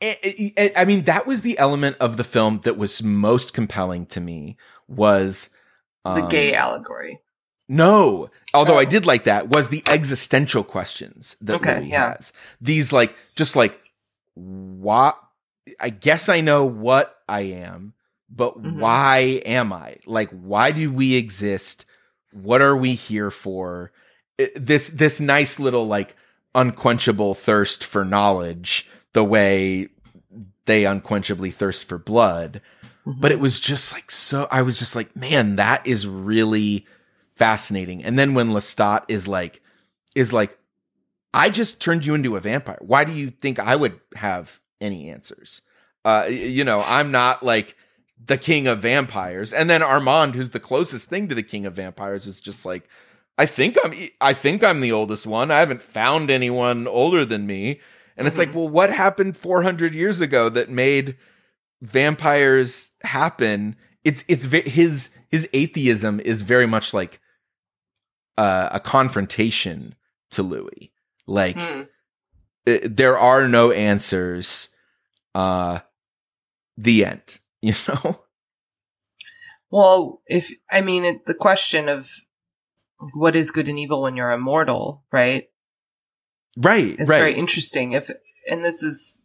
it- 0.00 0.18
it- 0.22 0.52
it- 0.56 0.72
I 0.76 0.84
mean, 0.84 1.04
that 1.04 1.26
was 1.26 1.40
the 1.42 1.58
element 1.58 1.96
of 2.00 2.16
the 2.16 2.24
film 2.24 2.60
that 2.64 2.76
was 2.76 3.02
most 3.02 3.52
compelling 3.54 4.06
to 4.06 4.20
me 4.20 4.56
was 4.88 5.48
the 6.04 6.22
um, 6.22 6.28
gay 6.28 6.54
allegory. 6.54 7.20
no, 7.68 8.30
although 8.54 8.78
I 8.78 8.82
Oh. 8.84 8.88
did 8.88 9.06
like 9.06 9.24
that, 9.24 9.48
was 9.48 9.68
the 9.70 9.82
existential 9.88 10.62
questions 10.64 11.36
that 11.40 11.56
Okay, 11.56 11.80
Louis 11.80 11.90
yeah. 11.90 12.12
has. 12.14 12.32
These 12.60 12.92
like 12.92 13.14
just 13.36 13.56
like 13.56 13.80
what 14.34 15.18
I 15.80 15.90
guess 15.90 16.28
I 16.28 16.40
know 16.42 16.64
what 16.66 17.16
I 17.28 17.40
am, 17.40 17.94
but 18.30 18.62
Mhm. 18.62 18.78
why 18.78 19.18
am 19.46 19.72
I? 19.72 19.96
Like 20.06 20.30
why 20.30 20.70
do 20.70 20.92
we 20.92 21.14
exist? 21.14 21.84
What 22.32 22.60
are 22.62 22.76
we 22.76 22.94
here 22.94 23.30
for? 23.30 23.90
It- 24.38 24.52
this 24.64 24.88
this 24.90 25.18
nice 25.20 25.58
little 25.58 25.86
like 25.88 26.14
unquenchable 26.54 27.34
thirst 27.34 27.82
for 27.84 28.04
knowledge, 28.04 28.88
the 29.16 29.24
way 29.24 29.88
they 30.66 30.82
unquenchably 30.82 31.50
thirst 31.50 31.88
for 31.88 31.96
blood. 31.96 32.60
But 33.06 33.32
it 33.32 33.40
was 33.40 33.60
just 33.60 33.94
like 33.94 34.10
so 34.10 34.46
i 34.50 34.60
was 34.60 34.78
just 34.78 34.94
like 34.94 35.16
man 35.16 35.56
that 35.56 35.86
is 35.86 36.06
really 36.06 36.84
fascinating. 37.36 38.04
And 38.04 38.18
then 38.18 38.34
when 38.34 38.48
lestat 38.48 39.04
is 39.08 39.26
like 39.26 39.62
is 40.14 40.34
like 40.34 40.58
i 41.32 41.48
just 41.48 41.80
turned 41.80 42.04
you 42.04 42.14
into 42.14 42.36
a 42.36 42.40
vampire. 42.40 42.78
Why 42.82 43.04
do 43.04 43.12
you 43.12 43.30
think 43.30 43.58
i 43.58 43.74
would 43.74 43.98
have 44.16 44.60
any 44.82 45.08
answers? 45.08 45.62
Uh 46.04 46.26
you 46.28 46.64
know 46.64 46.82
i'm 46.84 47.10
not 47.10 47.42
like 47.42 47.74
the 48.22 48.36
king 48.36 48.66
of 48.66 48.80
vampires. 48.80 49.54
And 49.54 49.70
then 49.70 49.82
armand 49.82 50.34
who's 50.34 50.50
the 50.50 50.60
closest 50.60 51.08
thing 51.08 51.28
to 51.28 51.34
the 51.34 51.42
king 51.42 51.64
of 51.64 51.72
vampires 51.72 52.26
is 52.26 52.38
just 52.38 52.66
like 52.66 52.86
i 53.38 53.46
think 53.46 53.78
i'm 53.82 53.94
I 54.20 54.34
think 54.34 54.62
i'm 54.62 54.82
the 54.82 54.92
oldest 54.92 55.26
one. 55.26 55.50
I 55.50 55.60
haven't 55.60 55.80
found 55.80 56.28
anyone 56.30 56.86
older 56.86 57.24
than 57.24 57.46
me 57.46 57.80
and 58.16 58.26
it's 58.26 58.38
like 58.38 58.54
well 58.54 58.68
what 58.68 58.90
happened 58.90 59.36
400 59.36 59.94
years 59.94 60.20
ago 60.20 60.48
that 60.48 60.70
made 60.70 61.16
vampires 61.82 62.90
happen 63.02 63.76
it's 64.04 64.24
it's 64.28 64.44
his 64.44 65.10
his 65.30 65.48
atheism 65.52 66.20
is 66.20 66.42
very 66.42 66.66
much 66.66 66.94
like 66.94 67.20
uh, 68.38 68.68
a 68.72 68.80
confrontation 68.80 69.94
to 70.30 70.42
louis 70.42 70.92
like 71.26 71.58
Hmm. 71.58 71.82
uh, 72.66 72.78
there 72.82 73.18
are 73.18 73.48
no 73.48 73.70
answers 73.70 74.68
uh 75.34 75.80
the 76.76 77.04
end 77.04 77.38
you 77.62 77.74
know 77.88 78.20
Well, 79.70 80.22
if 80.26 80.50
I 80.70 80.80
mean 80.80 81.04
it, 81.04 81.26
the 81.26 81.34
question 81.34 81.88
of 81.88 82.08
what 83.14 83.36
is 83.36 83.50
good 83.50 83.68
and 83.68 83.78
evil 83.78 84.02
when 84.02 84.16
you're 84.16 84.30
immortal, 84.30 85.04
right? 85.12 85.48
Right 86.56 86.96
It's 86.98 87.10
right 87.10 87.18
very 87.18 87.34
interesting. 87.34 87.92
If 87.92 88.10
and 88.50 88.64
this 88.64 88.82
is 88.82 89.16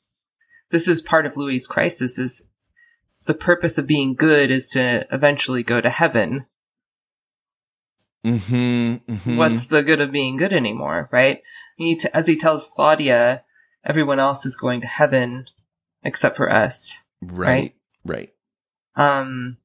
this 0.69 0.87
is 0.87 1.01
part 1.01 1.25
of 1.25 1.37
Louis' 1.37 1.67
crisis 1.67 2.17
is 2.17 2.43
the 3.27 3.33
purpose 3.33 3.77
of 3.77 3.87
being 3.87 4.15
good 4.15 4.49
is 4.49 4.67
to 4.69 5.05
eventually 5.11 5.63
go 5.63 5.79
to 5.79 5.89
heaven. 5.89 6.47
mm-hmm, 8.25 8.95
mhm. 9.11 9.37
What's 9.37 9.67
the 9.67 9.83
good 9.83 10.01
of 10.01 10.11
being 10.11 10.37
good 10.37 10.53
anymore, 10.53 11.09
right? 11.11 11.41
He 11.77 11.95
t- 11.95 12.09
as 12.13 12.27
he 12.27 12.35
tells 12.35 12.67
Claudia, 12.67 13.43
everyone 13.83 14.19
else 14.19 14.45
is 14.45 14.55
going 14.55 14.81
to 14.81 14.87
heaven 14.87 15.45
except 16.03 16.35
for 16.35 16.51
us. 16.51 17.05
right 17.21 17.75
right 18.03 18.33
Um, 18.95 19.57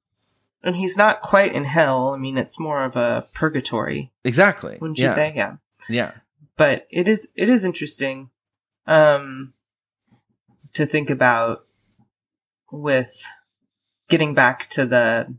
and 0.63 0.77
he's 0.77 0.97
not 0.97 1.23
quite 1.23 1.53
in 1.53 1.65
hell. 1.65 2.11
I 2.11 2.19
mean, 2.19 2.37
it's 2.37 2.61
more 2.61 2.85
of 2.85 2.97
a 2.97 3.27
purgatory, 3.35 4.13
exactly 4.25 4.77
wouldn't 4.81 4.99
yeah 4.99 5.09
you 5.09 5.15
say? 5.15 5.33
Yeah. 5.35 5.57
yeah 5.89 6.13
but 6.57 6.87
it 6.91 7.09
is 7.09 7.29
it 7.35 7.49
is 7.49 7.65
interesting 7.65 8.31
um 8.87 9.53
to 10.73 10.87
think 10.87 11.11
about 11.11 11.61
with 12.71 13.23
getting 14.09 14.35
back 14.35 14.69
to 14.71 14.87
the 14.87 15.35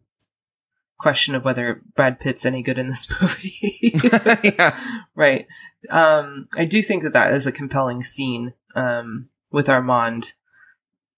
question 0.97 1.35
of 1.35 1.45
whether 1.45 1.81
Brad 1.95 2.19
Pitt's 2.19 2.45
any 2.45 2.63
good 2.63 2.79
in 2.79 2.87
this 2.87 3.07
movie. 3.21 3.99
yeah 4.43 5.01
right. 5.15 5.45
Um 5.89 6.47
I 6.55 6.65
do 6.65 6.81
think 6.81 7.03
that 7.03 7.13
that 7.13 7.33
is 7.33 7.45
a 7.45 7.51
compelling 7.51 8.03
scene 8.03 8.53
um 8.75 9.29
with 9.51 9.69
Armand 9.69 10.33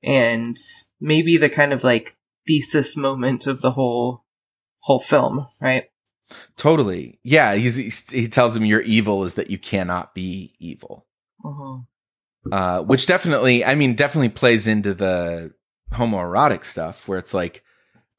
and 0.04 0.58
maybe 1.00 1.38
the 1.38 1.50
kind 1.50 1.74
of 1.74 1.84
like 1.84 2.16
thesis 2.45 2.95
moment 2.97 3.47
of 3.47 3.62
the 3.62 3.72
whole 3.72 4.26
whole 4.80 5.00
film, 5.00 5.47
right? 5.62 5.86
Totally 6.58 7.20
yeah 7.24 7.56
he's, 7.56 7.76
he's 7.76 8.10
he 8.10 8.28
tells 8.28 8.56
him 8.56 8.66
your 8.66 8.82
evil 8.82 9.24
is 9.24 9.34
that 9.36 9.50
you 9.50 9.58
cannot 9.58 10.14
be 10.14 10.54
evil 10.60 11.06
Mhm. 11.44 11.88
uh, 12.52 12.82
which 12.84 13.06
definitely, 13.06 13.64
I 13.66 13.76
mean, 13.76 13.96
definitely 13.96 14.30
plays 14.30 14.68
into 14.68 14.94
the 14.94 15.54
homoerotic 15.94 16.64
stuff 16.66 17.08
where 17.08 17.18
it's 17.20 17.34
like, 17.34 17.64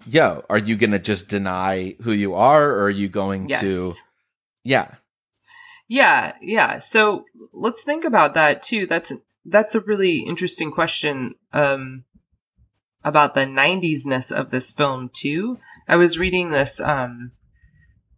yo, 0.07 0.45
are 0.51 0.59
you 0.59 0.77
going 0.77 0.91
to 0.93 0.99
just 0.99 1.29
deny 1.29 1.97
who 2.03 2.13
you 2.13 2.35
are 2.35 2.71
or 2.71 2.85
are 2.85 2.91
you 2.91 3.09
going 3.09 3.49
Yes. 3.49 3.61
to, 3.61 3.93
yeah, 4.65 4.95
Yeah, 5.89 6.35
yeah. 6.41 6.79
So 6.79 7.25
let's 7.53 7.83
think 7.83 8.05
about 8.05 8.35
that 8.35 8.63
too. 8.63 8.87
That's 8.87 9.13
that's 9.45 9.75
a 9.75 9.81
really 9.81 10.21
interesting 10.21 10.71
question 10.71 11.35
um, 11.53 12.05
about 13.05 13.35
the 13.35 13.41
'90s-ness 13.47 14.31
of 14.31 14.51
this 14.51 14.71
film 14.71 15.11
too. 15.13 15.59
I 15.89 15.97
was 15.97 16.19
reading 16.19 16.51
this 16.51 16.81
um, 16.81 17.33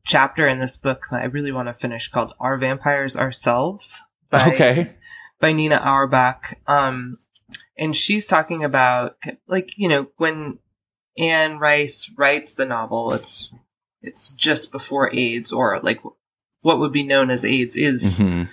chapter 0.04 0.46
in 0.46 0.58
this 0.58 0.76
book 0.76 1.02
that 1.10 1.22
I 1.22 1.26
really 1.26 1.52
want 1.52 1.68
to 1.68 1.74
finish 1.74 2.08
called 2.08 2.32
"Our 2.40 2.56
Vampires 2.56 3.16
Ourselves?" 3.16 4.00
by 4.30 4.48
okay. 4.52 4.92
by 5.40 5.52
Nina 5.52 5.76
Auerbach. 5.76 6.54
Um, 6.66 7.18
and 7.78 7.94
she's 7.96 8.26
talking 8.26 8.64
about 8.64 9.16
like 9.46 9.76
you 9.76 9.88
know 9.88 10.08
when 10.16 10.58
Anne 11.18 11.58
Rice 11.58 12.10
writes 12.16 12.54
the 12.54 12.64
novel, 12.64 13.12
it's 13.12 13.50
it's 14.00 14.30
just 14.34 14.72
before 14.72 15.14
AIDS 15.14 15.52
or 15.52 15.78
like 15.80 16.00
what 16.62 16.78
would 16.78 16.92
be 16.92 17.06
known 17.06 17.30
as 17.30 17.44
AIDS 17.44 17.76
is 17.76 18.20
Mhm. 18.20 18.48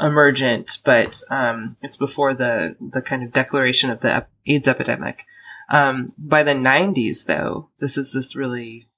emergent, 0.00 0.78
but 0.84 1.20
um, 1.30 1.76
it's 1.82 1.96
before 1.96 2.34
the 2.34 2.76
the 2.80 3.02
kind 3.02 3.22
of 3.22 3.32
declaration 3.32 3.90
of 3.90 4.00
the 4.00 4.26
AIDS 4.46 4.68
epidemic. 4.68 5.24
Um, 5.70 6.08
by 6.18 6.42
the 6.42 6.54
'90s, 6.54 7.24
though, 7.26 7.70
this 7.78 7.96
is 7.96 8.12
this 8.12 8.34
really 8.36 8.88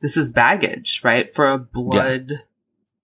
this 0.00 0.16
is 0.16 0.30
baggage, 0.30 1.00
right, 1.04 1.30
for 1.32 1.50
a 1.50 1.58
blood 1.58 2.32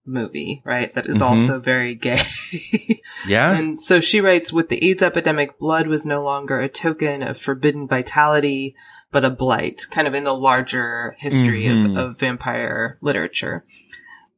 movie, 0.05 0.63
right? 0.65 0.93
That 0.95 1.07
is 1.07 1.19
Mhm. 1.19 1.23
also 1.23 1.61
very 1.61 1.95
gay. 1.95 2.21
Yeah. 3.27 3.59
And 3.59 3.81
so 3.81 4.01
she 4.01 4.21
writes, 4.21 4.53
with 4.53 4.69
the 4.69 4.83
AIDS 4.89 5.03
epidemic, 5.03 5.59
blood 5.59 5.89
was 5.89 6.07
no 6.07 6.23
longer 6.23 6.61
a 6.61 6.69
token 6.69 7.23
of 7.25 7.37
forbidden 7.37 7.89
vitality, 7.89 8.77
but 9.11 9.25
a 9.25 9.31
blight, 9.31 9.83
kind 9.91 10.07
of 10.07 10.15
in 10.15 10.23
the 10.25 10.33
larger 10.35 11.17
history 11.19 11.65
Mhm. 11.65 11.91
of, 11.91 11.97
of 11.97 12.19
vampire 12.21 12.99
literature. 13.03 13.65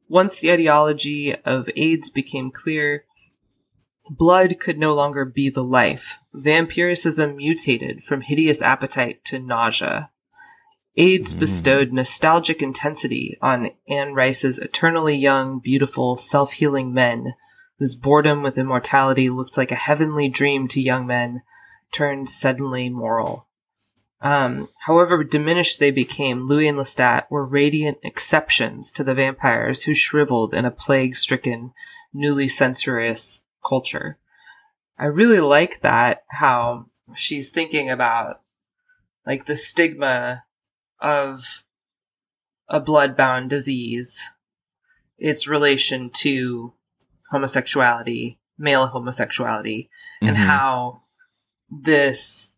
Once 0.07 0.39
the 0.39 0.51
ideology 0.51 1.35
of 1.45 1.69
AIDS 1.75 2.09
became 2.09 2.49
clear, 2.49 3.03
blood 4.09 4.59
could 4.59 4.79
no 4.79 4.95
longer 4.95 5.23
be 5.23 5.49
the 5.49 5.63
life. 5.63 6.17
Vampiricism 6.33 7.35
mutated 7.35 8.01
from 8.01 8.21
hideous 8.21 8.59
appetite 8.61 9.23
to 9.25 9.37
nausea. 9.37 10.09
AIDS 10.99 11.33
Mm. 11.33 11.39
bestowed 11.39 11.93
nostalgic 11.93 12.61
intensity 12.61 13.37
on 13.41 13.71
Anne 13.87 14.13
Rice's 14.13 14.59
eternally 14.59 15.15
young, 15.15 15.59
beautiful, 15.59 16.17
self-healing 16.17 16.93
men 16.93 17.33
whose 17.77 17.95
boredom 17.95 18.43
with 18.43 18.57
immortality 18.57 19.29
looked 19.29 19.57
like 19.57 19.71
a 19.71 19.75
heavenly 19.75 20.27
dream 20.27 20.67
to 20.67 20.81
young 20.81 21.07
men, 21.07 21.41
turned 21.93 22.29
suddenly 22.29 22.89
moral. 22.89 23.47
Um, 24.21 24.67
however 24.79 25.23
diminished 25.23 25.79
they 25.79 25.91
became, 25.91 26.43
Louis 26.43 26.67
and 26.67 26.77
Lestat 26.77 27.23
were 27.29 27.45
radiant 27.45 27.99
exceptions 28.03 28.91
to 28.91 29.03
the 29.05 29.13
vampires 29.13 29.83
who 29.83 29.93
shriveled 29.93 30.53
in 30.53 30.65
a 30.65 30.71
plague-stricken, 30.71 31.71
newly 32.13 32.49
censorious 32.49 33.41
culture. 33.65 34.17
I 34.97 35.05
really 35.05 35.39
like 35.39 35.79
that, 35.81 36.25
how 36.31 36.87
she's 37.15 37.47
thinking 37.49 37.89
about, 37.89 38.41
like, 39.25 39.45
the 39.45 39.55
stigma 39.55 40.43
of 41.01 41.63
a 42.67 42.79
bloodbound 42.79 43.49
disease, 43.49 44.29
its 45.17 45.47
relation 45.47 46.09
to 46.09 46.73
homosexuality, 47.31 48.37
male 48.57 48.87
homosexuality, 48.87 49.89
and 50.21 50.35
Mhm. 50.35 50.45
how 50.45 51.03
this 51.69 52.49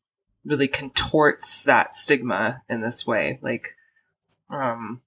really 0.44 0.68
contorts 0.68 1.64
that 1.64 1.94
stigma 1.94 2.64
in 2.68 2.82
this 2.82 3.06
way. 3.06 3.40
Like, 3.42 3.76
um, 4.50 5.02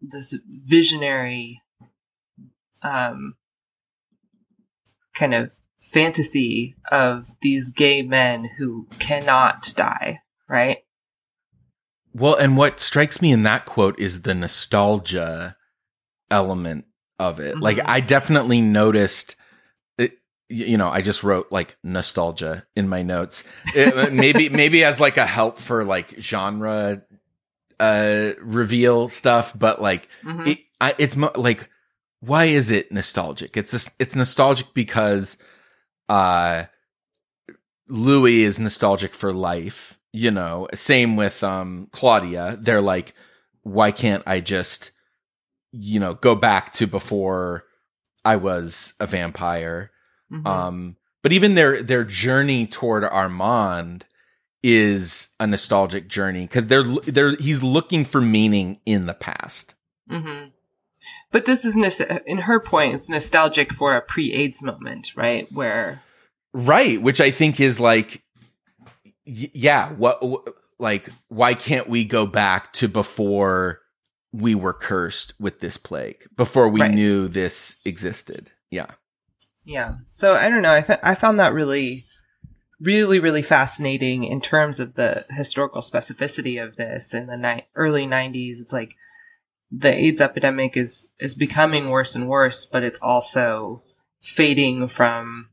this 0.00 0.34
visionary, 0.46 1.62
um, 2.82 3.36
kind 5.14 5.34
of 5.34 5.52
fantasy 5.78 6.76
of 6.90 7.26
these 7.40 7.70
gay 7.70 8.02
men 8.02 8.48
who 8.58 8.86
cannot 8.98 9.72
die, 9.76 10.22
right? 10.48 10.84
Well, 12.14 12.34
and 12.34 12.56
what 12.56 12.80
strikes 12.80 13.22
me 13.22 13.32
in 13.32 13.44
that 13.44 13.66
quote 13.66 13.98
is 13.98 14.22
the 14.22 14.34
nostalgia 14.34 15.56
element 16.30 16.86
of 17.18 17.38
it. 17.40 17.58
Like, 17.60 17.76
Mhm. 17.76 17.84
I 17.86 18.00
definitely 18.00 18.60
noticed. 18.60 19.36
It, 19.98 20.18
you 20.48 20.76
know, 20.78 20.88
I 20.88 21.02
just 21.02 21.22
wrote 21.22 21.52
like 21.52 21.76
nostalgia 21.84 22.66
in 22.74 22.88
my 22.88 23.02
notes. 23.02 23.44
It- 23.74 24.12
maybe, 24.12 24.48
maybe 24.62 24.82
as 24.84 24.98
like 25.00 25.16
a 25.18 25.26
help 25.26 25.58
for 25.58 25.84
like 25.84 26.16
genre 26.18 27.02
uh 27.78 28.32
reveal 28.40 29.08
stuff, 29.08 29.52
but 29.58 29.80
like 29.80 30.08
Mhm. 30.24 30.46
it, 30.48 30.58
I, 30.80 30.94
it's 30.98 31.16
mo- 31.16 31.32
like 31.36 31.68
why 32.20 32.44
is 32.46 32.70
it 32.70 32.90
nostalgic? 32.92 33.56
It's 33.56 33.70
just, 33.72 33.90
it's 33.98 34.14
nostalgic 34.16 34.74
because 34.74 35.36
uh 36.08 36.64
Louis 37.88 38.42
is 38.42 38.58
nostalgic 38.58 39.14
for 39.14 39.32
life, 39.32 39.98
you 40.12 40.30
know. 40.30 40.68
Same 40.74 41.16
with 41.16 41.42
um 41.42 41.88
Claudia. 41.92 42.58
They're 42.60 42.80
like 42.80 43.14
why 43.62 43.92
can't 43.92 44.22
I 44.26 44.40
just 44.40 44.90
you 45.72 46.00
know 46.00 46.14
go 46.14 46.34
back 46.34 46.72
to 46.74 46.86
before 46.86 47.64
I 48.24 48.36
was 48.36 48.94
a 49.00 49.06
vampire? 49.06 49.90
Mhm. 50.32 50.46
Um 50.46 50.96
but 51.22 51.32
even 51.32 51.54
their 51.54 51.82
their 51.82 52.04
journey 52.04 52.66
toward 52.66 53.04
Armand 53.04 54.06
is 54.62 55.28
a 55.38 55.46
nostalgic 55.46 56.08
journey 56.08 56.46
cuz 56.46 56.66
they're 56.66 56.84
they're 56.84 57.36
he's 57.36 57.62
looking 57.62 58.04
for 58.04 58.20
meaning 58.20 58.80
in 58.86 59.06
the 59.06 59.14
past. 59.14 59.74
Mm-hmm. 60.10 60.48
But 61.32 61.44
this 61.44 61.64
is, 61.64 61.76
in 62.26 62.38
her 62.38 62.60
point, 62.60 62.94
it's 62.94 63.08
nostalgic 63.08 63.72
for 63.72 63.94
a 63.94 64.02
pre-AIDS 64.02 64.62
moment, 64.62 65.12
right? 65.16 65.50
Where, 65.52 66.02
Right, 66.52 67.00
which 67.00 67.20
I 67.20 67.30
think 67.30 67.60
is 67.60 67.78
like 67.78 68.22
y- 69.26 69.50
yeah, 69.54 69.92
what 69.92 70.18
wh- 70.22 70.48
like 70.80 71.08
why 71.28 71.54
can't 71.54 71.88
we 71.88 72.04
go 72.04 72.26
back 72.26 72.72
to 72.74 72.88
before 72.88 73.80
we 74.32 74.54
were 74.54 74.72
cursed 74.72 75.34
with 75.40 75.60
this 75.60 75.76
plague, 75.76 76.26
before 76.36 76.68
we 76.68 76.80
Right. 76.80 76.90
knew 76.94 77.26
this 77.28 77.76
existed. 77.84 78.50
Yeah. 78.70 78.86
yeah. 79.64 79.96
So 80.10 80.34
I 80.36 80.48
don't 80.48 80.62
know. 80.62 80.72
I, 80.74 80.98
I 81.02 81.14
found 81.16 81.40
that 81.40 81.52
really, 81.52 82.04
really, 82.80 83.18
really 83.18 83.42
fascinating 83.42 84.22
in 84.24 84.40
terms 84.40 84.78
of 84.80 84.94
the 84.94 85.26
historical 85.30 85.82
specificity 85.82 86.62
of 86.62 86.76
this 86.76 87.12
in 87.12 87.26
the 87.26 87.36
ni- 87.36 87.66
early 87.74 88.06
'90s. 88.06 88.60
It's 88.60 88.72
like 88.72 88.94
the 89.72 89.92
AIDS 89.92 90.20
epidemic 90.20 90.76
is 90.76 91.08
is 91.18 91.34
becoming 91.34 91.90
worse 91.90 92.14
and 92.14 92.28
worse, 92.28 92.64
but 92.64 92.84
it's 92.84 93.00
also 93.00 93.82
fading 94.20 94.86
from, 94.86 95.49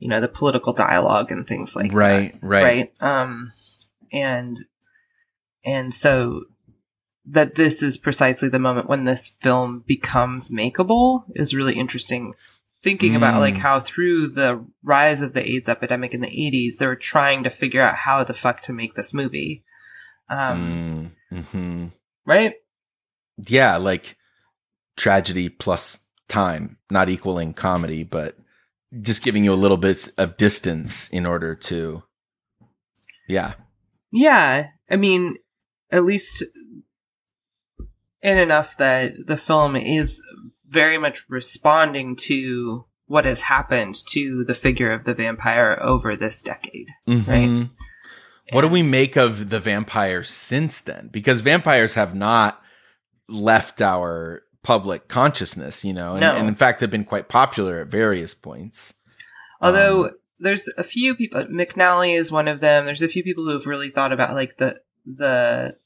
you 0.00 0.08
know, 0.08 0.20
the 0.20 0.26
political 0.28 0.72
dialogue 0.72 1.30
and 1.30 1.46
things 1.46 1.76
like 1.76 1.92
that. 1.92 1.96
right, 1.96 2.34
right. 2.42 2.62
right 2.64 2.92
um 3.00 3.52
and 4.12 4.58
and 5.64 5.94
so 5.94 6.42
that 7.26 7.54
this 7.54 7.82
is 7.82 7.96
precisely 7.98 8.48
the 8.48 8.58
moment 8.58 8.88
when 8.88 9.04
this 9.04 9.28
film 9.40 9.84
becomes 9.86 10.48
makeable 10.50 11.22
is 11.36 11.54
really 11.54 11.74
interesting 11.74 12.34
thinking 12.82 13.14
about 13.14 13.34
Mm. 13.34 13.40
like 13.40 13.58
how 13.58 13.78
through 13.78 14.28
the 14.28 14.64
rise 14.82 15.20
of 15.20 15.34
the 15.34 15.48
AIDS 15.48 15.68
epidemic 15.68 16.14
in 16.14 16.22
the 16.22 16.28
80s 16.28 16.78
they 16.78 16.86
were 16.86 16.96
trying 16.96 17.44
to 17.44 17.50
figure 17.50 17.82
out 17.82 17.94
how 17.94 18.24
the 18.24 18.32
fuck 18.34 18.62
to 18.62 18.72
make 18.72 18.94
this 18.94 19.12
movie 19.14 19.62
um 20.30 21.12
Mm, 21.30 21.44
mhm. 21.52 21.92
right 22.24 22.54
Yeah, 23.36 23.76
like 23.76 24.16
tragedy 24.96 25.48
plus 25.50 25.98
time, 26.28 26.78
not 26.90 27.08
equaling 27.08 27.52
comedy, 27.54 28.02
but 28.02 28.36
just 29.00 29.22
giving 29.22 29.44
you 29.44 29.52
a 29.52 29.54
little 29.54 29.76
bit 29.76 30.08
of 30.18 30.36
distance 30.36 31.08
in 31.10 31.24
order 31.26 31.54
to 31.54 32.02
Yeah. 33.28 33.54
yeah 34.12 34.68
i 34.90 34.96
mean 34.96 35.36
at 35.92 36.04
least 36.04 36.44
in 38.22 38.38
enough 38.38 38.76
that 38.78 39.12
the 39.26 39.36
film 39.36 39.76
is 39.76 40.20
very 40.68 40.98
much 40.98 41.24
responding 41.28 42.16
to 42.16 42.84
what 43.06 43.24
has 43.24 43.40
happened 43.42 43.94
to 44.08 44.44
the 44.44 44.54
figure 44.54 44.92
of 44.92 45.04
the 45.04 45.14
vampire 45.14 45.76
over 45.82 46.14
this 46.14 46.42
decade. 46.44 46.86
Mhm. 47.08 47.70
What 48.52 48.60
do 48.60 48.68
we 48.68 48.82
make 48.84 49.16
of 49.16 49.50
the 49.50 49.58
vampires 49.58 50.30
since 50.30 50.80
then? 50.80 51.08
Because 51.10 51.40
vampires 51.40 51.94
have 51.94 52.14
not 52.14 52.62
left 53.28 53.80
our 53.80 54.42
public 54.62 55.08
consciousness, 55.08 55.84
you 55.84 55.92
know, 55.92 56.12
and, 56.12 56.20
No. 56.20 56.34
and 56.34 56.48
in 56.48 56.54
fact 56.54 56.80
have 56.80 56.90
been 56.90 57.04
quite 57.04 57.28
popular 57.28 57.80
at 57.80 57.88
various 57.88 58.34
points. 58.34 58.94
Although 59.60 60.06
Um, 60.06 60.10
there's 60.38 60.68
a 60.76 60.84
few 60.84 61.14
people, 61.14 61.44
McNally 61.44 62.18
is 62.18 62.30
one 62.32 62.48
of 62.48 62.60
them. 62.60 62.86
There's 62.86 63.02
a 63.02 63.08
few 63.08 63.22
people 63.22 63.44
who 63.44 63.52
have 63.52 63.66
really 63.66 63.90
thought 63.90 64.12
about 64.12 64.34
like 64.34 64.56
the 64.58 64.80
the 65.06 65.76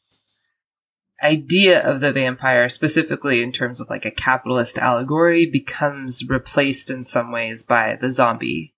idea 1.22 1.80
of 1.88 2.00
the 2.00 2.12
vampire, 2.12 2.68
specifically 2.68 3.42
in 3.42 3.52
terms 3.52 3.80
of 3.80 3.88
like 3.88 4.04
a 4.04 4.10
capitalist 4.10 4.76
allegory, 4.76 5.46
becomes 5.46 6.22
replaced 6.28 6.90
in 6.90 7.02
some 7.02 7.32
ways 7.32 7.62
by 7.62 7.96
the 8.00 8.12
zombie 8.12 8.73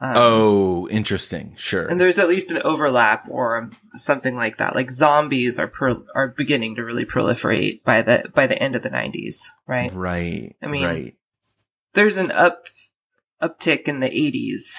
Um, 0.00 0.12
oh, 0.14 0.88
interesting. 0.90 1.54
Sure. 1.58 1.86
and 1.86 2.00
there's 2.00 2.20
at 2.20 2.28
least 2.28 2.52
an 2.52 2.62
overlap 2.62 3.28
or 3.28 3.70
something 3.94 4.36
like 4.36 4.58
that. 4.58 4.76
Like 4.76 4.90
zombies 4.90 5.58
are 5.58 5.66
pro- 5.66 6.04
are 6.14 6.28
beginning 6.28 6.76
to 6.76 6.84
really 6.84 7.04
proliferate 7.04 7.82
by 7.82 8.02
the 8.02 8.30
by 8.32 8.46
the 8.46 8.60
end 8.60 8.76
of 8.76 8.82
the 8.82 8.90
90s, 8.90 9.46
right? 9.66 9.92
right. 9.92 10.54
I 10.62 10.66
mean, 10.68 10.84
right. 10.84 11.14
There's 11.94 12.16
an 12.16 12.30
up 12.30 12.66
uptick 13.42 13.88
in 13.88 13.98
the 13.98 14.08
80s. 14.08 14.76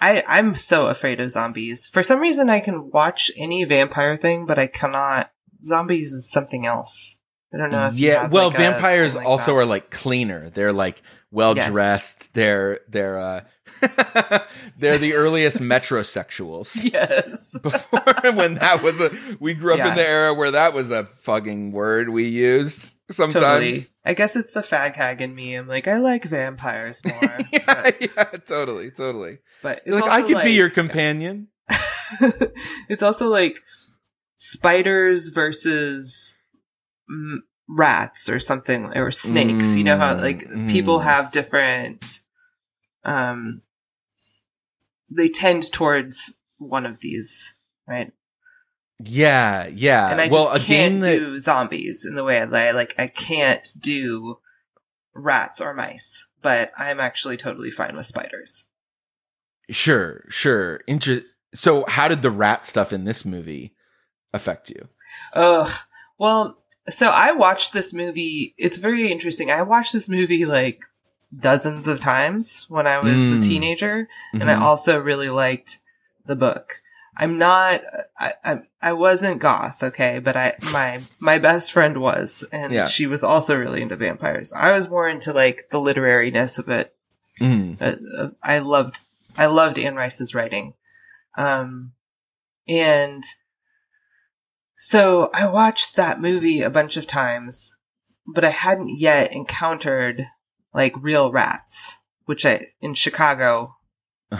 I 0.00 0.22
I'm 0.26 0.54
so 0.54 0.86
afraid 0.88 1.18
of 1.20 1.30
zombies. 1.30 1.88
For 1.88 2.02
some 2.02 2.20
reason, 2.20 2.50
I 2.50 2.60
can 2.60 2.90
watch 2.90 3.30
any 3.36 3.64
vampire 3.64 4.16
thing, 4.16 4.46
but 4.46 4.58
I 4.58 4.66
cannot. 4.66 5.30
Zombies 5.64 6.12
is 6.12 6.30
something 6.30 6.66
else. 6.66 7.18
I 7.52 7.56
don't 7.56 7.70
know. 7.70 7.86
If 7.86 7.94
yeah. 7.94 8.28
Well, 8.28 8.48
like, 8.48 8.58
vampires 8.58 9.16
like 9.16 9.26
also 9.26 9.52
that. 9.52 9.60
are 9.60 9.64
like 9.64 9.90
cleaner. 9.90 10.50
They're 10.50 10.74
like 10.74 11.02
well 11.30 11.54
dressed. 11.54 12.32
They're 12.34 12.80
they're 12.88 13.18
uh 13.18 13.40
they're 14.78 14.98
the 14.98 15.14
earliest 15.14 15.58
metrosexuals. 15.58 16.76
yes. 16.92 17.58
Before 17.62 18.32
when 18.32 18.54
that 18.56 18.82
was 18.82 19.00
a 19.00 19.10
we 19.40 19.54
grew 19.54 19.72
up 19.72 19.78
Yeah. 19.78 19.90
in 19.90 19.96
the 19.96 20.06
era 20.08 20.34
where 20.34 20.50
that 20.50 20.74
was 20.74 20.90
a 20.90 21.04
fucking 21.20 21.72
word 21.72 22.08
we 22.10 22.24
used 22.24 22.94
sometimes. 23.10 23.34
Totally. 23.42 23.80
I 24.04 24.14
guess 24.14 24.36
it's 24.36 24.52
the 24.52 24.60
fag 24.60 24.96
hag 24.96 25.20
in 25.20 25.34
me. 25.34 25.54
I'm 25.54 25.66
like, 25.68 25.88
I 25.88 25.98
like 25.98 26.24
vampires 26.24 27.04
more. 27.04 27.38
yeah, 27.52 27.64
but, 27.66 28.00
yeah, 28.00 28.24
totally, 28.46 28.90
totally. 28.90 29.38
but 29.62 29.82
like 29.86 30.04
I 30.04 30.22
could 30.22 30.42
be 30.44 30.52
your 30.52 30.70
companion. 30.70 31.48
it's 32.88 33.02
also 33.02 33.28
like 33.28 33.60
spiders 34.38 35.30
versus 35.30 36.34
mm, 37.10 37.38
rats 37.68 38.28
or 38.28 38.38
something 38.38 38.96
or 38.96 39.10
snakes. 39.10 39.76
you 39.76 39.82
know 39.84 39.96
how 39.96 40.16
like 40.16 40.44
Mm, 40.46 40.70
people 40.70 41.00
mm. 41.00 41.04
have 41.04 41.32
different 41.32 42.20
um 43.04 43.60
they 45.10 45.28
tend 45.28 45.70
towards 45.72 46.34
one 46.58 46.86
of 46.86 47.00
these, 47.00 47.54
right? 47.86 48.12
Yeah, 48.98 49.66
yeah. 49.66 50.10
and 50.10 50.20
I 50.20 50.28
well, 50.28 50.52
just 50.54 50.66
can't 50.66 51.02
that 51.02 51.18
do 51.18 51.38
zombies 51.38 52.06
in 52.06 52.14
the 52.14 52.24
way 52.24 52.38
that 52.38 52.54
I 52.54 52.70
like 52.70 52.94
I 52.98 53.08
can't 53.08 53.66
do 53.78 54.38
rats 55.14 55.60
or 55.60 55.74
mice, 55.74 56.28
but 56.42 56.72
I'm 56.78 57.00
actually 57.00 57.36
totally 57.36 57.70
fine 57.70 57.94
with 57.96 58.06
spiders. 58.06 58.68
sure, 59.70 60.24
sure. 60.28 60.80
Inter- 60.86 61.24
so, 61.54 61.84
how 61.88 62.08
did 62.08 62.22
the 62.22 62.30
rat 62.30 62.64
stuff 62.64 62.92
in 62.92 63.04
this 63.04 63.24
movie 63.24 63.74
affect 64.32 64.70
you? 64.70 64.88
Ugh. 65.34 65.72
Well, 66.18 66.58
so 66.88 67.08
I 67.08 67.32
watched 67.32 67.72
this 67.72 67.92
movie. 67.92 68.54
It's 68.56 68.78
very 68.78 69.10
interesting. 69.10 69.50
I 69.50 69.62
watched 69.62 69.92
this 69.92 70.08
movie 70.08 70.46
like 70.46 70.80
dozens 71.38 71.86
of 71.88 72.00
times 72.00 72.66
when 72.68 72.86
I 72.86 72.98
was 72.98 73.32
a 73.32 73.36
Mm. 73.36 73.42
teenager, 73.42 74.08
and 74.32 74.50
I 74.50 74.54
Mhm. 74.54 74.60
also 74.62 74.98
really 74.98 75.28
liked 75.28 75.78
the 76.24 76.36
book. 76.36 76.80
I'm 77.18 77.38
not. 77.38 77.80
I, 78.18 78.32
I 78.44 78.58
I 78.82 78.92
wasn't 78.92 79.40
goth, 79.40 79.82
okay, 79.82 80.18
but 80.18 80.36
I 80.36 80.54
my 80.62 81.06
my 81.18 81.38
best 81.38 81.72
friend 81.72 81.98
was, 81.98 82.44
and 82.52 82.72
Yeah. 82.72 82.84
she 82.86 83.06
was 83.06 83.24
also 83.24 83.56
really 83.58 83.80
into 83.82 83.96
vampires. 83.96 84.52
I 84.52 84.72
was 84.72 84.88
more 84.88 85.08
into 85.08 85.32
like 85.32 85.68
the 85.70 85.78
literariness 85.80 86.58
of 86.58 86.68
it. 86.68 86.94
Uh, 87.80 87.94
uh, 88.18 88.28
I 88.42 88.58
loved 88.58 89.00
I 89.36 89.46
loved 89.46 89.78
Anne 89.78 89.94
Rice's 89.96 90.34
writing, 90.34 90.74
um, 91.36 91.92
and 92.68 93.24
so 94.76 95.30
I 95.34 95.46
watched 95.46 95.96
that 95.96 96.20
movie 96.20 96.62
a 96.62 96.70
bunch 96.70 96.96
of 96.96 97.06
times, 97.06 97.76
but 98.26 98.44
I 98.44 98.50
hadn't 98.50 98.98
yet 98.98 99.32
encountered 99.32 100.26
like 100.76 100.94
real 101.02 101.32
rats, 101.32 101.98
which 102.26 102.46
I 102.46 102.66
in 102.80 102.94
Chicago. 102.94 103.74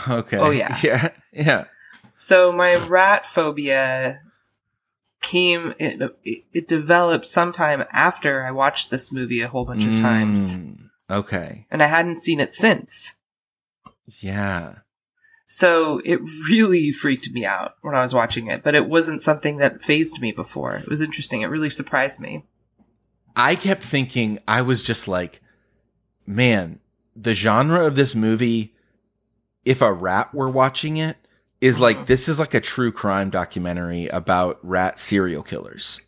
Okay. 0.08 0.38
Oh, 0.38 0.50
yeah. 0.50 0.76
Yeah. 0.84 1.08
Yeah. 1.32 1.64
So 2.14 2.52
my 2.52 2.76
rat 2.86 3.26
phobia 3.26 4.20
came 5.22 5.74
it, 5.78 6.00
it, 6.24 6.44
it 6.52 6.68
developed 6.68 7.26
sometime 7.26 7.84
after 7.92 8.44
I 8.44 8.50
watched 8.52 8.90
this 8.90 9.10
movie 9.10 9.40
a 9.40 9.48
whole 9.48 9.64
bunch 9.64 9.84
of 9.86 9.96
times, 9.96 10.56
Mm, 10.58 10.88
Okay. 11.10 11.66
and 11.70 11.82
I 11.82 11.86
hadn't 11.86 12.18
seen 12.20 12.38
it 12.40 12.54
since. 12.54 13.14
Yeah. 14.20 14.76
So 15.48 16.00
it 16.04 16.20
really 16.50 16.90
freaked 16.92 17.30
me 17.30 17.44
out 17.44 17.74
when 17.82 17.94
I 17.94 18.02
was 18.02 18.14
watching 18.14 18.48
it, 18.48 18.62
but 18.62 18.74
it 18.74 18.88
wasn't 18.88 19.22
something 19.22 19.58
that 19.58 19.82
fazed 19.82 20.20
me 20.20 20.32
before. 20.32 20.76
It 20.76 20.88
was 20.88 21.00
interesting. 21.00 21.42
It 21.42 21.46
really 21.50 21.70
surprised 21.70 22.20
me. 22.20 22.44
I 23.36 23.54
kept 23.54 23.82
thinking, 23.84 24.38
I 24.48 24.62
was 24.62 24.82
just 24.82 25.06
like, 25.06 25.40
man, 26.26 26.80
the 27.14 27.34
genre 27.34 27.84
of 27.86 27.94
this 27.94 28.14
movie, 28.14 28.74
if 29.64 29.80
a 29.82 29.92
rat 29.92 30.34
were 30.34 30.50
watching 30.50 30.96
it, 30.96 31.16
is 31.60 31.78
like, 31.80 31.96
Mhm. 31.96 32.06
this 32.06 32.28
is 32.28 32.38
like 32.38 32.54
a 32.54 32.60
true 32.60 32.92
crime 32.92 33.30
documentary 33.30 34.06
about 34.08 34.58
rat 34.62 34.98
serial 34.98 35.42
killers. 35.42 36.00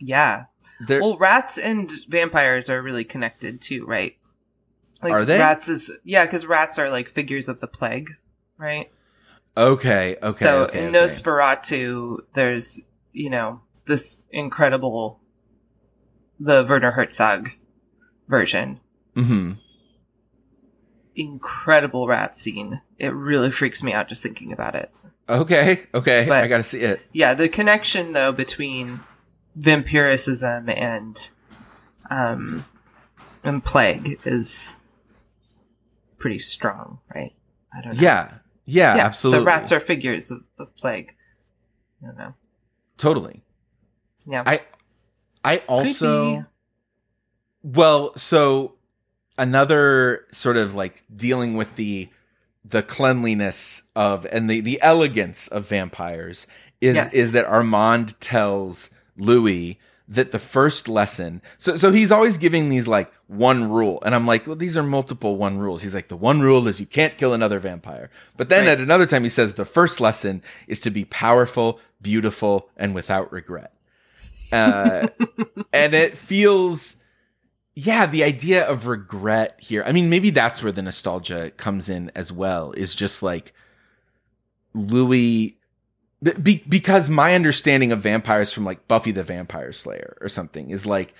Yeah. 0.00 0.44
There, 0.86 1.00
Well, 1.00 1.16
rats 1.18 1.58
and 1.58 1.90
vampires 2.08 2.68
are 2.68 2.82
really 2.82 3.04
connected 3.04 3.60
too, 3.60 3.84
right? 3.86 4.16
Like 5.02 5.12
Are 5.12 5.24
they? 5.24 5.38
Rats 5.38 5.68
is 5.68 5.90
yeah, 6.04 6.24
because 6.24 6.46
rats 6.46 6.78
are 6.78 6.90
like 6.90 7.08
figures 7.08 7.48
of 7.48 7.60
the 7.60 7.66
plague, 7.68 8.10
right? 8.58 8.90
okay. 9.56 10.16
Okay. 10.22 10.30
so 10.30 10.64
okay, 10.64 10.82
in 10.82 10.88
okay. 10.94 10.98
Nosferatu, 10.98 12.18
there's 12.34 12.80
you 13.12 13.30
know 13.30 13.62
this 13.86 14.22
incredible, 14.30 15.20
the 16.40 16.66
Werner 16.68 16.90
Herzog 16.90 17.50
version, 18.28 18.80
hmm 19.16 19.52
incredible 21.16 22.06
rat 22.06 22.36
scene. 22.36 22.80
It 22.98 23.12
really 23.14 23.50
freaks 23.50 23.82
me 23.82 23.92
out 23.92 24.08
just 24.08 24.22
thinking 24.22 24.52
about 24.52 24.74
it. 24.74 24.90
Okay. 25.28 25.86
Okay. 25.94 26.26
But- 26.28 26.44
I 26.44 26.48
got 26.48 26.58
to 26.58 26.62
see 26.62 26.80
it. 26.80 27.00
Yeah, 27.12 27.34
the 27.34 27.48
connection 27.48 28.12
though 28.12 28.32
between 28.32 29.00
vampiricism 29.58 30.72
and 30.76 31.30
um 32.10 32.64
and 33.42 33.64
plague 33.64 34.20
is 34.24 34.76
pretty 36.18 36.38
strong, 36.38 37.00
right? 37.14 37.32
I 37.76 37.82
don't 37.82 37.96
know. 37.96 38.02
Yeah. 38.02 38.34
Yeah. 38.66 38.96
absolutely. 38.96 39.40
So 39.40 39.46
rats 39.46 39.72
are 39.72 39.80
figures 39.80 40.30
of, 40.30 40.42
of 40.58 40.76
plague. 40.76 41.14
I 42.02 42.06
don't 42.06 42.18
know. 42.18 42.34
totally. 42.98 43.42
Yeah. 44.26 44.42
I 44.44 44.60
I 45.44 45.58
also 45.68 46.44
well, 47.62 48.16
so 48.16 48.75
another 49.38 50.26
sort 50.32 50.56
of 50.56 50.74
like 50.74 51.04
dealing 51.14 51.56
with 51.56 51.74
the 51.76 52.08
the 52.64 52.82
cleanliness 52.82 53.82
of 53.94 54.26
and 54.32 54.50
the 54.50 54.60
the 54.60 54.80
elegance 54.82 55.46
of 55.48 55.68
vampires 55.68 56.46
is 56.80 56.96
Yes. 56.96 57.14
is 57.14 57.32
that 57.32 57.44
Armand 57.46 58.20
tells 58.20 58.90
Louis 59.16 59.78
that 60.08 60.30
the 60.32 60.38
first 60.38 60.88
lesson 60.88 61.42
so 61.58 61.76
so 61.76 61.90
he's 61.92 62.12
always 62.12 62.38
giving 62.38 62.68
these 62.68 62.86
like 62.86 63.12
one 63.28 63.68
rule 63.70 64.00
and 64.04 64.14
I'm 64.14 64.26
like 64.26 64.46
well 64.46 64.56
these 64.56 64.76
are 64.76 64.82
multiple 64.82 65.36
one 65.36 65.58
rules 65.58 65.82
he's 65.82 65.94
like 65.94 66.08
the 66.08 66.16
one 66.16 66.40
rule 66.42 66.66
is 66.68 66.80
you 66.80 66.86
can't 66.86 67.18
kill 67.18 67.32
another 67.34 67.58
vampire 67.60 68.10
but 68.36 68.48
then 68.48 68.64
Right. 68.66 68.72
at 68.72 68.80
another 68.80 69.06
time 69.06 69.22
he 69.24 69.28
says 69.30 69.54
the 69.54 69.64
first 69.64 70.00
lesson 70.00 70.42
is 70.68 70.78
to 70.80 70.90
be 70.90 71.04
powerful 71.04 71.80
beautiful 72.00 72.68
and 72.76 72.94
without 72.94 73.32
regret 73.32 73.72
uh, 74.52 75.08
and 75.72 75.92
it 75.94 76.16
feels 76.16 76.96
yeah 77.76 78.06
the 78.06 78.24
idea 78.24 78.66
of 78.66 78.86
regret 78.86 79.54
here. 79.58 79.84
I 79.86 79.92
mean 79.92 80.10
maybe 80.10 80.30
that's 80.30 80.62
where 80.62 80.72
the 80.72 80.82
nostalgia 80.82 81.52
comes 81.52 81.88
in 81.88 82.10
as 82.16 82.32
well 82.32 82.72
is 82.72 82.94
just 82.94 83.22
like 83.22 83.52
louis 84.74 85.56
be, 86.42 86.64
because 86.68 87.08
my 87.08 87.34
understanding 87.34 87.92
of 87.92 88.00
vampires 88.00 88.52
from 88.52 88.64
like 88.64 88.88
buffy 88.88 89.12
the 89.12 89.22
vampire 89.22 89.72
slayer 89.72 90.16
or 90.20 90.28
something 90.28 90.70
is 90.70 90.86
like 90.86 91.14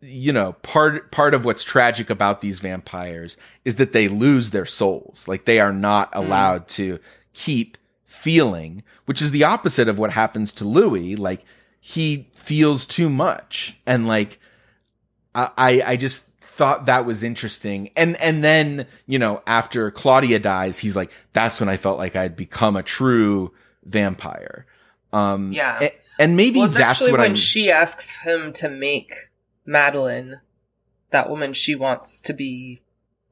you 0.00 0.32
know 0.32 0.54
part 0.62 1.12
part 1.12 1.34
of 1.34 1.44
what's 1.44 1.62
tragic 1.62 2.08
about 2.08 2.40
these 2.40 2.58
vampires 2.58 3.36
is 3.64 3.76
that 3.76 3.92
they 3.92 4.08
lose 4.08 4.50
their 4.50 4.66
souls. 4.66 5.28
Like 5.28 5.44
they 5.44 5.60
are 5.60 5.72
not 5.72 6.10
mm. 6.12 6.18
allowed 6.18 6.66
to 6.68 6.98
keep 7.34 7.76
feeling 8.06 8.82
which 9.04 9.20
is 9.22 9.30
the 9.30 9.44
opposite 9.44 9.86
of 9.86 9.98
what 9.98 10.10
happens 10.10 10.52
to 10.54 10.64
louis. 10.64 11.16
Like 11.16 11.44
he 11.80 12.28
feels 12.34 12.86
too 12.86 13.10
much. 13.10 13.76
And 13.86 14.08
like 14.08 14.40
I, 15.34 15.82
I 15.84 15.96
just 15.96 16.24
thought 16.40 16.86
that 16.86 17.06
was 17.06 17.22
interesting. 17.22 17.90
And 17.96 18.16
and 18.16 18.42
then, 18.42 18.86
you 19.06 19.18
know, 19.18 19.42
after 19.46 19.90
Claudia 19.90 20.38
dies, 20.40 20.78
he's 20.78 20.96
like, 20.96 21.12
that's 21.32 21.60
when 21.60 21.68
I 21.68 21.76
felt 21.76 21.98
like 21.98 22.16
I'd 22.16 22.34
become 22.36 22.74
a 22.76 22.82
true 22.82 23.52
vampire. 23.84 24.66
Um 25.12 25.52
Yeah. 25.52 25.78
a- 25.80 25.94
And, 26.18 26.36
maybe 26.36 26.58
well, 26.58 26.68
that's 26.68 26.80
actually 26.80 27.12
what 27.12 27.20
when 27.20 27.30
I'm 27.30 27.36
she 27.36 27.70
asks 27.70 28.10
him 28.22 28.52
to 28.54 28.68
make 28.68 29.12
Madeline, 29.64 30.40
that 31.10 31.30
woman 31.30 31.52
she 31.52 31.74
wants 31.76 32.20
to 32.22 32.32
be 32.32 32.80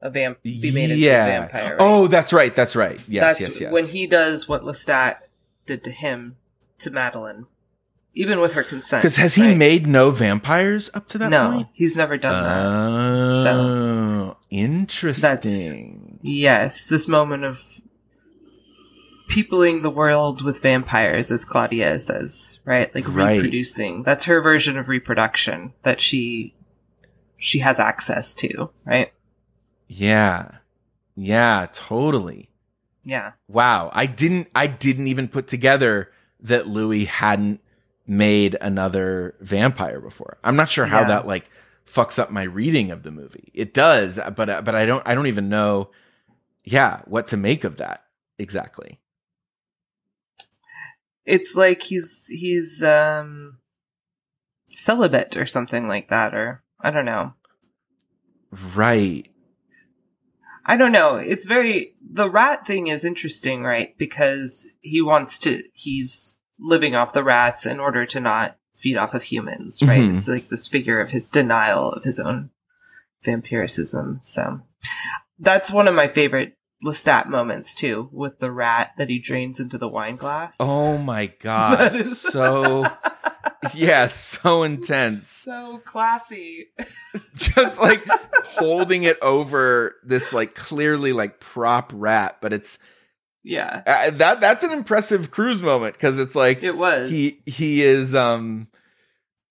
a 0.01 0.09
vamp, 0.09 0.41
be 0.43 0.71
made 0.71 0.91
into 0.91 1.07
a 1.07 1.25
vampire. 1.25 1.71
right? 1.71 1.77
Oh, 1.79 2.07
that's 2.07 2.31
right, 2.31 2.55
that's 2.55 2.75
right. 2.75 3.01
Yes, 3.09 3.39
That's 3.39 3.41
yes, 3.41 3.61
yes. 3.61 3.73
when 3.73 3.87
he 3.87 4.07
does 4.07 4.47
what 4.47 4.61
Lestat 4.61 5.17
did 5.65 5.83
to 5.83 5.91
him 5.91 6.37
to 6.79 6.91
Madeline, 6.91 7.47
even 8.17 8.39
with 8.39 8.53
her 8.53 8.63
consent. 8.63 9.01
Because 9.01 9.15
has 9.17 9.35
he 9.35 9.43
right? 9.43 9.57
made 9.57 9.87
no 9.87 10.09
vampires 10.11 10.89
up 10.93 11.07
to 11.09 11.17
that 11.19 11.29
no, 11.29 11.51
point? 11.51 11.61
No, 11.61 11.69
he's 11.73 11.95
never 11.95 12.17
done 12.17 12.43
that. 12.43 13.51
Oh, 13.53 14.37
interesting. 14.49 16.19
Yes, 16.21 16.85
this 16.85 17.07
moment 17.07 17.43
of 17.43 17.61
peopling 19.27 19.81
the 19.83 19.89
world 19.89 20.43
with 20.43 20.61
vampires, 20.61 21.31
as 21.31 21.45
Claudia 21.45 21.99
says, 21.99 22.59
right? 22.65 22.93
Like 22.95 23.05
Right. 23.07 23.35
reproducing. 23.35 24.03
That's 24.03 24.25
her 24.25 24.41
version 24.41 24.77
of 24.77 24.89
reproduction 24.89 25.73
that 25.83 26.01
she 26.01 26.53
she 27.37 27.59
has 27.59 27.79
access 27.79 28.33
to, 28.35 28.71
right? 28.85 29.13
Yeah. 29.87 30.49
Yeah, 31.15 31.67
totally. 31.71 32.49
Yeah. 33.03 33.33
Wow. 33.47 33.91
I 33.93 34.07
didn't 34.07 34.47
I 34.55 34.65
didn't 34.67 35.07
even 35.07 35.27
put 35.27 35.47
together 35.47 36.11
that 36.39 36.67
Louis 36.67 37.05
hadn't 37.05 37.61
made 38.07 38.55
another 38.61 39.35
vampire 39.41 39.99
before. 39.99 40.37
I'm 40.43 40.55
not 40.55 40.69
sure 40.69 40.85
how 40.85 41.01
Yeah. 41.01 41.07
that 41.07 41.27
like 41.27 41.49
fucks 41.85 42.17
up 42.19 42.31
my 42.31 42.43
reading 42.43 42.91
of 42.91 43.03
the 43.03 43.11
movie. 43.11 43.51
It 43.53 43.73
does, 43.73 44.19
but 44.35 44.63
but 44.65 44.75
I 44.75 44.85
don't 44.85 45.03
I 45.05 45.13
don't 45.15 45.27
even 45.27 45.49
know 45.49 45.91
yeah, 46.63 47.01
what 47.05 47.27
to 47.27 47.37
make 47.37 47.63
of 47.63 47.77
that 47.77 48.03
exactly. 48.37 48.99
It's 51.25 51.55
like 51.55 51.81
he's 51.83 52.27
he's 52.27 52.81
um 52.83 53.59
celibate 54.67 55.35
or 55.35 55.45
something 55.45 55.87
like 55.87 56.09
that 56.09 56.33
or 56.33 56.63
I 56.79 56.91
don't 56.91 57.05
know. 57.05 57.33
Right. 58.75 59.27
I 60.65 60.75
don't 60.77 60.91
know. 60.91 61.15
It's 61.15 61.45
very 61.45 61.93
the 62.01 62.29
rat 62.29 62.65
thing 62.65 62.87
is 62.87 63.05
interesting, 63.05 63.63
right? 63.63 63.97
Because 63.97 64.67
he 64.81 65.01
wants 65.01 65.39
to 65.39 65.63
he's 65.73 66.36
living 66.59 66.95
off 66.95 67.13
the 67.13 67.23
rats 67.23 67.65
in 67.65 67.79
order 67.79 68.05
to 68.05 68.19
not 68.19 68.57
feed 68.75 68.97
off 68.97 69.13
of 69.13 69.23
humans, 69.23 69.81
right? 69.83 70.01
Mhm. 70.01 70.13
It's 70.15 70.27
like 70.27 70.47
this 70.49 70.67
figure 70.67 70.99
of 70.99 71.09
his 71.11 71.29
denial 71.29 71.91
of 71.91 72.03
his 72.03 72.19
own 72.19 72.51
vampiricism. 73.25 74.23
So 74.23 74.59
that's 75.39 75.71
one 75.71 75.87
of 75.87 75.95
my 75.95 76.07
favorite 76.07 76.53
Lestat 76.85 77.25
moments 77.27 77.73
too, 77.73 78.07
with 78.11 78.37
the 78.39 78.51
rat 78.51 78.91
that 78.99 79.09
he 79.09 79.19
drains 79.19 79.59
into 79.59 79.79
the 79.79 79.87
wine 79.87 80.15
glass. 80.15 80.57
Oh 80.59 80.97
my 80.99 81.25
god. 81.39 81.79
That 81.79 81.95
is- 81.95 82.21
so 82.21 82.85
yeah, 83.73 84.05
so 84.07 84.61
intense. 84.63 85.27
So 85.27 85.79
classy. 85.85 86.67
Just 87.35 87.79
like 87.79 88.05
holding 88.57 89.03
it 89.03 89.17
over 89.23 89.95
this 90.03 90.33
like 90.33 90.53
clearly 90.53 91.13
like 91.13 91.39
prop 91.39 91.91
rat, 91.95 92.37
but 92.41 92.53
it's 92.53 92.77
Yeah. 93.49 93.81
uh, 93.87 94.11
that 94.17 94.41
that's 94.41 94.63
an 94.65 94.71
impressive 94.71 95.31
cruise 95.31 95.63
moment 95.63 95.93
because 95.95 96.19
it's 96.19 96.35
like 96.35 96.61
It 96.63 96.75
was. 96.77 97.09
he 97.11 97.39
he 97.45 97.81
is 97.83 98.13
um 98.13 98.67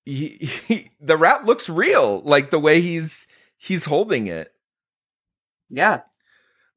he, 0.05 0.29
he 0.67 0.91
the 1.01 1.17
rat 1.17 1.47
looks 1.47 1.69
real 1.71 2.21
like 2.23 2.51
the 2.51 2.59
way 2.61 2.81
he's 2.83 3.27
he's 3.57 3.87
holding 3.87 4.27
it 4.27 4.53
yeah. 5.71 6.03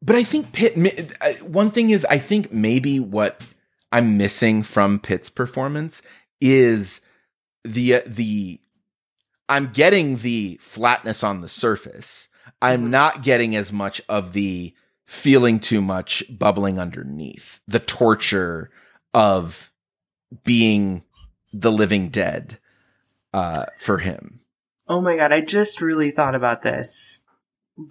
but 0.01 0.15
i 0.15 0.23
think 0.23 0.51
pitt 0.53 1.13
uh, 1.21 1.33
one 1.45 1.71
thing 1.71 1.89
is 1.89 2.05
i 2.09 2.17
think 2.17 2.51
maybe 2.53 2.99
what 2.99 3.41
i'm 3.91 4.17
missing 4.17 4.63
from 4.63 4.97
pitt's 4.99 5.29
performance 5.29 6.01
is 6.41 7.01
the 7.65 7.95
uh, 7.95 8.01
the 8.07 8.59
i'm 9.49 9.71
getting 9.73 10.17
the 10.17 10.57
flatness 10.61 11.23
on 11.23 11.41
the 11.41 11.49
surface 11.49 12.29
i'm 12.61 12.85
Mhm. 12.85 12.89
not 12.89 13.23
getting 13.23 13.55
as 13.55 13.71
much 13.73 14.01
of 14.09 14.33
the 14.33 14.73
feeling 15.09 15.59
too 15.59 15.81
much 15.81 16.23
bubbling 16.29 16.79
underneath 16.79 17.59
the 17.67 17.79
torture 17.79 18.69
of 19.13 19.71
being 20.43 21.03
the 21.51 21.71
living 21.71 22.09
dead 22.09 22.59
uh 23.33 23.65
for 23.79 23.97
him 23.97 24.35
Oh 24.91 25.01
my 25.01 25.15
god, 25.15 25.31
I 25.31 25.41
just 25.41 25.81
really 25.81 26.09
thought 26.09 26.33
about 26.33 26.63
this. 26.63 27.21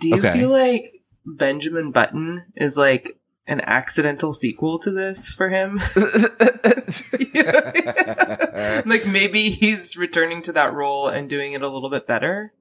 Do 0.00 0.08
you 0.08 0.18
Okay. 0.18 0.32
feel 0.32 0.50
like 0.50 0.82
Benjamin 1.24 1.92
Button 1.92 2.44
is 2.56 2.76
like 2.76 3.20
an 3.46 3.60
accidental 3.62 4.32
sequel 4.32 4.80
to 4.80 4.90
this 4.90 5.30
for 5.30 5.48
him? 5.48 5.78
like 8.84 9.06
maybe 9.06 9.50
he's 9.50 9.96
returning 9.96 10.42
to 10.42 10.52
that 10.52 10.72
role 10.72 11.08
and 11.08 11.28
doing 11.30 11.52
it 11.52 11.62
a 11.62 11.68
little 11.68 11.90
bit 11.90 12.06
better. 12.06 12.52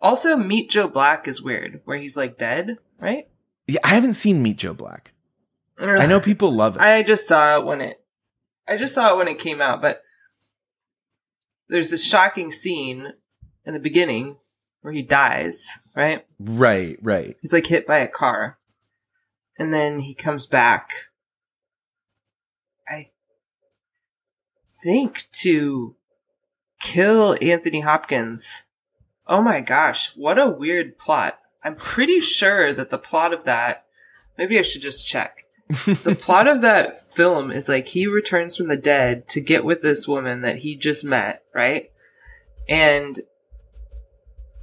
Also, 0.00 0.36
Meet 0.36 0.70
Joe 0.70 0.88
Black 0.88 1.28
is 1.28 1.42
weird, 1.42 1.82
where 1.84 1.98
he's 1.98 2.16
like 2.16 2.38
dead, 2.38 2.78
right? 2.98 3.28
Yeah 3.70 3.80
i 3.84 3.88
haven't 3.88 4.14
seen 4.14 4.42
meet 4.42 4.56
joe 4.56 4.74
black 4.74 5.12
i 5.78 6.06
know 6.06 6.20
people 6.20 6.52
love 6.52 6.76
it 6.76 6.82
I 6.82 7.02
just 7.02 7.26
saw 7.26 7.56
it 7.56 7.64
when 7.64 7.80
it 7.80 8.00
I 8.70 8.76
just 8.76 8.94
saw 8.94 9.12
it 9.12 9.16
when 9.16 9.26
it 9.26 9.40
came 9.40 9.60
out, 9.60 9.82
but 9.82 10.02
there's 11.68 11.90
this 11.90 12.04
shocking 12.04 12.52
scene 12.52 13.08
in 13.64 13.74
the 13.74 13.80
beginning 13.80 14.38
where 14.82 14.92
he 14.92 15.02
dies, 15.02 15.66
right? 15.96 16.24
right 16.38 16.96
right 17.02 17.36
He's 17.42 17.52
like 17.52 17.66
hit 17.66 17.84
by 17.84 17.98
a 17.98 18.08
car. 18.08 18.58
And 19.58 19.74
then 19.74 19.98
he 19.98 20.14
comes 20.14 20.46
back. 20.46 20.90
I 22.88 23.06
think 24.84 25.26
to 25.42 25.96
kill 26.80 27.36
Anthony 27.42 27.80
Hopkins. 27.80 28.62
Oh 29.26 29.42
my 29.42 29.60
gosh, 29.60 30.16
what 30.16 30.38
a 30.38 30.48
weird 30.48 30.96
plot. 30.96 31.40
I'm 31.62 31.76
pretty 31.76 32.20
sure 32.20 32.72
that 32.72 32.90
the 32.90 32.98
plot 32.98 33.32
of 33.34 33.44
that, 33.44 33.84
maybe 34.38 34.58
I 34.58 34.62
should 34.62 34.82
just 34.82 35.06
check. 35.06 35.44
The 35.86 36.16
plot 36.20 36.48
of 36.48 36.62
that 36.62 36.96
film 36.96 37.50
is 37.52 37.68
like 37.68 37.86
he 37.88 38.06
returns 38.06 38.56
from 38.56 38.68
the 38.68 38.76
dead 38.76 39.28
to 39.28 39.40
get 39.40 39.64
with 39.64 39.82
this 39.82 40.08
woman 40.08 40.42
that 40.42 40.56
he 40.58 40.74
just 40.76 41.04
met, 41.04 41.42
right? 41.54 41.90
And 42.68 43.16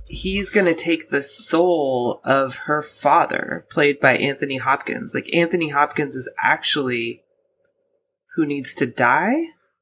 he's 0.08 0.50
going 0.50 0.66
to 0.66 0.74
take 0.76 1.10
the 1.10 1.24
soul 1.24 2.22
of 2.24 2.56
her 2.66 2.82
father, 2.82 3.66
played 3.70 4.00
by 4.00 4.16
Anthony 4.18 4.58
Hopkins. 4.58 5.14
Like 5.14 5.34
Anthony 5.34 5.70
Hopkins 5.70 6.16
is 6.16 6.30
actually 6.42 7.24
who 8.36 8.46
needs 8.46 8.74
to 8.76 8.86
die 8.86 9.36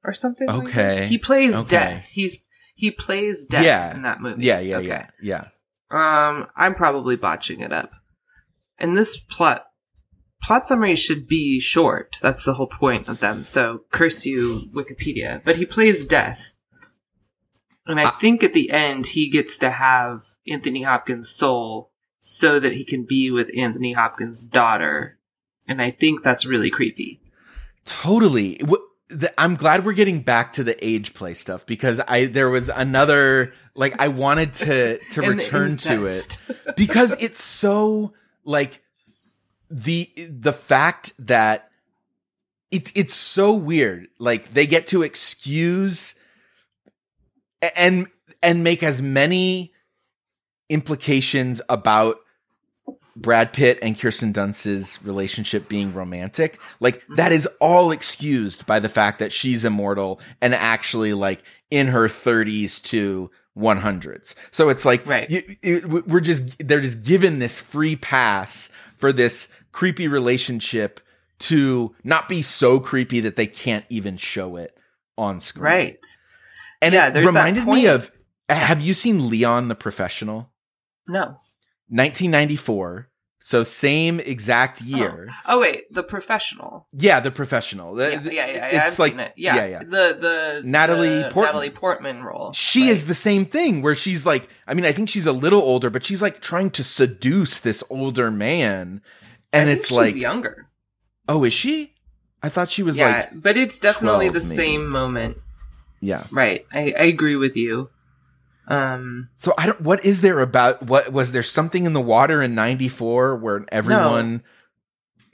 or 0.03 0.13
something. 0.13 0.47
like. 0.47 0.65
Okay. 0.67 1.05
he 1.07 1.17
plays 1.17 1.55
Okay. 1.55 1.67
death. 1.67 2.07
He's 2.07 2.39
he 2.75 2.91
plays 2.91 3.45
death 3.45 3.63
Yeah. 3.63 3.95
in 3.95 4.01
that 4.01 4.19
movie. 4.21 4.43
yeah 4.45 4.59
yeah 4.59 4.77
Okay. 4.77 4.87
yeah 4.87 5.07
yeah 5.21 5.47
Um, 5.91 6.47
I'm 6.55 6.75
probably 6.75 7.15
botching 7.15 7.61
it 7.61 7.71
up. 7.71 7.91
And 8.77 8.97
this 8.97 9.17
plot 9.17 9.65
plot 10.41 10.67
summary 10.67 10.95
should 10.95 11.27
be 11.27 11.59
short. 11.59 12.17
That's 12.21 12.43
the 12.43 12.53
whole 12.53 12.67
point 12.67 13.07
of 13.07 13.19
them. 13.19 13.43
So 13.45 13.83
curse 13.91 14.25
you, 14.25 14.61
Wikipedia. 14.73 15.41
But 15.43 15.55
he 15.55 15.65
plays 15.65 16.05
death. 16.05 16.51
And 17.87 17.99
I 17.99 18.05
I- 18.09 18.11
think 18.11 18.43
at 18.43 18.53
the 18.53 18.71
end 18.71 19.07
he 19.07 19.29
gets 19.29 19.57
to 19.59 19.69
have 19.69 20.19
Anthony 20.47 20.83
Hopkins' 20.83 21.29
soul 21.29 21.91
so 22.19 22.59
that 22.59 22.73
he 22.73 22.83
can 22.83 23.05
be 23.05 23.31
with 23.31 23.49
Anthony 23.57 23.93
Hopkins' 23.93 24.43
daughter. 24.43 25.19
And 25.67 25.81
I 25.81 25.91
think 25.91 26.23
that's 26.23 26.45
really 26.45 26.69
creepy. 26.69 27.21
Totally. 27.85 28.59
I'm 29.37 29.55
glad 29.55 29.85
we're 29.85 29.93
getting 29.93 30.21
back 30.21 30.53
to 30.53 30.63
the 30.63 30.83
age 30.85 31.13
play 31.13 31.35
stuff 31.35 31.65
because 31.65 31.99
I 32.07 32.25
there 32.25 32.49
was 32.49 32.69
another 32.69 33.53
like 33.75 33.99
I 33.99 34.07
wanted 34.07 34.53
to 34.55 34.97
to 35.11 35.21
return 35.21 35.77
to 35.77 36.05
it 36.05 36.37
because 36.77 37.15
it's 37.19 37.43
so 37.43 38.13
like 38.43 38.81
the 39.69 40.09
the 40.17 40.53
fact 40.53 41.13
that 41.19 41.69
it 42.71 42.91
it's 42.95 43.13
so 43.13 43.53
weird. 43.53 44.07
Like 44.19 44.53
they 44.53 44.67
get 44.67 44.87
to 44.87 45.03
excuse 45.03 46.15
and 47.75 48.07
and 48.41 48.63
make 48.63 48.83
as 48.83 49.01
many 49.01 49.73
implications 50.69 51.61
about 51.69 52.17
Brad 53.15 53.53
Pitt 53.53 53.79
and 53.81 53.97
Kirsten 53.97 54.33
Dunst's 54.33 55.01
relationship 55.03 55.69
being 55.69 55.93
romantic, 55.93 56.59
like 56.81 57.01
that 57.15 57.31
is 57.31 57.47
all 57.61 57.91
excused 57.91 58.65
by 58.65 58.79
the 58.79 58.89
fact 58.89 59.19
that 59.19 59.31
she's 59.31 59.63
immortal 59.63 60.19
and 60.41 60.53
actually 60.53 61.13
like 61.13 61.41
in 61.71 61.87
her 61.87 62.09
30s 62.09 62.81
to 62.83 63.31
100s. 63.57 64.35
So 64.51 64.69
it's 64.69 64.85
like 64.85 65.05
Right. 65.05 65.29
you, 65.29 65.55
you- 65.61 66.03
we're 66.07 66.19
just 66.19 66.57
they're 66.59 66.81
just 66.81 67.03
given 67.03 67.39
this 67.39 67.59
free 67.59 67.95
pass 67.95 68.69
for 68.97 69.11
this 69.13 69.49
creepy 69.71 70.07
relationship 70.07 70.99
to 71.39 71.93
not 72.03 72.29
be 72.29 72.41
so 72.41 72.79
creepy 72.79 73.19
that 73.21 73.35
they 73.35 73.47
can't 73.47 73.85
even 73.89 74.17
show 74.17 74.55
it 74.55 74.77
on 75.17 75.39
screen. 75.39 75.63
right. 75.63 76.05
And 76.81 76.93
Yeah, 76.93 77.07
it 77.07 77.25
reminded 77.25 77.65
me 77.65 77.87
of 77.87 78.11
have 78.49 78.79
you 78.81 78.93
seen 78.93 79.29
Leon 79.29 79.67
the 79.69 79.75
Professional? 79.75 80.51
No. 81.07 81.35
1994. 81.89 83.09
So 83.45 83.61
same 83.61 84.19
exact 84.19 84.81
oh. 84.81 84.87
year. 84.87 85.29
Oh 85.45 85.59
wait, 85.59 85.83
the 85.93 86.01
professional. 86.01 86.87
Yeah, 86.91 87.19
the 87.19 87.29
professional. 87.29 87.95
Yeah, 87.95 88.19
yeah, 88.23 88.31
yeah. 88.31 88.45
yeah 88.47 88.87
It's 88.87 88.95
I've 88.95 88.99
like 88.99 89.11
seen 89.11 89.19
it. 89.19 89.33
Yeah, 89.35 89.55
yeah, 89.57 89.65
yeah. 89.67 89.79
The 89.83 90.17
the 90.19 90.61
Natalie 90.65 91.21
the 91.21 91.29
Portman. 91.29 91.43
Natalie 91.43 91.69
Portman 91.69 92.23
role. 92.23 92.53
She 92.53 92.81
right? 92.81 92.89
is 92.93 93.05
the 93.05 93.13
same 93.13 93.45
thing 93.45 93.83
where 93.83 93.93
she's 93.93 94.25
like, 94.25 94.49
I 94.67 94.73
mean, 94.73 94.83
I 94.83 94.91
think 94.93 95.09
she's 95.09 95.27
a 95.27 95.31
little 95.31 95.61
older, 95.61 95.91
but 95.91 96.03
she's 96.03 96.23
like 96.23 96.41
trying 96.41 96.71
to 96.71 96.83
seduce 96.83 97.59
this 97.59 97.83
older 97.91 98.31
man. 98.31 99.03
And 99.53 99.69
it's 99.69 99.89
she's 99.89 99.97
like, 99.97 100.15
younger. 100.15 100.67
oh, 101.29 101.43
is 101.43 101.53
she? 101.53 101.93
I 102.41 102.49
thought 102.49 102.71
she 102.71 102.81
was 102.81 102.97
yeah, 102.97 103.27
like, 103.31 103.43
but 103.43 103.57
it's 103.57 103.79
definitely 103.79 104.29
12 104.29 104.33
the 104.43 104.49
maybe. 104.49 104.55
same 104.55 104.89
moment. 104.89 105.37
yeah. 106.01 106.23
Right. 106.31 106.65
I, 106.73 106.95
I 106.97 107.03
agree 107.03 107.35
with 107.35 107.55
you. 107.55 107.91
Um. 108.67 109.29
So 109.37 109.53
I 109.57 109.67
don't, 109.67 109.81
what 109.81 110.03
is 110.03 110.21
there 110.21 110.39
about, 110.39 110.83
what 110.83 111.11
was 111.11 111.31
there 111.31 111.43
something 111.43 111.85
in 111.85 111.93
the 111.93 112.01
water 112.01 112.41
in 112.41 112.55
94 112.55 113.37
where 113.37 113.65
everyone 113.71 114.43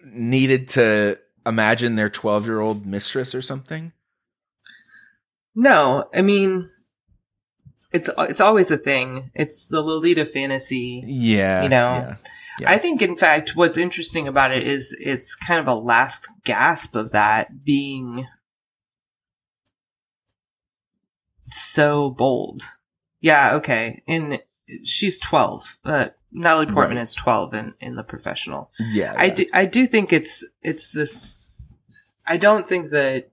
needed 0.03 0.67
to 0.69 1.17
imagine 1.45 1.95
their 1.95 2.09
12 2.09 2.45
year 2.45 2.59
old 2.59 2.85
mistress 2.85 3.33
or 3.33 3.41
something? 3.41 3.93
No, 5.55 6.05
I 6.13 6.21
mean, 6.21 6.69
it's 7.91 8.09
it's 8.17 8.39
always 8.41 8.71
a 8.71 8.77
thing. 8.77 9.31
It's 9.35 9.67
the 9.67 9.81
Lolita 9.81 10.25
fantasy. 10.25 11.03
Yeah. 11.05 11.63
You 11.63 11.69
know, 11.69 11.93
yeah. 11.93 12.15
Yeah. 12.59 12.71
I 12.71 12.77
think, 12.77 13.01
in 13.01 13.15
fact, 13.15 13.55
what's 13.55 13.77
interesting 13.77 14.27
about 14.27 14.51
it 14.51 14.63
is 14.67 14.95
it's 14.99 15.35
kind 15.35 15.59
of 15.59 15.67
a 15.67 15.75
last 15.75 16.29
gasp 16.43 16.95
of 16.95 17.11
that 17.11 17.63
being 17.63 18.27
so 21.51 22.11
bold. 22.11 22.63
Yeah, 23.21 23.55
okay. 23.55 24.01
And 24.07 24.41
she's 24.83 25.19
12, 25.19 25.77
but 25.83 26.17
Natalie 26.31 26.65
Portman 26.65 26.97
Right. 26.97 27.03
is 27.03 27.15
12 27.15 27.53
in, 27.53 27.73
in 27.79 27.95
the 27.95 28.03
professional. 28.03 28.71
Yeah. 28.91 29.13
I 29.17 29.25
yeah. 29.25 29.33
do, 29.35 29.45
I 29.53 29.65
do 29.65 29.85
think 29.87 30.11
it's 30.11 30.47
it's 30.61 30.91
this. 30.91 31.37
I 32.25 32.37
don't 32.37 32.67
think 32.67 32.91
that 32.91 33.29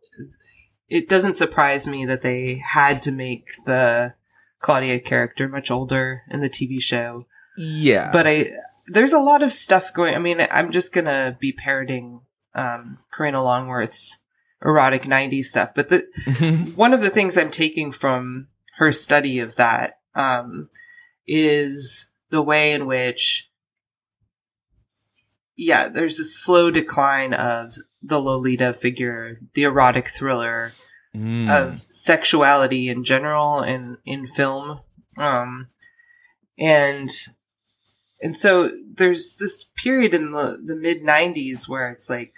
it 0.89 1.09
doesn't 1.09 1.36
surprise 1.36 1.86
me 1.86 2.07
that 2.07 2.22
they 2.22 2.55
had 2.57 3.03
to 3.03 3.12
make 3.12 3.49
the 3.66 4.14
Claudia 4.59 5.01
character 5.01 5.49
much 5.49 5.70
older 5.70 6.22
in 6.30 6.41
the 6.41 6.51
TV 6.51 6.80
show. 6.80 7.26
Yeah. 7.57 8.11
But 8.12 8.26
I 8.26 8.51
there's 8.89 9.12
a 9.12 9.20
lot 9.20 9.43
of 9.43 9.53
stuff 9.53 9.93
going. 9.93 10.14
I 10.14 10.18
mean, 10.18 10.45
I'm 10.51 10.70
just 10.70 10.93
gonna 10.93 11.36
be 11.39 11.53
parroting 11.53 12.22
um, 12.55 12.99
Karina 13.12 13.39
Longworth's 13.39 14.18
erotic 14.64 15.03
'90s 15.03 15.45
stuff, 15.45 15.72
but 15.74 15.89
the 15.89 16.72
one 16.74 16.93
of 16.95 17.01
the 17.01 17.11
things 17.11 17.36
I'm 17.36 17.51
taking 17.51 17.93
from 17.93 18.49
her 18.79 18.93
study 18.93 19.41
of 19.41 19.57
that 19.57 19.99
um, 20.14 20.68
is 21.26 22.07
the 22.31 22.43
way 22.43 22.72
in 22.72 22.87
which, 22.87 23.51
yeah, 25.57 25.89
there's 25.89 26.18
a 26.18 26.24
slow 26.24 26.70
decline 26.70 27.35
of 27.35 27.74
the 28.03 28.20
Lolita 28.20 28.72
figure, 28.72 29.41
the 29.55 29.64
erotic 29.64 30.09
thriller 30.09 30.72
Mm. 31.16 31.49
of 31.51 31.79
sexuality 31.89 32.91
in 32.91 33.03
general 33.03 33.61
and 33.61 33.97
in 34.05 34.26
film. 34.26 34.79
Um, 35.16 35.66
and 36.59 37.09
and 38.20 38.37
so 38.37 38.70
there's 38.95 39.37
this 39.37 39.64
period 39.74 40.12
in 40.12 40.33
the, 40.33 40.61
the 40.62 40.76
mid 40.76 41.01
90s 41.03 41.66
where 41.66 41.91
it's 41.91 42.11
like 42.11 42.35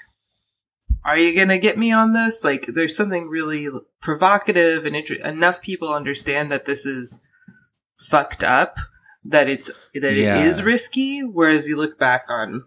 are 1.04 1.16
you 1.18 1.34
gonna 1.34 1.58
get 1.58 1.78
me 1.78 1.92
on 1.92 2.12
this 2.12 2.44
like 2.44 2.66
there's 2.66 2.96
something 2.96 3.28
really 3.28 3.68
provocative 4.00 4.84
and 4.86 4.94
inter- 4.96 5.14
enough 5.24 5.60
people 5.62 5.92
understand 5.92 6.50
that 6.52 6.64
this 6.66 6.84
is 6.86 7.18
fucked 7.98 8.42
up 8.44 8.76
that 9.24 9.48
it's 9.48 9.70
that 9.94 10.14
Yeah. 10.14 10.38
it 10.40 10.46
is 10.46 10.62
risky 10.62 11.20
whereas 11.20 11.68
you 11.68 11.76
look 11.76 11.98
back 11.98 12.26
on 12.28 12.64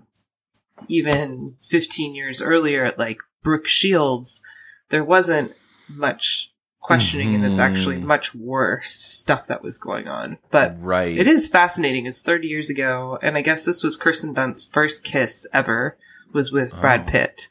even 0.88 1.56
15 1.62 2.16
years 2.16 2.42
earlier 2.42 2.84
at 2.86 3.00
like 3.00 3.20
brooke 3.44 3.68
shields 3.68 4.42
there 4.90 5.04
wasn't 5.04 5.54
much 5.90 6.52
questioning 6.80 7.34
and 7.34 7.46
it's 7.46 7.60
actually 7.60 7.96
Mhm. 7.98 8.04
much 8.04 8.36
worse 8.36 8.92
stuff 8.92 9.48
that 9.48 9.64
was 9.64 9.78
going 9.78 10.08
on 10.08 10.38
but 10.52 10.76
right. 10.80 11.18
it 11.18 11.28
is 11.28 11.48
fascinating. 11.48 12.06
It's 12.06 12.22
30 12.22 12.50
years 12.50 12.70
ago, 12.70 13.18
and 13.22 13.38
I 13.38 13.42
guess 13.42 13.64
this 13.64 13.82
was 13.84 13.96
Kirsten 13.96 14.34
Dunst's 14.34 14.70
first 14.70 15.04
kiss 15.06 15.48
ever 15.54 15.98
was 16.34 16.52
with 16.52 16.78
Brad 16.82 17.06
Oh. 17.08 17.12
Pitt 17.12 17.48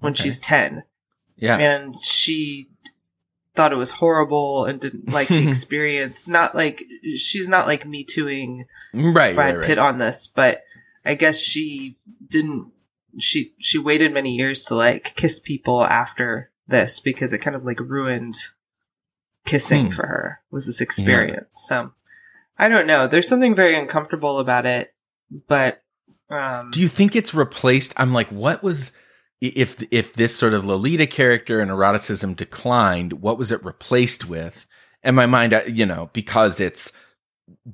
when 0.00 0.12
Okay. 0.12 0.22
she's 0.24 0.38
10. 0.40 0.82
Yeah. 1.36 1.56
And 1.58 1.94
she 2.02 2.68
thought 3.54 3.72
it 3.72 3.76
was 3.76 3.90
horrible 3.90 4.64
and 4.66 4.80
didn't 4.80 5.08
like 5.12 5.28
the 5.28 5.46
experience. 5.46 6.26
Not 6.28 6.54
like 6.54 6.82
she's 7.16 7.48
not 7.48 7.66
like 7.66 7.86
me 7.86 8.04
tooing 8.04 8.66
Right. 8.94 9.34
Brad 9.34 9.36
right, 9.36 9.56
right. 9.58 9.66
Pitt 9.66 9.78
on 9.78 9.98
this, 9.98 10.26
but 10.26 10.62
I 11.04 11.14
guess 11.14 11.38
she 11.40 11.96
didn't 12.28 12.72
she 13.18 13.52
she 13.58 13.78
waited 13.78 14.12
many 14.12 14.36
years 14.36 14.64
to 14.66 14.74
like 14.74 15.14
kiss 15.16 15.40
people 15.40 15.82
after 15.84 16.50
this 16.68 17.00
because 17.00 17.32
it 17.32 17.38
kind 17.38 17.56
of 17.56 17.64
like 17.64 17.80
ruined 17.80 18.36
kissing 19.44 19.86
Hmm. 19.86 19.92
for 19.92 20.06
her 20.06 20.40
was 20.50 20.66
this 20.66 20.80
experience. 20.80 21.64
So 21.66 21.92
I 22.58 22.68
don't 22.68 22.86
know. 22.86 23.06
There's 23.06 23.28
something 23.28 23.54
very 23.54 23.74
uncomfortable 23.76 24.38
about 24.40 24.66
it, 24.66 24.92
but 25.48 25.82
um 26.30 26.70
Do 26.70 26.80
you 26.80 26.88
think 26.88 27.16
it's 27.16 27.32
replaced? 27.34 27.94
I'm 27.96 28.12
like, 28.12 28.28
what 28.28 28.62
was 28.62 28.92
if 29.40 29.82
if 29.90 30.14
this 30.14 30.34
sort 30.34 30.52
of 30.52 30.64
Lolita 30.64 31.06
character 31.06 31.60
and 31.60 31.70
eroticism 31.70 32.34
declined? 32.34 33.14
What 33.14 33.38
was 33.38 33.52
it 33.52 33.64
replaced 33.64 34.28
with? 34.28 34.66
And 35.02 35.14
my 35.14 35.26
mind, 35.26 35.60
you 35.68 35.86
know, 35.86 36.10
because 36.12 36.60
it's 36.60 36.92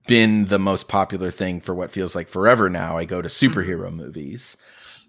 been 0.06 0.44
the 0.46 0.58
most 0.58 0.88
popular 0.88 1.30
thing 1.30 1.60
for 1.60 1.74
what 1.74 1.90
feels 1.90 2.14
like 2.14 2.28
forever 2.28 2.68
now. 2.68 2.96
I 2.96 3.04
go 3.04 3.22
to 3.22 3.28
mm-hmm. 3.28 3.58
superhero 3.58 3.92
movies, 3.92 4.56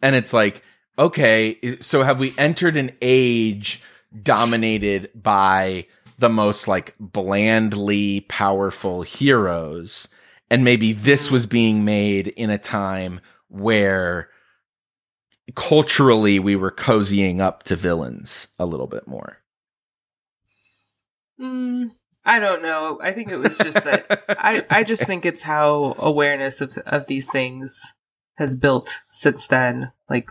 and 0.02 0.16
it's 0.16 0.34
like, 0.34 0.64
okay, 0.98 1.78
so 1.82 2.04
have 2.04 2.20
we 2.20 2.34
entered 2.38 2.78
an 2.78 2.92
age 3.02 3.82
dominated 4.22 5.10
by 5.14 5.88
the 6.18 6.30
most 6.30 6.68
like 6.68 6.96
blandly 7.00 8.22
powerful 8.22 9.02
heroes? 9.02 10.08
And 10.50 10.64
maybe 10.64 10.94
this 10.94 11.26
mm-hmm. 11.26 11.34
was 11.34 11.46
being 11.46 11.86
made 11.86 12.28
in 12.30 12.50
a 12.50 12.58
time 12.58 13.20
where 13.50 14.30
culturally 15.54 16.40
we 16.40 16.56
were 16.56 16.72
cozying 16.72 17.40
up 17.40 17.64
to 17.64 17.76
villains 17.76 18.48
a 18.58 18.66
little 18.66 18.88
bit 18.88 19.08
more. 19.08 19.38
mm, 21.40 21.92
I 22.26 22.40
don't 22.40 22.64
know. 22.64 23.00
I 23.02 23.12
think 23.12 23.32
it 23.32 23.38
was 23.38 23.58
just 23.58 23.84
that 23.84 24.24
I, 24.30 24.66
I 24.70 24.84
just 24.84 25.06
think 25.06 25.26
it's 25.26 25.44
how 25.44 25.96
awareness 26.00 26.62
of 26.62 26.76
of 26.88 27.06
these 27.06 27.30
things 27.30 27.80
has 28.38 28.56
built 28.56 29.02
since 29.10 29.48
then. 29.48 29.92
Like 30.10 30.30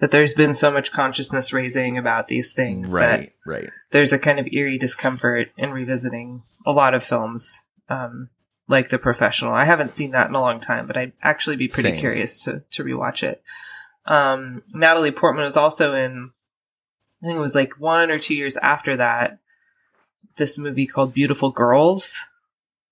that 0.00 0.10
there's 0.10 0.34
been 0.34 0.52
so 0.52 0.70
much 0.70 0.92
consciousness 0.92 1.52
raising 1.52 1.96
about 1.96 2.28
these 2.28 2.52
things 2.52 2.92
that 2.92 3.20
right, 3.20 3.30
right. 3.46 3.68
there's 3.90 4.12
a 4.12 4.18
kind 4.18 4.38
of 4.38 4.48
eerie 4.52 4.76
discomfort 4.76 5.48
in 5.56 5.70
revisiting 5.70 6.42
a 6.66 6.72
lot 6.72 6.92
of 6.92 7.02
films, 7.02 7.62
um, 7.88 8.28
like 8.68 8.90
The 8.90 8.98
Professional. 8.98 9.54
I 9.54 9.64
haven't 9.64 9.92
seen 9.92 10.10
that 10.10 10.28
in 10.28 10.34
a 10.34 10.40
long 10.40 10.60
time, 10.60 10.86
but 10.86 10.98
I'd 10.98 11.12
actually 11.22 11.56
be 11.56 11.68
pretty 11.68 11.90
Same. 11.90 11.98
curious 11.98 12.44
to 12.44 12.64
to 12.72 12.84
rewatch 12.84 13.22
it. 13.22 13.42
Um, 14.06 14.62
Natalie 14.72 15.10
Portman 15.10 15.44
was 15.44 15.56
also 15.56 15.94
in, 15.94 16.30
I 17.22 17.26
think 17.26 17.36
it 17.38 17.40
was 17.42 17.54
like 17.54 17.74
one 17.80 18.10
or 18.10 18.18
two 18.18 18.34
years 18.34 18.56
after 18.58 18.96
that, 18.96 19.38
this 20.36 20.58
movie 20.58 20.86
called 20.86 21.14
Beautiful 21.14 21.50
Girls, 21.50 22.18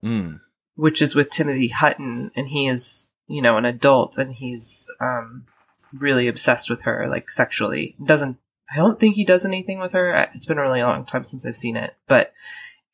Mm. 0.04 0.40
which 0.74 1.00
is 1.00 1.14
with 1.14 1.30
Timothy 1.30 1.68
Hutton, 1.68 2.30
and 2.34 2.48
he 2.48 2.66
is, 2.66 3.08
you 3.28 3.40
know, 3.40 3.56
an 3.56 3.64
adult, 3.64 4.18
and 4.18 4.32
he's 4.32 4.88
um, 5.00 5.46
really 5.92 6.26
obsessed 6.28 6.68
with 6.70 6.82
her, 6.82 7.06
like 7.08 7.30
sexually. 7.30 7.94
Doesn't 8.04 8.38
I 8.72 8.76
don't 8.76 8.98
think 8.98 9.14
he 9.14 9.24
does 9.24 9.44
anything 9.44 9.78
with 9.80 9.92
her. 9.92 10.28
It's 10.34 10.46
been 10.46 10.56
a 10.58 10.62
really 10.62 10.82
long 10.82 11.04
time 11.04 11.24
since 11.24 11.44
I've 11.46 11.54
seen 11.56 11.76
it, 11.76 11.94
but 12.08 12.32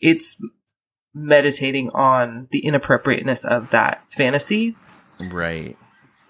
it's 0.01 0.43
meditating 1.15 1.89
on 1.91 2.49
the 2.51 2.59
inappropriateness 2.61 3.45
of 3.45 3.71
that 3.71 4.03
fantasy, 4.13 4.77
Right. 5.31 5.79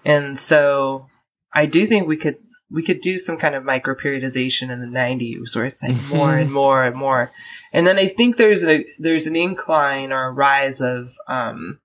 and 0.05 0.37
so 0.39 1.08
I 1.53 1.65
do 1.65 1.85
think 1.85 2.07
we 2.07 2.17
could 2.17 2.37
we 2.71 2.83
could 2.83 3.01
do 3.01 3.17
some 3.17 3.37
kind 3.37 3.55
of 3.55 3.63
micro 3.63 3.95
periodization 3.95 4.69
in 4.69 4.79
the 4.81 4.87
90s 4.87 5.55
where 5.55 5.65
it's 5.65 5.81
like 5.81 5.95
more 6.09 6.37
and 6.37 6.51
more 6.53 6.83
and 6.83 6.95
more. 6.95 7.31
And 7.73 7.87
then 7.87 7.97
I 7.97 8.07
think 8.07 8.37
there's 8.37 8.63
a 8.63 8.85
there's 8.99 9.25
an 9.25 9.35
incline 9.35 10.11
or 10.11 10.25
a 10.27 10.31
rise 10.31 10.79
of 10.81 11.09
um 11.27 11.79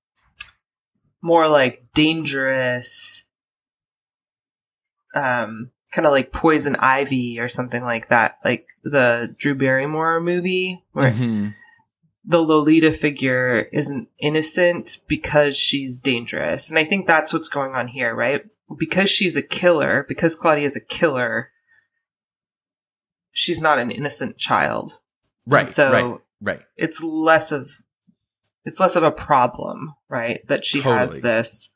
more 1.22 1.48
like 1.48 1.82
dangerous 1.94 3.24
um 5.14 5.70
kind 5.92 6.06
of 6.06 6.12
like 6.12 6.32
poison 6.32 6.76
ivy 6.76 7.38
or 7.38 7.48
something 7.48 7.82
like 7.84 8.08
that 8.08 8.38
like 8.44 8.66
the 8.82 9.34
drew 9.38 9.54
barrymore 9.54 10.20
movie 10.20 10.84
where 10.92 11.12
Mhm. 11.12 11.54
the 12.24 12.40
Lolita 12.42 12.90
figure 12.92 13.68
isn't 13.72 14.08
innocent 14.18 14.98
because 15.08 15.56
she's 15.56 16.00
dangerous. 16.00 16.68
And 16.68 16.78
I 16.78 16.84
think 16.84 17.06
that's 17.06 17.32
what's 17.32 17.48
going 17.48 17.74
on 17.74 17.86
here, 17.86 18.14
right? 18.14 18.42
Because 18.78 19.10
she's 19.10 19.36
a 19.36 19.42
killer, 19.42 20.04
because 20.08 20.34
Claudia 20.34 20.64
is 20.64 20.76
a 20.76 20.80
killer, 20.80 21.50
she's 23.32 23.60
not 23.60 23.78
an 23.78 23.90
innocent 23.90 24.38
child. 24.38 25.00
Right. 25.46 25.60
And 25.60 25.68
so 25.68 25.92
right. 25.92 26.20
Right. 26.40 26.62
it's 26.76 27.02
less 27.02 27.52
of 27.52 27.68
it's 28.64 28.80
less 28.80 28.96
of 28.96 29.02
a 29.02 29.12
problem, 29.12 29.94
right? 30.08 30.46
That 30.48 30.64
she 30.64 30.80
has 30.80 31.20
this. 31.20 31.68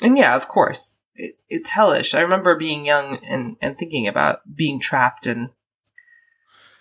And 0.00 0.16
yeah, 0.16 0.36
of 0.36 0.46
course. 0.46 1.00
It, 1.16 1.42
it's 1.48 1.70
hellish. 1.70 2.14
I 2.14 2.20
remember 2.20 2.56
being 2.56 2.84
young 2.84 3.18
and, 3.28 3.56
and 3.60 3.76
thinking 3.76 4.06
about 4.06 4.40
being 4.54 4.78
trapped 4.78 5.26
and 5.26 5.48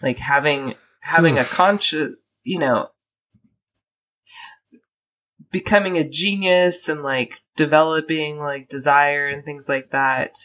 like 0.02 0.20
having 0.20 0.76
having 1.02 1.40
a 1.40 1.46
conscious, 1.46 2.16
you 2.44 2.60
know, 2.60 2.90
becoming 5.52 5.98
a 5.98 6.08
genius 6.08 6.90
and 6.90 7.02
like 7.02 7.40
developing 7.56 8.40
like 8.40 8.70
desire 8.70 9.28
and 9.28 9.44
things 9.44 9.68
like 9.70 9.92
that 9.92 10.36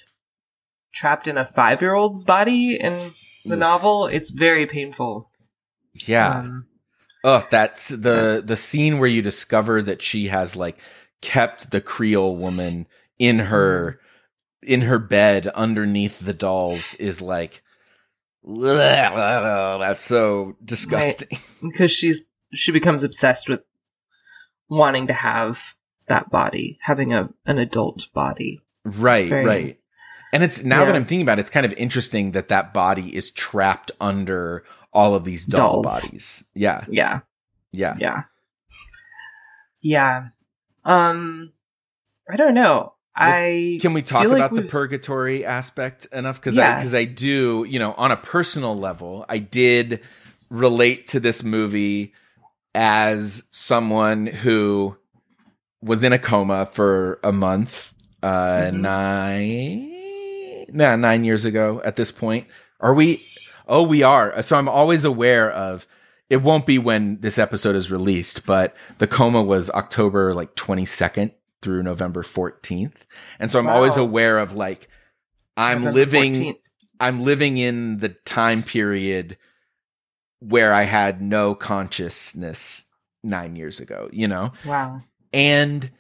trapped 0.93 1.29
in 1.29 1.37
a 1.37 1.45
5-year-old's 1.45 2.25
body 2.25 2.77
in 2.77 2.93
the 3.45 3.55
Oof. 3.55 3.59
novel. 3.59 4.07
It's 4.07 4.31
very 4.31 4.67
painful. 4.67 5.31
Yeah. 6.07 6.41
Um, 6.41 6.67
oh, 7.25 7.47
that's 7.51 7.89
the 7.89 8.43
the 8.45 8.57
scene 8.57 8.99
where 8.99 9.09
you 9.09 9.23
discover 9.23 9.83
that 9.83 10.03
she 10.03 10.29
has 10.29 10.57
like 10.57 10.79
kept 11.21 11.71
the 11.71 11.81
Creole 11.81 12.37
woman 12.37 12.87
in 13.19 13.39
her 13.39 13.99
in 14.63 14.83
her 14.83 14.99
bed 14.99 15.47
underneath 15.49 16.21
the 16.21 16.33
dolls 16.35 16.95
is 16.97 17.21
like 17.21 17.63
that's 18.45 20.03
so 20.05 20.57
disgusting. 20.65 21.39
because 21.63 21.91
she's 21.91 22.23
she 22.53 22.73
becomes 22.73 23.03
obsessed 23.03 23.49
with 23.49 23.63
wanting 24.69 25.07
to 25.09 25.13
have 25.13 25.75
that 26.11 26.31
body, 26.31 26.79
having 26.83 27.13
a 27.15 27.31
an 27.47 27.57
adult 27.59 28.07
body. 28.13 28.61
Right, 28.85 29.29
very- 29.29 29.45
right. 29.47 29.77
And 30.33 30.45
it's 30.45 30.63
now 30.63 30.85
that 30.85 30.95
I'm 30.95 31.05
thinking 31.05 31.23
about 31.23 31.39
it, 31.39 31.41
it's 31.41 31.51
kind 31.51 31.67
of 31.67 31.73
interesting 31.73 32.33
that 32.33 32.47
that 32.49 32.73
body 32.73 33.17
is 33.17 33.31
trapped 33.31 33.91
under 34.01 34.63
all 34.93 35.17
of 35.17 35.25
these 35.25 35.45
doll 35.45 35.83
Dolls. 35.83 36.03
bodies. 36.05 36.45
Yeah, 36.55 36.85
Yeah, 36.89 37.21
yeah. 37.73 37.97
yeah, 37.99 38.23
yeah. 39.83 40.29
Um, 40.85 41.53
I 42.31 42.37
don't 42.37 42.55
know. 42.55 42.95
I 43.17 43.79
Can 43.83 43.93
we 43.93 44.03
talk 44.03 44.23
feel 44.23 44.31
like 44.31 44.39
about 44.39 44.55
the 44.55 44.63
purgatory 44.69 45.45
aspect 45.45 46.07
enough? 46.13 46.37
Because 46.41 46.57
I 46.57 46.63
Yeah. 46.63 46.75
because 46.77 46.95
I 46.95 47.05
do, 47.05 47.67
you 47.69 47.79
know, 47.79 47.93
on 47.95 48.13
a 48.13 48.17
personal 48.17 48.79
level, 48.79 49.27
I 49.29 49.39
did 49.39 50.01
relate 50.49 51.09
to 51.09 51.21
this 51.21 51.43
movie 51.43 52.15
as 52.75 53.43
someone 53.51 54.27
who 54.27 54.97
was 55.83 56.05
in 56.05 56.13
a 56.13 56.19
coma 56.19 56.67
for 56.67 57.19
a 57.25 57.33
month, 57.33 57.93
uh, 58.23 58.71
Mhm. 58.71 58.81
nine, 58.81 60.67
nah, 60.73 60.97
nine 60.97 61.25
years 61.25 61.45
ago. 61.45 61.81
At 61.85 61.97
this 61.97 62.13
point, 62.13 62.47
are 62.81 62.95
we? 62.95 63.21
Oh, 63.67 63.83
we 63.83 64.03
are. 64.03 64.43
So 64.43 64.57
I'm 64.57 64.69
always 64.69 65.05
aware 65.05 65.51
of. 65.51 65.87
It 66.29 66.43
won't 66.43 66.65
be 66.65 66.79
when 66.79 67.19
this 67.21 67.39
episode 67.39 67.75
is 67.75 67.91
released, 67.91 68.47
but 68.47 68.77
the 68.99 69.09
coma 69.09 69.43
was 69.43 69.69
October 69.71 70.33
like 70.33 70.55
22nd 70.55 71.33
through 71.61 71.83
November 71.83 72.23
14th. 72.23 73.05
And 73.41 73.51
so 73.51 73.59
I'm 73.59 73.67
always 73.69 73.97
aware 73.97 74.39
of 74.39 74.53
like 74.55 74.89
I'm 75.57 75.79
November 75.79 75.99
living 75.99 76.35
14th. 76.35 76.71
I'm 77.01 77.23
living 77.23 77.57
in 77.57 77.99
the 77.99 78.11
time 78.11 78.63
period 78.63 79.39
where 80.39 80.73
I 80.73 80.83
had 80.85 81.21
no 81.21 81.55
consciousness 81.55 82.85
9 83.25 83.57
years 83.57 83.81
ago, 83.81 84.09
you 84.13 84.29
know? 84.29 84.53
Wow. 84.65 85.03
And 85.33 85.91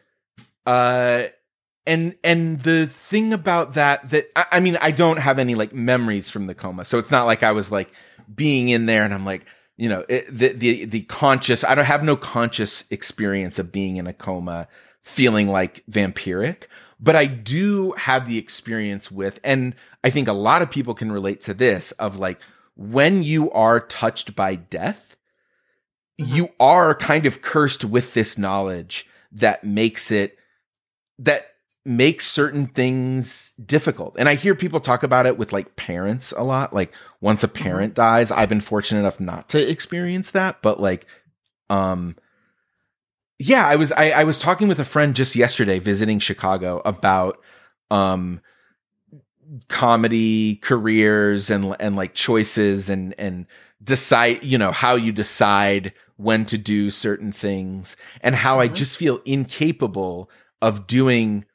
uh 0.67 1.25
and 1.87 2.17
and 2.23 2.61
the 2.61 2.87
thing 2.87 3.33
about 3.33 3.75
that 3.75 4.09
that 4.11 4.31
I, 4.37 4.47
I 4.53 4.61
mean 4.61 4.77
i 4.81 4.91
don't 4.91 5.19
have 5.19 5.39
any 5.39 5.55
like 5.55 5.73
memories 5.73 6.29
from 6.31 6.47
the 6.47 6.55
coma 6.55 6.85
so 6.85 6.99
it's 6.99 7.11
not 7.11 7.27
like 7.27 7.43
i 7.43 7.53
was 7.53 7.71
like 7.73 7.91
being 8.35 8.69
in 8.69 8.87
there 8.87 9.05
and 9.05 9.15
i'm 9.15 9.25
like 9.25 9.47
you 9.77 9.89
know 9.89 10.05
it, 10.09 10.27
the 10.31 10.53
the 10.53 10.85
the 10.85 11.03
conscious 11.03 11.65
i 11.65 11.75
don't 11.75 11.85
have 11.87 12.03
no 12.05 12.17
conscious 12.17 12.85
experience 12.91 13.59
of 13.59 13.73
being 13.73 13.97
in 13.97 14.07
a 14.07 14.13
coma 14.13 14.69
feeling 15.03 15.49
like 15.49 15.83
vampiric 15.91 16.65
but 17.01 17.17
i 17.17 17.25
do 17.25 17.93
have 17.93 18.29
the 18.29 18.37
experience 18.39 19.11
with 19.11 19.41
and 19.43 19.75
i 20.05 20.11
think 20.11 20.29
a 20.29 20.33
lot 20.33 20.61
of 20.63 20.71
people 20.71 20.95
can 20.95 21.11
relate 21.11 21.41
to 21.41 21.55
this 21.55 21.93
of 21.93 22.19
like 22.19 22.39
when 22.77 23.23
you 23.23 23.51
are 23.53 23.81
touched 23.81 24.37
by 24.37 24.55
death 24.55 25.17
Mhm. 26.21 26.37
you 26.37 26.49
are 26.61 26.95
kind 26.95 27.25
of 27.25 27.41
cursed 27.41 27.85
with 27.85 28.13
this 28.13 28.37
knowledge 28.37 29.07
that 29.33 29.65
makes 29.65 30.11
it 30.11 30.37
that 31.19 31.47
makes 31.85 32.27
certain 32.27 32.67
things 32.67 33.53
difficult. 33.65 34.15
And 34.19 34.29
I 34.29 34.35
hear 34.35 34.55
people 34.55 34.81
talk 34.81 35.03
about 35.03 35.27
it 35.27 35.39
with 35.39 35.53
like 35.53 35.77
parents 35.77 36.33
a 36.33 36.43
lot. 36.43 36.75
Like 36.75 36.93
once 37.21 37.43
a 37.43 37.49
parent 37.49 37.95
dies, 37.95 38.31
I've 38.31 38.49
been 38.49 38.61
fortunate 38.61 39.01
enough 39.01 39.21
not 39.21 39.49
to 39.51 39.71
experience 39.71 40.31
that, 40.33 40.63
but 40.63 40.81
like 40.81 41.07
um 41.69 42.17
yeah, 43.39 43.67
I 43.67 43.77
was 43.77 43.93
I, 43.93 44.11
I 44.11 44.25
was 44.25 44.39
talking 44.39 44.69
with 44.69 44.79
a 44.79 44.85
friend 44.85 45.17
just 45.17 45.35
yesterday 45.35 45.79
visiting 45.79 46.19
Chicago 46.19 46.83
about 46.85 47.41
um 47.91 48.43
comedy 49.69 50.57
careers 50.57 51.51
and 51.51 51.75
and 51.81 51.97
like 51.97 52.15
choices 52.15 52.91
and 52.91 53.15
and 53.19 53.47
decide 53.83 54.45
you 54.45 54.59
know 54.59 54.71
how 54.71 54.95
you 54.95 55.11
decide 55.11 55.93
when 56.21 56.45
to 56.47 56.59
do 56.59 56.91
certain 56.91 57.33
things 57.33 57.97
and 58.21 58.35
how 58.35 58.61
I 58.61 58.69
Mhm. 58.69 58.75
just 58.75 58.99
feel 58.99 59.21
incapable 59.25 60.31
of 60.61 60.87
doing 60.87 61.47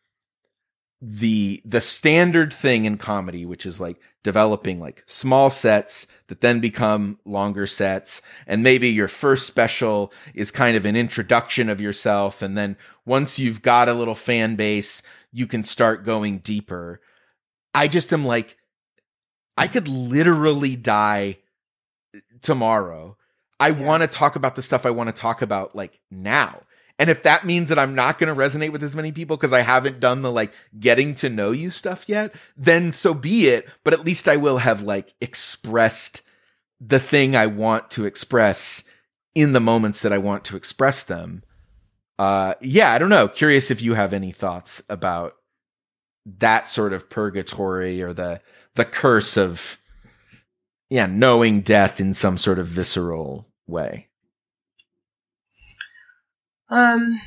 the 1.01 1.61
the 1.66 1.82
standard 1.82 2.51
thing 2.53 2.86
in 2.86 2.97
comedy 2.97 3.45
which 3.45 3.66
is 3.66 3.80
like 3.80 3.97
developing 4.24 4.80
like 4.80 5.03
small 5.05 5.49
sets 5.51 6.07
that 6.28 6.41
then 6.41 6.59
become 6.59 7.20
longer 7.26 7.68
sets. 7.68 8.22
And 8.47 8.63
maybe 8.63 8.89
your 8.89 9.07
first 9.09 9.45
special 9.45 10.11
is 10.34 10.49
kind 10.49 10.76
of 10.76 10.86
an 10.86 10.95
introduction 10.95 11.70
of 11.70 11.80
yourself. 11.80 12.41
And 12.41 12.57
then 12.57 12.76
once 13.05 13.38
you've 13.38 13.61
got 13.61 13.88
a 13.89 13.93
little 13.93 14.16
fan 14.16 14.55
base 14.55 15.03
you 15.32 15.45
can 15.45 15.63
start 15.63 16.05
going 16.05 16.39
deeper. 16.39 17.01
I 17.74 17.88
just 17.88 18.11
am 18.13 18.26
like 18.26 18.57
i 19.57 19.68
could 19.68 19.88
literally 19.88 20.76
die 20.76 21.38
tomorrow 22.41 23.18
i 23.60 23.70
Yeah. 23.70 23.86
want 23.86 24.01
to 24.01 24.08
talk 24.08 24.36
about 24.36 24.56
the 24.56 24.62
stuff 24.62 24.86
i 24.86 24.91
want 24.91 25.08
to 25.10 25.22
talk 25.22 25.41
about 25.41 25.76
like 25.76 25.99
now 26.12 26.62
and 26.97 27.10
if 27.10 27.24
that 27.24 27.45
means 27.45 27.70
that 27.70 27.80
I'm 27.80 27.93
not 27.93 28.20
going 28.20 28.34
to 28.34 28.39
resonate 28.39 28.72
with 28.72 28.82
as 28.82 28.95
many 28.95 29.12
people 29.12 29.36
because 29.36 29.51
I 29.51 29.62
haven't 29.62 29.99
done 29.99 30.22
the 30.22 30.32
like 30.32 30.53
getting 30.80 31.14
to 31.16 31.28
know 31.30 31.51
you 31.51 31.70
stuff 31.70 32.08
yet, 32.08 32.34
then 32.56 32.93
so 32.93 33.14
be 33.14 33.47
it. 33.49 33.68
But 33.84 33.93
at 33.93 34.06
least 34.06 34.30
I 34.30 34.38
will 34.38 34.60
have 34.60 34.82
like 34.82 35.14
expressed 35.20 36.22
the 36.80 36.99
thing 36.99 37.36
I 37.36 37.47
want 37.47 37.91
to 37.91 38.06
express 38.06 38.86
in 39.34 39.51
the 39.51 39.60
moments 39.60 40.03
that 40.03 40.14
I 40.14 40.20
want 40.20 40.45
to 40.45 40.56
express 40.56 41.03
them. 41.03 41.43
Uh, 42.18 42.53
yeah, 42.62 42.93
I 42.93 42.97
don't 42.97 43.10
know. 43.10 43.28
Curious 43.28 43.70
if 43.72 43.82
you 43.82 43.93
have 43.95 44.14
any 44.14 44.32
thoughts 44.32 44.82
about 44.88 45.34
that 46.26 46.70
sort 46.70 46.93
of 46.93 47.10
purgatory 47.10 48.01
or 48.01 48.14
the 48.14 48.39
the 48.76 48.86
curse 48.86 49.36
of 49.36 49.78
yeah 50.96 51.08
knowing 51.08 51.60
death 51.60 52.00
in 52.00 52.14
some 52.14 52.38
sort 52.38 52.58
of 52.58 52.68
visceral 52.68 53.50
way. 53.68 54.08
Um. 56.70 57.20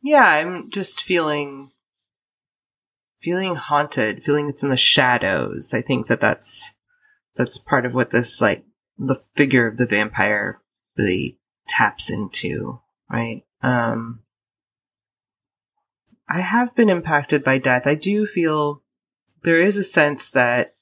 Yeah, 0.00 0.24
I'm 0.24 0.70
just 0.70 1.00
feeling 1.00 1.72
feeling 3.20 3.56
haunted, 3.56 4.22
feeling 4.22 4.48
it's 4.48 4.62
in 4.62 4.70
the 4.70 4.76
shadows. 4.76 5.74
I 5.74 5.82
think 5.82 6.06
that 6.06 6.20
that's 6.20 6.72
that's 7.34 7.58
part 7.58 7.84
of 7.84 7.96
what 7.96 8.10
this 8.10 8.40
like 8.40 8.64
the 8.96 9.20
figure 9.34 9.66
of 9.66 9.76
the 9.76 9.86
vampire 9.86 10.60
really 10.96 11.40
taps 11.66 12.10
into, 12.10 12.80
right? 13.10 13.42
Um 13.60 14.22
I 16.28 16.42
have 16.42 16.76
been 16.76 16.88
impacted 16.88 17.42
by 17.42 17.58
death. 17.58 17.88
I 17.88 17.96
do 17.96 18.24
feel 18.24 18.84
there 19.42 19.60
is 19.60 19.76
a 19.76 19.82
sense 19.82 20.30
that 20.30 20.74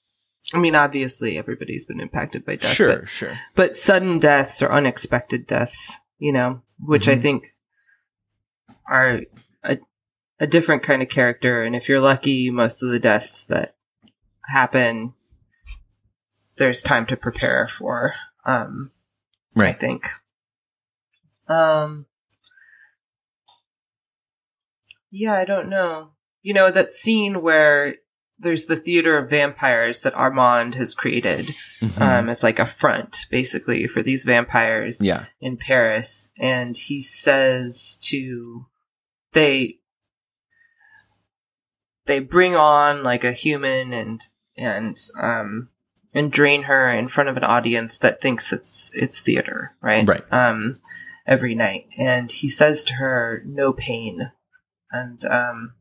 I 0.55 0.59
mean 0.59 0.74
obviously 0.74 1.36
everybody's 1.36 1.84
been 1.84 2.01
impacted 2.01 2.44
by 2.44 2.57
death, 2.57 2.72
sure, 2.74 3.01
but 3.01 3.09
sure. 3.09 3.32
but 3.55 3.76
sudden 3.76 4.18
deaths 4.18 4.62
or 4.62 4.70
unexpected 4.72 5.46
deaths, 5.46 5.99
you 6.18 6.32
know, 6.32 6.62
which 6.80 7.09
I 7.09 7.16
Mhm. 7.16 7.22
think 7.22 7.44
are 8.88 9.20
a, 9.62 9.78
a 10.40 10.46
different 10.46 10.82
kind 10.82 11.03
of 11.03 11.09
character. 11.11 11.62
And 11.62 11.76
if 11.76 11.88
you're 11.88 12.01
lucky, 12.01 12.51
most 12.51 12.83
of 12.83 12.88
the 12.88 12.99
deaths 12.99 13.45
that 13.46 13.76
happen, 14.46 15.12
there's 16.57 16.83
time 16.83 17.04
to 17.07 17.16
prepare 17.16 17.68
for. 17.68 18.14
Um, 18.46 18.91
I 19.57 19.72
think. 19.72 20.07
Um, 21.49 22.07
yeah, 25.11 25.34
I 25.34 25.45
don't 25.45 25.68
know. 25.68 26.12
You 26.42 26.54
know, 26.54 26.70
that 26.70 26.92
scene 26.92 27.42
where 27.42 27.96
there's 28.39 28.67
the 28.67 28.77
theater 28.77 29.19
of 29.19 29.31
vampires 29.31 30.03
that 30.03 30.15
Armand 30.15 30.75
has 30.77 30.95
created 30.95 31.55
Mhm. 31.81 32.01
um, 32.01 32.29
as 32.29 32.43
like 32.43 32.59
a 32.59 32.67
front, 32.67 33.27
basically, 33.31 33.87
for 33.87 34.03
these 34.03 34.25
vampires 34.25 35.01
yeah. 35.03 35.25
in 35.41 35.57
Paris. 35.57 36.31
And 36.39 36.77
he 36.77 37.01
says 37.01 37.99
to 38.03 38.67
they 39.33 39.79
they 42.07 42.21
bring 42.21 42.57
on 42.57 43.03
like 43.03 43.25
a 43.25 43.33
human 43.33 43.93
and 43.93 44.21
and 44.57 44.97
um 45.21 45.69
and 46.15 46.33
drain 46.33 46.63
her 46.63 46.91
in 46.91 47.07
front 47.07 47.29
of 47.29 47.37
an 47.37 47.45
audience 47.45 47.99
that 47.99 48.21
thinks 48.21 48.53
it's 48.53 48.91
it's 48.95 49.21
theater, 49.21 49.77
right? 49.83 50.07
Right. 50.09 50.25
Um 50.33 50.75
every 51.27 51.55
night. 51.55 51.87
And 51.99 52.33
he 52.33 52.49
says 52.49 52.85
to 52.85 52.95
her, 52.95 53.43
no 53.45 53.73
pain. 53.73 54.33
And 54.91 55.23
um 55.27 55.75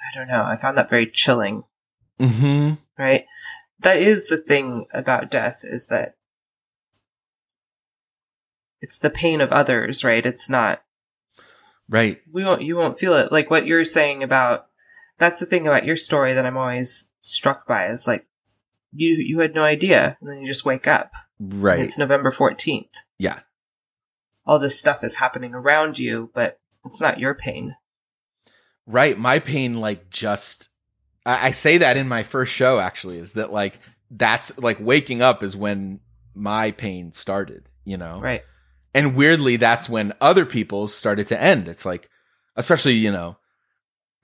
I 0.00 0.16
don't 0.18 0.28
know, 0.28 0.42
I 0.44 0.56
found 0.56 0.76
that 0.78 0.90
very 0.90 1.06
chilling 1.06 1.64
Mm-hmm. 2.20 2.74
right? 2.98 3.24
That 3.80 3.96
is 3.96 4.26
the 4.26 4.36
thing 4.36 4.84
about 4.92 5.30
death 5.30 5.60
is 5.62 5.86
that 5.88 6.16
it's 8.80 8.98
the 8.98 9.10
pain 9.10 9.40
of 9.40 9.52
others, 9.52 10.04
right? 10.04 10.24
It's 10.24 10.48
not 10.50 10.82
Right. 11.88 12.20
we 12.32 12.44
won't 12.44 12.62
you 12.62 12.76
won't 12.76 12.98
feel 12.98 13.14
it. 13.14 13.32
Like 13.32 13.50
what 13.50 13.66
you're 13.66 13.84
saying 13.84 14.22
about 14.22 14.66
that's 15.18 15.40
the 15.40 15.46
thing 15.46 15.66
about 15.66 15.84
your 15.84 15.96
story 15.96 16.32
that 16.34 16.46
I'm 16.46 16.56
always 16.56 17.08
struck 17.22 17.66
by 17.66 17.86
is 17.88 18.06
like 18.06 18.26
you 18.92 19.14
you 19.16 19.40
had 19.40 19.54
no 19.54 19.62
idea 19.64 20.16
and 20.20 20.30
then 20.30 20.40
you 20.40 20.46
just 20.46 20.64
wake 20.64 20.86
up. 20.86 21.10
Right. 21.38 21.80
It's 21.80 21.98
November 21.98 22.30
14th. 22.30 22.94
yeah. 23.18 23.40
All 24.46 24.58
this 24.58 24.78
stuff 24.80 25.04
is 25.04 25.16
happening 25.16 25.54
around 25.54 25.98
you, 25.98 26.30
but 26.34 26.58
it's 26.84 27.00
not 27.00 27.18
your 27.20 27.34
pain. 27.34 27.76
Right. 28.90 29.16
My 29.18 29.38
pain, 29.38 29.74
like, 29.74 30.10
just, 30.10 30.68
I, 31.24 31.48
I 31.48 31.50
say 31.52 31.78
that 31.78 31.96
in 31.96 32.08
my 32.08 32.22
first 32.22 32.52
show, 32.52 32.78
actually, 32.78 33.18
is 33.18 33.32
that, 33.32 33.52
like, 33.52 33.78
that's 34.10 34.58
like 34.58 34.78
waking 34.80 35.22
up 35.22 35.42
is 35.42 35.56
when 35.56 36.00
my 36.34 36.72
pain 36.72 37.12
started, 37.12 37.68
you 37.84 37.96
know? 37.96 38.20
Right. 38.20 38.42
And 38.92 39.14
weirdly, 39.14 39.56
that's 39.56 39.88
when 39.88 40.12
other 40.20 40.44
people's 40.44 40.92
started 40.94 41.28
to 41.28 41.40
end. 41.40 41.68
It's 41.68 41.86
like, 41.86 42.08
especially, 42.56 42.94
you 42.94 43.12
know, 43.12 43.36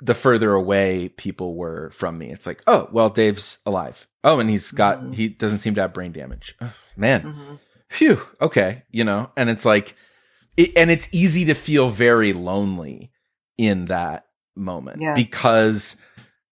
the 0.01 0.15
further 0.15 0.53
away 0.53 1.09
people 1.09 1.55
were 1.55 1.91
from 1.91 2.19
me. 2.19 2.31
It's 2.31 2.47
like, 2.47 2.63
oh, 2.67 2.89
well, 2.93 3.09
Dave's 3.09 3.59
alive. 3.65 4.07
Oh, 4.25 4.41
and 4.41 4.51
he's 4.51 4.73
got, 4.73 4.99
Mhm. 4.99 5.15
he 5.15 5.29
doesn't 5.29 5.61
seem 5.61 5.75
to 5.77 5.83
have 5.83 5.95
brain 5.95 6.13
damage. 6.13 6.55
Ugh, 6.61 6.71
man, 6.97 7.21
hmm 7.23 7.55
phew, 7.89 8.21
okay, 8.41 8.83
you 8.91 9.05
know, 9.05 9.31
and 9.37 9.49
it's 9.49 9.65
like, 9.65 9.95
it, 10.57 10.73
and 10.77 10.91
it's 10.91 11.09
easy 11.13 11.45
to 11.45 11.55
feel 11.55 11.89
very 11.89 12.33
lonely 12.33 13.13
in 13.57 13.85
that 13.87 14.27
moment 14.57 15.01
Yeah. 15.01 15.15
because, 15.15 15.97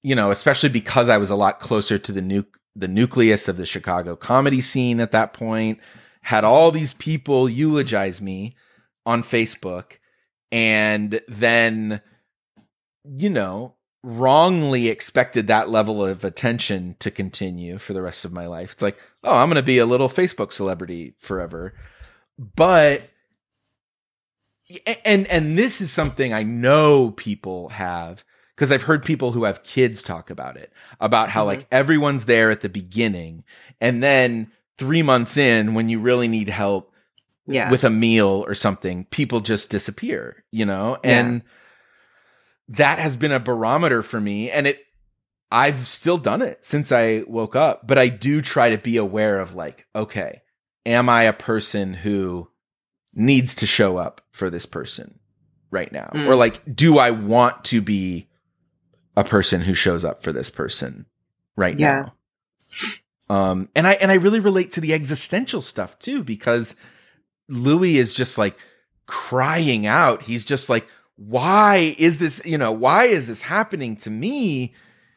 you 0.03 0.15
know, 0.15 0.31
especially 0.31 0.69
because 0.69 1.09
I 1.09 1.19
was 1.19 1.31
a 1.31 1.37
lot 1.37 1.59
closer 1.61 1.99
to 1.99 2.13
the 2.13 2.21
nu- 2.23 2.45
the 2.77 2.89
nucleus 2.89 3.49
of 3.49 3.57
the 3.57 3.67
Chicago 3.67 4.17
comedy 4.17 4.61
scene 4.61 5.01
at 5.01 5.13
that 5.13 5.33
point, 5.33 5.79
had 6.23 6.43
all 6.45 6.71
these 6.73 6.93
people 6.95 7.49
eulogize 7.49 8.21
me 8.21 8.55
on 9.07 9.23
Facebook, 9.23 9.99
and 10.51 11.21
then, 11.29 12.01
you 13.05 13.31
know, 13.31 13.75
wrongly 14.03 14.89
expected 14.89 15.47
that 15.47 15.71
level 15.71 16.05
of 16.05 16.25
attention 16.25 16.97
to 16.99 17.11
continue 17.11 17.79
for 17.79 17.93
the 17.93 18.03
rest 18.03 18.25
of 18.25 18.33
my 18.33 18.47
life. 18.47 18.73
It's 18.73 18.83
like, 18.83 18.99
oh, 19.23 19.35
I'm 19.37 19.49
going 19.49 19.57
to 19.57 19.63
be 19.63 19.79
a 19.79 19.87
little 19.87 20.09
Facebook 20.09 20.53
celebrity 20.53 21.15
forever. 21.19 21.75
But 22.39 23.03
and 25.05 25.27
and 25.27 25.59
this 25.59 25.81
is 25.81 25.91
something 25.91 26.33
I 26.33 26.43
know 26.43 27.13
people 27.17 27.69
have 27.71 28.25
because 28.55 28.71
I've 28.73 28.83
heard 28.83 29.05
people 29.05 29.33
who 29.33 29.45
have 29.45 29.63
kids 29.63 30.03
talk 30.03 30.31
about 30.31 30.57
it 30.57 30.73
about 31.01 31.29
how 31.31 31.43
Mhm. 31.45 31.47
like 31.49 31.67
everyone's 31.73 32.25
there 32.25 32.51
at 32.51 32.61
the 32.63 32.69
beginning 32.69 33.45
and 33.81 34.03
then 34.03 34.51
3 34.79 35.03
months 35.03 35.37
in 35.37 35.75
when 35.75 35.89
you 35.89 36.01
really 36.01 36.29
need 36.29 36.49
help 36.49 36.93
Yeah. 37.47 37.71
with 37.71 37.85
a 37.85 37.91
meal 37.91 38.45
or 38.47 38.55
something, 38.55 39.05
people 39.11 39.41
just 39.41 39.69
disappear, 39.71 40.45
you 40.51 40.65
know? 40.65 40.97
Yeah. 41.05 41.21
And 41.21 41.43
that 42.69 42.99
has 42.99 43.17
been 43.17 43.33
a 43.33 43.41
barometer 43.41 44.03
for 44.03 44.21
me. 44.21 44.51
And 44.51 44.67
it, 44.67 44.81
I've 45.51 45.87
still 45.87 46.19
done 46.19 46.43
it 46.43 46.65
since 46.65 46.91
I 46.91 47.23
woke 47.27 47.55
up, 47.55 47.87
but 47.87 47.99
I 47.99 48.09
do 48.09 48.41
try 48.41 48.71
to 48.71 48.79
be 48.79 48.97
aware 48.97 49.39
of 49.41 49.55
like, 49.55 49.87
okay, 49.95 50.41
am 50.87 51.09
I 51.09 51.25
a 51.25 51.33
person 51.35 51.95
who 51.95 52.49
needs 53.15 53.55
to 53.57 53.67
show 53.67 53.97
up 53.97 54.21
for 54.33 54.51
this 54.51 54.67
person 54.67 55.19
right 55.71 55.91
now? 55.93 56.11
Mm. 56.15 56.29
Or 56.29 56.35
like, 56.37 56.61
do 56.75 56.99
I 56.99 57.11
want 57.11 57.65
to 57.67 57.81
be 57.81 58.29
a 59.17 59.25
person 59.25 59.61
who 59.61 59.75
shows 59.75 60.05
up 60.05 60.23
for 60.23 60.33
this 60.33 60.51
person 60.51 61.07
right 61.57 61.79
Yeah. 61.79 62.07
now? 62.07 62.15
Um, 63.31 63.69
and 63.75 63.87
I, 63.87 63.93
and 63.95 64.11
I 64.11 64.15
really 64.17 64.41
relate 64.41 64.73
to 64.73 64.81
the 64.81 64.93
existential 64.93 65.63
stuff 65.63 65.99
too, 65.99 66.23
because 66.23 66.77
Louis 67.49 67.97
is 67.99 68.13
just 68.13 68.37
like 68.37 68.57
crying 69.07 69.87
out. 69.87 70.23
He's 70.23 70.45
just 70.45 70.69
like, 70.69 70.87
why 71.17 71.95
is 71.99 72.19
this, 72.19 72.43
you 72.45 72.59
know, 72.59 72.73
why 72.73 73.05
is 73.05 73.27
this 73.27 73.43
happening 73.43 73.97
to 73.99 74.11
me? 74.11 74.75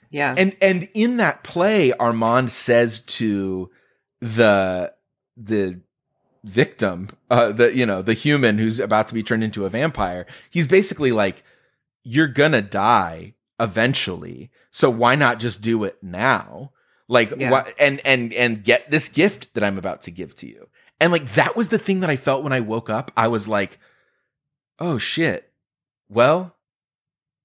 yeah. 0.09 0.33
And 0.37 0.55
and 0.61 0.87
in 0.93 1.17
that 1.17 1.43
play, 1.43 1.91
Armand 1.93 2.51
says 2.51 3.01
to 3.01 3.69
the 4.21 4.93
the 5.35 5.81
victim, 6.47 7.09
uh 7.29 7.51
the 7.51 7.75
you 7.75 7.85
know, 7.85 8.01
the 8.01 8.13
human 8.13 8.57
who's 8.57 8.79
about 8.79 9.07
to 9.07 9.13
be 9.13 9.23
turned 9.23 9.43
into 9.43 9.65
a 9.65 9.69
vampire, 9.69 10.25
he's 10.49 10.67
basically 10.67 11.11
like, 11.11 11.43
You're 12.03 12.27
gonna 12.27 12.61
die 12.61 13.35
eventually. 13.59 14.49
So 14.71 14.89
why 14.89 15.15
not 15.15 15.39
just 15.39 15.61
do 15.61 15.83
it 15.83 15.97
now? 16.01 16.71
Like 17.07 17.33
Yeah. 17.37 17.51
what 17.51 17.73
and 17.79 18.01
and 18.05 18.33
and 18.33 18.63
get 18.63 18.89
this 18.91 19.09
gift 19.09 19.53
that 19.53 19.63
I'm 19.63 19.77
about 19.77 20.01
to 20.03 20.11
give 20.11 20.35
to 20.35 20.47
you. 20.47 20.67
And 20.99 21.11
like 21.11 21.33
that 21.35 21.55
was 21.55 21.69
the 21.69 21.79
thing 21.79 21.99
that 21.99 22.09
I 22.09 22.15
felt 22.17 22.43
when 22.43 22.53
I 22.53 22.59
woke 22.61 22.89
up. 22.89 23.11
I 23.15 23.27
was 23.27 23.47
like, 23.47 23.79
oh 24.79 24.97
shit. 24.97 25.51
Well, 26.09 26.55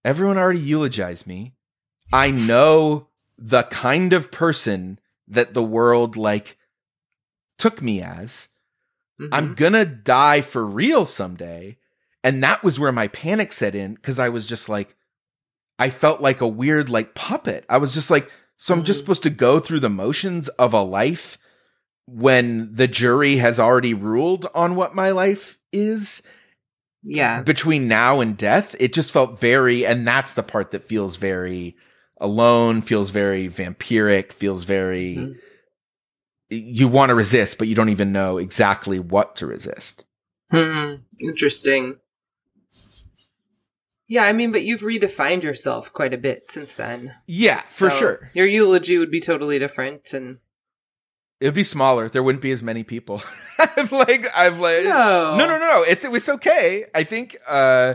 everyone 0.04 0.38
already 0.38 0.60
eulogized 0.60 1.26
me. 1.26 1.54
I 2.12 2.30
know 2.30 3.08
the 3.38 3.64
kind 3.64 4.12
of 4.12 4.30
person 4.30 4.98
that 5.28 5.54
the 5.54 5.62
world 5.62 6.16
like 6.16 6.56
took 7.58 7.80
me 7.82 8.02
as. 8.02 8.48
Mhm. 9.22 9.28
I'm 9.32 9.54
gonna 9.54 9.84
die 9.84 10.40
for 10.40 10.64
real 10.66 11.06
someday. 11.06 11.78
And 12.24 12.42
that 12.44 12.62
was 12.62 12.78
where 12.78 12.92
my 12.92 13.08
panic 13.08 13.52
set 13.52 13.74
in 13.74 13.94
because 13.94 14.18
I 14.18 14.28
was 14.28 14.46
just 14.46 14.68
like, 14.68 14.94
I 15.78 15.90
felt 15.90 16.20
like 16.20 16.40
a 16.40 16.46
weird 16.48 16.88
like 16.90 17.14
puppet. 17.14 17.64
I 17.68 17.78
was 17.78 17.94
just 17.94 18.10
like, 18.10 18.30
so 18.56 18.74
I'm 18.74 18.84
just 18.84 18.98
Mhm. 18.98 19.02
supposed 19.02 19.22
to 19.24 19.30
go 19.30 19.58
through 19.58 19.80
the 19.80 19.90
motions 19.90 20.48
of 20.50 20.72
a 20.72 20.82
life 20.82 21.36
when 22.06 22.72
the 22.72 22.86
jury 22.88 23.36
has 23.36 23.58
already 23.58 23.94
ruled 23.94 24.46
on 24.54 24.76
what 24.76 24.94
my 24.94 25.10
life 25.10 25.58
is 25.72 26.22
yeah. 27.02 27.42
between 27.42 27.88
now 27.88 28.20
and 28.20 28.36
death. 28.36 28.76
It 28.78 28.92
just 28.92 29.10
felt 29.12 29.40
very, 29.40 29.84
and 29.86 30.06
that's 30.06 30.34
the 30.34 30.42
part 30.42 30.70
that 30.72 30.84
feels 30.84 31.16
very 31.16 31.76
alone, 32.20 32.82
feels 32.82 33.10
very 33.10 33.48
vampiric, 33.48 34.32
feels 34.32 34.62
very, 34.64 35.16
Mhm. 35.16 35.34
You 36.54 36.88
want 36.88 37.10
to 37.10 37.14
resist, 37.14 37.58
but 37.58 37.68
you 37.68 37.74
don't 37.74 37.88
even 37.88 38.12
know 38.12 38.38
exactly 38.38 38.98
what 38.98 39.36
to 39.36 39.46
resist. 39.46 40.04
Hmm. 40.50 40.94
Interesting. 41.20 41.96
Yeah, 44.08 44.24
I 44.24 44.32
mean, 44.32 44.52
but 44.52 44.62
you've 44.62 44.82
redefined 44.82 45.42
yourself 45.42 45.92
quite 45.92 46.12
a 46.12 46.18
bit 46.18 46.46
since 46.46 46.74
then. 46.74 47.14
Yeah, 47.26 47.62
for 47.68 47.88
So 47.88 47.96
sure. 47.96 48.30
Your 48.34 48.46
eulogy 48.46 48.98
would 48.98 49.10
be 49.10 49.20
totally 49.20 49.58
different, 49.58 50.12
and 50.12 50.38
It'd 51.40 51.54
be 51.54 51.64
smaller. 51.64 52.08
There 52.08 52.22
wouldn't 52.22 52.42
be 52.42 52.52
as 52.52 52.62
many 52.62 52.84
people. 52.84 53.20
I've 53.58 53.90
like, 53.90 54.26
I've 54.34 54.60
like, 54.60 54.84
no, 54.84 55.36
no, 55.36 55.46
no, 55.46 55.58
no. 55.58 55.82
It's 55.82 56.04
it's 56.04 56.28
okay. 56.28 56.84
I 56.94 57.02
think 57.04 57.36
uh, 57.48 57.94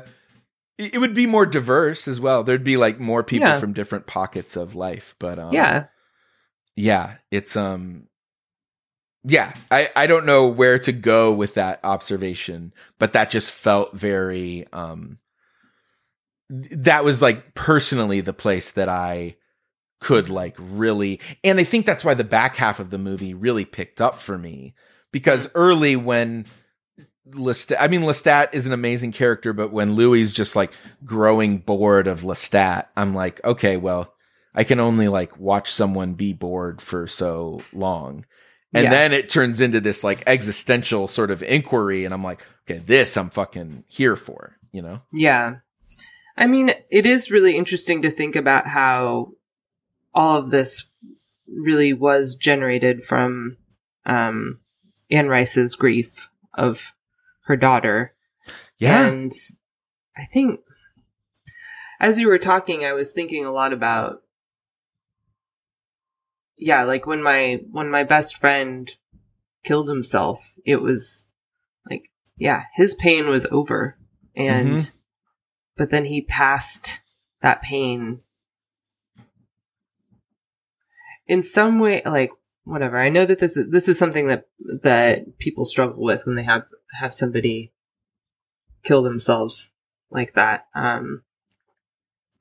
it 0.78 0.96
it 0.96 0.98
would 0.98 1.14
be 1.14 1.28
more 1.28 1.46
diverse 1.46 2.10
as 2.10 2.20
well. 2.20 2.44
There'd 2.44 2.64
be 2.66 2.76
like 2.76 3.00
more 3.00 3.24
people 3.24 3.48
Yeah. 3.48 3.60
from 3.60 3.72
different 3.72 4.06
pockets 4.06 4.58
of 4.58 4.76
life. 4.76 5.16
But 5.18 5.40
um, 5.40 5.54
yeah, 5.54 5.86
yeah, 6.76 7.18
it's 7.32 7.56
um, 7.56 8.08
yeah. 9.28 9.54
I 9.70 9.90
I 9.96 10.08
don't 10.08 10.26
know 10.26 10.48
where 10.48 10.80
to 10.80 10.92
go 10.92 11.34
with 11.34 11.56
that 11.56 11.82
observation, 11.84 12.74
but 12.98 13.14
that 13.14 13.30
just 13.30 13.52
felt 13.52 13.94
very 13.94 14.66
um. 14.72 15.20
That 16.50 17.04
was 17.04 17.22
like 17.22 17.54
personally 17.56 18.22
the 18.22 18.32
place 18.32 18.72
that 18.72 18.88
I 18.88 19.36
could 20.00 20.30
like 20.30 20.56
really 20.60 21.20
and 21.44 21.60
I 21.60 21.64
think 21.64 21.86
that's 21.86 22.06
why 22.06 22.14
the 22.14 22.24
back 22.24 22.56
half 22.56 22.80
of 22.80 22.92
the 22.92 23.00
movie 23.00 23.34
really 23.34 23.66
picked 23.66 24.00
up 24.00 24.20
for 24.20 24.38
me 24.38 24.76
because 25.12 25.50
early 25.56 25.96
when 25.96 26.46
Lestat 27.32 27.78
I 27.80 27.88
mean 27.88 28.02
Lestat 28.02 28.54
is 28.54 28.68
an 28.68 28.74
amazing 28.74 29.12
character 29.12 29.54
but 29.54 29.72
when 29.72 29.94
Louis 29.94 30.22
is 30.22 30.34
just 30.34 30.56
like 30.56 30.72
growing 31.04 31.58
bored 31.58 32.08
of 32.08 32.22
Lestat 32.22 32.86
I'm 32.96 33.16
like 33.16 33.44
okay 33.44 33.76
well 33.76 34.14
I 34.54 34.64
can 34.64 34.80
only 34.80 35.08
like 35.08 35.40
watch 35.40 35.72
someone 35.72 36.14
be 36.14 36.32
bored 36.32 36.80
for 36.80 37.08
so 37.08 37.62
long 37.74 38.26
and 38.78 38.84
Yeah. 38.86 38.90
then 38.92 39.14
it 39.14 39.30
turns 39.30 39.60
into 39.62 39.80
this 39.82 40.04
like 40.04 40.24
existential 40.28 41.08
sort 41.08 41.32
of 41.32 41.44
inquiry 41.44 42.06
and 42.06 42.14
I'm 42.14 42.24
like 42.24 42.42
okay 42.70 42.80
this 42.80 43.18
I'm 43.18 43.30
fucking 43.30 43.84
here 43.88 44.16
for 44.16 44.56
you 44.72 44.82
know 44.82 45.02
yeah. 45.14 45.58
I 46.40 46.46
mean, 46.46 46.70
it 46.92 47.08
is 47.08 47.32
really 47.32 47.58
interesting 47.58 48.04
to 48.04 48.12
think 48.12 48.36
about 48.36 48.68
how 48.68 49.32
all 50.14 50.38
of 50.38 50.52
this 50.52 50.84
really 51.48 51.94
was 51.94 52.36
generated 52.36 53.02
from 53.02 53.58
um, 54.06 54.60
Anne 55.10 55.30
Rice's 55.30 55.74
grief 55.76 56.30
of 56.54 56.94
her 57.46 57.58
daughter. 57.58 58.14
yeah 58.78 59.08
And 59.08 59.32
I 60.16 60.26
think 60.26 60.60
as 62.00 62.20
you 62.20 62.28
were 62.28 62.38
talking, 62.38 62.86
I 62.86 62.94
was 62.94 63.14
thinking 63.14 63.44
a 63.44 63.52
lot 63.52 63.74
about, 63.74 64.22
yeah, 66.58 66.84
like 66.84 67.06
when 67.06 67.22
my, 67.22 67.60
when 67.72 67.90
my 67.90 68.04
best 68.04 68.38
friend 68.38 68.92
killed 69.64 69.90
himself, 69.90 70.56
it 70.66 70.82
was 70.82 71.28
like, 71.90 72.10
yeah, 72.38 72.64
his 72.74 72.94
pain 72.96 73.28
was 73.30 73.46
over. 73.52 73.98
And, 74.36 74.78
Mhm. 74.78 74.92
but 75.78 75.90
then 75.90 76.06
he 76.06 76.22
passed 76.22 77.02
that 77.42 77.62
pain 77.62 78.24
in 81.28 81.44
some 81.44 81.80
way, 81.80 82.02
like, 82.06 82.32
whatever. 82.64 82.98
I 82.98 83.10
know 83.10 83.26
that 83.26 83.40
this 83.40 83.58
is, 83.58 83.70
this 83.70 83.88
is 83.88 83.98
something 83.98 84.28
that, 84.28 84.48
that 84.84 85.38
people 85.40 85.66
struggle 85.66 86.04
with 86.04 86.26
when 86.26 86.36
they 86.36 86.44
have, 86.44 86.66
have 87.00 87.14
somebody 87.14 87.74
kill 88.84 89.04
themselves 89.04 89.72
like 90.10 90.34
that. 90.34 90.68
Um, 90.74 91.24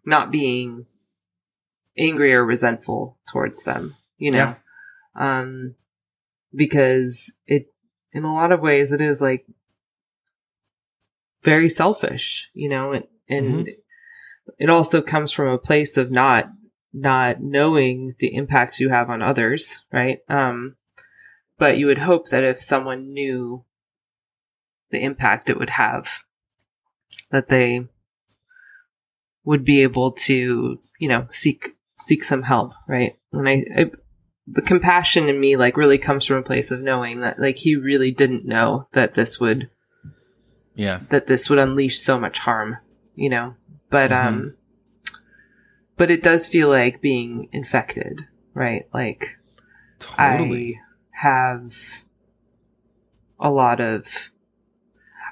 not 0.04 0.30
being 0.30 0.86
angry 1.98 2.32
or 2.34 2.44
resentful 2.44 3.18
towards 3.28 3.64
them, 3.64 3.96
you 4.18 4.30
know? 4.30 4.56
Um, 5.14 5.74
because 6.54 7.32
it, 7.46 7.72
in 8.12 8.24
a 8.24 8.34
lot 8.34 8.52
of 8.52 8.60
ways, 8.60 8.92
it 8.92 9.00
is 9.00 9.20
like 9.20 9.46
very 11.42 11.68
selfish, 11.68 12.50
you 12.54 12.68
know, 12.68 12.92
and, 12.92 13.06
and 13.28 13.68
it 14.58 14.70
also 14.70 15.02
comes 15.02 15.32
from 15.32 15.48
a 15.48 15.58
place 15.58 15.96
of 15.96 16.10
not 16.10 16.50
not 16.92 17.42
knowing 17.42 18.14
the 18.20 18.34
impact 18.34 18.80
you 18.80 18.88
have 18.88 19.10
on 19.10 19.20
others, 19.20 19.84
right? 19.92 20.20
Um, 20.30 20.76
but 21.58 21.76
you 21.76 21.86
would 21.86 21.98
hope 21.98 22.28
that 22.30 22.42
if 22.42 22.60
someone 22.60 23.12
knew 23.12 23.64
the 24.90 25.02
impact 25.02 25.50
it 25.50 25.58
would 25.58 25.70
have, 25.70 26.24
that 27.30 27.48
they 27.48 27.82
would 29.44 29.64
be 29.64 29.82
able 29.82 30.12
to, 30.12 30.80
you 30.98 31.08
know, 31.08 31.26
seek 31.30 31.68
seek 31.98 32.24
some 32.24 32.42
help, 32.42 32.74
right? 32.88 33.18
And 33.32 33.48
I, 33.48 33.64
I 33.76 33.90
the 34.48 34.62
compassion 34.62 35.28
in 35.28 35.40
me 35.40 35.56
like 35.56 35.76
really 35.76 35.98
comes 35.98 36.24
from 36.24 36.36
a 36.36 36.42
place 36.42 36.70
of 36.70 36.80
knowing 36.80 37.20
that 37.20 37.38
like 37.38 37.56
he 37.58 37.74
really 37.76 38.12
didn't 38.12 38.44
know 38.46 38.88
that 38.92 39.14
this 39.14 39.40
would 39.40 39.68
Yeah. 40.74 41.00
that 41.08 41.26
this 41.26 41.50
would 41.50 41.58
unleash 41.58 41.98
so 41.98 42.18
much 42.20 42.38
harm, 42.38 42.76
you 43.14 43.28
know. 43.28 43.56
But 43.90 44.10
Mhm. 44.10 44.26
um 44.26 44.56
but 45.96 46.10
it 46.10 46.22
does 46.22 46.46
feel 46.46 46.68
like 46.68 47.00
being 47.00 47.48
infected, 47.52 48.26
right? 48.54 48.84
Like 48.92 49.38
Totally. 49.98 50.76
I 51.12 51.20
have 51.22 51.72
a 53.40 53.50
lot 53.50 53.80
of 53.80 54.30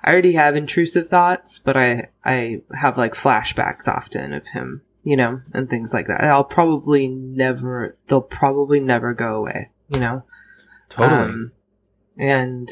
I 0.02 0.10
already 0.12 0.32
have 0.34 0.54
intrusive 0.56 1.08
thoughts, 1.08 1.58
but 1.58 1.76
I 1.76 2.08
I 2.24 2.62
have 2.74 2.98
like 2.98 3.14
flashbacks 3.14 3.86
often 3.88 4.32
of 4.32 4.48
him, 4.48 4.82
you 5.04 5.16
know, 5.16 5.40
and 5.52 5.68
things 5.68 5.92
like 5.92 6.06
that. 6.06 6.24
I'll 6.24 6.44
probably 6.44 7.06
never 7.06 7.96
they'll 8.08 8.22
probably 8.22 8.80
never 8.80 9.14
go 9.14 9.36
away, 9.36 9.70
you 9.88 10.00
know. 10.00 10.24
totally. 10.88 11.32
Um, 11.32 11.52
and 12.16 12.68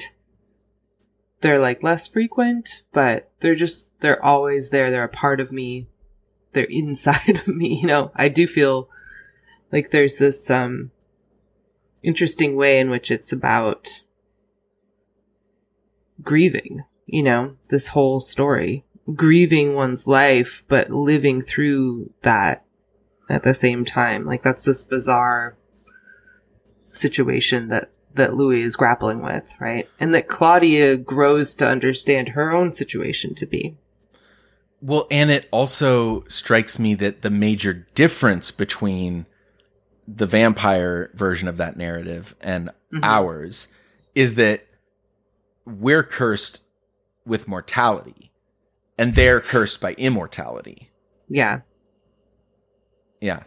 they're 1.42 1.60
like 1.60 1.82
less 1.82 2.08
frequent, 2.08 2.82
but 2.92 3.30
they're 3.40 3.54
just, 3.54 3.90
they're 4.00 4.24
always 4.24 4.70
there. 4.70 4.90
They're 4.90 5.04
a 5.04 5.08
part 5.08 5.40
of 5.40 5.52
me. 5.52 5.88
They're 6.52 6.64
inside 6.70 7.28
of 7.28 7.48
me. 7.48 7.78
You 7.80 7.86
know, 7.86 8.12
I 8.16 8.28
do 8.28 8.46
feel 8.46 8.88
like 9.70 9.90
there's 9.90 10.16
this, 10.16 10.50
um, 10.50 10.90
interesting 12.02 12.56
way 12.56 12.80
in 12.80 12.90
which 12.90 13.10
it's 13.10 13.32
about 13.32 14.02
grieving, 16.20 16.84
you 17.06 17.22
know, 17.22 17.56
this 17.68 17.88
whole 17.88 18.20
story, 18.20 18.84
grieving 19.14 19.74
one's 19.74 20.06
life, 20.06 20.62
but 20.68 20.90
living 20.90 21.40
through 21.40 22.12
that 22.22 22.64
at 23.28 23.42
the 23.42 23.54
same 23.54 23.84
time. 23.84 24.24
Like 24.24 24.42
that's 24.42 24.64
this 24.64 24.84
bizarre 24.84 25.56
situation 26.92 27.68
that 27.68 27.90
that 28.14 28.34
Louis 28.34 28.60
is 28.60 28.76
grappling 28.76 29.22
with, 29.22 29.54
right? 29.58 29.88
And 29.98 30.12
that 30.12 30.28
Claudia 30.28 30.98
grows 30.98 31.54
to 31.56 31.66
understand 31.66 32.30
her 32.30 32.52
own 32.52 32.74
situation 32.74 33.34
to 33.36 33.46
be. 33.46 33.74
Well, 34.82 35.06
and 35.10 35.30
it 35.30 35.48
also 35.50 36.24
strikes 36.28 36.78
me 36.78 36.94
that 36.96 37.22
the 37.22 37.30
major 37.30 37.86
difference 37.94 38.50
between 38.50 39.24
the 40.06 40.26
vampire 40.26 41.10
version 41.14 41.48
of 41.48 41.56
that 41.56 41.78
narrative 41.78 42.34
and 42.42 42.70
Mhm. 42.92 43.00
ours 43.02 43.68
is 44.14 44.34
that 44.34 44.66
we're 45.64 46.02
cursed 46.02 46.60
with 47.24 47.48
mortality 47.48 48.21
and 48.98 49.14
they're 49.14 49.40
cursed 49.40 49.80
by 49.80 49.94
immortality. 49.94 50.90
Yeah. 51.28 51.60
Yeah. 53.20 53.42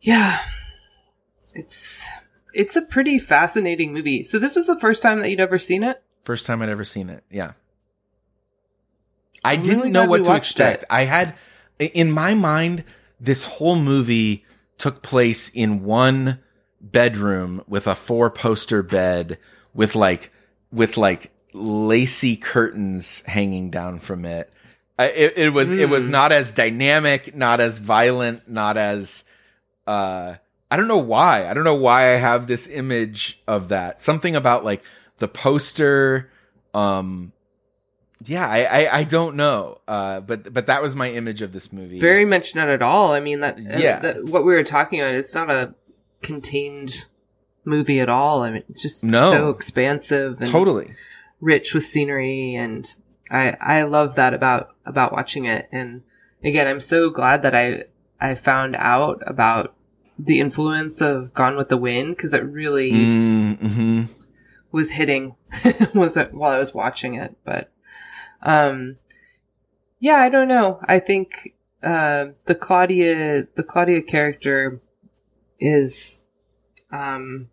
Yeah. 0.00 0.38
It's 1.54 2.06
it's 2.52 2.76
a 2.76 2.82
pretty 2.82 3.18
fascinating 3.18 3.92
movie. 3.92 4.22
So 4.22 4.38
this 4.38 4.56
was 4.56 4.66
the 4.66 4.78
first 4.78 5.02
time 5.02 5.20
that 5.20 5.30
you'd 5.30 5.40
ever 5.40 5.58
seen 5.58 5.82
it? 5.82 6.02
First 6.24 6.46
time 6.46 6.62
I'd 6.62 6.68
ever 6.68 6.84
seen 6.84 7.10
it. 7.10 7.24
Yeah. 7.30 7.52
I 9.44 9.54
I'm 9.54 9.62
didn't 9.62 9.78
really 9.78 9.90
know 9.90 10.06
what 10.06 10.24
to 10.24 10.34
expect. 10.34 10.84
it. 10.84 10.88
I 10.88 11.04
had, 11.04 11.34
in 11.78 12.10
my 12.10 12.34
mind, 12.34 12.84
this 13.20 13.44
whole 13.44 13.76
movie 13.76 14.44
took 14.78 15.02
place 15.02 15.50
in 15.50 15.84
one 15.84 16.40
bedroom 16.80 17.62
with 17.68 17.86
a 17.86 17.94
four 17.94 18.30
poster 18.30 18.82
bed 18.82 19.38
with 19.74 19.94
like, 19.94 20.32
with 20.72 20.96
like 20.96 21.30
lacy 21.54 22.36
curtains 22.36 23.22
hanging 23.26 23.70
down 23.70 23.98
from 23.98 24.24
it. 24.24 24.52
I, 24.98 25.06
it, 25.06 25.38
it 25.38 25.48
was, 25.50 25.72
it 25.72 25.88
was 25.88 26.04
Hmm. 26.06 26.10
not 26.12 26.32
as 26.32 26.50
dynamic, 26.50 27.34
not 27.34 27.60
as 27.60 27.78
violent, 27.78 28.48
not 28.48 28.76
as, 28.76 29.24
uh, 29.86 30.34
I 30.70 30.76
don't 30.76 30.88
know 30.88 30.98
why. 30.98 31.48
I 31.48 31.54
don't 31.54 31.64
know 31.64 31.74
why 31.74 32.12
I 32.14 32.16
have 32.16 32.46
this 32.46 32.66
image 32.68 33.40
of 33.46 33.68
that. 33.70 34.00
Something 34.02 34.34
about 34.36 34.64
like 34.64 34.82
the 35.18 35.28
poster. 35.28 36.30
Um, 36.74 37.32
yeah, 38.24 38.46
I, 38.48 38.64
I, 38.84 38.98
I 39.00 39.04
don't 39.04 39.36
know. 39.36 39.80
Uh, 39.86 40.20
but 40.20 40.52
but 40.52 40.66
that 40.66 40.82
was 40.82 40.96
my 40.96 41.10
image 41.10 41.42
of 41.42 41.52
this 41.52 41.72
movie. 41.72 42.00
Very 42.00 42.24
much 42.24 42.54
not 42.54 42.68
at 42.68 42.82
all. 42.82 43.12
I 43.12 43.20
mean 43.20 43.40
that 43.40 43.56
uh, 43.58 43.78
Yeah. 43.78 44.00
that- 44.00 44.24
what 44.24 44.44
we 44.44 44.52
were 44.54 44.64
talking 44.64 45.00
about, 45.00 45.14
it's 45.14 45.34
not 45.34 45.50
a 45.50 45.74
contained 46.22 47.06
movie 47.64 48.00
at 48.00 48.08
all. 48.08 48.42
I 48.42 48.50
mean 48.50 48.62
it's 48.68 48.82
just 48.82 49.04
No. 49.04 49.30
so 49.30 49.48
expansive 49.50 50.40
and 50.40 50.50
totally. 50.50 50.92
Rich 51.44 51.74
with 51.74 51.84
scenery 51.84 52.54
and 52.54 52.94
I 53.30 53.54
I 53.60 53.82
love 53.82 54.16
that 54.16 54.32
about 54.34 54.70
about 54.86 55.12
watching 55.12 55.44
it. 55.44 55.68
And 55.70 56.02
again 56.42 56.66
I'm 56.66 56.80
so 56.80 57.10
glad 57.10 57.42
that 57.42 57.54
I 57.54 57.84
I 58.20 58.34
found 58.34 58.76
out 58.78 59.22
about 59.26 59.74
the 60.18 60.40
influence 60.40 61.00
of 61.00 61.34
Gone 61.34 61.56
with 61.56 61.68
the 61.68 61.76
Wind 61.76 62.16
because 62.16 62.32
it 62.32 62.44
really 62.44 62.92
Mm-hmm. 62.92 64.02
was 64.72 64.92
hitting 64.92 65.36
was 65.94 66.16
it 66.16 66.32
while 66.32 66.52
I 66.52 66.58
was 66.58 66.72
watching 66.74 67.14
it. 67.14 67.36
But 67.44 67.70
um 68.42 68.96
yeah 70.00 70.16
I 70.16 70.28
don't 70.30 70.48
know. 70.48 70.80
I 70.84 70.98
think 70.98 71.54
uh 71.82 72.28
the 72.46 72.54
Claudia 72.54 73.46
the 73.54 73.62
Claudia 73.62 74.00
character 74.02 74.80
is 75.60 76.24
um 76.90 77.50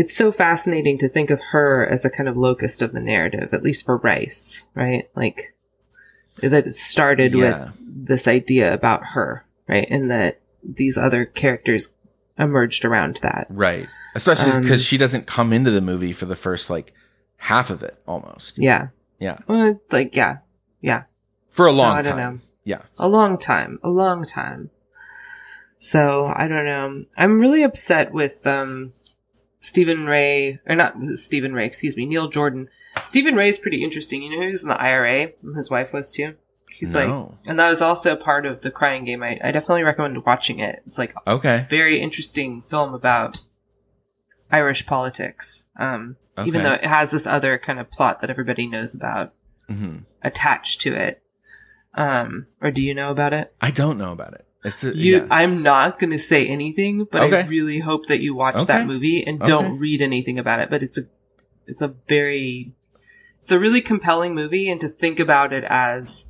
it's 0.00 0.16
so 0.16 0.30
fascinating 0.30 0.96
to 0.98 1.08
think 1.08 1.30
of 1.30 1.40
her 1.50 1.84
as 1.84 2.04
a 2.04 2.10
kind 2.10 2.28
of 2.28 2.36
locust 2.36 2.82
of 2.82 2.92
the 2.92 3.00
narrative, 3.00 3.52
at 3.52 3.64
least 3.64 3.84
for 3.84 3.96
Rice, 3.96 4.64
right? 4.74 5.04
Like 5.16 5.54
that 6.40 6.68
it 6.68 6.74
started 6.74 7.34
Yeah. 7.34 7.58
with 7.64 7.78
this 8.06 8.28
idea 8.28 8.72
about 8.72 9.04
her, 9.14 9.44
right? 9.68 9.88
And 9.90 10.08
that 10.12 10.40
these 10.62 10.96
other 10.96 11.24
characters 11.24 11.88
emerged 12.38 12.84
around 12.84 13.16
that. 13.22 13.48
Right. 13.50 13.88
Especially 14.14 14.52
Um, 14.52 14.62
because 14.62 14.84
she 14.84 14.98
doesn't 14.98 15.26
come 15.26 15.52
into 15.52 15.72
the 15.72 15.80
movie 15.80 16.12
for 16.12 16.26
the 16.26 16.36
first 16.36 16.70
like 16.70 16.92
half 17.36 17.68
of 17.70 17.82
it 17.82 17.96
almost. 18.06 18.56
Yeah. 18.58 18.88
Yeah. 19.18 19.38
Well, 19.48 19.80
like, 19.90 20.14
yeah. 20.14 20.38
Yeah. 20.80 21.02
For 21.50 21.66
a 21.66 21.72
So, 21.72 21.76
long 21.76 21.96
I 21.96 22.02
don't 22.02 22.16
time. 22.16 22.34
know. 22.36 22.40
Yeah. 22.62 22.82
A 23.00 23.08
long 23.08 23.36
time. 23.36 23.80
A 23.82 23.88
long 23.90 24.24
time. 24.24 24.70
So, 25.80 26.26
I 26.26 26.46
don't 26.46 26.64
know. 26.64 27.04
I'm 27.16 27.40
really 27.40 27.64
upset 27.64 28.12
with, 28.12 28.46
um, 28.46 28.92
Stephen 29.68 30.06
Rea, 30.06 30.58
or 30.66 30.74
not 30.74 30.96
Stephen 31.14 31.52
Rea, 31.52 31.66
excuse 31.66 31.94
me, 31.94 32.06
Neil 32.06 32.28
Jordan. 32.28 32.70
Stephen 33.04 33.34
Rea 33.36 33.48
is 33.48 33.58
pretty 33.58 33.84
interesting. 33.84 34.22
You 34.22 34.30
know, 34.30 34.40
he 34.46 34.50
was 34.52 34.62
in 34.62 34.70
the 34.70 34.80
IRA, 34.80 35.28
and 35.42 35.54
his 35.54 35.68
wife 35.70 35.92
was 35.92 36.10
too. 36.10 36.36
He's 36.70 36.94
like, 36.94 37.08
and 37.46 37.58
that 37.58 37.68
was 37.68 37.82
also 37.82 38.16
part 38.16 38.46
of 38.46 38.62
the 38.62 38.70
crying 38.70 39.04
game. 39.04 39.22
I, 39.22 39.38
I 39.44 39.52
definitely 39.52 39.82
recommend 39.82 40.24
watching 40.24 40.58
it. 40.58 40.82
It's 40.86 40.96
like 40.96 41.12
a 41.26 41.32
Okay. 41.32 41.66
very 41.68 42.00
interesting 42.00 42.62
film 42.62 42.94
about 42.94 43.42
Irish 44.50 44.86
politics. 44.86 45.66
Um, 45.76 46.16
even 46.46 46.62
though 46.62 46.72
it 46.74 46.84
has 46.84 47.10
this 47.10 47.26
other 47.26 47.58
kind 47.58 47.78
of 47.78 47.90
plot 47.90 48.20
that 48.20 48.30
everybody 48.30 48.66
knows 48.66 48.94
about 48.94 49.34
hmm 49.68 49.98
attached 50.22 50.80
to 50.80 50.94
it. 50.94 51.22
Um, 51.94 52.46
or 52.60 52.70
do 52.70 52.82
you 52.82 52.94
know 52.94 53.10
about 53.10 53.32
it? 53.34 53.54
I 53.60 53.70
don't 53.70 53.98
know 53.98 54.12
about 54.12 54.32
it. 54.34 54.46
It's 54.64 54.82
a, 54.84 54.94
You, 54.96 55.16
yeah. 55.18 55.26
I'm 55.30 55.62
not 55.62 55.98
going 55.98 56.10
to 56.10 56.18
say 56.18 56.46
anything, 56.48 57.06
but 57.10 57.22
I 57.22 57.46
really 57.46 57.78
hope 57.78 58.06
that 58.06 58.20
you 58.20 58.34
watch 58.34 58.56
Okay. 58.56 58.64
that 58.66 58.86
movie 58.86 59.24
and 59.26 59.40
Okay. 59.40 59.46
don't 59.46 59.78
read 59.78 60.02
anything 60.02 60.38
about 60.38 60.60
it. 60.60 60.68
But 60.70 60.82
it's 60.82 60.98
a, 60.98 61.02
it's 61.66 61.82
a 61.82 61.94
very, 62.08 62.72
it's 63.40 63.52
a 63.52 63.58
really 63.58 63.80
compelling 63.80 64.34
movie, 64.34 64.68
and 64.70 64.80
to 64.80 64.88
think 64.88 65.20
about 65.20 65.52
it 65.52 65.64
as 65.68 66.26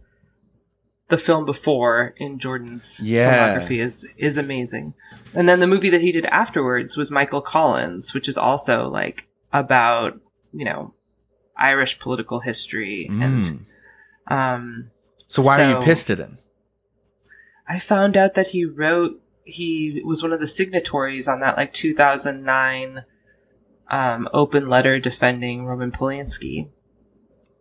the 1.09 1.17
film 1.17 1.47
before 1.47 2.15
in 2.19 2.39
Jordan's 2.39 3.01
Yeah. 3.01 3.27
filmography 3.57 3.79
is 3.79 4.07
is 4.19 4.37
amazing. 4.37 4.93
And 5.33 5.49
then 5.49 5.61
the 5.61 5.67
movie 5.67 5.89
that 5.91 6.03
he 6.03 6.13
did 6.13 6.27
afterwards 6.27 6.97
was 6.99 7.11
Michael 7.11 7.41
Collins, 7.41 8.13
which 8.13 8.29
is 8.29 8.37
also 8.37 8.91
like 8.91 9.27
about 9.55 10.21
you 10.53 10.67
know 10.67 10.93
Irish 11.57 11.99
political 11.99 12.41
history 12.41 13.07
and 13.09 13.45
Mm. 13.45 13.65
um 14.31 14.91
So 15.29 15.41
why 15.43 15.63
are 15.63 15.71
you 15.79 15.83
pissed 15.85 16.11
at 16.11 16.19
him? 16.19 16.37
I 17.69 17.78
found 17.78 18.16
out 18.16 18.35
that 18.35 18.49
he 18.49 18.65
wrote 18.65 19.20
he 19.45 20.03
was 20.05 20.23
one 20.23 20.32
of 20.32 20.40
the 20.40 20.47
signatories 20.47 21.27
on 21.27 21.40
that 21.40 21.57
like 21.57 21.73
2009 21.73 23.05
um, 23.89 24.28
open 24.32 24.69
letter 24.69 24.99
defending 24.99 25.65
Roman 25.65 25.90
Polanski. 25.90 26.70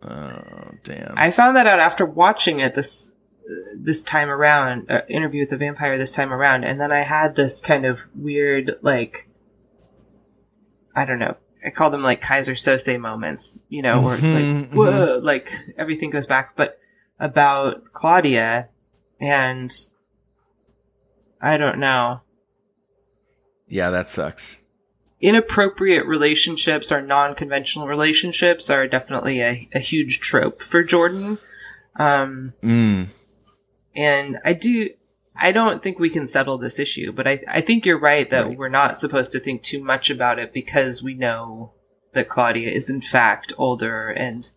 Oh 0.02 0.70
damn. 0.84 1.14
I 1.16 1.30
found 1.30 1.56
that 1.56 1.66
out 1.66 1.80
after 1.80 2.04
watching 2.04 2.60
it 2.60 2.74
this 2.74 3.12
this 3.74 4.04
time 4.04 4.28
around, 4.28 4.90
uh, 4.90 5.00
interview 5.08 5.40
with 5.42 5.48
the 5.48 5.56
vampire 5.56 5.96
this 5.96 6.12
time 6.12 6.32
around, 6.32 6.64
and 6.64 6.78
then 6.78 6.92
I 6.92 7.00
had 7.00 7.34
this 7.34 7.62
kind 7.62 7.86
of 7.86 8.00
weird 8.14 8.76
like 8.82 9.28
I 10.94 11.04
don't 11.04 11.18
know. 11.18 11.36
I 11.64 11.70
call 11.70 11.90
them 11.90 12.02
like 12.02 12.22
Keyser 12.22 12.52
Söze 12.52 13.00
moments, 13.00 13.62
you 13.68 13.82
know, 13.82 14.00
where 14.00 14.18
it's 14.18 14.30
like 14.30 14.72
whoa, 14.72 15.20
like 15.22 15.52
everything 15.76 16.10
goes 16.10 16.26
back. 16.26 16.56
But 16.56 16.78
about 17.18 17.92
Claudia 17.92 18.68
and 19.20 19.70
I 21.40 21.56
don't 21.56 21.78
know. 21.78 22.22
Yeah, 23.68 23.90
that 23.90 24.08
sucks. 24.08 24.58
Inappropriate 25.20 26.06
relationships 26.06 26.90
or 26.92 27.02
non-conventional 27.02 27.86
relationships 27.88 28.70
are 28.70 28.86
definitely 28.86 29.40
a, 29.40 29.68
a 29.74 29.78
huge 29.78 30.20
trope 30.20 30.62
for 30.62 30.82
Jordan. 30.82 31.38
Um, 31.96 32.54
Mm. 32.62 33.08
and 33.96 34.38
I 34.44 34.52
do, 34.52 34.90
I 35.34 35.50
don't 35.52 35.82
think 35.82 35.98
we 35.98 36.10
can 36.10 36.26
settle 36.28 36.56
this 36.58 36.78
issue, 36.78 37.12
but 37.12 37.26
I, 37.26 37.40
I 37.48 37.60
think 37.60 37.84
you're 37.84 37.98
right 37.98 38.28
that 38.30 38.46
Right. 38.46 38.56
we're 38.58 38.68
not 38.68 38.96
supposed 38.98 39.32
to 39.32 39.40
think 39.40 39.62
too 39.62 39.82
much 39.82 40.08
about 40.08 40.38
it 40.38 40.52
because 40.52 41.02
we 41.02 41.14
know 41.14 41.72
that 42.12 42.28
Claudia 42.28 42.70
is 42.70 42.88
in 42.88 43.00
fact 43.02 43.52
older 43.58 44.08
and 44.08 44.50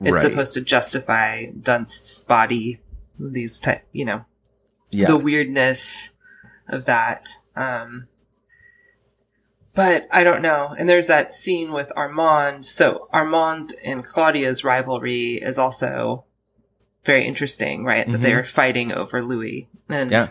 it's 0.00 0.12
Right. 0.12 0.20
supposed 0.22 0.54
to 0.54 0.60
justify 0.60 1.46
Dunst's 1.46 2.20
body, 2.20 2.80
these 3.18 3.60
type, 3.60 3.84
you 3.92 4.04
know, 4.04 4.24
Yeah. 4.90 5.06
the 5.06 5.16
weirdness 5.16 6.10
of 6.68 6.84
that. 6.86 7.28
Um, 7.56 8.08
but 9.74 10.06
I 10.12 10.24
don't 10.24 10.42
know. 10.42 10.74
And 10.78 10.88
there's 10.88 11.06
that 11.06 11.32
scene 11.32 11.72
with 11.72 11.92
Armand. 11.96 12.64
So 12.66 13.08
Armand 13.12 13.74
and 13.84 14.04
Claudia's 14.04 14.64
rivalry 14.64 15.34
is 15.34 15.58
also 15.58 16.24
very 17.04 17.26
interesting, 17.26 17.84
right? 17.84 18.08
That 18.08 18.18
Mhm. 18.18 18.22
they're 18.22 18.44
fighting 18.44 18.92
over 18.92 19.22
Louis. 19.24 19.68
And 19.88 20.10
Yeah. 20.10 20.26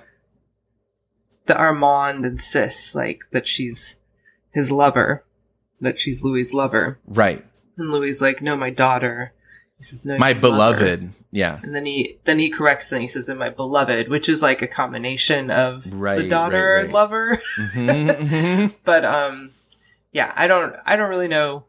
the 1.45 1.55
Armand 1.55 2.25
insists 2.25 2.93
like 2.93 3.21
that 3.31 3.47
she's 3.47 3.97
his 4.51 4.71
lover, 4.71 5.23
that 5.79 5.97
she's 5.99 6.23
Louis's 6.23 6.53
lover. 6.53 6.99
right. 7.07 7.45
And 7.77 7.91
Louis 7.91 8.19
like, 8.21 8.41
no, 8.41 8.55
my 8.57 8.69
daughter. 8.71 9.33
He 9.77 9.83
says, 9.83 10.05
no, 10.07 10.17
My 10.17 10.31
your 10.31 10.41
lover." 10.49 10.79
beloved. 10.79 11.09
Yeah. 11.31 11.59
And 11.61 11.75
then 11.75 11.85
he 11.85 12.17
then 12.23 12.39
he 12.39 12.49
corrects 12.49 12.91
and 12.91 12.99
he 13.01 13.07
says, 13.07 13.29
"And 13.29 13.37
my 13.37 13.49
beloved," 13.49 14.09
which 14.09 14.27
is 14.27 14.41
like 14.41 14.61
a 14.63 14.67
combination 14.67 15.51
of 15.51 15.85
Right, 15.93 16.17
the 16.17 16.27
daughter 16.29 16.75
right, 16.77 16.83
right. 16.85 16.93
lover. 16.93 17.41
Mhm, 17.75 18.09
mhm. 18.27 18.73
but 18.83 19.05
um, 19.05 19.51
yeah, 20.11 20.33
I 20.35 20.47
don't 20.47 20.75
I 20.85 20.95
don't 20.95 21.09
really 21.09 21.27
know 21.27 21.65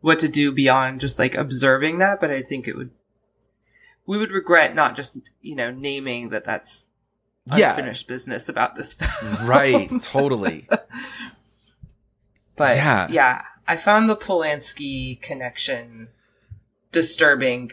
what 0.00 0.20
to 0.20 0.28
do 0.28 0.52
beyond 0.52 1.00
just 1.00 1.18
like 1.18 1.34
observing 1.34 1.98
that. 1.98 2.20
But 2.20 2.30
I 2.30 2.42
think 2.42 2.68
it 2.68 2.76
would 2.76 2.90
we 4.06 4.16
would 4.16 4.30
regret 4.30 4.76
not 4.76 4.94
just 4.94 5.18
you 5.42 5.56
know 5.56 5.72
naming 5.72 6.28
that 6.28 6.44
that's 6.44 6.86
Yeah. 7.52 7.70
unfinished 7.70 8.06
business 8.06 8.48
about 8.48 8.76
this 8.76 8.94
film. 8.94 9.44
Right. 9.48 9.90
Totally. 10.02 10.68
But 12.56 12.76
Yeah. 12.76 13.08
yeah. 13.10 13.42
I 13.66 13.76
found 13.76 14.08
the 14.08 14.16
Polanski 14.16 15.20
connection 15.20 16.08
disturbing. 16.92 17.70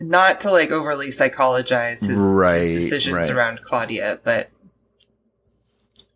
Not 0.00 0.40
to 0.40 0.50
like 0.50 0.70
overly 0.72 1.10
psychologize 1.12 2.00
his, 2.00 2.20
his 2.20 2.74
decisions 2.74 3.14
right. 3.14 3.30
around 3.30 3.60
Claudia, 3.62 4.18
but 4.24 4.50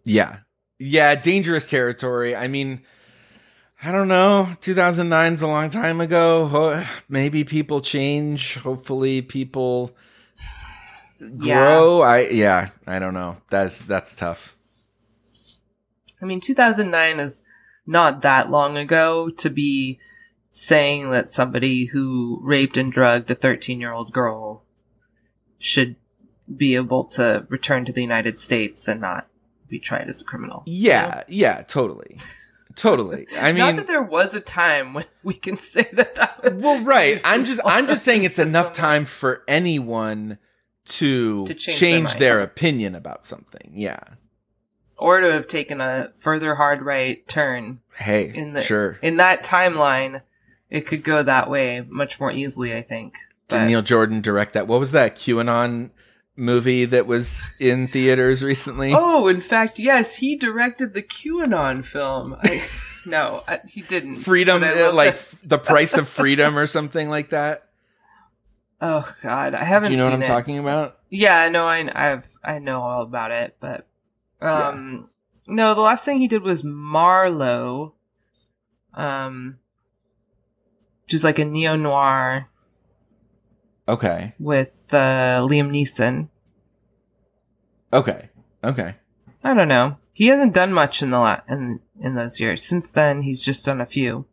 Yeah. 0.03 0.39
Yeah, 0.79 1.15
dangerous 1.15 1.69
territory. 1.71 2.35
I 2.35 2.49
mean, 2.49 2.83
I 3.83 3.93
don't 3.93 4.09
know. 4.09 4.49
2009 4.61 5.35
is 5.35 5.43
a 5.43 5.47
long 5.47 5.71
time 5.71 6.01
ago. 6.01 6.47
Ho- 6.47 6.83
Maybe 7.09 7.45
people 7.45 7.81
change. 7.81 8.57
Hopefully 8.57 9.23
people 9.23 9.95
Yeah. 11.21 11.55
grow. 11.77 12.01
I 12.01 12.21
yeah, 12.29 12.71
I 12.87 12.99
don't 12.99 13.15
know. 13.15 13.37
That's 13.51 13.81
that's 13.83 14.17
tough. 14.17 14.55
I 16.21 16.25
mean, 16.25 16.41
2009 16.41 17.21
is 17.21 17.43
not 17.87 18.23
that 18.23 18.51
long 18.51 18.77
ago 18.77 19.29
to 19.39 19.49
be 19.51 20.01
saying 20.57 21.11
that 21.11 21.31
somebody 21.31 21.85
who 21.85 22.41
raped 22.43 22.79
and 22.79 22.91
drugged 22.91 23.31
a 23.31 23.35
13 23.35 23.79
year 23.79 23.93
old 23.93 24.11
girl 24.11 24.63
should 25.59 25.97
be 26.57 26.77
able 26.77 27.05
to 27.05 27.45
return 27.51 27.85
to 27.85 27.93
the 27.93 28.01
United 28.01 28.41
States 28.41 28.89
and 28.89 29.03
not 29.03 29.29
be 29.69 29.79
tried 29.79 30.09
as 30.09 30.23
a 30.23 30.25
criminal. 30.25 30.63
Yeah, 30.65 31.25
yeah, 31.29 31.61
totally. 31.63 32.17
Totally. 32.75 33.27
I 33.39 33.53
mean 33.53 33.59
not 33.59 33.77
that 33.77 33.87
there 33.87 34.03
was 34.03 34.35
a 34.35 34.41
time 34.41 34.95
when 34.95 35.05
we 35.23 35.35
can 35.35 35.59
say 35.59 35.87
that 35.93 36.15
that 36.15 36.43
was 36.43 36.55
Well, 36.55 36.83
right. 36.85 37.21
I'm 37.25 37.45
just 37.45 37.61
I'm 37.63 37.87
just 37.87 38.03
saying 38.05 38.25
it's 38.25 38.39
enough 38.39 38.73
time 38.73 39.05
for 39.05 39.43
anyone 39.47 40.39
to, 40.87 41.45
To 41.47 41.55
change 41.55 41.79
change, 41.79 42.13
their 42.15 42.37
their, 42.37 42.45
opinion 42.45 42.95
about 42.95 43.27
something. 43.27 43.73
Yeah. 43.75 43.99
or 44.97 45.21
to 45.21 45.33
have 45.33 45.49
taken 45.49 45.83
a 45.83 46.13
further 46.15 46.55
hard 46.55 46.81
right 46.81 47.27
turn 47.29 47.81
Hey, 47.95 48.33
in 48.35 48.55
the 48.55 48.63
sure. 48.63 48.99
in 49.03 49.19
that 49.19 49.45
timeline. 49.45 50.23
It 50.71 50.83
could 50.87 51.03
go 51.05 51.23
that 51.23 51.49
way 51.49 51.85
much 51.89 52.19
more 52.21 52.33
easily, 52.33 52.75
I 52.75 52.83
think. 52.83 53.15
Did 53.49 53.57
But- 53.59 53.67
Neil 53.67 53.83
Jordan 53.83 54.21
direct 54.21 54.55
that? 54.55 54.67
What 54.67 54.81
was 54.81 54.93
that 54.93 55.17
QAnon 55.17 55.91
movie 56.35 56.85
that 56.85 57.07
was 57.07 57.45
in 57.61 57.87
theaters 57.87 58.43
recently? 58.43 58.93
Oh, 58.95 59.29
in 59.29 59.41
fact, 59.41 59.79
yes, 59.79 60.17
he 60.17 60.37
directed 60.37 60.93
the 60.95 61.03
QAnon 61.03 61.85
film. 61.85 62.37
I, 62.43 62.63
no, 63.07 63.43
I, 63.47 63.61
he 63.69 63.83
didn't. 63.83 64.17
freedom, 64.17 64.61
But 64.63 64.77
I 64.77 64.83
love 64.87 64.95
like 64.95 65.17
that- 65.19 65.49
the 65.49 65.59
price 65.59 65.97
of 65.97 66.09
freedom 66.21 66.59
or 66.59 66.67
something 66.67 67.09
like 67.09 67.31
that. 67.31 67.69
oh 68.81 69.09
God, 69.23 69.55
I 69.55 69.65
haven't. 69.65 69.91
Do 69.93 69.97
you 69.97 69.99
know 70.03 70.09
what 70.09 70.15
I'm 70.15 70.23
it. 70.23 70.27
talking 70.27 70.59
about? 70.59 70.99
Yeah, 71.09 71.39
I 71.39 71.49
know. 71.49 71.67
I 71.67 71.89
I've 72.13 72.29
I 72.45 72.59
know 72.59 72.81
all 72.83 73.03
about 73.03 73.31
it, 73.31 73.57
but 73.61 73.87
um, 74.43 75.09
no, 75.47 75.75
the 75.75 75.81
last 75.81 76.05
thing 76.05 76.19
he 76.19 76.27
did 76.29 76.43
was 76.43 76.65
Marlowe, 76.65 77.95
um, 78.95 79.59
which 81.07 81.15
is 81.15 81.23
like 81.25 81.39
a 81.39 81.45
neo 81.45 81.77
noir 81.77 82.49
Okay. 83.89 84.35
with 84.41 84.89
uh, 84.93 85.47
Liam 85.49 85.71
Neeson. 85.71 86.29
Okay. 87.93 88.29
Okay. 88.65 88.97
I 89.45 89.55
don't 89.55 89.69
know. 89.69 89.93
He 90.13 90.27
hasn't 90.27 90.55
done 90.55 90.73
much 90.73 91.03
in 91.03 91.11
the 91.11 91.19
la- 91.21 91.41
in 91.49 91.79
in 92.01 92.15
those 92.15 92.41
years. 92.41 92.65
Since 92.65 92.91
then, 92.91 93.23
he's 93.23 93.41
just 93.41 93.65
done 93.65 93.81
a 93.81 93.87
few. 93.87 94.27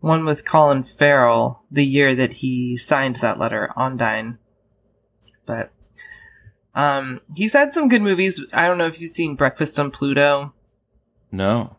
One 0.00 0.24
with 0.24 0.44
Colin 0.44 0.82
Farrell, 0.82 1.62
the 1.70 1.86
year 1.86 2.16
that 2.16 2.32
he 2.34 2.76
signed 2.76 3.16
that 3.16 3.38
letter, 3.38 3.70
Ondine. 3.76 4.38
But 5.44 5.70
um, 6.74 7.20
he's 7.36 7.52
had 7.52 7.72
some 7.72 7.88
good 7.88 8.02
movies. 8.02 8.44
I 8.52 8.66
don't 8.66 8.78
know 8.78 8.86
if 8.86 9.00
you've 9.00 9.10
seen 9.10 9.36
Breakfast 9.36 9.78
on 9.78 9.92
Pluto. 9.92 10.52
No. 11.30 11.76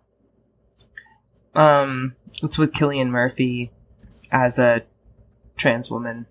Um, 1.54 2.16
it's 2.42 2.58
with 2.58 2.72
Cillian 2.74 3.10
Murphy 3.10 3.72
as 4.32 4.60
a 4.60 4.84
trans 5.56 5.90
woman. 5.92 6.26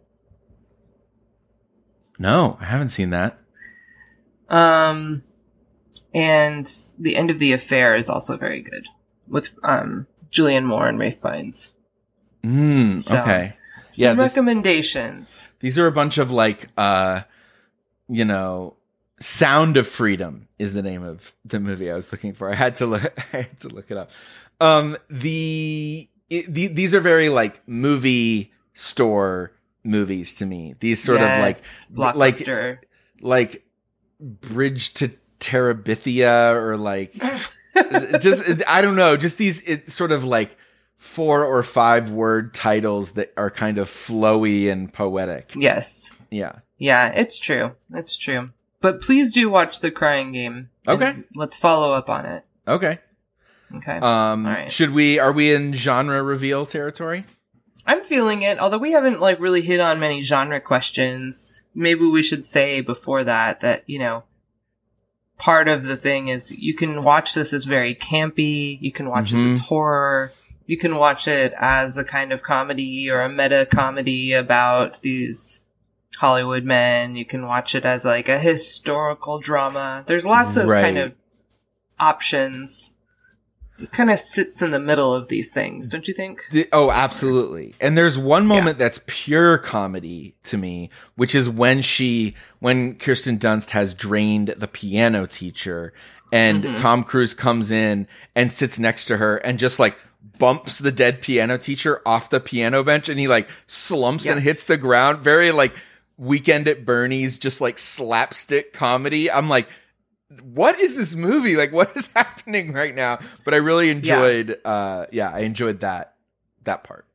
No, 2.18 2.56
I 2.60 2.64
haven't 2.66 2.90
seen 2.90 3.10
that. 3.10 3.40
Um, 4.48 5.22
and 6.14 6.70
the 6.98 7.16
end 7.16 7.30
of 7.30 7.38
the 7.38 7.52
affair 7.52 7.94
is 7.96 8.08
also 8.08 8.36
very 8.36 8.62
good 8.62 8.86
with 9.28 9.50
um 9.64 10.06
Julianne 10.30 10.64
Moore 10.66 10.88
and 10.88 10.98
Ralph 10.98 11.14
Fiennes. 11.16 11.74
Mm, 12.44 13.00
So- 13.00 13.20
okay. 13.20 13.50
Some 13.90 14.02
Yeah, 14.02 14.12
this- 14.14 14.32
recommendations. 14.32 15.50
These 15.60 15.78
are 15.78 15.86
a 15.86 15.92
bunch 15.92 16.18
of 16.18 16.30
like 16.30 16.68
uh 16.76 17.22
you 18.08 18.24
know 18.24 18.76
Sound 19.20 19.76
of 19.76 19.88
Freedom 19.88 20.48
is 20.58 20.74
the 20.74 20.82
name 20.82 21.02
of 21.02 21.32
the 21.44 21.58
movie 21.58 21.90
I 21.90 21.96
was 21.96 22.12
looking 22.12 22.34
for. 22.34 22.50
I 22.50 22.54
had 22.54 22.76
to 22.76 22.86
look 22.86 23.02
I 23.34 23.38
had 23.42 23.60
to 23.60 23.68
look 23.68 23.90
it 23.90 23.96
up. 23.96 24.10
Um 24.60 24.96
the, 25.10 26.08
it, 26.30 26.52
the 26.52 26.66
these 26.68 26.94
are 26.94 27.00
very 27.00 27.28
like 27.28 27.66
movie 27.68 28.52
store 28.74 29.52
movies 29.84 30.34
to 30.36 30.46
me. 30.46 30.74
These 30.80 31.02
sort 31.02 31.20
Yes, 31.20 31.86
of 31.88 31.96
like 31.98 32.14
like 32.14 32.34
blockbuster. 32.34 32.78
like 33.20 33.64
Bridge 34.20 34.94
to 34.94 35.10
Terabithia 35.40 36.54
or 36.54 36.76
like 36.76 37.12
just 38.20 38.42
I 38.66 38.82
don't 38.82 38.96
know, 38.96 39.16
just 39.16 39.38
these 39.38 39.60
it, 39.62 39.90
sort 39.92 40.12
of 40.12 40.24
like 40.24 40.56
four 40.96 41.44
or 41.44 41.62
five 41.62 42.10
word 42.10 42.54
titles 42.54 43.12
that 43.12 43.32
are 43.36 43.50
kind 43.50 43.78
of 43.78 43.88
flowy 43.88 44.70
and 44.72 44.92
poetic. 44.92 45.52
yes, 45.54 46.12
Yeah. 46.30 46.52
yeah, 46.78 47.08
it's 47.08 47.38
true. 47.38 47.74
It's 47.92 48.16
true. 48.16 48.50
But 48.80 49.02
please 49.02 49.32
do 49.32 49.50
watch 49.50 49.80
the 49.80 49.90
Crying 49.90 50.32
Game. 50.32 50.70
Okay. 50.88 51.22
let's 51.34 51.58
follow 51.58 51.92
up 51.92 52.08
on 52.08 52.24
it. 52.26 52.44
Okay. 52.66 52.98
Okay, 53.74 53.96
Um 53.96 54.46
All 54.46 54.52
right. 54.52 54.70
should 54.72 54.90
we 54.90 55.18
are 55.18 55.32
we 55.32 55.52
in 55.52 55.72
genre 55.74 56.22
reveal 56.22 56.66
territory? 56.66 57.24
I'm 57.86 58.02
feeling 58.02 58.42
it. 58.42 58.58
Although 58.58 58.78
we 58.78 58.92
haven't 58.92 59.20
like 59.20 59.38
really 59.40 59.62
hit 59.62 59.80
on 59.80 60.00
many 60.00 60.22
genre 60.22 60.60
questions, 60.60 61.62
maybe 61.74 62.04
we 62.04 62.22
should 62.22 62.44
say 62.44 62.80
before 62.80 63.24
that 63.24 63.60
that 63.60 63.84
you 63.86 63.98
know 63.98 64.24
part 65.38 65.68
of 65.68 65.82
the 65.84 65.96
thing 65.96 66.28
is 66.28 66.52
you 66.56 66.74
can 66.74 67.02
watch 67.02 67.34
this 67.34 67.52
as 67.52 67.64
very 67.64 67.94
campy. 67.94 68.78
You 68.80 68.90
can 68.92 69.08
watch 69.08 69.28
Mhm. 69.30 69.32
this 69.32 69.44
as 69.44 69.58
horror. 69.58 70.32
You 70.66 70.76
can 70.78 70.96
watch 70.96 71.28
it 71.28 71.52
as 71.60 71.96
a 71.96 72.04
kind 72.04 72.32
of 72.32 72.42
comedy 72.42 73.08
or 73.10 73.20
a 73.20 73.28
meta 73.28 73.66
comedy 73.70 74.32
about 74.32 75.00
these 75.02 75.62
Hollywood 76.16 76.64
men. 76.64 77.14
You 77.14 77.24
can 77.24 77.46
watch 77.46 77.74
it 77.74 77.84
as 77.84 78.04
like 78.04 78.28
a 78.28 78.38
historical 78.38 79.38
drama. 79.38 80.02
There's 80.06 80.26
lots 80.26 80.56
of 80.56 80.66
Right. 80.66 80.80
kind 80.82 80.98
of 80.98 81.12
options. 82.00 82.92
It 83.78 83.92
kind 83.92 84.10
of 84.10 84.18
sits 84.18 84.62
in 84.62 84.70
the 84.70 84.78
middle 84.78 85.12
of 85.12 85.28
these 85.28 85.50
things, 85.52 85.90
don't 85.90 86.08
you 86.08 86.14
think? 86.14 86.40
The- 86.50 86.68
oh, 86.72 86.90
absolutely. 86.90 87.74
And 87.80 87.96
there's 87.96 88.18
one 88.18 88.46
moment 88.46 88.78
that's 88.78 89.00
pure 89.06 89.58
comedy 89.58 90.34
to 90.44 90.56
me, 90.56 90.90
which 91.16 91.34
is 91.34 91.48
when 91.50 91.82
she, 91.82 92.34
when 92.60 92.94
Kirsten 92.96 93.38
Dunst 93.38 93.70
has 93.70 93.94
drained 93.94 94.48
the 94.56 94.68
piano 94.68 95.26
teacher 95.26 95.92
and 96.32 96.64
Mm-hmm. 96.64 96.76
Tom 96.76 97.04
Cruise 97.04 97.34
comes 97.34 97.70
in 97.70 98.08
and 98.34 98.50
sits 98.50 98.78
next 98.78 99.04
to 99.06 99.16
her 99.18 99.36
and 99.38 99.58
just 99.58 99.78
like 99.78 99.96
bumps 100.38 100.78
the 100.78 100.90
dead 100.92 101.20
piano 101.22 101.56
teacher 101.56 102.02
off 102.04 102.30
the 102.30 102.40
piano 102.40 102.82
bench 102.82 103.08
and 103.08 103.18
he 103.20 103.28
like 103.28 103.48
slumps 103.68 104.26
and 104.26 104.40
hits 104.40 104.64
the 104.64 104.76
ground. 104.76 105.20
Very 105.20 105.52
like 105.52 105.72
weekend 106.18 106.66
at 106.66 106.84
Bernie's, 106.84 107.38
just 107.38 107.60
like 107.60 107.78
slapstick 107.78 108.72
comedy. 108.72 109.30
I'm 109.30 109.48
like, 109.48 109.68
what 110.42 110.80
is 110.80 110.96
this 110.96 111.14
movie? 111.14 111.56
Like, 111.56 111.72
what 111.72 111.96
is 111.96 112.06
happening 112.14 112.72
right 112.72 112.94
now? 112.94 113.18
But 113.44 113.54
I 113.54 113.58
really 113.58 113.90
enjoyed, 113.90 114.58
uh, 114.64 115.06
yeah, 115.12 115.30
I 115.30 115.40
enjoyed 115.40 115.80
that, 115.80 116.14
that 116.64 116.84
part. 116.84 117.06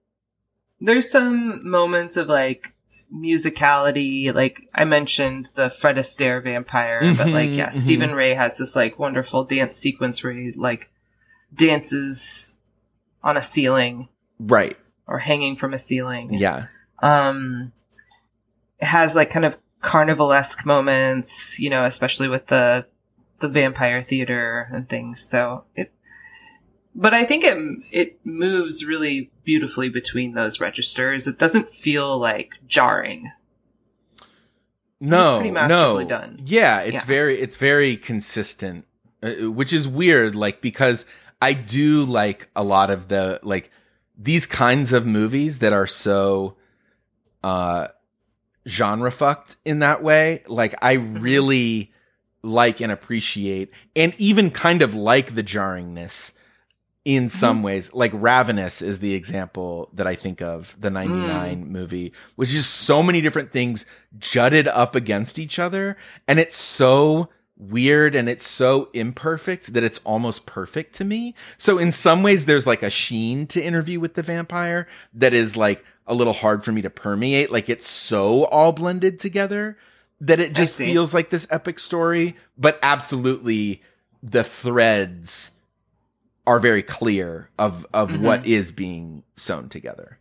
There's 0.80 1.12
some 1.12 1.70
moments 1.70 2.18
of 2.18 2.28
like 2.28 2.74
musicality, 3.14 4.34
like 4.34 4.62
I 4.74 4.86
mentioned 4.86 5.52
the 5.56 5.70
Fred 5.70 5.98
Astaire 5.98 6.42
vampire, 6.44 7.14
but 7.18 7.28
like 7.28 7.50
Mhm, 7.52 7.58
yeah, 7.58 7.70
mhm. 7.70 7.74
Stephen 7.74 8.16
Rea 8.16 8.34
has 8.34 8.58
this 8.58 8.76
like 8.76 8.98
wonderful 8.98 9.44
dance 9.44 9.76
sequence 9.76 10.24
where 10.24 10.34
he 10.34 10.54
like 10.54 10.90
dances 11.54 12.56
on 13.24 13.38
a 13.38 13.42
ceiling 13.42 14.08
Right. 14.40 14.78
or 15.08 15.20
hanging 15.20 15.56
from 15.56 15.74
a 15.74 15.80
ceiling. 15.80 16.34
Yeah. 16.34 16.66
um 17.04 17.72
it 18.80 18.86
has 18.86 19.16
like 19.16 19.30
kind 19.30 19.46
of 19.46 19.58
carnivalesque 19.82 20.66
moments 20.66 21.60
you 21.60 21.70
know 21.70 21.84
especially 21.86 22.28
with 22.28 22.48
the 22.48 22.86
the 23.42 23.50
vampire 23.50 24.02
theater 24.02 24.68
and 24.72 24.88
things 24.88 25.20
so 25.22 25.66
it 25.76 25.92
but 26.96 27.14
i 27.14 27.24
think 27.24 27.44
it 27.44 27.58
it 27.92 28.20
moves 28.26 28.86
really 28.86 29.30
beautifully 29.44 29.90
between 29.90 30.34
those 30.34 30.60
registers 30.60 31.28
it 31.28 31.38
doesn't 31.40 31.68
feel 31.70 32.18
like 32.18 32.54
jarring 32.68 33.30
No, 35.00 35.38
pretty 35.38 35.52
masterfully 35.52 36.04
no. 36.04 36.10
done. 36.10 36.42
Yeah, 36.46 36.82
it's 36.82 36.94
Yeah. 36.94 37.06
very, 37.06 37.40
it's 37.42 37.58
very 37.58 37.98
consistent, 37.98 38.86
uh, 39.24 39.50
which 39.52 39.74
is 39.74 39.88
weird. 39.88 40.36
Like 40.36 40.62
because 40.62 41.06
I 41.42 41.54
do 41.54 42.04
like 42.04 42.50
a 42.56 42.64
lot 42.64 42.92
of 42.92 43.08
the 43.08 43.40
like 43.42 43.72
these 44.16 44.46
kinds 44.46 44.94
of 44.94 45.06
movies 45.08 45.58
that 45.60 45.74
are 45.74 45.88
so 45.88 46.56
uh 47.44 47.88
genre 48.68 49.12
fucked 49.12 49.56
in 49.66 49.80
that 49.80 50.04
way. 50.04 50.44
Like 50.48 50.76
I 50.84 50.94
really 50.94 51.91
like 52.44 52.82
and 52.82 52.92
appreciate, 52.92 53.72
and 53.96 54.14
even 54.18 54.52
kind 54.52 54.82
of 54.82 54.96
like 54.96 55.36
the 55.36 55.44
jarringness 55.44 56.34
in 57.04 57.24
mm-hmm. 57.24 57.30
some 57.30 57.64
ways. 57.64 57.94
Like 57.94 58.12
Ravenous 58.14 58.82
is 58.82 59.00
the 59.00 59.14
example 59.14 59.90
that 59.94 60.08
I 60.08 60.16
think 60.16 60.42
of 60.42 60.76
the 60.80 60.90
mm. 60.90 60.94
99 60.94 61.72
movie, 61.72 62.14
which 62.36 62.54
is 62.54 62.68
so 62.68 63.02
many 63.02 63.22
different 63.22 63.52
things 63.52 63.86
jutted 64.18 64.68
up 64.68 64.96
against 64.96 65.40
each 65.40 65.60
other. 65.60 65.98
And 66.28 66.40
it's 66.40 66.56
so 66.56 67.30
weird 67.58 68.16
and 68.16 68.28
it's 68.28 68.48
so 68.48 68.90
imperfect 68.94 69.74
that 69.74 69.84
it's 69.84 70.00
almost 70.04 70.46
perfect 70.46 70.96
to 70.96 71.06
me. 71.06 71.36
So 71.58 71.78
in 71.78 71.92
some 71.92 72.24
ways, 72.24 72.46
there's 72.46 72.68
like 72.68 72.84
a 72.84 72.90
sheen 72.90 73.48
to 73.48 73.64
interview 73.64 74.00
with 74.00 74.16
the 74.16 74.24
vampire 74.24 74.88
that 75.14 75.34
is 75.34 75.56
like 75.56 75.84
a 76.08 76.16
little 76.16 76.34
hard 76.34 76.64
for 76.64 76.72
me 76.72 76.82
to 76.82 76.90
permeate. 76.90 77.52
Like 77.52 77.70
it's 77.70 77.88
so 77.88 78.46
all 78.46 78.72
blended 78.72 79.20
together 79.20 79.78
that 80.22 80.40
it 80.40 80.54
just 80.54 80.76
feels 80.78 81.14
like 81.14 81.30
this 81.30 81.48
epic 81.52 81.80
story, 81.80 82.36
but 82.58 82.80
absolutely 82.82 83.82
the 84.24 84.44
threads 84.44 85.52
are 86.48 86.60
very 86.60 86.84
clear 86.84 87.50
of 87.60 87.86
of 87.94 88.10
mm-hmm. 88.10 88.24
what 88.24 88.46
is 88.48 88.72
being 88.72 89.24
sewn 89.36 89.68
together. 89.70 90.20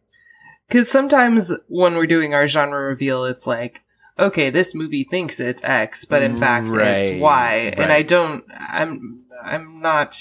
because 0.68 0.90
sometimes 0.90 1.52
when 1.68 1.94
we're 1.96 2.06
doing 2.06 2.34
our 2.34 2.46
genre 2.46 2.80
reveal 2.80 3.24
it's 3.24 3.46
like 3.46 3.80
okay 4.18 4.50
this 4.50 4.74
movie 4.74 5.04
thinks 5.04 5.40
it's 5.40 5.64
x 5.64 6.04
but 6.04 6.22
in 6.22 6.36
fact 6.36 6.68
Right, 6.68 6.86
it's 6.86 7.20
y. 7.20 7.72
And 7.76 7.90
i 7.90 8.02
don't 8.02 8.44
i'm 8.58 9.24
i'm 9.44 9.80
not 9.80 10.16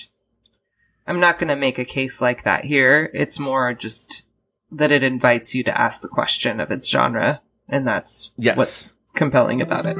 i'm 1.06 1.19
not 1.19 1.38
going 1.38 1.49
to 1.49 1.56
make 1.56 1.77
a 1.80 1.85
case 1.85 2.22
like 2.22 2.43
that 2.43 2.64
here. 2.65 3.10
It's 3.14 3.39
more 3.39 3.73
just 3.73 4.23
that 4.72 4.91
it 4.91 5.03
invites 5.03 5.53
you 5.56 5.64
to 5.64 5.77
ask 5.81 6.01
the 6.01 6.07
question 6.07 6.60
of 6.60 6.72
its 6.72 6.88
genre 6.89 7.41
and 7.68 7.85
that's 7.88 8.31
Yes. 8.38 8.57
what's 8.57 8.93
compelling 9.14 9.61
about 9.61 9.86
it. 9.86 9.98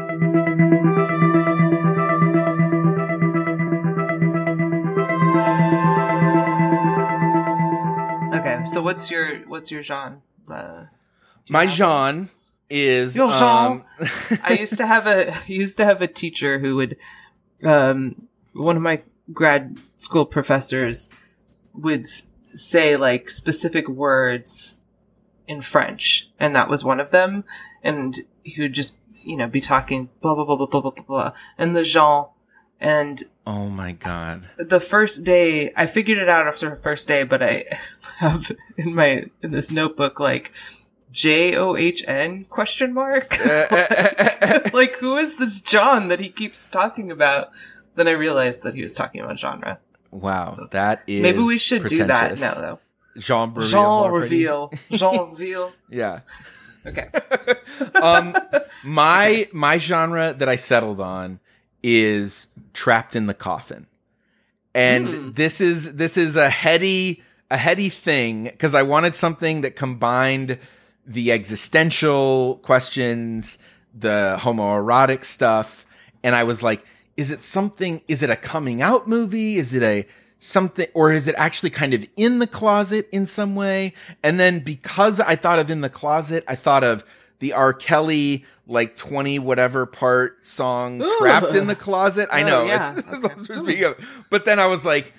Okay 8.36 8.64
so 8.66 8.82
what's 8.82 9.12
your 9.12 9.38
what's 9.48 9.72
your 9.72 9.82
genre? 9.82 10.22
Uh, 10.50 10.86
you 11.46 11.54
My 11.54 11.68
genre 11.68 12.30
is 12.70 13.16
Your 13.16 13.32
um, 13.32 13.84
I 14.44 14.58
used 14.60 14.78
to 14.78 14.86
have 14.86 15.08
a 15.08 15.34
I 15.34 15.44
used 15.48 15.78
to 15.78 15.86
have 15.86 16.02
a 16.02 16.08
teacher 16.08 16.60
who 16.60 16.76
would 16.78 16.98
um 17.64 18.28
one 18.54 18.76
of 18.76 18.82
my 18.82 19.02
grad 19.34 19.78
school 19.98 20.26
professors 20.26 21.10
would 21.74 22.06
say 22.54 22.96
like 22.96 23.30
specific 23.30 23.88
words 23.88 24.78
in 25.48 25.62
French 25.62 26.30
and 26.40 26.56
that 26.56 26.70
was 26.70 26.84
one 26.84 27.00
of 27.00 27.12
them 27.12 27.44
and 27.84 28.16
he 28.44 28.62
would 28.62 28.74
just 28.74 28.96
you 29.30 29.38
know 29.38 29.48
be 29.48 29.62
talking 29.62 30.10
blah 30.22 30.34
blah 30.34 30.44
blah 30.44 30.56
blah 30.56 30.66
blah 30.66 30.82
blah 30.82 30.92
blah, 30.92 31.06
blah 31.06 31.32
and 31.58 31.76
the 31.76 31.84
genre 31.84 32.30
and 32.82 33.24
oh 33.46 33.68
my 33.70 33.92
god. 33.92 34.48
the 34.58 34.80
first 34.80 35.24
day 35.24 35.72
I 35.78 35.86
figured 35.86 36.18
it 36.18 36.30
out 36.30 36.48
after 36.48 36.70
the 36.70 36.76
first 36.76 37.08
day 37.08 37.24
but 37.24 37.44
I 37.44 37.66
have 38.18 38.52
in 38.76 38.96
my 38.96 39.26
in 39.44 39.52
this 39.52 39.72
notebook 39.72 40.20
like 40.20 40.52
J 41.12 41.56
O 41.56 41.76
H 41.76 42.04
N 42.08 42.46
question 42.46 42.94
mark 42.94 43.40
eh, 43.40 43.68
eh, 43.70 44.36
eh, 44.42 44.70
like 44.74 44.96
who 44.98 45.18
is 45.18 45.36
this 45.36 45.62
John 45.62 46.08
that 46.08 46.20
he 46.20 46.30
keeps 46.30 46.68
talking 46.68 47.12
about? 47.12 47.52
Then 47.96 48.08
I 48.08 48.12
realized 48.12 48.64
that 48.64 48.76
he 48.76 48.82
was 48.82 48.96
talking 48.96 49.22
about 49.22 49.40
genre. 49.40 49.80
wow, 50.12 50.68
that 50.72 51.04
is 51.08 51.22
Maybe 51.22 51.40
we 51.40 51.58
should 51.58 51.88
do 51.88 52.06
that 52.06 52.40
now, 52.40 52.54
though. 52.54 52.80
Jean 53.18 53.54
reveal. 53.54 53.70
Jean 53.70 54.12
reveal. 54.12 54.74
Jean 54.92 55.30
reveal. 55.32 55.72
Yeah. 55.90 56.20
Okay. 56.86 57.10
um 58.02 58.34
my 58.84 59.48
my 59.52 59.78
genre 59.78 60.34
that 60.38 60.48
I 60.50 60.56
settled 60.56 61.00
on 61.02 61.40
is 61.84 62.48
trapped 62.74 63.16
in 63.16 63.26
the 63.28 63.34
coffin. 63.34 63.88
And 64.76 65.08
Hmm. 65.08 65.32
this 65.32 65.60
is 65.62 65.96
this 65.96 66.18
is 66.18 66.36
a 66.36 66.50
heady 66.50 67.22
a 67.52 67.58
heady 67.58 67.90
thing 67.90 68.44
because 68.44 68.76
I 68.76 68.84
wanted 68.84 69.16
something 69.16 69.62
that 69.62 69.76
combined 69.76 70.60
the 71.06 71.32
existential 71.32 72.60
questions, 72.64 73.58
the 73.94 74.38
homoerotic 74.40 75.26
stuff, 75.26 75.86
and 76.24 76.36
I 76.36 76.44
was 76.44 76.62
like, 76.62 76.86
is 77.18 77.32
it 77.32 77.42
something 77.44 78.02
is 78.08 78.22
it 78.24 78.30
a 78.30 78.36
coming 78.36 78.82
out 78.82 79.08
movie? 79.08 79.58
Is 79.58 79.74
it 79.74 79.82
a 79.84 80.06
something 80.40 80.88
or 80.94 81.12
is 81.12 81.28
it 81.28 81.36
actually 81.38 81.70
kind 81.70 81.94
of 81.94 82.08
in 82.16 82.40
the 82.40 82.48
closet 82.48 83.08
in 83.12 83.26
some 83.26 83.56
way? 83.56 83.94
And 84.24 84.40
then 84.40 84.60
because 84.60 85.20
I 85.20 85.36
thought 85.36 85.60
of 85.60 85.70
in 85.70 85.82
the 85.82 85.90
closet, 85.90 86.44
I 86.48 86.56
thought 86.56 86.84
of 86.84 87.04
the 87.40 87.54
R. 87.54 87.74
Kelly 87.74 88.46
like 88.68 88.96
20 88.96 89.40
whatever 89.40 89.86
part 89.86 90.46
song 90.46 91.02
Ooh. 91.02 91.18
trapped 91.20 91.56
in 91.56 91.68
the 91.68 91.76
closet. 91.76 92.30
I 92.32 92.44
Oh, 92.44 92.48
know. 92.48 92.64
yeah. 92.68 92.94
That's- 92.94 93.22
that's 93.22 93.50
Okay. 93.50 93.60
speaking 93.64 93.84
of. 93.86 93.98
But 94.30 94.46
then 94.46 94.60
I 94.60 94.68
was 94.68 94.86
like, 94.86 95.14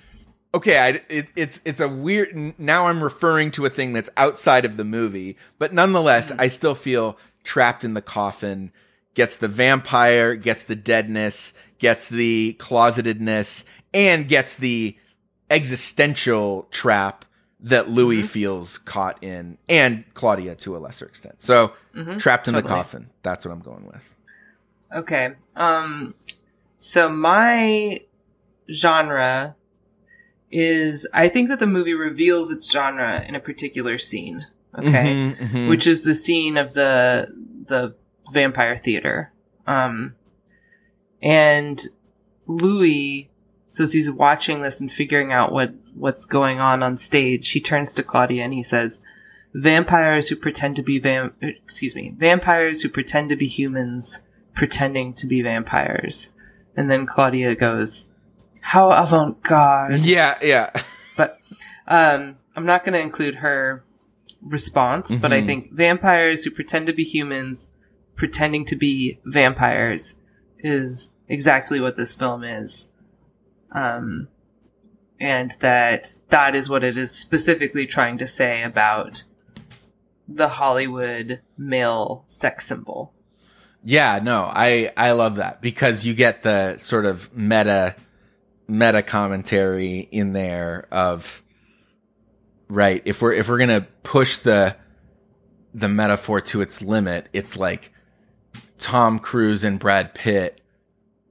okay, 0.54 0.78
I, 0.78 0.88
it, 1.08 1.28
it's 1.36 1.60
it's 1.64 1.80
a 1.80 1.88
weird. 1.88 2.54
Now 2.58 2.86
I'm 2.86 3.02
referring 3.02 3.50
to 3.52 3.66
a 3.66 3.70
thing 3.70 3.92
that's 3.92 4.10
outside 4.16 4.64
of 4.64 4.76
the 4.76 4.84
movie, 4.84 5.36
but 5.58 5.72
nonetheless, 5.72 6.30
Mm-hmm. 6.30 6.40
I 6.40 6.48
still 6.48 6.74
feel 6.74 7.18
trapped 7.44 7.84
in 7.84 7.94
the 7.94 8.02
coffin. 8.02 8.72
Gets 9.14 9.36
the 9.36 9.48
vampire, 9.48 10.36
gets 10.36 10.62
the 10.62 10.76
deadness, 10.76 11.52
gets 11.78 12.06
the 12.08 12.56
closetedness, 12.60 13.64
and 13.92 14.28
gets 14.28 14.54
the 14.54 14.96
existential 15.50 16.68
trap 16.70 17.24
that 17.60 17.88
Louis 17.90 18.18
Mm-hmm. 18.20 18.26
feels 18.28 18.78
caught 18.78 19.22
in, 19.22 19.58
and 19.68 20.04
Claudia 20.14 20.54
to 20.56 20.76
a 20.76 20.78
lesser 20.78 21.04
extent. 21.06 21.42
So, 21.42 21.72
trapped 22.18 22.48
in 22.48 22.54
the 22.54 22.60
Mm-hmm. 22.62 22.68
Coffin. 22.68 23.10
That's 23.22 23.44
what 23.44 23.52
I'm 23.52 23.60
going 23.60 23.84
with. 23.86 24.14
Okay. 24.94 25.30
Um, 25.56 26.14
so 26.78 27.08
my 27.10 27.98
genre 28.72 29.56
is, 30.50 31.06
I 31.12 31.28
think 31.28 31.48
that 31.50 31.58
the 31.58 31.66
movie 31.66 31.94
reveals 31.94 32.50
its 32.50 32.70
genre 32.72 33.22
in 33.28 33.34
a 33.34 33.40
particular 33.40 33.98
scene. 33.98 34.40
Okay. 34.78 35.14
Mhm, 35.14 35.36
mhm. 35.36 35.68
which 35.68 35.86
is 35.86 36.04
the 36.04 36.14
scene 36.14 36.56
of 36.56 36.72
the 36.74 37.28
the 37.66 37.94
vampire 38.32 38.76
theater. 38.76 39.32
Um, 39.66 40.14
and 41.22 41.80
Louis, 42.46 43.29
so 43.72 43.84
as 43.84 43.92
he's 43.92 44.10
watching 44.10 44.62
this 44.62 44.80
and 44.80 44.90
figuring 44.90 45.30
out 45.32 45.52
what 45.52 45.72
what's 45.94 46.26
going 46.26 46.60
on 46.60 46.82
on 46.82 46.96
stage, 46.96 47.48
he 47.50 47.60
turns 47.60 47.94
to 47.94 48.02
Claudia 48.02 48.42
and 48.42 48.52
he 48.52 48.62
says, 48.64 49.00
"Vampires 49.54 50.28
who 50.28 50.36
pretend 50.36 50.74
to 50.76 50.82
be 50.82 51.00
vam 51.00 51.32
excuse 51.40 51.94
me, 51.94 52.12
vampires 52.16 52.82
who 52.82 52.88
pretend 52.88 53.28
to 53.30 53.36
be 53.36 53.46
humans, 53.46 54.22
pretending 54.54 55.12
to 55.14 55.26
be 55.26 55.40
vampires." 55.42 56.32
And 56.76 56.90
then 56.90 57.06
Claudia 57.06 57.54
goes, 57.56 58.06
How 58.62 58.90
avant 58.90 59.42
garde. 59.42 60.00
Yeah, 60.00 60.36
yeah. 60.42 60.70
But 61.16 61.38
um, 61.86 62.36
I'm 62.56 62.64
not 62.66 62.82
going 62.84 62.94
to 62.94 63.00
include 63.00 63.36
her 63.36 63.82
response, 64.42 65.16
but 65.16 65.32
I 65.32 65.42
Mhm. 65.42 65.46
think 65.46 65.72
vampires 65.72 66.44
who 66.44 66.50
pretend 66.50 66.86
to 66.86 66.92
be 66.92 67.04
humans 67.04 67.68
pretending 68.16 68.64
to 68.66 68.76
be 68.76 69.18
vampires 69.24 70.14
is 70.58 71.10
exactly 71.28 71.80
what 71.80 71.96
this 71.96 72.14
film 72.14 72.42
is. 72.44 72.90
Um, 73.72 74.28
and 75.20 75.52
that 75.60 76.08
that 76.30 76.54
is 76.54 76.68
what 76.68 76.82
it 76.82 76.96
is 76.96 77.10
specifically 77.10 77.86
trying 77.86 78.18
to 78.18 78.26
say 78.26 78.62
about 78.62 79.24
the 80.26 80.48
Hollywood 80.48 81.40
male 81.58 82.24
sex 82.28 82.66
symbol. 82.66 83.12
Yeah, 83.82 84.20
no, 84.22 84.44
I 84.44 84.92
I 84.96 85.12
love 85.12 85.36
that 85.36 85.60
because 85.60 86.04
you 86.04 86.14
get 86.14 86.42
the 86.42 86.78
sort 86.78 87.04
of 87.04 87.34
meta 87.36 87.96
meta 88.66 89.02
commentary 89.02 90.08
in 90.10 90.32
there 90.32 90.86
of 90.90 91.42
right, 92.68 93.02
if 93.04 93.20
we're 93.20 93.32
if 93.32 93.48
we're 93.48 93.58
going 93.58 93.68
to 93.68 93.86
push 94.02 94.38
the 94.38 94.76
the 95.74 95.88
metaphor 95.88 96.40
to 96.40 96.60
its 96.60 96.80
limit, 96.80 97.28
it's 97.32 97.56
like 97.56 97.92
Tom 98.78 99.18
Cruise 99.18 99.64
and 99.64 99.78
Brad 99.78 100.14
Pitt 100.14 100.60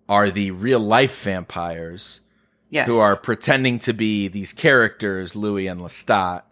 are 0.07 0.29
the 0.29 0.51
real 0.51 0.79
life 0.79 1.21
vampires 1.23 2.21
Yes. 2.69 2.85
who 2.87 2.97
are 2.97 3.15
pretending 3.15 3.79
to 3.79 3.93
be 3.93 4.27
these 4.27 4.53
characters, 4.53 5.35
Louis 5.35 5.67
and 5.67 5.81
Lestat, 5.81 6.43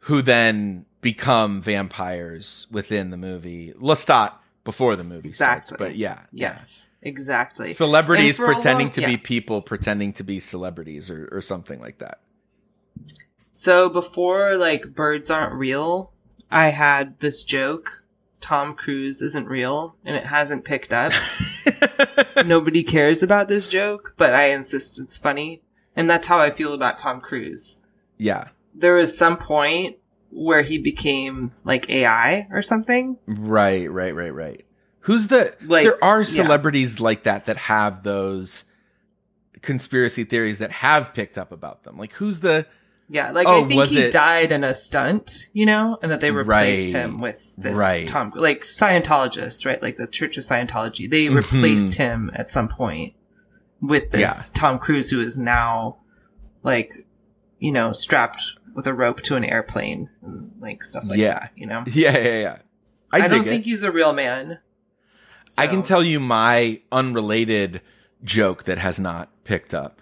who 0.00 0.20
then 0.22 0.84
become 1.00 1.60
vampires 1.62 2.66
within 2.70 3.10
the 3.10 3.16
movie. 3.16 3.72
Lestat 3.80 4.32
before 4.64 4.94
the 4.94 5.04
movie 5.04 5.32
starts, 5.32 5.70
Exactly. 5.72 5.88
but 5.88 5.96
yeah, 5.96 6.20
Yes, 6.32 6.90
exactly. 7.02 7.72
celebrities 7.72 8.38
And 8.38 8.46
for 8.46 8.52
a 8.52 8.54
pretending 8.54 8.86
long- 8.86 8.92
to 8.92 9.00
yeah. 9.00 9.06
be 9.08 9.16
people, 9.16 9.62
pretending 9.62 10.12
to 10.14 10.22
be 10.22 10.38
celebrities, 10.38 11.10
or, 11.10 11.28
or 11.32 11.40
something 11.40 11.80
like 11.80 11.98
that. 11.98 12.20
So 13.52 13.88
before 13.88 14.56
like 14.56 14.94
birds 14.94 15.30
aren't 15.30 15.54
real, 15.54 16.12
I 16.50 16.66
had 16.68 17.18
this 17.20 17.42
joke. 17.44 18.01
Tom 18.42 18.74
Cruise 18.74 19.22
isn't 19.22 19.48
real 19.48 19.96
and 20.04 20.14
it 20.16 20.24
hasn't 20.24 20.64
picked 20.64 20.92
up. 20.92 21.12
Nobody 22.44 22.82
cares 22.82 23.22
about 23.22 23.48
this 23.48 23.68
joke, 23.68 24.14
but 24.18 24.34
I 24.34 24.46
insist 24.46 25.00
it's 25.00 25.16
funny. 25.16 25.62
And 25.96 26.10
that's 26.10 26.26
how 26.26 26.38
I 26.38 26.50
feel 26.50 26.74
about 26.74 26.98
Tom 26.98 27.20
Cruise. 27.20 27.78
yeah, 28.18 28.48
There 28.74 28.94
was 28.94 29.16
some 29.16 29.36
point 29.36 29.96
where 30.30 30.62
he 30.62 30.78
became 30.78 31.52
like 31.64 31.88
AI 31.90 32.48
or 32.50 32.62
something. 32.62 33.18
right, 33.26 33.90
right, 33.90 34.14
right, 34.14 34.34
right. 34.34 34.64
Who's 35.00 35.26
the? 35.26 35.54
Like, 35.62 35.84
there 35.84 36.02
are 36.02 36.20
yeah. 36.20 36.24
celebrities 36.24 37.00
like 37.00 37.24
that 37.24 37.46
that 37.46 37.56
have 37.56 38.02
those 38.02 38.64
conspiracy 39.60 40.24
theories 40.24 40.58
that 40.58 40.70
have 40.70 41.12
picked 41.12 41.36
up 41.36 41.52
about 41.52 41.82
them. 41.84 41.98
Like, 41.98 42.12
who's 42.12 42.40
the? 42.40 42.66
Yeah, 43.12 43.30
like 43.32 43.46
Oh, 43.46 43.64
I 43.64 43.68
think 43.68 43.86
he 43.88 43.98
it- 44.04 44.10
died 44.12 44.52
in 44.52 44.64
a 44.64 44.72
stunt, 44.72 45.50
you 45.52 45.66
know, 45.66 45.98
and 46.00 46.10
that 46.10 46.20
they 46.20 46.30
replaced 46.30 46.94
Right, 46.94 47.02
him 47.02 47.20
with 47.20 47.54
this 47.58 47.78
right. 47.78 48.06
Tom, 48.08 48.32
like 48.34 48.62
Scientologists, 48.62 49.66
right? 49.66 49.82
Like 49.82 49.96
the 49.96 50.06
Church 50.06 50.38
of 50.38 50.44
Scientology. 50.44 51.10
They 51.10 51.26
Mhm. 51.26 51.36
replaced 51.36 51.96
him 51.96 52.30
at 52.34 52.50
some 52.50 52.68
point 52.68 53.12
with 53.82 54.10
this 54.12 54.48
Tom 54.50 54.78
Cruise, 54.78 55.10
who 55.10 55.20
is 55.20 55.38
now 55.38 55.98
like, 56.62 56.94
you 57.58 57.70
know, 57.70 57.92
strapped 57.92 58.42
with 58.74 58.86
a 58.86 58.94
rope 58.94 59.20
to 59.22 59.36
an 59.36 59.44
airplane, 59.44 60.08
and, 60.22 60.52
like 60.60 60.82
stuff 60.82 61.06
like 61.08 61.18
Yeah. 61.18 61.34
that. 61.40 61.50
You 61.54 61.66
know, 61.66 61.84
Yeah, 61.86 62.16
yeah, 62.16 62.40
yeah. 62.40 62.56
I, 63.12 63.24
I, 63.24 63.26
don't 63.28 63.42
it. 63.46 63.50
think 63.50 63.64
he's 63.66 63.82
a 63.82 63.92
real 63.92 64.14
man. 64.14 64.58
I 65.58 65.66
can 65.66 65.82
tell 65.82 66.02
you 66.02 66.18
my 66.18 66.80
unrelated 66.90 67.82
joke 68.24 68.64
that 68.64 68.78
has 68.78 68.98
not 68.98 69.28
picked 69.44 69.74
up. 69.74 70.00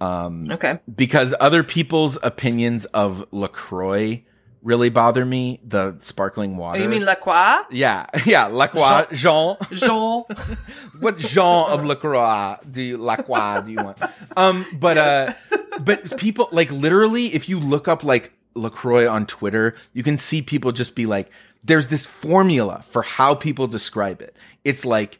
Um, 0.00 0.46
Okay, 0.50 0.78
because 0.94 1.34
other 1.40 1.62
people's 1.62 2.18
opinions 2.22 2.84
of 2.86 3.26
LaCroix 3.32 4.22
really 4.66 4.90
bother 4.90 5.24
me. 5.24 5.60
The 5.64 5.96
sparkling 6.00 6.56
oh, 6.56 6.60
water. 6.60 6.82
you 6.82 6.88
mean 6.88 7.04
Lacroix? 7.06 7.62
yeah, 7.70 8.06
yeah, 8.26 8.46
LaCroix, 8.46 9.06
Jean. 9.12 9.56
Jean. 9.70 10.24
what 11.00 11.16
Jean 11.16 11.70
of 11.70 11.84
LaCroix 11.84 12.56
do 12.70 12.82
you, 12.82 12.98
LaCroix 12.98 13.62
do 13.64 13.72
you 13.72 13.78
want? 13.82 13.98
Um, 14.36 14.66
but, 14.74 14.98
uh, 14.98 15.32
but 15.80 16.18
people, 16.18 16.48
like, 16.52 16.70
literally, 16.70 17.32
if 17.32 17.48
you 17.48 17.60
look 17.60 17.88
up, 17.88 18.04
like, 18.04 18.32
LaCroix 18.54 19.08
on 19.08 19.26
Twitter, 19.26 19.74
you 19.92 20.02
can 20.02 20.18
see 20.18 20.42
people 20.42 20.72
just 20.72 20.94
be 20.96 21.06
like, 21.06 21.30
there's 21.62 21.86
this 21.86 22.04
formula 22.04 22.84
for 22.90 23.02
how 23.02 23.34
people 23.34 23.66
describe 23.66 24.20
it. 24.20 24.36
It's 24.64 24.84
like, 24.84 25.18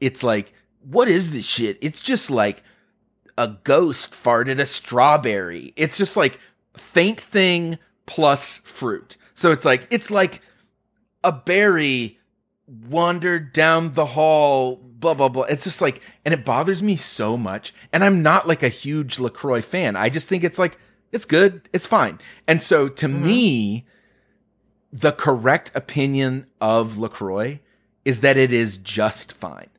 it's 0.00 0.22
like, 0.22 0.52
what 0.82 1.08
is 1.08 1.32
this 1.32 1.44
shit? 1.44 1.78
It's 1.80 2.00
just 2.00 2.30
like 2.30 2.62
a 3.40 3.56
ghost 3.64 4.12
farted 4.12 4.60
a 4.60 4.66
strawberry. 4.66 5.72
It's 5.74 5.96
just 5.96 6.14
like 6.14 6.38
faint 6.76 7.22
thing 7.22 7.78
plus 8.04 8.58
fruit. 8.58 9.16
So 9.34 9.50
it's 9.50 9.64
like, 9.64 9.88
it's 9.90 10.10
like 10.10 10.42
a 11.24 11.32
berry 11.32 12.18
wandered 12.68 13.54
down 13.54 13.94
the 13.94 14.04
hall, 14.04 14.76
blah, 14.76 15.14
blah, 15.14 15.30
blah. 15.30 15.44
It's 15.44 15.64
just 15.64 15.80
like, 15.80 16.02
and 16.22 16.34
it 16.34 16.44
bothers 16.44 16.82
me 16.82 16.96
so 16.96 17.38
much. 17.38 17.72
And 17.94 18.04
I'm 18.04 18.22
not 18.22 18.46
like 18.46 18.62
a 18.62 18.68
huge 18.68 19.18
LaCroix 19.18 19.62
fan. 19.62 19.96
I 19.96 20.10
just 20.10 20.28
think 20.28 20.44
it's 20.44 20.58
like, 20.58 20.76
it's 21.10 21.24
good. 21.24 21.66
It's 21.72 21.86
fine. 21.86 22.18
And 22.46 22.62
so 22.62 22.88
to 22.90 23.06
mm-hmm. 23.06 23.24
me, 23.24 23.86
the 24.92 25.12
correct 25.12 25.72
opinion 25.74 26.46
of 26.60 26.98
LaCroix 26.98 27.60
is 28.04 28.20
that 28.20 28.36
it 28.36 28.52
is 28.52 28.76
just 28.76 29.32
fine. 29.32 29.70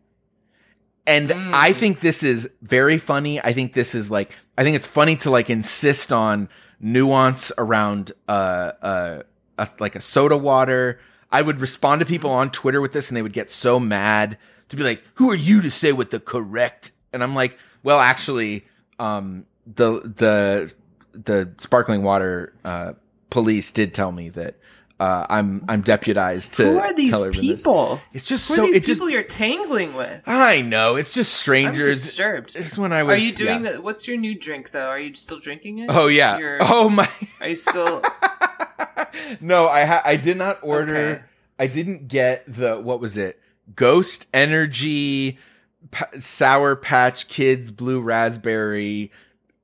And 1.07 1.29
Mm. 1.29 1.53
I 1.53 1.73
think 1.73 1.99
this 1.99 2.23
is 2.23 2.49
very 2.61 2.97
funny. 2.97 3.39
I 3.41 3.53
think 3.53 3.73
this 3.73 3.95
is 3.95 4.11
like, 4.11 4.35
I 4.57 4.63
think 4.63 4.75
it's 4.75 4.87
funny 4.87 5.15
to 5.17 5.31
like 5.31 5.49
insist 5.49 6.11
on 6.13 6.47
nuance 6.79 7.51
around, 7.57 8.11
uh, 8.27 8.71
uh, 8.81 9.23
a, 9.57 9.67
like 9.79 9.95
a 9.95 10.01
soda 10.01 10.37
water. 10.37 10.99
I 11.31 11.41
would 11.41 11.59
respond 11.59 11.99
to 12.01 12.05
people 12.05 12.29
on 12.29 12.51
Twitter 12.51 12.81
with 12.81 12.93
this 12.93 13.09
and 13.09 13.17
they 13.17 13.21
would 13.21 13.33
get 13.33 13.49
so 13.49 13.79
mad 13.79 14.37
to 14.69 14.75
be 14.75 14.83
like, 14.83 15.01
who 15.15 15.31
are 15.31 15.35
you 15.35 15.61
to 15.61 15.71
say 15.71 15.91
what 15.91 16.11
the 16.11 16.19
correct? 16.19 16.91
And 17.13 17.23
I'm 17.23 17.35
like, 17.35 17.57
well, 17.83 17.99
actually, 17.99 18.65
um, 18.99 19.45
the, 19.65 20.01
the, 20.01 20.73
the 21.13 21.51
sparkling 21.57 22.03
water, 22.03 22.53
uh, 22.63 22.93
police 23.29 23.71
did 23.71 23.93
tell 23.93 24.11
me 24.11 24.29
that, 24.29 24.55
uh, 25.01 25.25
I'm, 25.29 25.65
I'm 25.67 25.81
deputized 25.81 26.53
to 26.55 26.63
Who 26.63 26.77
are 26.77 26.93
these 26.93 27.09
tell 27.09 27.25
everyone 27.25 27.47
this. 27.47 27.61
people? 27.61 28.01
It's 28.13 28.25
just 28.25 28.47
Who 28.49 28.55
so, 28.55 28.63
are 28.63 28.67
these 28.67 28.75
it 28.75 28.85
just, 28.85 28.99
people 28.99 29.09
you're 29.09 29.23
tangling 29.23 29.95
with? 29.95 30.23
I 30.27 30.61
know, 30.61 30.95
it's 30.95 31.13
just 31.15 31.33
I'm 31.33 31.39
strangers. 31.39 32.03
disturbed. 32.03 32.55
It's 32.55 32.77
when 32.77 32.93
I 32.93 33.01
was. 33.01 33.15
Are 33.15 33.17
you 33.17 33.31
doing 33.31 33.65
yeah. 33.65 33.71
the? 33.71 33.81
What's 33.81 34.07
your 34.07 34.17
new 34.17 34.37
drink 34.37 34.69
though? 34.69 34.87
Are 34.87 34.99
you 34.99 35.15
still 35.15 35.39
drinking 35.39 35.79
it? 35.79 35.89
Oh 35.89 36.05
yeah. 36.05 36.37
You're- 36.37 36.59
Oh 36.61 36.87
my. 36.87 37.09
Are 37.39 37.47
you 37.47 37.55
still? 37.55 38.03
no, 39.41 39.67
I 39.67 39.85
ha- 39.85 40.03
I 40.05 40.17
did 40.17 40.37
not 40.37 40.59
order. 40.61 40.95
Okay. 40.95 41.21
I 41.57 41.65
didn't 41.67 42.07
get 42.07 42.43
the 42.47 42.79
what 42.79 42.99
was 42.99 43.17
it? 43.17 43.39
Ghost 43.75 44.27
Energy 44.33 45.39
pa- 45.89 46.09
Sour 46.19 46.75
Patch 46.75 47.27
Kids 47.27 47.71
Blue 47.71 48.01
Raspberry 48.01 49.11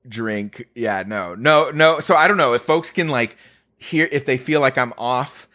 drink. 0.08 0.68
Yeah, 0.74 1.04
no, 1.06 1.36
no, 1.36 1.70
no. 1.70 2.00
So 2.00 2.16
I 2.16 2.28
don't 2.28 2.38
know 2.38 2.54
if 2.54 2.64
folks 2.64 2.90
can 2.90 3.08
like 3.08 3.38
hear 3.78 4.08
if 4.12 4.26
they 4.26 4.38
feel 4.38 4.60
like 4.62 4.78
I'm 4.78 4.94
off. 4.98 5.48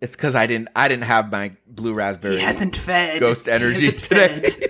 It's 0.00 0.14
because 0.14 0.34
I 0.34 0.46
didn't 0.46 0.68
I 0.76 0.88
didn't 0.88 1.04
have 1.04 1.30
my 1.32 1.52
blue 1.66 1.94
raspberry. 1.94 2.36
He 2.36 2.42
hasn't 2.42 2.76
fed. 2.76 3.20
Ghost 3.20 3.48
energy 3.48 3.92
today. 3.92 4.40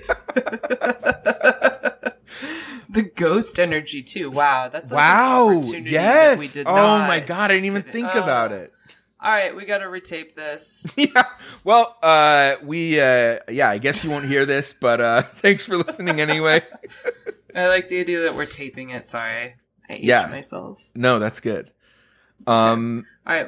the 2.88 3.02
ghost 3.14 3.58
energy 3.58 4.02
too. 4.02 4.30
Wow, 4.30 4.68
that's 4.68 4.90
wow. 4.90 5.48
opportunity 5.58 5.90
that 5.90 6.38
we 6.38 6.44
Yes. 6.44 6.52
did 6.54 6.66
Oh 6.66 6.74
not 6.74 7.08
my 7.08 7.20
god, 7.20 7.50
I 7.50 7.54
didn't 7.54 7.66
even 7.66 7.82
think 7.82 8.08
Oh. 8.14 8.22
about 8.22 8.52
it. 8.52 8.72
All 9.20 9.30
right, 9.32 9.56
we 9.56 9.64
got 9.64 9.78
to 9.78 9.86
retape 9.86 10.34
this. 10.34 10.86
yeah. 10.96 11.24
Well, 11.64 11.96
uh, 12.02 12.56
we, 12.62 13.00
uh, 13.00 13.38
yeah, 13.50 13.70
I 13.70 13.78
guess 13.78 14.04
you 14.04 14.10
won't 14.10 14.26
hear 14.26 14.44
this, 14.44 14.74
but, 14.74 15.00
uh, 15.00 15.22
thanks 15.38 15.64
for 15.64 15.76
listening 15.78 16.20
anyway. 16.20 16.62
I 17.54 17.66
like 17.68 17.88
the 17.88 17.98
idea 17.98 18.20
that 18.22 18.34
we're 18.36 18.44
taping 18.46 18.90
it. 18.90 19.08
Sorry, 19.08 19.54
I 19.88 19.92
aged 19.94 20.04
Yeah. 20.04 20.26
myself. 20.30 20.90
no, 20.94 21.18
that's 21.18 21.40
good. 21.40 21.72
Um, 22.46 23.04
I 23.26 23.46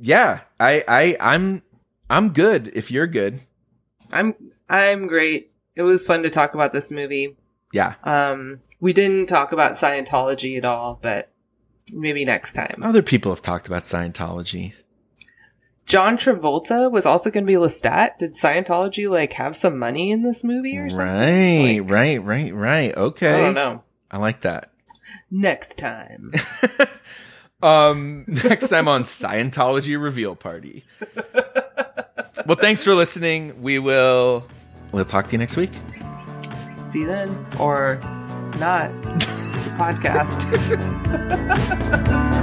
yeah, 0.00 0.40
I, 0.60 0.84
I, 0.86 1.16
I'm, 1.20 1.62
I'm 2.08 2.32
good 2.32 2.68
if 2.74 2.90
you're 2.90 3.06
good. 3.06 3.40
I'm 4.12 4.34
I'm 4.68 5.06
great. 5.06 5.52
It 5.74 5.82
was 5.82 6.06
fun 6.06 6.22
to 6.22 6.30
talk 6.30 6.54
about 6.54 6.72
this 6.72 6.90
movie. 6.90 7.36
Yeah. 7.72 7.94
Um, 8.04 8.60
we 8.80 8.92
didn't 8.92 9.26
talk 9.28 9.52
about 9.52 9.72
Scientology 9.72 10.56
at 10.56 10.64
all, 10.64 10.98
but 11.00 11.30
maybe 11.92 12.24
next 12.24 12.54
time. 12.54 12.82
Other 12.82 13.02
people 13.02 13.32
have 13.32 13.42
talked 13.42 13.66
about 13.66 13.84
Scientology. 13.84 14.72
John 15.86 16.16
Travolta 16.18 16.90
was 16.90 17.06
also 17.06 17.30
going 17.30 17.44
to 17.46 17.50
be 17.50 17.56
Lestat. 17.58 18.18
Did 18.18 18.34
Scientology 18.34 19.08
like 19.10 19.32
have 19.34 19.56
some 19.56 19.78
money 19.78 20.10
in 20.10 20.22
this 20.22 20.44
movie 20.44 20.76
or 20.78 20.90
something? 20.90 21.16
Right, 21.16 21.78
Like- 21.80 21.90
right, 21.90 22.22
right, 22.22 22.54
right. 22.54 22.96
Okay. 22.96 23.32
I 23.34 23.40
don't 23.40 23.54
know. 23.54 23.82
I 24.10 24.18
like 24.18 24.42
that. 24.42 24.70
Next 25.30 25.78
time. 25.78 26.30
um, 27.62 28.24
next 28.26 28.68
time 28.68 28.88
on 28.88 29.04
Scientology 29.04 30.00
Reveal 30.00 30.36
Party. 30.36 30.84
well, 32.46 32.56
thanks 32.56 32.82
for 32.84 32.94
listening. 32.94 33.62
We 33.62 33.78
will, 33.78 34.46
we'll 34.92 35.04
talk 35.04 35.26
to 35.28 35.32
you 35.32 35.38
next 35.38 35.56
week. 35.56 35.72
See 36.80 37.00
you 37.00 37.06
then, 37.06 37.46
or 37.58 38.00
not. 38.58 38.90
It's 39.56 39.66
a 39.66 39.70
podcast. 39.70 40.48